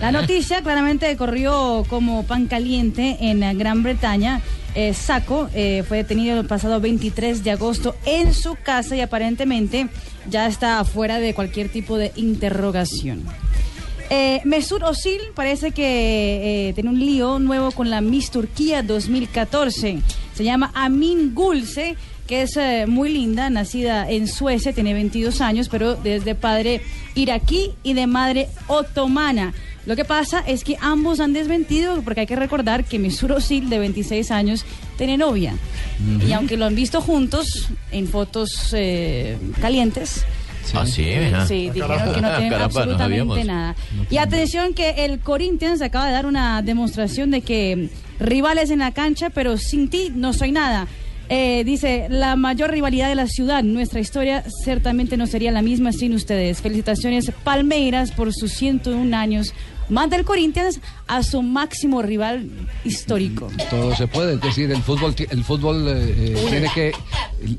La 0.00 0.12
noticia 0.12 0.62
claramente 0.62 1.16
corrió 1.16 1.84
como 1.88 2.22
pan 2.24 2.46
caliente 2.46 3.16
en 3.20 3.58
Gran 3.58 3.82
Bretaña. 3.82 4.40
Eh, 4.76 4.94
Sacco 4.94 5.48
eh, 5.54 5.82
fue 5.88 5.98
detenido 5.98 6.38
el 6.38 6.46
pasado 6.46 6.80
23 6.80 7.42
de 7.42 7.50
agosto 7.50 7.96
en 8.06 8.32
su 8.32 8.54
casa 8.54 8.94
y 8.94 9.00
aparentemente 9.00 9.88
ya 10.30 10.46
está 10.46 10.84
fuera 10.84 11.18
de 11.18 11.34
cualquier 11.34 11.68
tipo 11.68 11.98
de 11.98 12.12
interrogación. 12.14 13.24
Eh, 14.10 14.40
Mesut 14.44 14.82
Özil 14.82 15.20
parece 15.34 15.72
que 15.72 16.68
eh, 16.68 16.72
tiene 16.72 16.90
un 16.90 16.98
lío 16.98 17.38
nuevo 17.38 17.72
con 17.72 17.90
la 17.90 18.00
Miss 18.00 18.30
Turquía 18.30 18.82
2014. 18.82 19.98
Se 20.32 20.44
llama 20.44 20.70
Amin 20.74 21.34
Gulse, 21.34 21.96
que 22.28 22.42
es 22.42 22.56
eh, 22.56 22.84
muy 22.86 23.08
linda, 23.08 23.50
nacida 23.50 24.08
en 24.08 24.28
Suecia, 24.28 24.72
tiene 24.72 24.94
22 24.94 25.40
años, 25.40 25.68
pero 25.68 25.98
es 26.04 26.24
de 26.24 26.34
padre 26.34 26.82
iraquí 27.14 27.72
y 27.82 27.94
de 27.94 28.06
madre 28.06 28.48
otomana. 28.68 29.54
Lo 29.86 29.96
que 29.96 30.04
pasa 30.04 30.40
es 30.46 30.62
que 30.62 30.76
ambos 30.80 31.18
han 31.18 31.32
desmentido, 31.32 32.02
porque 32.02 32.20
hay 32.20 32.26
que 32.26 32.36
recordar 32.36 32.84
que 32.84 32.98
Mesut 32.98 33.30
Özil, 33.30 33.70
de 33.70 33.78
26 33.78 34.30
años, 34.30 34.66
tiene 34.98 35.16
novia. 35.16 35.54
Y 36.26 36.32
aunque 36.32 36.58
lo 36.58 36.66
han 36.66 36.74
visto 36.74 37.00
juntos 37.00 37.70
en 37.90 38.06
fotos 38.06 38.74
eh, 38.76 39.38
calientes, 39.60 40.26
Ah, 40.74 40.84
sí, 40.84 41.02
mira. 41.02 41.46
Sí, 41.46 41.70
dijeron 41.70 42.14
que 42.14 42.20
no 42.20 42.30
tienen 42.30 42.50
Caramba, 42.50 42.58
no 42.58 42.64
absolutamente 42.64 43.44
nada. 43.44 43.74
Y 44.10 44.18
atención 44.18 44.74
que 44.74 45.06
el 45.06 45.20
Corinthians 45.20 45.80
acaba 45.80 46.06
de 46.06 46.12
dar 46.12 46.26
una 46.26 46.60
demostración 46.60 47.30
de 47.30 47.40
que 47.40 47.88
rivales 48.20 48.70
en 48.70 48.80
la 48.80 48.92
cancha, 48.92 49.30
pero 49.30 49.56
sin 49.56 49.88
ti 49.88 50.12
no 50.14 50.34
soy 50.34 50.52
nada. 50.52 50.86
Eh, 51.30 51.62
dice, 51.64 52.06
la 52.08 52.36
mayor 52.36 52.70
rivalidad 52.70 53.08
de 53.08 53.14
la 53.14 53.26
ciudad, 53.26 53.62
nuestra 53.62 54.00
historia 54.00 54.44
ciertamente 54.64 55.18
no 55.18 55.26
sería 55.26 55.52
la 55.52 55.60
misma 55.60 55.92
sin 55.92 56.14
ustedes. 56.14 56.62
Felicitaciones 56.62 57.30
Palmeiras 57.44 58.12
por 58.12 58.32
sus 58.32 58.52
101 58.52 59.14
años. 59.14 59.52
Manda 59.88 60.16
el 60.16 60.24
Corinthians 60.24 60.80
a 61.06 61.22
su 61.22 61.42
máximo 61.42 62.02
rival 62.02 62.50
histórico. 62.84 63.48
Todo 63.70 63.94
se 63.96 64.06
puede, 64.06 64.34
es 64.34 64.40
decir, 64.40 64.70
el 64.70 64.82
fútbol, 64.82 65.14
el 65.30 65.44
fútbol 65.44 65.86
eh, 65.88 66.14
eh, 66.36 66.46
tiene 66.50 66.68
que, 66.74 66.92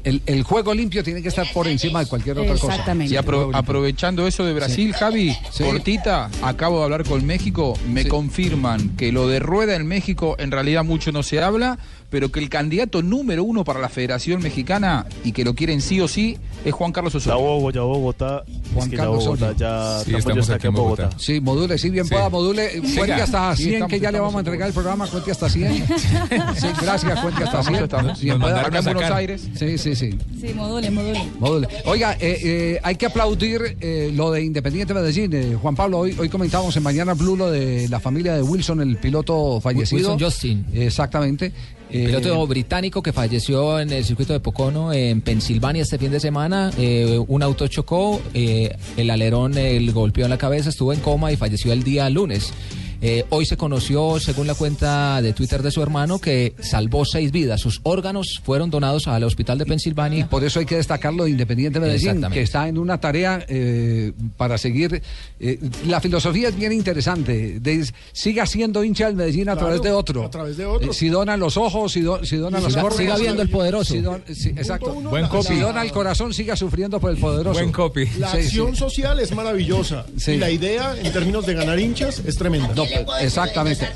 el, 0.04 0.44
juego 0.44 0.74
limpio 0.74 1.04
tiene 1.04 1.22
que 1.22 1.30
estar 1.30 1.48
por 1.54 1.68
encima 1.68 2.00
de 2.02 2.06
cualquier 2.06 2.38
otra 2.40 2.54
cosa. 2.54 2.68
Exactamente. 2.68 3.14
Y 3.14 3.18
apro- 3.18 3.50
aprovechando 3.54 4.28
eso 4.28 4.46
de 4.46 4.54
Brasil, 4.54 4.94
Javi, 4.94 5.36
cortita, 5.58 6.30
acabo 6.42 6.80
de 6.80 6.84
hablar 6.86 7.04
con 7.04 7.26
México, 7.26 7.78
me 7.88 8.08
confirman 8.08 8.96
que 8.96 9.12
lo 9.12 9.28
de 9.28 9.40
Rueda 9.40 9.76
en 9.76 9.88
México 9.88 10.36
en 10.40 10.52
realidad 10.52 10.84
mucho 10.84 11.12
no 11.12 11.24
se 11.24 11.42
habla, 11.42 11.80
pero 12.10 12.30
que 12.32 12.40
el 12.40 12.50
candidato 12.50 13.02
número 13.02 13.44
uno 13.44 13.64
para 13.64 13.80
la 13.80 13.90
Federación 13.90 14.42
Mexicana 14.42 15.06
y 15.24 15.32
que 15.32 15.44
lo 15.44 15.54
quieren 15.54 15.82
sí 15.82 16.02
o 16.02 16.08
sí 16.08 16.38
es 16.66 16.74
Juan 16.74 16.92
Carlos 16.92 17.14
Osorio. 17.16 17.72
Ya 17.72 17.82
Bogotá. 17.82 18.44
Juan 18.74 18.84
es 18.86 18.90
que 18.90 18.96
ya 18.98 19.04
Carlos 19.04 19.26
Bogotá, 19.26 19.54
ya 19.58 20.02
Sí, 20.06 20.16
estamos, 20.16 20.50
aquí 20.50 20.68
en 20.68 20.74
Bogotá. 20.74 21.10
Sí, 21.18 21.42
module, 21.42 21.78
sí, 21.78 21.90
bien 21.90 22.08
pueda, 22.08 22.30
module. 22.30 22.82
Cuente 22.96 23.14
hasta 23.14 23.56
Sí, 23.56 23.64
100, 23.64 23.74
estamos- 23.76 23.90
que 23.92 24.00
ya 24.00 24.12
le 24.12 24.20
vamos 24.20 24.36
a 24.36 24.40
en 24.40 24.46
entregar 24.46 24.68
el 24.68 24.74
programa. 24.74 25.08
Cuente 25.08 25.32
hasta 25.32 25.50
100. 25.50 25.86
Sí, 26.56 26.68
gracias, 26.82 27.20
cuente 27.20 27.44
hasta 27.44 27.64
100. 27.64 27.84
Estamos- 27.84 28.20
Bien 28.22 28.34
nos 28.40 28.42
pueda. 28.50 28.62
mandaron 28.64 28.88
a 28.88 28.94
Buenos. 28.94 29.12
Aires. 29.12 29.48
Sí, 29.56 29.78
sí, 29.78 29.96
sí. 29.96 30.18
Sí, 30.40 30.54
module, 30.54 30.90
module. 30.92 31.22
Module. 31.40 31.68
Oiga, 31.86 32.14
eh, 32.20 32.40
eh, 32.44 32.80
hay 32.84 32.96
que 32.96 33.06
aplaudir 33.06 33.78
eh, 33.82 34.12
lo 34.14 34.32
de 34.32 34.44
Independiente 34.44 34.94
Medellín. 34.94 35.34
Eh, 35.34 35.58
Juan 35.62 35.76
Pablo, 35.76 36.00
hoy, 36.00 36.16
hoy 36.20 36.30
comentábamos 36.30 36.76
en 36.78 36.84
Mañana 36.84 37.14
Blue 37.14 37.36
lo 37.36 37.50
de 37.52 37.88
la 37.90 38.00
familia 38.00 38.36
de 38.36 38.42
Wilson, 38.42 38.82
el 38.82 38.98
piloto 38.98 39.60
fallecido. 39.62 40.12
Wilson 40.14 40.20
Justin. 40.20 40.66
Exactamente. 40.74 41.52
Eh, 41.92 42.06
Piloto 42.06 42.46
británico 42.46 43.02
que 43.02 43.12
falleció 43.12 43.80
en 43.80 43.92
el 43.92 44.06
circuito 44.06 44.34
de 44.34 44.40
Pocono, 44.40 44.94
en 44.94 45.22
Pensilvania, 45.22 45.82
este 45.82 45.98
fin 45.98 46.12
de 46.12 46.20
semana. 46.20 46.72
Eh, 46.78 47.20
un 47.28 47.42
auto 47.42 47.68
chocó, 47.68 48.22
eh, 48.34 48.76
el 48.96 49.10
alerón 49.10 49.58
el 49.58 49.92
golpeó 49.92 50.26
en 50.26 50.30
la 50.30 50.38
cabeza, 50.38 50.70
estuvo 50.70 50.94
en 50.94 51.00
coma 51.00 51.32
y 51.32 51.38
falleció 51.38 51.74
el 51.74 51.84
día 51.84 52.10
lunes. 52.10 52.54
Eh, 53.02 53.26
hoy 53.30 53.46
se 53.46 53.56
conoció, 53.56 54.20
según 54.20 54.46
la 54.48 54.56
cuenta 54.56 55.22
de 55.22 55.32
Twitter 55.34 55.64
de 55.64 55.72
su 55.72 55.82
hermano, 55.82 56.20
que 56.20 56.54
salvó 56.62 57.06
seis 57.06 57.32
vidas. 57.32 57.62
Sus 57.62 57.80
órganos 57.84 58.42
fueron 58.44 58.70
donados 58.70 59.08
al 59.08 59.24
hospital 59.24 59.58
de 59.58 59.66
Pensilvania. 59.66 60.28
Por 60.30 60.44
eso 60.44 60.60
hay 60.60 60.66
que 60.66 60.76
destacarlo 60.76 61.24
de 61.24 61.30
Independiente 61.30 61.80
Medellín, 61.80 62.22
que 62.32 62.42
está 62.42 62.68
en 62.68 62.78
una 62.78 63.00
tarea 63.00 63.46
eh, 63.48 64.12
para 64.38 64.58
seguir. 64.58 65.02
eh, 65.40 65.60
la 65.88 66.02
filosofía 66.02 66.50
es 66.50 66.56
bien 66.58 66.72
interesante. 66.74 67.60
de- 67.60 67.90
siga 68.12 68.46
siendo 68.46 68.84
hincha 68.84 69.06
del 69.08 69.16
Medellín 69.16 69.48
a 69.50 69.54
Claro, 69.54 69.60
través 69.68 69.82
de 69.82 69.92
otro. 69.92 70.26
a 70.26 70.30
través 70.30 70.58
de 70.58 70.66
otro. 70.66 70.92
Eh, 70.92 70.94
si 70.94 71.08
donan 71.10 71.40
los 71.40 71.56
ojos, 71.58 71.92
si, 71.94 72.02
do- 72.02 72.24
si 72.26 72.36
donan 72.36 72.62
Siga- 72.62 72.74
las 72.74 72.84
córneas. 72.84 72.98
siga 72.98 73.18
viendo 73.18 73.42
el 73.42 73.50
poderoso. 73.50 73.94
si 73.94 74.02
don- 74.02 74.24
sí, 74.34 74.50
exacto. 74.50 74.94
Buen 74.94 75.28
copy. 75.28 75.48
Si 75.48 75.56
dona 75.60 75.82
el 75.84 75.92
corazón, 75.92 76.34
siga 76.34 76.56
sufriendo 76.58 77.00
por 77.00 77.12
el 77.12 77.18
poderoso. 77.18 77.60
Buen 77.60 77.72
copy. 77.72 78.06
La 78.18 78.32
Sí, 78.32 78.38
acción 78.40 78.72
sí. 78.74 78.80
social 78.80 79.20
es 79.20 79.34
maravillosa. 79.34 80.06
Sí. 80.18 80.32
Y 80.34 80.38
la 80.38 80.50
idea, 80.52 80.96
en 81.02 81.12
términos 81.14 81.46
de 81.46 81.54
ganar 81.54 81.80
hinchas, 81.80 82.22
es 82.26 82.36
tremenda. 82.36 82.74
No, 82.76 82.86
exactamente. 83.22 83.88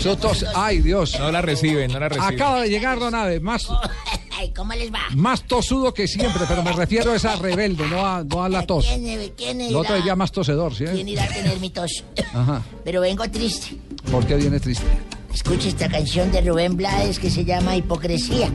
Sotos, 0.00 0.44
ay 0.54 0.80
Dios. 0.80 1.18
No 1.18 1.30
la 1.32 1.42
reciben, 1.42 1.90
no 1.92 1.98
la 2.00 2.08
reciben. 2.08 2.34
Acaba 2.34 2.60
de 2.62 2.68
llegar 2.70 2.98
Don 2.98 3.14
Ave, 3.14 3.40
más, 3.40 3.66
Ay, 4.38 4.50
¿cómo 4.56 4.72
les 4.74 4.92
va? 4.92 5.00
más 5.14 5.42
tosudo 5.44 5.92
que 5.94 6.08
siempre, 6.08 6.42
pero 6.48 6.62
me 6.62 6.72
refiero 6.72 7.12
a 7.12 7.16
esa 7.16 7.36
rebelde, 7.36 7.86
no 7.88 8.04
a, 8.06 8.24
no 8.24 8.42
a 8.42 8.48
la 8.48 8.64
tos. 8.66 8.86
¿Quién, 8.86 9.32
quién 9.36 9.60
El 9.60 9.76
otro 9.76 9.96
irá- 9.98 10.16
más 10.16 10.32
tosedor, 10.32 10.74
¿sí? 10.74 10.84
quién 10.86 11.08
irá 11.08 11.24
a 11.24 11.28
tener 11.28 11.58
mi 11.60 11.70
tos? 11.70 12.04
Ajá. 12.34 12.62
Pero 12.84 13.00
vengo 13.00 13.28
triste. 13.30 13.76
¿Por 14.10 14.26
qué 14.26 14.36
viene 14.36 14.58
triste? 14.58 14.84
Escuche 15.32 15.68
esta 15.68 15.88
canción 15.88 16.30
de 16.32 16.40
Rubén 16.42 16.76
Blades 16.76 17.18
que 17.18 17.30
se 17.30 17.44
llama 17.44 17.76
Hipocresía. 17.76 18.50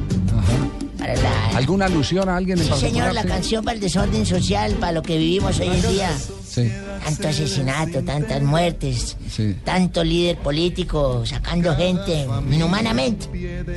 Para 0.97 1.15
la... 1.15 1.47
¿Alguna 1.55 1.85
alusión 1.85 2.27
a 2.29 2.35
alguien 2.37 2.57
en 2.57 2.63
Sí, 2.65 2.69
particular? 2.71 3.09
señor, 3.09 3.13
la 3.13 3.23
canción 3.25 3.63
para 3.63 3.75
el 3.75 3.81
desorden 3.81 4.25
social, 4.25 4.73
para 4.73 4.91
lo 4.93 5.01
que 5.03 5.17
vivimos 5.17 5.59
hoy 5.59 5.67
en 5.67 5.81
día. 5.89 6.09
Sí, 6.47 6.71
Tanto 7.03 7.27
asesinato, 7.27 8.03
tantas 8.03 8.41
muertes, 8.41 9.15
sí, 9.29 9.55
tanto 9.63 10.03
líder 10.03 10.37
político 10.39 11.23
sacando 11.25 11.75
gente 11.75 12.25
inhumanamente. 12.51 13.27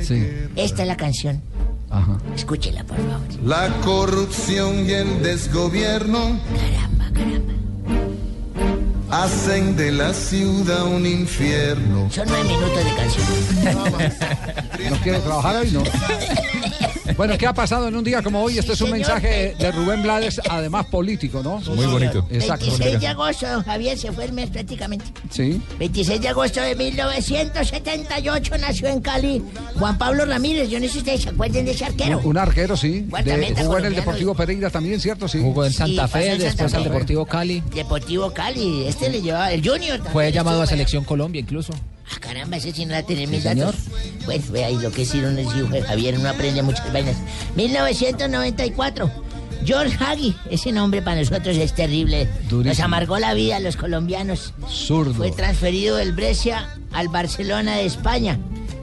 sí. 0.03 0.27
Esta 0.55 0.81
es 0.81 0.87
la 0.87 0.97
canción. 0.97 1.41
Ajá. 1.91 2.17
Escúchela, 2.35 2.83
por 2.85 2.97
favor. 2.97 3.19
La 3.45 3.67
corrupción 3.81 4.85
y 4.87 4.91
el 4.93 5.21
desgobierno 5.21 6.39
hacen 9.11 9.75
de 9.75 9.91
la 9.91 10.13
ciudad 10.13 10.83
un 10.85 11.05
infierno. 11.05 12.09
Son 12.11 12.25
nueve 12.27 12.43
minutos 12.45 12.83
de 12.85 12.95
canción. 12.95 13.27
¿No 14.91 14.97
quiere 14.97 15.19
trabajar 15.19 15.55
hoy? 15.57 15.71
No. 15.71 15.83
Bueno, 17.17 17.37
¿qué 17.37 17.45
ha 17.45 17.53
pasado 17.53 17.89
en 17.89 17.95
un 17.95 18.03
día 18.05 18.23
como 18.23 18.41
hoy? 18.41 18.57
Este 18.57 18.71
es 18.73 18.79
un 18.81 18.87
señor. 18.87 18.99
mensaje 18.99 19.53
de 19.59 19.71
Rubén 19.73 20.01
Blades, 20.01 20.39
además 20.49 20.85
político, 20.85 21.43
¿no? 21.43 21.59
Muy 21.75 21.85
bonito. 21.85 22.25
Exacto. 22.29 22.65
26 22.67 22.99
de 23.01 23.07
agosto, 23.07 23.47
don 23.47 23.63
Javier, 23.63 23.97
se 23.97 24.11
fue 24.13 24.25
el 24.25 24.31
mes 24.33 24.49
prácticamente. 24.49 25.05
Sí. 25.29 25.61
26 25.77 26.21
de 26.21 26.27
agosto 26.29 26.61
de 26.61 26.73
1978 26.75 28.57
nació 28.59 28.87
en 28.87 29.01
Cali 29.01 29.43
Juan 29.77 29.97
Pablo 29.97 30.25
Ramírez. 30.25 30.69
Yo 30.69 30.79
no 30.79 30.85
sé 30.85 30.93
si 30.93 30.97
ustedes 30.99 31.21
se 31.23 31.29
acuerdan 31.29 31.65
de 31.65 31.71
ese 31.71 31.85
arquero. 31.85 32.21
Un 32.23 32.37
arquero, 32.37 32.77
sí. 32.77 33.05
De- 33.25 33.55
jugó 33.57 33.77
en 33.79 33.85
el. 33.85 33.95
Deportivo 33.95 34.33
Pereira 34.33 34.69
también, 34.69 34.99
¿cierto? 34.99 35.27
Sí. 35.27 35.39
Jugó 35.41 35.65
en 35.65 35.73
Santa 35.73 36.07
Fe, 36.07 36.27
en 36.27 36.31
Santa 36.39 36.45
después 36.45 36.73
al. 36.75 36.83
Deportivo 36.85 37.25
Cali. 37.25 37.61
Deportivo 37.75 38.31
Cali. 38.31 38.85
Este 38.87 39.00
le 39.09 39.21
llevaba 39.21 39.51
el 39.51 39.61
Junior. 39.61 39.97
también 39.97 40.13
Fue 40.13 40.31
llamado 40.31 40.61
a 40.61 40.67
Selección 40.67 41.03
Colombia 41.03 41.39
incluso. 41.41 41.73
Ah, 42.13 42.17
caramba, 42.19 42.57
ese 42.57 42.71
sí 42.73 42.85
no 42.85 42.91
la 42.91 43.03
tiene 43.03 43.25
mis 43.27 43.43
señor. 43.43 43.67
datos. 43.73 43.81
Bueno, 44.25 44.43
ve 44.51 44.65
ahí 44.65 44.77
lo 44.77 44.91
que 44.91 45.05
sí 45.05 45.19
no 45.19 45.29
les 45.31 45.53
dijo 45.53 45.67
Javier, 45.87 46.17
uno 46.19 46.29
aprende 46.29 46.61
muchas 46.61 46.91
vainas. 46.91 47.15
1994. 47.55 49.09
George 49.63 49.95
Hagi, 50.03 50.35
ese 50.49 50.71
nombre 50.71 51.03
para 51.03 51.19
nosotros 51.21 51.55
es 51.55 51.73
terrible. 51.73 52.25
Nos 52.25 52.49
Durísimo. 52.49 52.85
amargó 52.85 53.19
la 53.19 53.33
vida 53.35 53.57
a 53.57 53.59
los 53.59 53.77
colombianos. 53.77 54.53
Zurdo. 54.67 55.13
Fue 55.13 55.31
transferido 55.31 55.97
del 55.97 56.13
Brescia 56.13 56.67
al 56.91 57.09
Barcelona 57.09 57.75
de 57.77 57.85
España, 57.85 58.39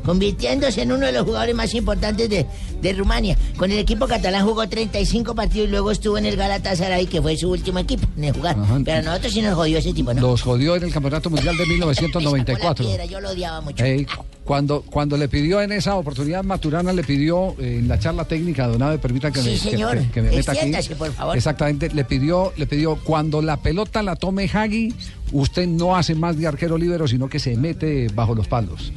convirtiéndose 0.09 0.81
en 0.81 0.91
uno 0.93 1.05
de 1.05 1.13
los 1.13 1.25
jugadores 1.25 1.55
más 1.55 1.75
importantes 1.75 2.31
de, 2.31 2.47
de 2.81 2.93
Rumania. 2.95 3.37
Con 3.59 3.71
el 3.71 3.79
equipo 3.79 4.07
catalán 4.07 4.47
jugó 4.47 4.67
35 4.67 5.35
partidos 5.35 5.69
y 5.69 5.71
luego 5.71 5.91
estuvo 5.91 6.17
en 6.17 6.25
el 6.25 6.35
Galatasaray, 6.35 7.05
que 7.07 7.21
fue 7.21 7.37
su 7.37 7.51
último 7.51 7.79
equipo 7.79 8.07
en 8.17 8.25
el 8.25 8.33
jugar. 8.33 8.57
Ajá. 8.59 8.81
Pero 8.83 8.99
a 8.99 9.03
nosotros 9.03 9.33
sí 9.35 9.43
nos 9.43 9.55
jodió 9.55 9.77
ese 9.77 9.93
tipo, 9.93 10.15
¿no? 10.15 10.21
Los 10.23 10.41
jodió 10.41 10.77
en 10.77 10.85
el 10.85 10.93
Campeonato 10.93 11.29
Mundial 11.29 11.55
de 11.59 11.65
La 11.67 11.73
1994. 11.75 12.87
piedra, 12.87 13.05
yo 13.05 13.21
lo 13.21 13.29
odiaba 13.31 13.61
mucho. 13.61 13.85
Ey, 13.85 14.07
cuando, 14.45 14.81
cuando 14.81 15.19
le 15.19 15.29
pidió 15.29 15.61
en 15.61 15.73
esa 15.73 15.95
oportunidad, 15.97 16.43
Maturana 16.43 16.95
le 16.95 17.05
pidió 17.05 17.51
eh, 17.59 17.77
en 17.81 17.87
la 17.89 17.99
charla 17.99 18.25
técnica, 18.25 18.67
don 18.67 18.83
Ave, 18.83 18.97
permita 18.99 19.31
que 19.31 19.43
Sí, 19.43 19.51
me, 19.51 19.57
señor. 19.59 19.99
que- 19.99 20.11
que 20.11 20.23
me 20.23 20.31
meta 20.31 20.53
aquí. 20.53 20.73
Por 20.95 21.13
favor. 21.13 21.37
Exactamente, 21.37 21.91
le 21.91 22.05
pidió, 22.05 22.55
le 22.57 22.67
pidió, 22.67 22.97
cuando 22.97 23.43
la 23.43 23.59
pelota 23.59 24.03
la 24.03 24.17
tome 24.17 24.49
Hagi, 24.51 24.95
usted 25.33 25.67
no 25.67 25.97
hace 25.97 26.15
más 26.15 26.39
de 26.39 26.47
arquero 26.47 26.79
libero, 26.79 27.07
sino 27.07 27.29
que 27.29 27.39
se 27.39 27.57
mete 27.59 28.09
bajo 28.15 28.35
los 28.35 28.49
palos. 28.49 28.91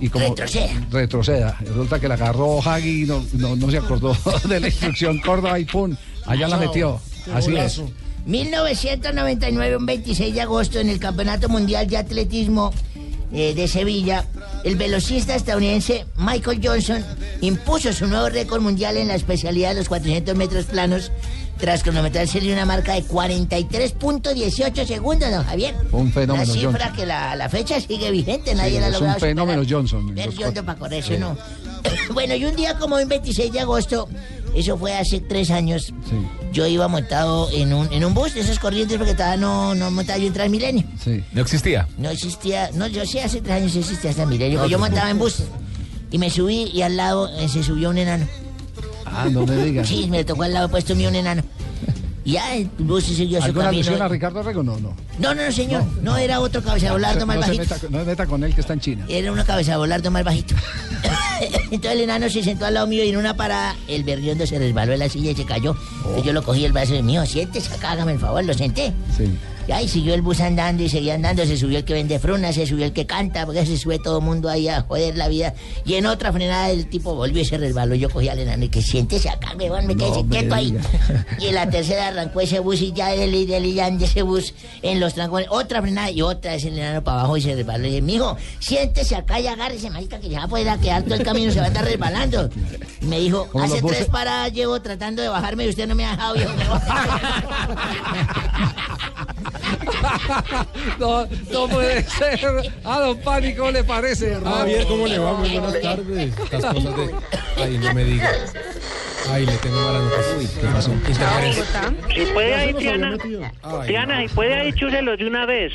Y 0.00 0.08
como 0.08 0.28
Retroceda. 0.28 0.86
retroceda. 0.90 1.56
Resulta 1.60 2.00
que 2.00 2.08
la 2.08 2.14
agarró 2.14 2.60
Hagi 2.60 3.02
y 3.02 3.06
no, 3.06 3.24
no, 3.34 3.56
no 3.56 3.70
se 3.70 3.78
acordó 3.78 4.16
de 4.48 4.60
la 4.60 4.68
instrucción 4.68 5.18
Córdoba 5.20 5.58
y 5.58 5.64
pum, 5.64 5.94
allá 6.26 6.48
la 6.48 6.56
metió. 6.56 7.00
Así 7.32 7.56
es. 7.56 7.80
1999, 8.26 9.76
un 9.76 9.86
26 9.86 10.34
de 10.34 10.40
agosto, 10.40 10.78
en 10.78 10.88
el 10.88 10.98
Campeonato 10.98 11.48
Mundial 11.48 11.86
de 11.86 11.98
Atletismo 11.98 12.72
eh, 13.32 13.52
de 13.54 13.68
Sevilla, 13.68 14.24
el 14.64 14.76
velocista 14.76 15.34
estadounidense 15.34 16.06
Michael 16.16 16.60
Johnson 16.62 17.04
impuso 17.40 17.92
su 17.92 18.06
nuevo 18.06 18.28
récord 18.28 18.62
mundial 18.62 18.96
en 18.96 19.08
la 19.08 19.14
especialidad 19.14 19.70
de 19.70 19.76
los 19.76 19.88
400 19.88 20.34
metros 20.36 20.66
planos 20.66 21.10
tras 21.58 21.82
cronometrarse 21.82 22.40
de 22.40 22.52
una 22.52 22.64
marca 22.66 22.94
de 22.94 23.04
43.18 23.04 24.86
segundos, 24.86 25.30
don 25.30 25.44
Javier. 25.44 25.74
Un 25.92 26.12
fenómeno, 26.12 26.44
La 26.46 26.52
cifra 26.52 26.70
Johnson. 26.72 26.96
que 26.96 27.06
la, 27.06 27.36
la 27.36 27.48
fecha 27.48 27.80
sigue 27.80 28.10
vigente, 28.10 28.54
nadie 28.54 28.72
Sí, 28.74 28.78
la 28.80 28.86
ha 28.86 28.88
es 28.88 28.94
un 28.96 29.00
logrado 29.00 29.14
superar. 29.14 29.20
fenómeno 29.20 29.62
Johnson. 29.68 30.08
en 30.08 30.14
Ver 30.14 30.26
los 30.26 30.34
Johnson 30.34 30.52
cuatro- 30.52 30.64
para 30.66 30.78
correrse, 30.78 31.14
Sí. 31.14 31.20
¿no? 31.20 31.36
bueno, 32.14 32.34
y 32.34 32.44
un 32.44 32.56
día 32.56 32.76
como 32.78 32.98
el 32.98 33.06
26 33.06 33.52
de 33.52 33.60
agosto, 33.60 34.08
eso 34.54 34.76
fue 34.78 34.94
hace 34.94 35.20
tres 35.20 35.50
años, 35.50 35.86
Sí, 35.86 36.16
yo 36.52 36.66
iba 36.66 36.86
montado 36.88 37.50
en 37.50 37.72
un, 37.72 37.92
en 37.92 38.04
un 38.04 38.14
bus 38.14 38.34
de 38.34 38.40
esos 38.40 38.58
corrientes 38.58 38.96
porque 38.98 39.14
todavía 39.14 39.36
no, 39.38 39.74
no 39.74 39.90
montaba 39.90 40.18
yo 40.18 40.26
en 40.26 40.32
Transmilenio. 40.32 40.84
sí. 41.02 41.22
No 41.32 41.42
existía. 41.42 41.88
No 41.98 42.10
existía, 42.10 42.70
no, 42.74 42.86
yo 42.86 43.04
sí 43.06 43.18
hace 43.18 43.40
tres 43.40 43.56
años 43.62 43.76
existía 43.76 44.12
Transmilenio, 44.12 44.58
Ah, 44.58 44.62
pero 44.62 44.70
yo 44.70 44.78
montaba 44.78 45.10
en 45.10 45.18
bus. 45.18 45.36
Y 46.10 46.18
me 46.18 46.30
subí 46.30 46.70
y 46.72 46.82
al 46.82 46.96
lado 46.96 47.28
eh, 47.38 47.48
se 47.48 47.62
subió 47.64 47.90
un 47.90 47.98
enano. 47.98 48.26
Ah, 49.14 49.28
no 49.30 49.46
me 49.46 49.56
digas. 49.64 49.88
Sí, 49.88 50.08
me 50.10 50.24
tocó 50.24 50.42
al 50.42 50.52
lado 50.52 50.68
puesto 50.68 50.94
mío 50.94 51.08
un 51.08 51.14
enano. 51.16 51.42
Ya 52.24 52.54
el 52.56 52.70
bus 52.78 53.04
siguió 53.04 53.38
su 53.38 53.44
¿Alguna 53.44 53.66
camino. 53.66 53.82
alusión 53.82 54.00
a 54.02 54.08
Ricardo 54.08 54.42
Rego? 54.42 54.62
No, 54.62 54.78
no. 54.80 54.96
No, 55.18 55.34
no, 55.34 55.52
señor. 55.52 55.84
No, 56.02 56.16
era 56.16 56.40
otro 56.40 56.62
cabezabolardo 56.62 57.26
más 57.26 57.36
no, 57.36 57.42
se 57.42 57.48
bajito. 57.48 57.74
meta, 57.74 57.86
no 57.90 57.98
se 57.98 58.04
meta 58.06 58.26
con 58.26 58.42
él 58.44 58.54
que 58.54 58.62
está 58.62 58.72
en 58.72 58.80
China. 58.80 59.04
Era 59.08 59.30
una 59.30 59.44
cabeza 59.44 59.76
volardo 59.76 60.10
más 60.10 60.24
bajito. 60.24 60.54
Entonces 61.70 61.92
el 61.92 62.00
enano 62.00 62.30
se 62.30 62.42
sentó 62.42 62.64
al 62.64 62.74
lado 62.74 62.86
mío 62.86 63.04
y 63.04 63.10
en 63.10 63.18
una 63.18 63.36
parada 63.36 63.76
el 63.88 64.04
berriondo 64.04 64.46
se 64.46 64.58
resbaló 64.58 64.94
en 64.94 65.00
la 65.00 65.08
silla 65.10 65.32
y 65.32 65.34
se 65.36 65.44
cayó. 65.44 65.76
Yo 66.24 66.32
lo 66.32 66.42
cogí 66.42 66.64
el 66.64 66.72
brazo 66.72 66.94
y 66.94 67.02
mío, 67.02 67.26
siéntese 67.26 67.74
acá, 67.74 67.90
hágame 67.92 68.12
el 68.12 68.18
favor, 68.18 68.42
lo 68.42 68.54
senté. 68.54 68.92
Sí. 69.16 69.24
Y 69.66 69.72
ahí 69.72 69.88
siguió 69.88 70.14
el 70.14 70.22
bus 70.22 70.40
andando 70.40 70.82
y 70.82 70.88
seguía 70.88 71.14
andando, 71.14 71.44
se 71.46 71.56
subió 71.56 71.78
el 71.78 71.84
que 71.84 71.94
vende 71.94 72.18
frunas, 72.18 72.54
se 72.54 72.66
subió 72.66 72.84
el 72.84 72.92
que 72.92 73.06
canta, 73.06 73.46
porque 73.46 73.64
se 73.64 73.78
sube 73.78 73.98
todo 73.98 74.18
el 74.18 74.24
mundo 74.24 74.50
ahí 74.50 74.68
a 74.68 74.82
joder 74.82 75.16
la 75.16 75.28
vida. 75.28 75.54
Y 75.86 75.94
en 75.94 76.06
otra 76.06 76.32
frenada 76.32 76.70
el 76.70 76.88
tipo 76.88 77.14
volvió 77.14 77.40
y 77.40 77.44
se 77.44 77.56
resbaló. 77.56 77.94
Yo 77.94 78.10
cogí 78.10 78.28
al 78.28 78.38
enano 78.38 78.64
y 78.64 78.68
que 78.68 78.82
siéntese 78.82 79.30
acá, 79.30 79.54
weón, 79.58 79.86
me 79.86 79.96
quedé 79.96 80.10
No 80.10 80.28
quieto 80.28 80.54
ahí. 80.54 80.76
Y 81.38 81.46
en 81.46 81.54
la 81.54 81.68
tercera 81.68 82.08
arrancó 82.08 82.40
ese 82.40 82.60
bus 82.60 82.80
y 82.80 82.92
ya 82.92 83.14
él 83.14 83.34
y 83.34 83.46
de 83.46 84.04
ese 84.04 84.22
bus 84.22 84.54
en 84.82 85.00
los 85.00 85.14
trancones. 85.14 85.48
Otra 85.50 85.80
frenada 85.80 86.10
y 86.10 86.22
otra 86.22 86.52
vez 86.52 86.64
el 86.64 86.78
enano 86.78 87.02
para 87.02 87.20
abajo 87.20 87.36
y 87.36 87.42
se 87.42 87.54
resbaló. 87.54 87.86
Y 87.86 87.90
dije, 87.90 88.02
mijo, 88.02 88.36
siéntese 88.58 89.16
acá 89.16 89.40
y 89.40 89.46
agárrese, 89.46 89.90
marica, 89.90 90.20
que 90.20 90.28
ya 90.28 90.46
poder 90.46 90.78
quedar 90.78 91.02
todo 91.04 91.14
el 91.14 91.22
camino, 91.22 91.52
se 91.52 91.60
va 91.60 91.66
a 91.66 91.68
estar 91.68 91.84
resbalando. 91.84 92.50
Y 93.00 93.06
me 93.06 93.20
dijo, 93.20 93.48
hace 93.60 93.80
tres 93.80 94.06
paradas 94.06 94.52
llevo 94.52 94.80
tratando 94.80 95.22
de 95.22 95.28
bajarme 95.28 95.64
y 95.64 95.68
usted 95.70 95.88
no 95.88 95.94
me 95.94 96.04
ha 96.04 96.12
dejado, 96.12 96.34
viejo. 96.34 96.52
No, 100.98 101.26
no 101.52 101.68
puede 101.68 102.02
ser. 102.04 102.40
A 102.84 103.00
don 103.00 103.18
Pani, 103.18 103.54
¿cómo 103.54 103.70
le 103.70 103.84
parece, 103.84 104.32
hermano? 104.32 104.56
Javier, 104.56 104.86
¿cómo 104.86 105.06
le 105.06 105.18
va? 105.18 105.32
Muy 105.34 105.50
buenas 105.50 105.80
tardes. 105.80 106.32
Estas 106.38 106.74
cosas 106.74 106.96
de. 106.96 107.14
Ay, 107.56 107.78
no 107.78 107.94
me 107.94 108.04
diga. 108.04 108.30
Ay, 109.30 109.46
le 109.46 109.56
tengo 109.58 109.80
malas 109.80 110.02
noticias. 110.02 110.58
¿Qué 110.60 110.66
pasó? 110.66 110.92
Interferencia. 110.92 111.64
Si 112.14 112.26
puede 112.32 112.54
ahí, 112.54 112.72
Diana, 112.74 113.10
no. 113.10 113.84
si 113.84 114.34
puede 114.34 114.54
ahí, 114.54 114.72
chúselos 114.72 115.18
de 115.18 115.26
una 115.26 115.46
vez. 115.46 115.72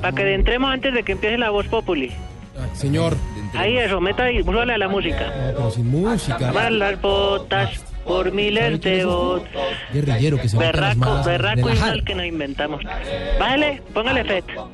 Para 0.00 0.14
que 0.14 0.34
entremos 0.34 0.72
antes 0.72 0.94
de 0.94 1.02
que 1.02 1.12
empiece 1.12 1.38
la 1.38 1.50
voz 1.50 1.66
populi. 1.66 2.12
Ay, 2.60 2.70
Señor. 2.74 3.16
Ahí 3.54 3.76
eso, 3.76 4.00
meta 4.00 4.24
ahí, 4.24 4.42
súbale 4.42 4.74
a 4.74 4.78
la 4.78 4.88
música. 4.88 5.26
No, 5.26 5.32
pero 5.56 5.70
sin 5.70 5.88
música. 5.88 6.52
Las 6.70 7.00
botas 7.00 7.91
por 8.04 8.32
miles 8.32 8.80
de 8.80 9.04
botas. 9.04 9.50
Guerrillero 9.92 10.40
que 10.40 10.48
se 10.48 10.56
Berraco, 10.58 10.98
malas. 10.98 11.26
berraco 11.26 11.68
mal 11.80 12.04
que 12.04 12.14
nos 12.14 12.26
inventamos. 12.26 12.82
Bájale, 13.38 13.82
póngale 13.94 14.20
efecto. 14.20 14.70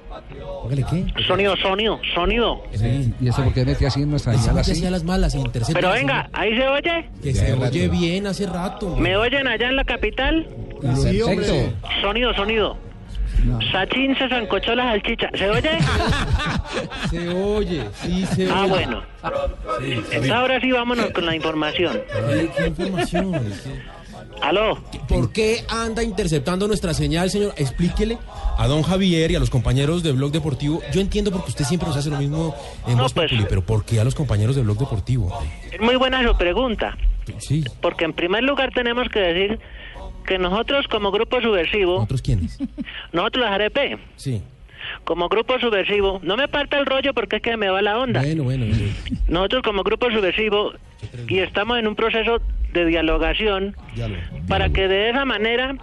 Póngale, 0.62 0.84
¿qué? 0.90 1.22
Sonido, 1.26 1.56
sonido, 1.56 2.00
sonido. 2.14 2.62
Sí. 2.74 3.12
¿Y 3.20 3.28
eso 3.28 3.44
por 3.44 3.52
qué 3.54 3.64
mete 3.64 3.86
así 3.86 4.02
en 4.02 4.10
nuestra 4.10 4.34
señal 4.34 4.58
así? 4.58 4.80
las 4.90 5.04
malas 5.04 5.34
y 5.34 5.38
intercepta. 5.38 5.80
Pero 5.80 5.92
venga, 5.92 6.28
ahí 6.32 6.56
se 6.56 6.66
oye. 6.68 7.10
Que 7.22 7.34
se 7.34 7.52
oye 7.52 7.88
bien 7.88 8.26
hace 8.26 8.46
rato. 8.46 8.96
¿Me 8.96 9.16
oyen 9.16 9.46
allá 9.46 9.68
en 9.68 9.76
la 9.76 9.84
capital? 9.84 10.46
Sí, 10.96 11.20
hombre. 11.22 11.72
Sonido, 12.00 12.32
sonido. 13.38 13.58
Sachin 13.72 14.16
se 14.18 14.28
zancochó 14.28 14.74
la 14.74 14.84
salchicha. 14.84 15.30
¿Se 15.34 15.48
oye? 15.50 15.70
Se 17.10 17.28
oye, 17.30 17.84
sí 18.02 18.26
se 18.26 18.50
Ah, 18.50 18.60
oye. 18.62 18.68
bueno. 18.68 19.02
Sí, 19.80 19.92
Entonces 19.92 20.30
ahora 20.30 20.60
sí 20.60 20.70
vámonos 20.70 21.10
con 21.10 21.24
la 21.26 21.34
información. 21.34 22.00
¿Qué, 22.28 22.50
qué 22.56 22.66
información? 22.68 23.32
¿Qué- 23.32 23.98
Aló. 24.42 24.76
¿Por 25.08 25.32
qué 25.32 25.64
anda 25.68 26.02
interceptando 26.02 26.68
nuestra 26.68 26.92
señal, 26.94 27.30
señor? 27.30 27.54
Explíquele 27.56 28.18
a 28.56 28.66
don 28.68 28.82
Javier 28.82 29.30
y 29.32 29.36
a 29.36 29.40
los 29.40 29.50
compañeros 29.50 30.02
de 30.02 30.12
Blog 30.12 30.30
Deportivo. 30.30 30.80
Yo 30.92 31.00
entiendo 31.00 31.30
porque 31.32 31.50
usted 31.50 31.64
siempre 31.64 31.88
nos 31.88 31.96
hace 31.96 32.10
lo 32.10 32.18
mismo 32.18 32.54
en 32.86 32.96
No, 32.98 33.08
pues- 33.08 33.30
pues. 33.30 33.46
pero 33.48 33.62
¿por 33.62 33.84
qué 33.84 34.00
a 34.00 34.04
los 34.04 34.14
compañeros 34.14 34.54
de 34.54 34.62
Blog 34.62 34.78
Deportivo? 34.78 35.36
Es 35.72 35.80
muy 35.80 35.96
buena 35.96 36.22
su 36.24 36.36
pregunta. 36.36 36.96
Sí. 37.38 37.64
Porque 37.80 38.04
en 38.04 38.12
primer 38.12 38.42
lugar 38.44 38.70
tenemos 38.72 39.08
que 39.08 39.18
decir 39.20 39.58
que 40.28 40.38
nosotros 40.38 40.86
como 40.88 41.10
grupo 41.10 41.40
subversivo, 41.40 42.02
¿Otros 42.02 42.20
quiénes? 42.22 42.58
nosotros 43.12 43.44
las 43.46 43.52
ARP, 43.52 43.98
Sí. 44.16 44.42
como 45.04 45.28
grupo 45.28 45.58
subversivo, 45.58 46.20
no 46.22 46.36
me 46.36 46.48
parta 46.48 46.78
el 46.78 46.84
rollo 46.86 47.14
porque 47.14 47.36
es 47.36 47.42
que 47.42 47.56
me 47.56 47.68
va 47.70 47.80
la 47.82 47.98
onda. 47.98 48.20
Bueno, 48.20 48.44
bueno. 48.44 48.66
Nosotros 49.26 49.62
como 49.62 49.82
grupo 49.82 50.10
subversivo 50.10 50.72
y 51.28 51.38
estamos 51.38 51.78
en 51.78 51.86
un 51.88 51.94
proceso 51.96 52.40
de 52.74 52.84
dialogación 52.84 53.74
Diálogo. 53.94 54.20
para 54.48 54.68
que 54.68 54.86
de 54.86 55.08
esa 55.10 55.24
manera 55.24 55.74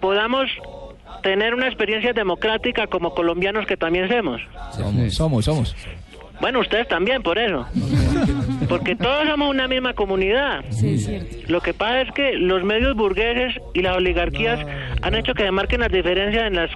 podamos 0.00 0.50
tener 1.22 1.54
una 1.54 1.66
experiencia 1.66 2.12
democrática 2.12 2.86
como 2.86 3.14
colombianos 3.14 3.64
que 3.66 3.78
también 3.78 4.08
somos. 4.10 4.42
Somos, 4.76 5.14
somos, 5.14 5.44
somos. 5.46 5.76
Bueno, 6.40 6.60
ustedes 6.60 6.88
también, 6.88 7.22
por 7.22 7.38
eso. 7.38 7.66
Porque 8.68 8.96
todos 8.96 9.26
somos 9.28 9.50
una 9.50 9.68
misma 9.68 9.94
comunidad. 9.94 10.64
Sí, 10.70 10.94
es 10.94 11.04
cierto. 11.06 11.36
Lo 11.48 11.60
que 11.60 11.74
pasa 11.74 12.02
es 12.02 12.12
que 12.12 12.32
los 12.34 12.64
medios 12.64 12.94
burgueses 12.96 13.60
y 13.74 13.82
las 13.82 13.96
oligarquías 13.96 14.60
han 15.02 15.14
hecho 15.14 15.34
que 15.34 15.44
se 15.44 15.50
marquen 15.50 15.80
las 15.80 15.92
diferencias 15.92 16.46
en 16.46 16.56
las 16.56 16.70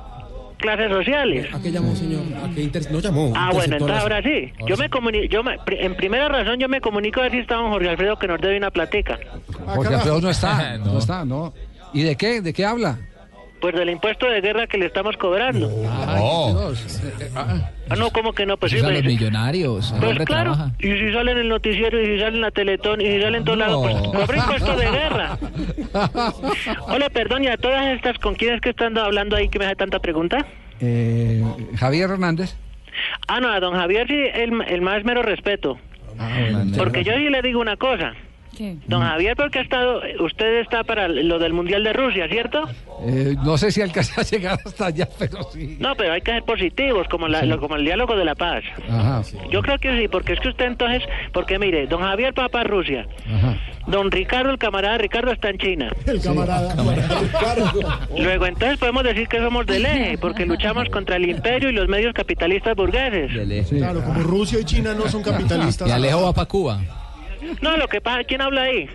clases 0.59 0.91
sociales. 0.91 1.47
¿A 1.55 1.61
qué 1.63 1.71
llamó, 1.71 1.95
señor? 1.95 2.23
¿A 2.45 2.53
qué 2.55 2.63
inter... 2.63 2.91
No 2.91 3.01
llamó. 3.01 3.33
Ah, 3.37 3.51
bueno, 3.53 3.75
entonces 3.75 3.99
ahora 3.99 4.23
sí. 4.23 4.53
Yo 4.67 4.77
me 4.77 4.89
comunico, 4.91 5.25
yo 5.27 5.43
me- 5.43 5.57
en 5.69 5.95
primera 5.95 6.29
razón 6.29 6.59
yo 6.59 6.69
me 6.69 6.81
comunico 6.81 7.21
a 7.21 7.25
ver 7.25 7.33
si 7.33 7.39
está 7.39 7.57
don 7.57 7.71
Jorge 7.71 7.89
Alfredo 7.91 8.19
que 8.19 8.27
nos 8.29 8.41
debe 8.41 8.57
una 8.57 8.71
platica. 8.71 9.19
Jorge 9.67 9.95
Alfredo 9.95 10.21
no 10.21 10.31
está, 10.31 10.79
no 10.79 10.99
está, 10.99 11.25
no. 11.25 11.53
¿Y 11.95 12.03
de 12.03 12.17
qué? 12.17 12.43
¿De 12.43 12.53
qué 12.53 12.65
habla? 12.67 12.99
Pues 13.61 13.75
del 13.75 13.91
impuesto 13.91 14.27
de 14.27 14.41
guerra 14.41 14.67
que 14.69 14.79
le 14.79 14.87
estamos 14.87 15.17
cobrando. 15.17 15.69
Oh. 15.69 16.73
Ah, 17.35 17.97
no, 17.97 18.11
¿cómo 18.11 18.33
que 18.33 18.47
no? 18.47 18.57
Pues 18.57 18.71
sí, 18.73 18.79
Pues 18.79 18.89
a 18.91 18.95
los 18.95 19.05
millonarios, 19.05 19.95
pues 19.99 20.19
claro, 20.25 20.53
trabaja. 20.55 20.73
y 20.79 20.93
si 20.93 21.13
sale 21.13 21.33
en 21.33 21.39
el 21.39 21.49
noticiero, 21.49 22.01
y 22.01 22.07
si 22.07 22.19
sale 22.21 22.37
en 22.37 22.41
la 22.43 22.51
Teletón, 22.51 23.01
y 23.01 23.07
si 23.07 23.21
sale 23.21 23.39
en 23.39 23.45
todos 23.45 23.59
lados, 23.59 23.83
pues 23.83 23.97
cobra 24.27 24.37
impuesto 24.39 24.77
de 24.77 24.91
guerra. 24.91 25.39
Hola, 26.89 27.09
perdón, 27.11 27.45
y 27.45 27.49
a 27.49 27.57
todas 27.57 27.87
estas, 27.97 28.19
¿con 28.19 28.35
quién 28.35 28.55
es 28.55 28.61
que 28.61 28.71
están 28.71 28.97
hablando 28.99 29.37
ahí 29.37 29.49
que 29.49 29.59
me 29.59 29.67
hace 29.67 29.77
tanta 29.77 29.99
pregunta? 29.99 30.47
Eh, 30.81 31.43
Javier 31.77 32.11
Hernández. 32.11 32.55
Ah, 33.27 33.41
no, 33.41 33.49
a 33.51 33.59
don 33.61 33.75
Javier 33.75 34.07
sí, 34.07 34.15
el, 34.35 34.63
el 34.69 34.81
más 34.83 35.05
mero 35.05 35.23
respeto. 35.23 35.79
Porque 36.77 37.05
yo 37.05 37.13
sí 37.15 37.29
le 37.29 37.43
digo 37.43 37.61
una 37.61 37.77
cosa. 37.77 38.13
¿Qué? 38.59 38.75
Don 38.89 39.01
Javier, 39.03 39.37
porque 39.37 39.61
ha 39.61 39.63
estado, 39.63 40.01
usted 40.19 40.59
está 40.63 40.83
para 40.83 41.07
lo 41.07 41.39
del 41.39 41.53
Mundial 41.53 41.85
de 41.85 41.93
Rusia, 41.93 42.27
¿cierto? 42.29 42.65
Eh, 43.07 43.37
no 43.45 43.57
sé 43.57 43.71
si 43.71 43.81
alcanza 43.81 44.21
a 44.21 44.25
llegar 44.25 44.59
hasta 44.67 44.87
allá, 44.87 45.09
pero 45.19 45.45
sí. 45.53 45.77
No, 45.79 45.95
pero 45.95 46.13
hay 46.13 46.21
que 46.23 46.33
ser 46.33 46.43
positivos, 46.43 47.07
como, 47.09 47.29
la, 47.29 47.43
lo- 47.45 47.61
como 47.61 47.77
el 47.77 47.85
diálogo 47.85 48.17
de 48.17 48.25
la 48.25 48.35
paz. 48.35 48.65
Ajá. 48.91 49.23
Yo 49.53 49.63
creo 49.63 49.79
que 49.79 49.97
sí, 50.01 50.09
porque 50.09 50.33
es 50.33 50.41
que 50.41 50.49
usted 50.49 50.65
entonces, 50.67 51.05
porque 51.33 51.57
mire, 51.61 51.87
don 51.87 52.01
Javier 52.03 52.35
va 52.37 52.49
para 52.49 52.65
Rusia, 52.69 53.07
Ajá. 53.33 53.57
don 53.87 54.11
Ricardo, 54.11 54.51
el 54.51 54.59
camarada 54.59 54.99
Ricardo 54.99 55.31
está 55.31 55.51
en 55.51 55.59
China. 55.59 55.93
El 56.05 56.21
camarada. 56.21 56.75
Luego 58.17 58.47
entonces 58.47 58.79
podemos 58.79 59.05
decir 59.05 59.29
que 59.29 59.39
somos 59.39 59.67
del 59.67 59.87
eje, 59.87 60.19
porque 60.19 60.45
luchamos 60.47 60.89
contra 60.89 61.15
el 61.17 61.29
imperio 61.31 61.71
y 61.71 61.73
los 61.75 61.87
medios 61.89 62.13
capitalistas 62.13 62.75
burgueses. 62.75 63.31
Claro, 63.69 64.03
como 64.03 64.21
Rusia 64.23 64.59
y 64.61 64.65
China 64.65 64.95
no 64.95 65.09
son 65.09 65.23
capitalistas. 65.23 65.89
Y 65.89 65.93
Alejo 65.93 66.23
va 66.23 66.33
para 66.33 66.49
Cuba. 66.49 66.81
No, 67.63 67.77
lo 67.77 67.89
que 67.89 68.01
pasa, 68.01 68.25
¿quién 68.25 68.41
habla 68.43 68.63
ahí? 68.63 68.89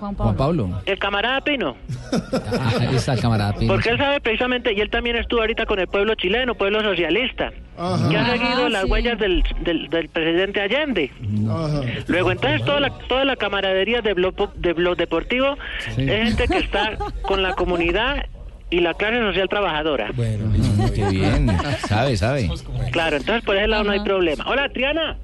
Juan 0.00 0.14
Juan 0.14 0.36
Pablo. 0.36 0.80
El 0.86 0.98
camarada 0.98 1.40
Pino. 1.40 1.76
Ah, 2.12 2.72
ahí 2.80 2.94
está 2.94 3.14
el 3.14 3.20
camarada 3.20 3.52
Pino. 3.54 3.72
Porque 3.72 3.88
él 3.90 3.98
sabe 3.98 4.20
precisamente, 4.20 4.72
y 4.72 4.80
él 4.80 4.90
también 4.90 5.16
estuvo 5.16 5.40
ahorita 5.40 5.66
con 5.66 5.80
el 5.80 5.88
pueblo 5.88 6.14
chileno, 6.14 6.54
pueblo 6.54 6.82
socialista, 6.82 7.52
Ajá. 7.76 8.08
que 8.08 8.16
ha 8.16 8.20
Ajá, 8.22 8.32
seguido 8.32 8.68
las 8.68 8.84
sí. 8.84 8.90
huellas 8.90 9.18
del, 9.18 9.42
del, 9.62 9.88
del 9.88 10.08
presidente 10.08 10.60
Allende. 10.60 11.10
Ajá. 11.50 11.80
Luego, 12.06 12.30
entonces, 12.30 12.64
toda 12.64 12.78
la, 12.80 12.90
toda 13.08 13.24
la 13.24 13.34
camaradería 13.34 14.00
de 14.00 14.14
Blog, 14.14 14.54
de 14.54 14.72
Blog 14.72 14.96
Deportivo 14.96 15.56
Sí. 15.96 16.02
es 16.08 16.28
gente 16.36 16.46
que 16.46 16.58
está 16.58 16.96
con 17.22 17.42
la 17.42 17.54
comunidad 17.54 18.26
y 18.70 18.80
la 18.80 18.94
clase 18.94 19.18
social 19.18 19.48
trabajadora. 19.48 20.10
Bueno, 20.14 20.52
Qué 20.94 21.06
bien. 21.08 21.48
Sabe, 21.88 22.16
sabe. 22.16 22.48
Claro, 22.92 23.16
entonces 23.16 23.42
por 23.44 23.56
ese 23.56 23.66
lado 23.66 23.82
no 23.82 23.90
hay 23.90 24.00
problema. 24.00 24.44
Hola, 24.46 24.68
Triana. 24.68 25.16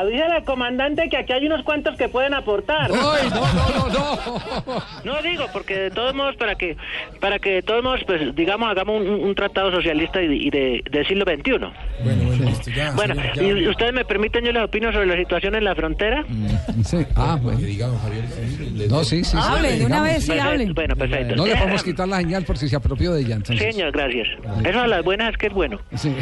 Avísale 0.00 0.34
al 0.36 0.44
comandante 0.44 1.08
que 1.08 1.16
aquí 1.16 1.32
hay 1.32 1.46
unos 1.46 1.62
cuantos 1.64 1.96
que 1.96 2.08
pueden 2.08 2.34
aportar. 2.34 2.90
¡Ay, 2.92 3.28
no, 3.30 3.40
no, 3.40 3.88
no, 3.88 4.16
no! 4.66 4.82
No 5.04 5.22
digo, 5.22 5.46
porque 5.52 5.74
de 5.78 5.90
todos 5.90 6.14
modos, 6.14 6.36
para 6.36 6.54
que, 6.54 6.76
para 7.20 7.38
que 7.38 7.50
de 7.54 7.62
todos 7.62 7.82
modos, 7.82 8.00
pues, 8.06 8.34
digamos, 8.34 8.68
hagamos 8.70 9.00
un, 9.00 9.08
un 9.08 9.34
tratado 9.34 9.70
socialista 9.72 10.22
y, 10.22 10.46
y 10.46 10.50
de, 10.50 10.82
del 10.90 11.06
siglo 11.06 11.24
XXI. 11.24 11.50
Bueno, 11.50 11.72
bueno, 12.24 12.44
listo, 12.46 12.70
ya. 12.70 12.92
Bueno, 12.92 13.14
señor, 13.14 13.34
ya. 13.36 13.42
y 13.62 13.68
ustedes 13.68 13.92
me 13.92 14.04
permiten, 14.04 14.44
yo 14.44 14.52
les 14.52 14.62
opino 14.62 14.92
sobre 14.92 15.06
la 15.06 15.16
situación 15.16 15.54
en 15.54 15.64
la 15.64 15.74
frontera. 15.74 16.24
Sí. 16.84 16.98
Ah, 17.16 17.38
bueno. 17.40 17.58
Javier. 17.58 18.24
No, 18.90 19.04
sí, 19.04 19.24
sí. 19.24 19.30
sí. 19.32 19.36
Hable, 19.40 19.78
de 19.78 19.86
una 19.86 20.02
vez 20.02 20.22
sí 20.24 20.28
Perfecto, 20.30 20.48
hable. 20.50 20.72
Bueno, 20.72 20.96
perfecto. 20.96 21.36
No 21.36 21.46
le 21.46 21.52
Eh, 21.52 21.56
podemos 21.56 21.82
quitar 21.82 22.08
la 22.08 22.16
señal 22.18 22.44
por 22.44 22.56
si 22.58 22.68
se 22.68 22.76
apropió 22.76 23.12
de 23.12 23.22
ella, 23.22 23.36
entonces. 23.36 23.74
Señor, 23.74 23.92
gracias. 23.92 24.28
Eso 24.64 24.80
a 24.80 24.86
las 24.86 25.02
buenas 25.04 25.30
es 25.30 25.36
que 25.38 25.46
es 25.48 25.52
bueno. 25.52 25.80
Sí. 25.96 26.14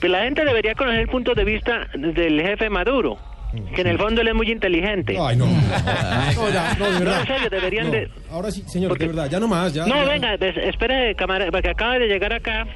Pues 0.00 0.10
la 0.12 0.24
gente 0.24 0.44
debería 0.44 0.74
conocer 0.74 1.00
el 1.00 1.08
punto 1.08 1.34
de 1.34 1.44
vista 1.44 1.86
del 1.94 2.40
jefe 2.42 2.68
Maduro, 2.70 3.05
que 3.74 3.80
en 3.80 3.86
el 3.86 3.98
fondo 3.98 4.20
él 4.20 4.28
es 4.28 4.34
muy 4.34 4.50
inteligente. 4.50 5.16
Ay, 5.20 5.36
no. 5.36 5.46
No, 6.36 6.50
ya, 6.50 6.74
no, 6.78 6.84
de 6.86 6.90
No, 6.92 6.98
verdad. 7.00 7.20
en 7.20 7.26
serio, 7.26 7.50
deberían 7.50 7.86
No, 7.86 7.92
de... 7.92 8.10
Ahora 8.30 8.50
sí, 8.50 8.62
señor, 8.66 8.98
de 8.98 9.06
verdad, 9.06 9.30
ya 9.30 9.40
no 9.40 9.48
más, 9.48 9.72
ya. 9.72 9.86
No, 9.86 9.94
ya. 9.96 10.04
venga, 10.04 10.36
des- 10.36 10.56
espere, 10.56 11.14
camarada, 11.14 11.50
porque 11.50 11.70
acaba 11.70 11.98
de 11.98 12.06
llegar 12.08 12.32
acá 12.32 12.66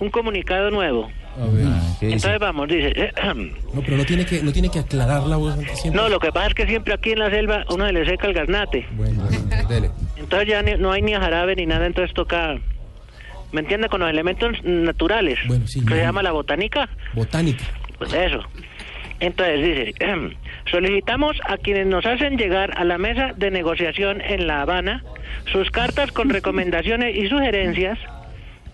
un 0.00 0.10
comunicado 0.10 0.70
nuevo. 0.70 1.08
A 1.40 1.46
ver. 1.46 1.66
Entonces 2.12 2.38
vamos, 2.38 2.68
dice... 2.68 2.92
No, 3.74 3.80
pero 3.80 3.96
no 3.96 4.04
tiene 4.04 4.26
que, 4.26 4.42
no 4.42 4.52
tiene 4.52 4.68
que 4.68 4.80
aclarar 4.80 5.22
la 5.22 5.36
voz 5.36 5.54
antes 5.54 5.80
siempre. 5.80 6.02
No, 6.02 6.08
lo 6.10 6.20
que 6.20 6.30
pasa 6.30 6.48
es 6.48 6.54
que 6.54 6.66
siempre 6.66 6.92
aquí 6.92 7.12
en 7.12 7.20
la 7.20 7.30
selva 7.30 7.64
uno 7.70 7.86
se 7.86 7.92
le 7.92 8.04
seca 8.04 8.26
el 8.26 8.34
garnate. 8.34 8.86
Bueno, 8.92 9.22
bueno, 9.24 9.68
dele. 9.68 9.90
Entonces 10.18 10.46
ya 10.48 10.62
ni- 10.62 10.74
no 10.76 10.92
hay 10.92 11.00
ni 11.00 11.12
jarabe 11.14 11.56
ni 11.56 11.64
nada, 11.64 11.86
entonces 11.86 12.12
toca... 12.14 12.56
¿Me 13.52 13.60
entiende? 13.60 13.88
Con 13.88 14.00
los 14.00 14.10
elementos 14.10 14.62
naturales. 14.64 15.38
Bueno, 15.46 15.66
sí, 15.66 15.80
que 15.84 15.90
se 15.94 15.96
ya. 16.00 16.04
llama 16.06 16.22
la 16.22 16.32
botánica. 16.32 16.88
Botánica. 17.14 17.64
Pues 17.98 18.12
eso. 18.14 18.40
Entonces 19.22 19.60
dice, 19.62 19.94
solicitamos 20.70 21.38
a 21.46 21.56
quienes 21.56 21.86
nos 21.86 22.04
hacen 22.04 22.36
llegar 22.36 22.76
a 22.76 22.82
la 22.84 22.98
mesa 22.98 23.32
de 23.36 23.52
negociación 23.52 24.20
en 24.20 24.48
La 24.48 24.62
Habana 24.62 25.04
sus 25.52 25.70
cartas 25.70 26.10
con 26.10 26.28
recomendaciones 26.38 27.16
y 27.16 27.28
sugerencias 27.28 27.98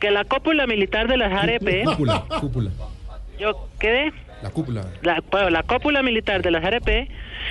que 0.00 0.10
la 0.10 0.24
cúpula 0.24 0.66
militar 0.66 1.06
de 1.06 1.18
las 1.18 1.32
ARP, 1.32 1.84
Cúpula, 1.84 2.24
cúpula. 2.40 2.70
yo 3.38 3.68
quedé, 3.78 4.10
La 4.42 4.48
cúpula. 4.50 4.86
la, 5.02 5.22
bueno, 5.30 5.50
la 5.50 5.62
cúpula 5.64 6.02
militar 6.02 6.40
de 6.40 6.50
las 6.50 6.64
ARP 6.64 7.10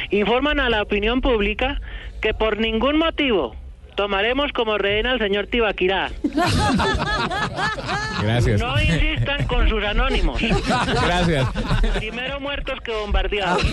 informan 0.10 0.60
a 0.60 0.70
la 0.70 0.82
opinión 0.82 1.22
pública 1.22 1.80
que 2.20 2.34
por 2.34 2.58
ningún 2.58 2.98
motivo 2.98 3.56
tomaremos 3.98 4.52
como 4.54 4.78
rehén 4.78 5.08
al 5.08 5.18
señor 5.20 5.48
Tibaquirá. 5.48 6.12
Gracias. 8.22 8.62
No 8.62 8.80
insistan 8.80 9.46
con 9.48 9.68
sus 9.68 9.84
anónimos. 9.84 10.40
Gracias. 10.42 11.48
Primero 11.98 12.40
muertos 12.40 12.80
que 12.82 12.92
bombardeados. 12.94 13.64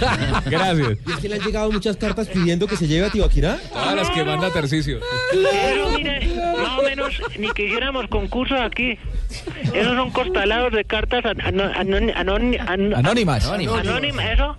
Gracias. 0.47 0.99
¿Y 1.07 1.13
es 1.13 1.19
que 1.19 1.29
le 1.29 1.35
han 1.37 1.43
llegado 1.43 1.71
muchas 1.71 1.97
cartas 1.99 2.29
pidiendo 2.29 2.67
que 2.67 2.77
se 2.77 2.87
lleve 2.89 3.07
a 3.07 3.11
Tibaquirá? 3.11 3.59
Todas 3.73 3.95
las 3.95 4.11
que 4.11 4.25
manda 4.25 4.51
Tercicio. 4.51 4.99
Pero 5.31 5.91
mire, 5.91 6.27
más 6.59 6.79
o 6.79 6.83
menos 6.83 7.21
ni 7.39 7.51
que 7.51 7.67
hiciéramos 7.67 8.07
concursos 8.09 8.59
aquí. 8.61 8.99
Esos 9.75 9.95
son 9.95 10.11
costalados 10.11 10.73
de 10.73 10.85
cartas 10.85 11.25
an- 11.27 11.41
ano- 11.43 11.71
anon- 11.75 12.13
anon- 12.17 12.61
an- 12.67 12.95
Anónimas. 12.95 13.45
Anónimas, 13.47 14.25
eso. 14.33 14.57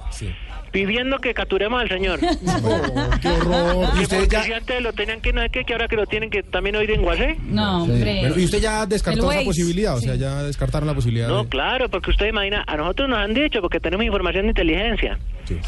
Pidiendo 0.75 1.19
que 1.19 1.33
capturemos 1.33 1.81
al 1.81 1.87
señor. 1.87 2.19
qué 3.21 3.29
horror. 3.29 3.87
¿Y 3.97 4.01
usted 4.01 4.27
ya, 4.29 4.43
si 4.43 4.51
antes 4.51 4.81
lo 4.81 4.91
tenían 4.91 5.21
que 5.21 5.31
no 5.31 5.41
es 5.41 5.49
que, 5.49 5.63
que 5.63 5.71
ahora 5.71 5.87
que 5.87 5.95
lo 5.95 6.05
tienen 6.05 6.29
que 6.29 6.43
también 6.43 6.75
oír 6.75 6.91
en 6.91 7.01
Guasé. 7.01 7.37
No, 7.47 7.83
hombre. 7.83 8.17
bueno, 8.19 8.37
¿y 8.37 8.43
usted 8.43 8.59
ya 8.59 8.85
descartó 8.85 9.31
esa 9.31 9.43
posibilidad? 9.45 9.95
O 9.95 10.01
sea, 10.01 10.15
ya 10.15 10.43
descartaron 10.43 10.85
la 10.87 10.93
posibilidad. 10.93 11.29
No, 11.29 11.43
de- 11.43 11.49
claro, 11.49 11.87
porque 11.87 12.09
usted 12.11 12.25
imagina, 12.27 12.65
a 12.67 12.75
nosotros 12.75 13.07
nos 13.07 13.19
han 13.19 13.33
dicho, 13.33 13.61
porque 13.61 13.79
tenemos 13.79 14.05
información 14.05 14.43
de 14.43 14.49
inteligencia. 14.49 15.17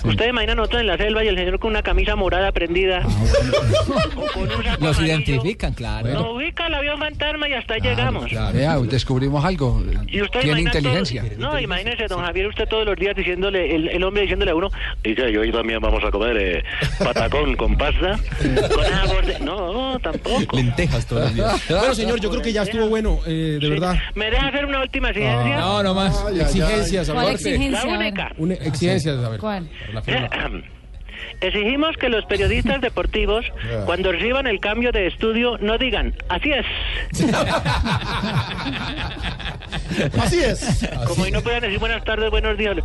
Usted 0.03 0.27
imagina 0.29 0.53
a 0.53 0.55
nosotros 0.55 0.81
en 0.81 0.87
la 0.87 0.97
selva 0.97 1.23
y 1.23 1.27
el 1.27 1.37
señor 1.37 1.59
con 1.59 1.69
una 1.69 1.83
camisa 1.83 2.15
morada 2.17 2.51
prendida. 2.51 3.05
o 3.05 4.25
con 4.33 4.43
un 4.43 4.49
saco 4.63 4.83
Los 4.85 4.97
amarillo. 4.97 5.05
identifican, 5.05 5.73
claro. 5.73 6.11
Nos 6.13 6.35
ubica 6.35 6.67
el 6.67 6.73
avión 6.73 6.97
fantasma 6.99 7.47
y 7.47 7.53
hasta 7.53 7.75
ahí 7.75 7.81
llegamos. 7.81 8.25
Vea, 8.53 8.77
descubrimos 8.79 9.45
algo. 9.45 9.81
Y 10.07 10.21
usted 10.21 10.41
Tiene 10.41 10.61
inteligencia. 10.61 11.23
todo- 11.23 11.37
no, 11.53 11.59
imagínese, 11.61 12.07
don 12.07 12.21
Javier, 12.25 12.47
usted 12.47 12.67
todos 12.67 12.85
los 12.85 12.95
días 12.97 13.15
diciéndole, 13.15 13.75
el, 13.75 13.87
el 13.89 14.03
hombre 14.03 14.23
diciéndole 14.23 14.51
a 14.51 14.55
uno, 14.55 14.69
y 15.03 15.15
que 15.15 15.37
hoy 15.37 15.51
también 15.51 15.79
vamos 15.79 16.03
a 16.03 16.11
comer 16.11 16.37
eh, 16.37 16.63
patacón 16.99 17.55
con 17.55 17.77
pasta. 17.77 18.19
Con 18.73 18.85
agua 18.93 19.21
de- 19.21 19.39
No, 19.39 19.97
tampoco. 19.99 20.55
Lentejas 20.57 21.05
todos 21.05 21.23
los 21.23 21.35
días. 21.35 21.61
Bueno, 21.69 21.95
señor, 21.95 22.19
yo 22.19 22.29
creo 22.29 22.41
que 22.41 22.51
ya 22.53 22.63
estuvo 22.63 22.87
bueno, 22.87 23.19
eh, 23.25 23.57
de 23.61 23.69
verdad. 23.69 23.95
¿Me 24.15 24.29
deja 24.29 24.47
hacer 24.47 24.65
una 24.65 24.81
última 24.81 25.09
exigencia? 25.09 25.57
No, 25.59 25.83
no 25.83 25.93
más. 25.93 26.25
Exigencias, 26.33 27.09
a 27.09 27.13
¿Cuál 27.13 27.25
ver. 27.27 27.35
exigencia? 27.35 27.85
La 27.85 27.97
única. 27.97 28.31
Una 28.37 28.53
exigencias, 28.55 29.23
a 29.23 29.29
ver. 29.29 29.39
¿Cuál? 29.39 29.69
Exigimos 31.39 31.95
que 31.97 32.09
los 32.09 32.25
periodistas 32.25 32.81
deportivos, 32.81 33.45
cuando 33.85 34.11
reciban 34.11 34.47
el 34.47 34.59
cambio 34.59 34.91
de 34.91 35.07
estudio, 35.07 35.57
no 35.59 35.77
digan, 35.77 36.13
así 36.29 36.51
es. 36.51 36.65
Así 40.19 40.39
es. 40.39 40.87
Como 41.07 41.23
hoy 41.23 41.31
no 41.31 41.41
puedan 41.41 41.61
decir 41.61 41.79
buenas 41.79 42.03
tardes, 42.03 42.29
buenos 42.29 42.57
días. 42.57 42.77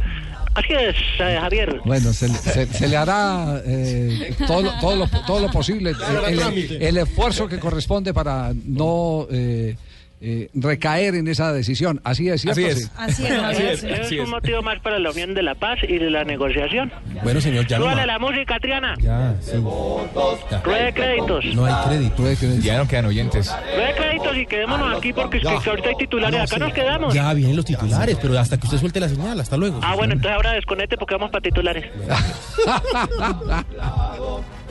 Así 0.54 0.72
es, 0.72 0.94
eh, 1.18 1.38
Javier. 1.40 1.80
Bueno, 1.84 2.12
se, 2.12 2.28
le- 2.28 2.34
se- 2.34 2.66
se 2.66 2.88
le 2.88 2.96
hará 2.96 3.60
eh, 3.64 4.34
todo, 4.46 4.62
lo- 4.62 4.72
todo, 4.80 4.96
lo, 4.96 5.06
todo 5.26 5.40
lo 5.40 5.50
posible, 5.50 5.92
el, 6.28 6.82
el 6.82 6.96
esfuerzo 6.98 7.48
que 7.48 7.58
corresponde 7.58 8.12
para 8.12 8.52
no 8.66 9.26
eh, 9.30 9.76
eh, 10.24 10.48
recaer 10.54 11.16
en 11.16 11.26
esa 11.26 11.52
decisión. 11.52 12.00
Así 12.04 12.28
es, 12.28 12.42
¿cierto? 12.42 12.60
Así 12.60 12.70
es. 12.70 12.78
Sí. 12.84 12.90
Así 12.96 13.26
es, 13.26 13.32
Así 13.32 13.62
es, 13.64 13.84
así 14.00 14.18
es 14.18 14.24
un 14.24 14.30
motivo 14.30 14.62
más 14.62 14.78
para 14.78 15.00
la 15.00 15.10
unión 15.10 15.34
de 15.34 15.42
la 15.42 15.56
paz 15.56 15.80
y 15.82 15.98
de 15.98 16.10
la 16.10 16.22
negociación. 16.22 16.92
Bueno, 17.24 17.40
señor, 17.40 17.66
ya 17.66 17.78
no 17.78 17.86
Súbale 17.86 18.06
la 18.06 18.20
música, 18.20 18.60
Triana. 18.60 18.94
Ya, 19.00 19.34
sí. 19.40 19.56
Rueda 19.56 20.84
de 20.84 20.92
créditos. 20.92 21.44
No 21.56 21.64
hay 21.64 21.74
crédito. 21.88 22.22
Ya 22.60 22.78
no 22.78 22.86
quedan 22.86 23.06
oyentes. 23.06 23.52
Rueda 23.74 23.88
de 23.88 23.94
créditos 23.94 24.36
y 24.36 24.46
quedémonos 24.46 24.96
aquí 24.96 25.12
porque 25.12 25.38
es 25.38 25.42
que, 25.42 25.58
que 25.58 25.70
ahorita 25.70 25.88
hay 25.88 25.96
titulares. 25.96 26.38
No, 26.38 26.44
Acá 26.44 26.54
sí. 26.54 26.60
nos 26.60 26.72
quedamos. 26.72 27.14
Ya 27.14 27.34
vienen 27.34 27.56
los 27.56 27.64
titulares, 27.64 28.16
pero 28.22 28.38
hasta 28.38 28.56
que 28.56 28.66
usted 28.66 28.78
suelte 28.78 29.00
la 29.00 29.08
señal, 29.08 29.40
hasta 29.40 29.56
luego. 29.56 29.80
Ah, 29.82 29.96
bueno, 29.96 30.12
entonces 30.12 30.36
ahora 30.36 30.52
desconecte 30.52 30.96
porque 30.96 31.16
vamos 31.16 31.32
para 31.32 31.42
titulares. 31.42 31.84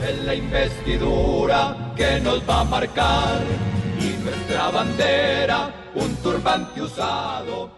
en 0.00 0.26
la 0.26 0.34
investidura 0.34 1.76
que 1.94 2.20
nos 2.20 2.48
va 2.48 2.60
a 2.60 2.64
marcar 2.64 3.40
y 4.02 4.24
nuestra 4.24 4.70
bandera 4.70 5.70
un 5.94 6.16
turbante 6.16 6.82
usado 6.82 7.70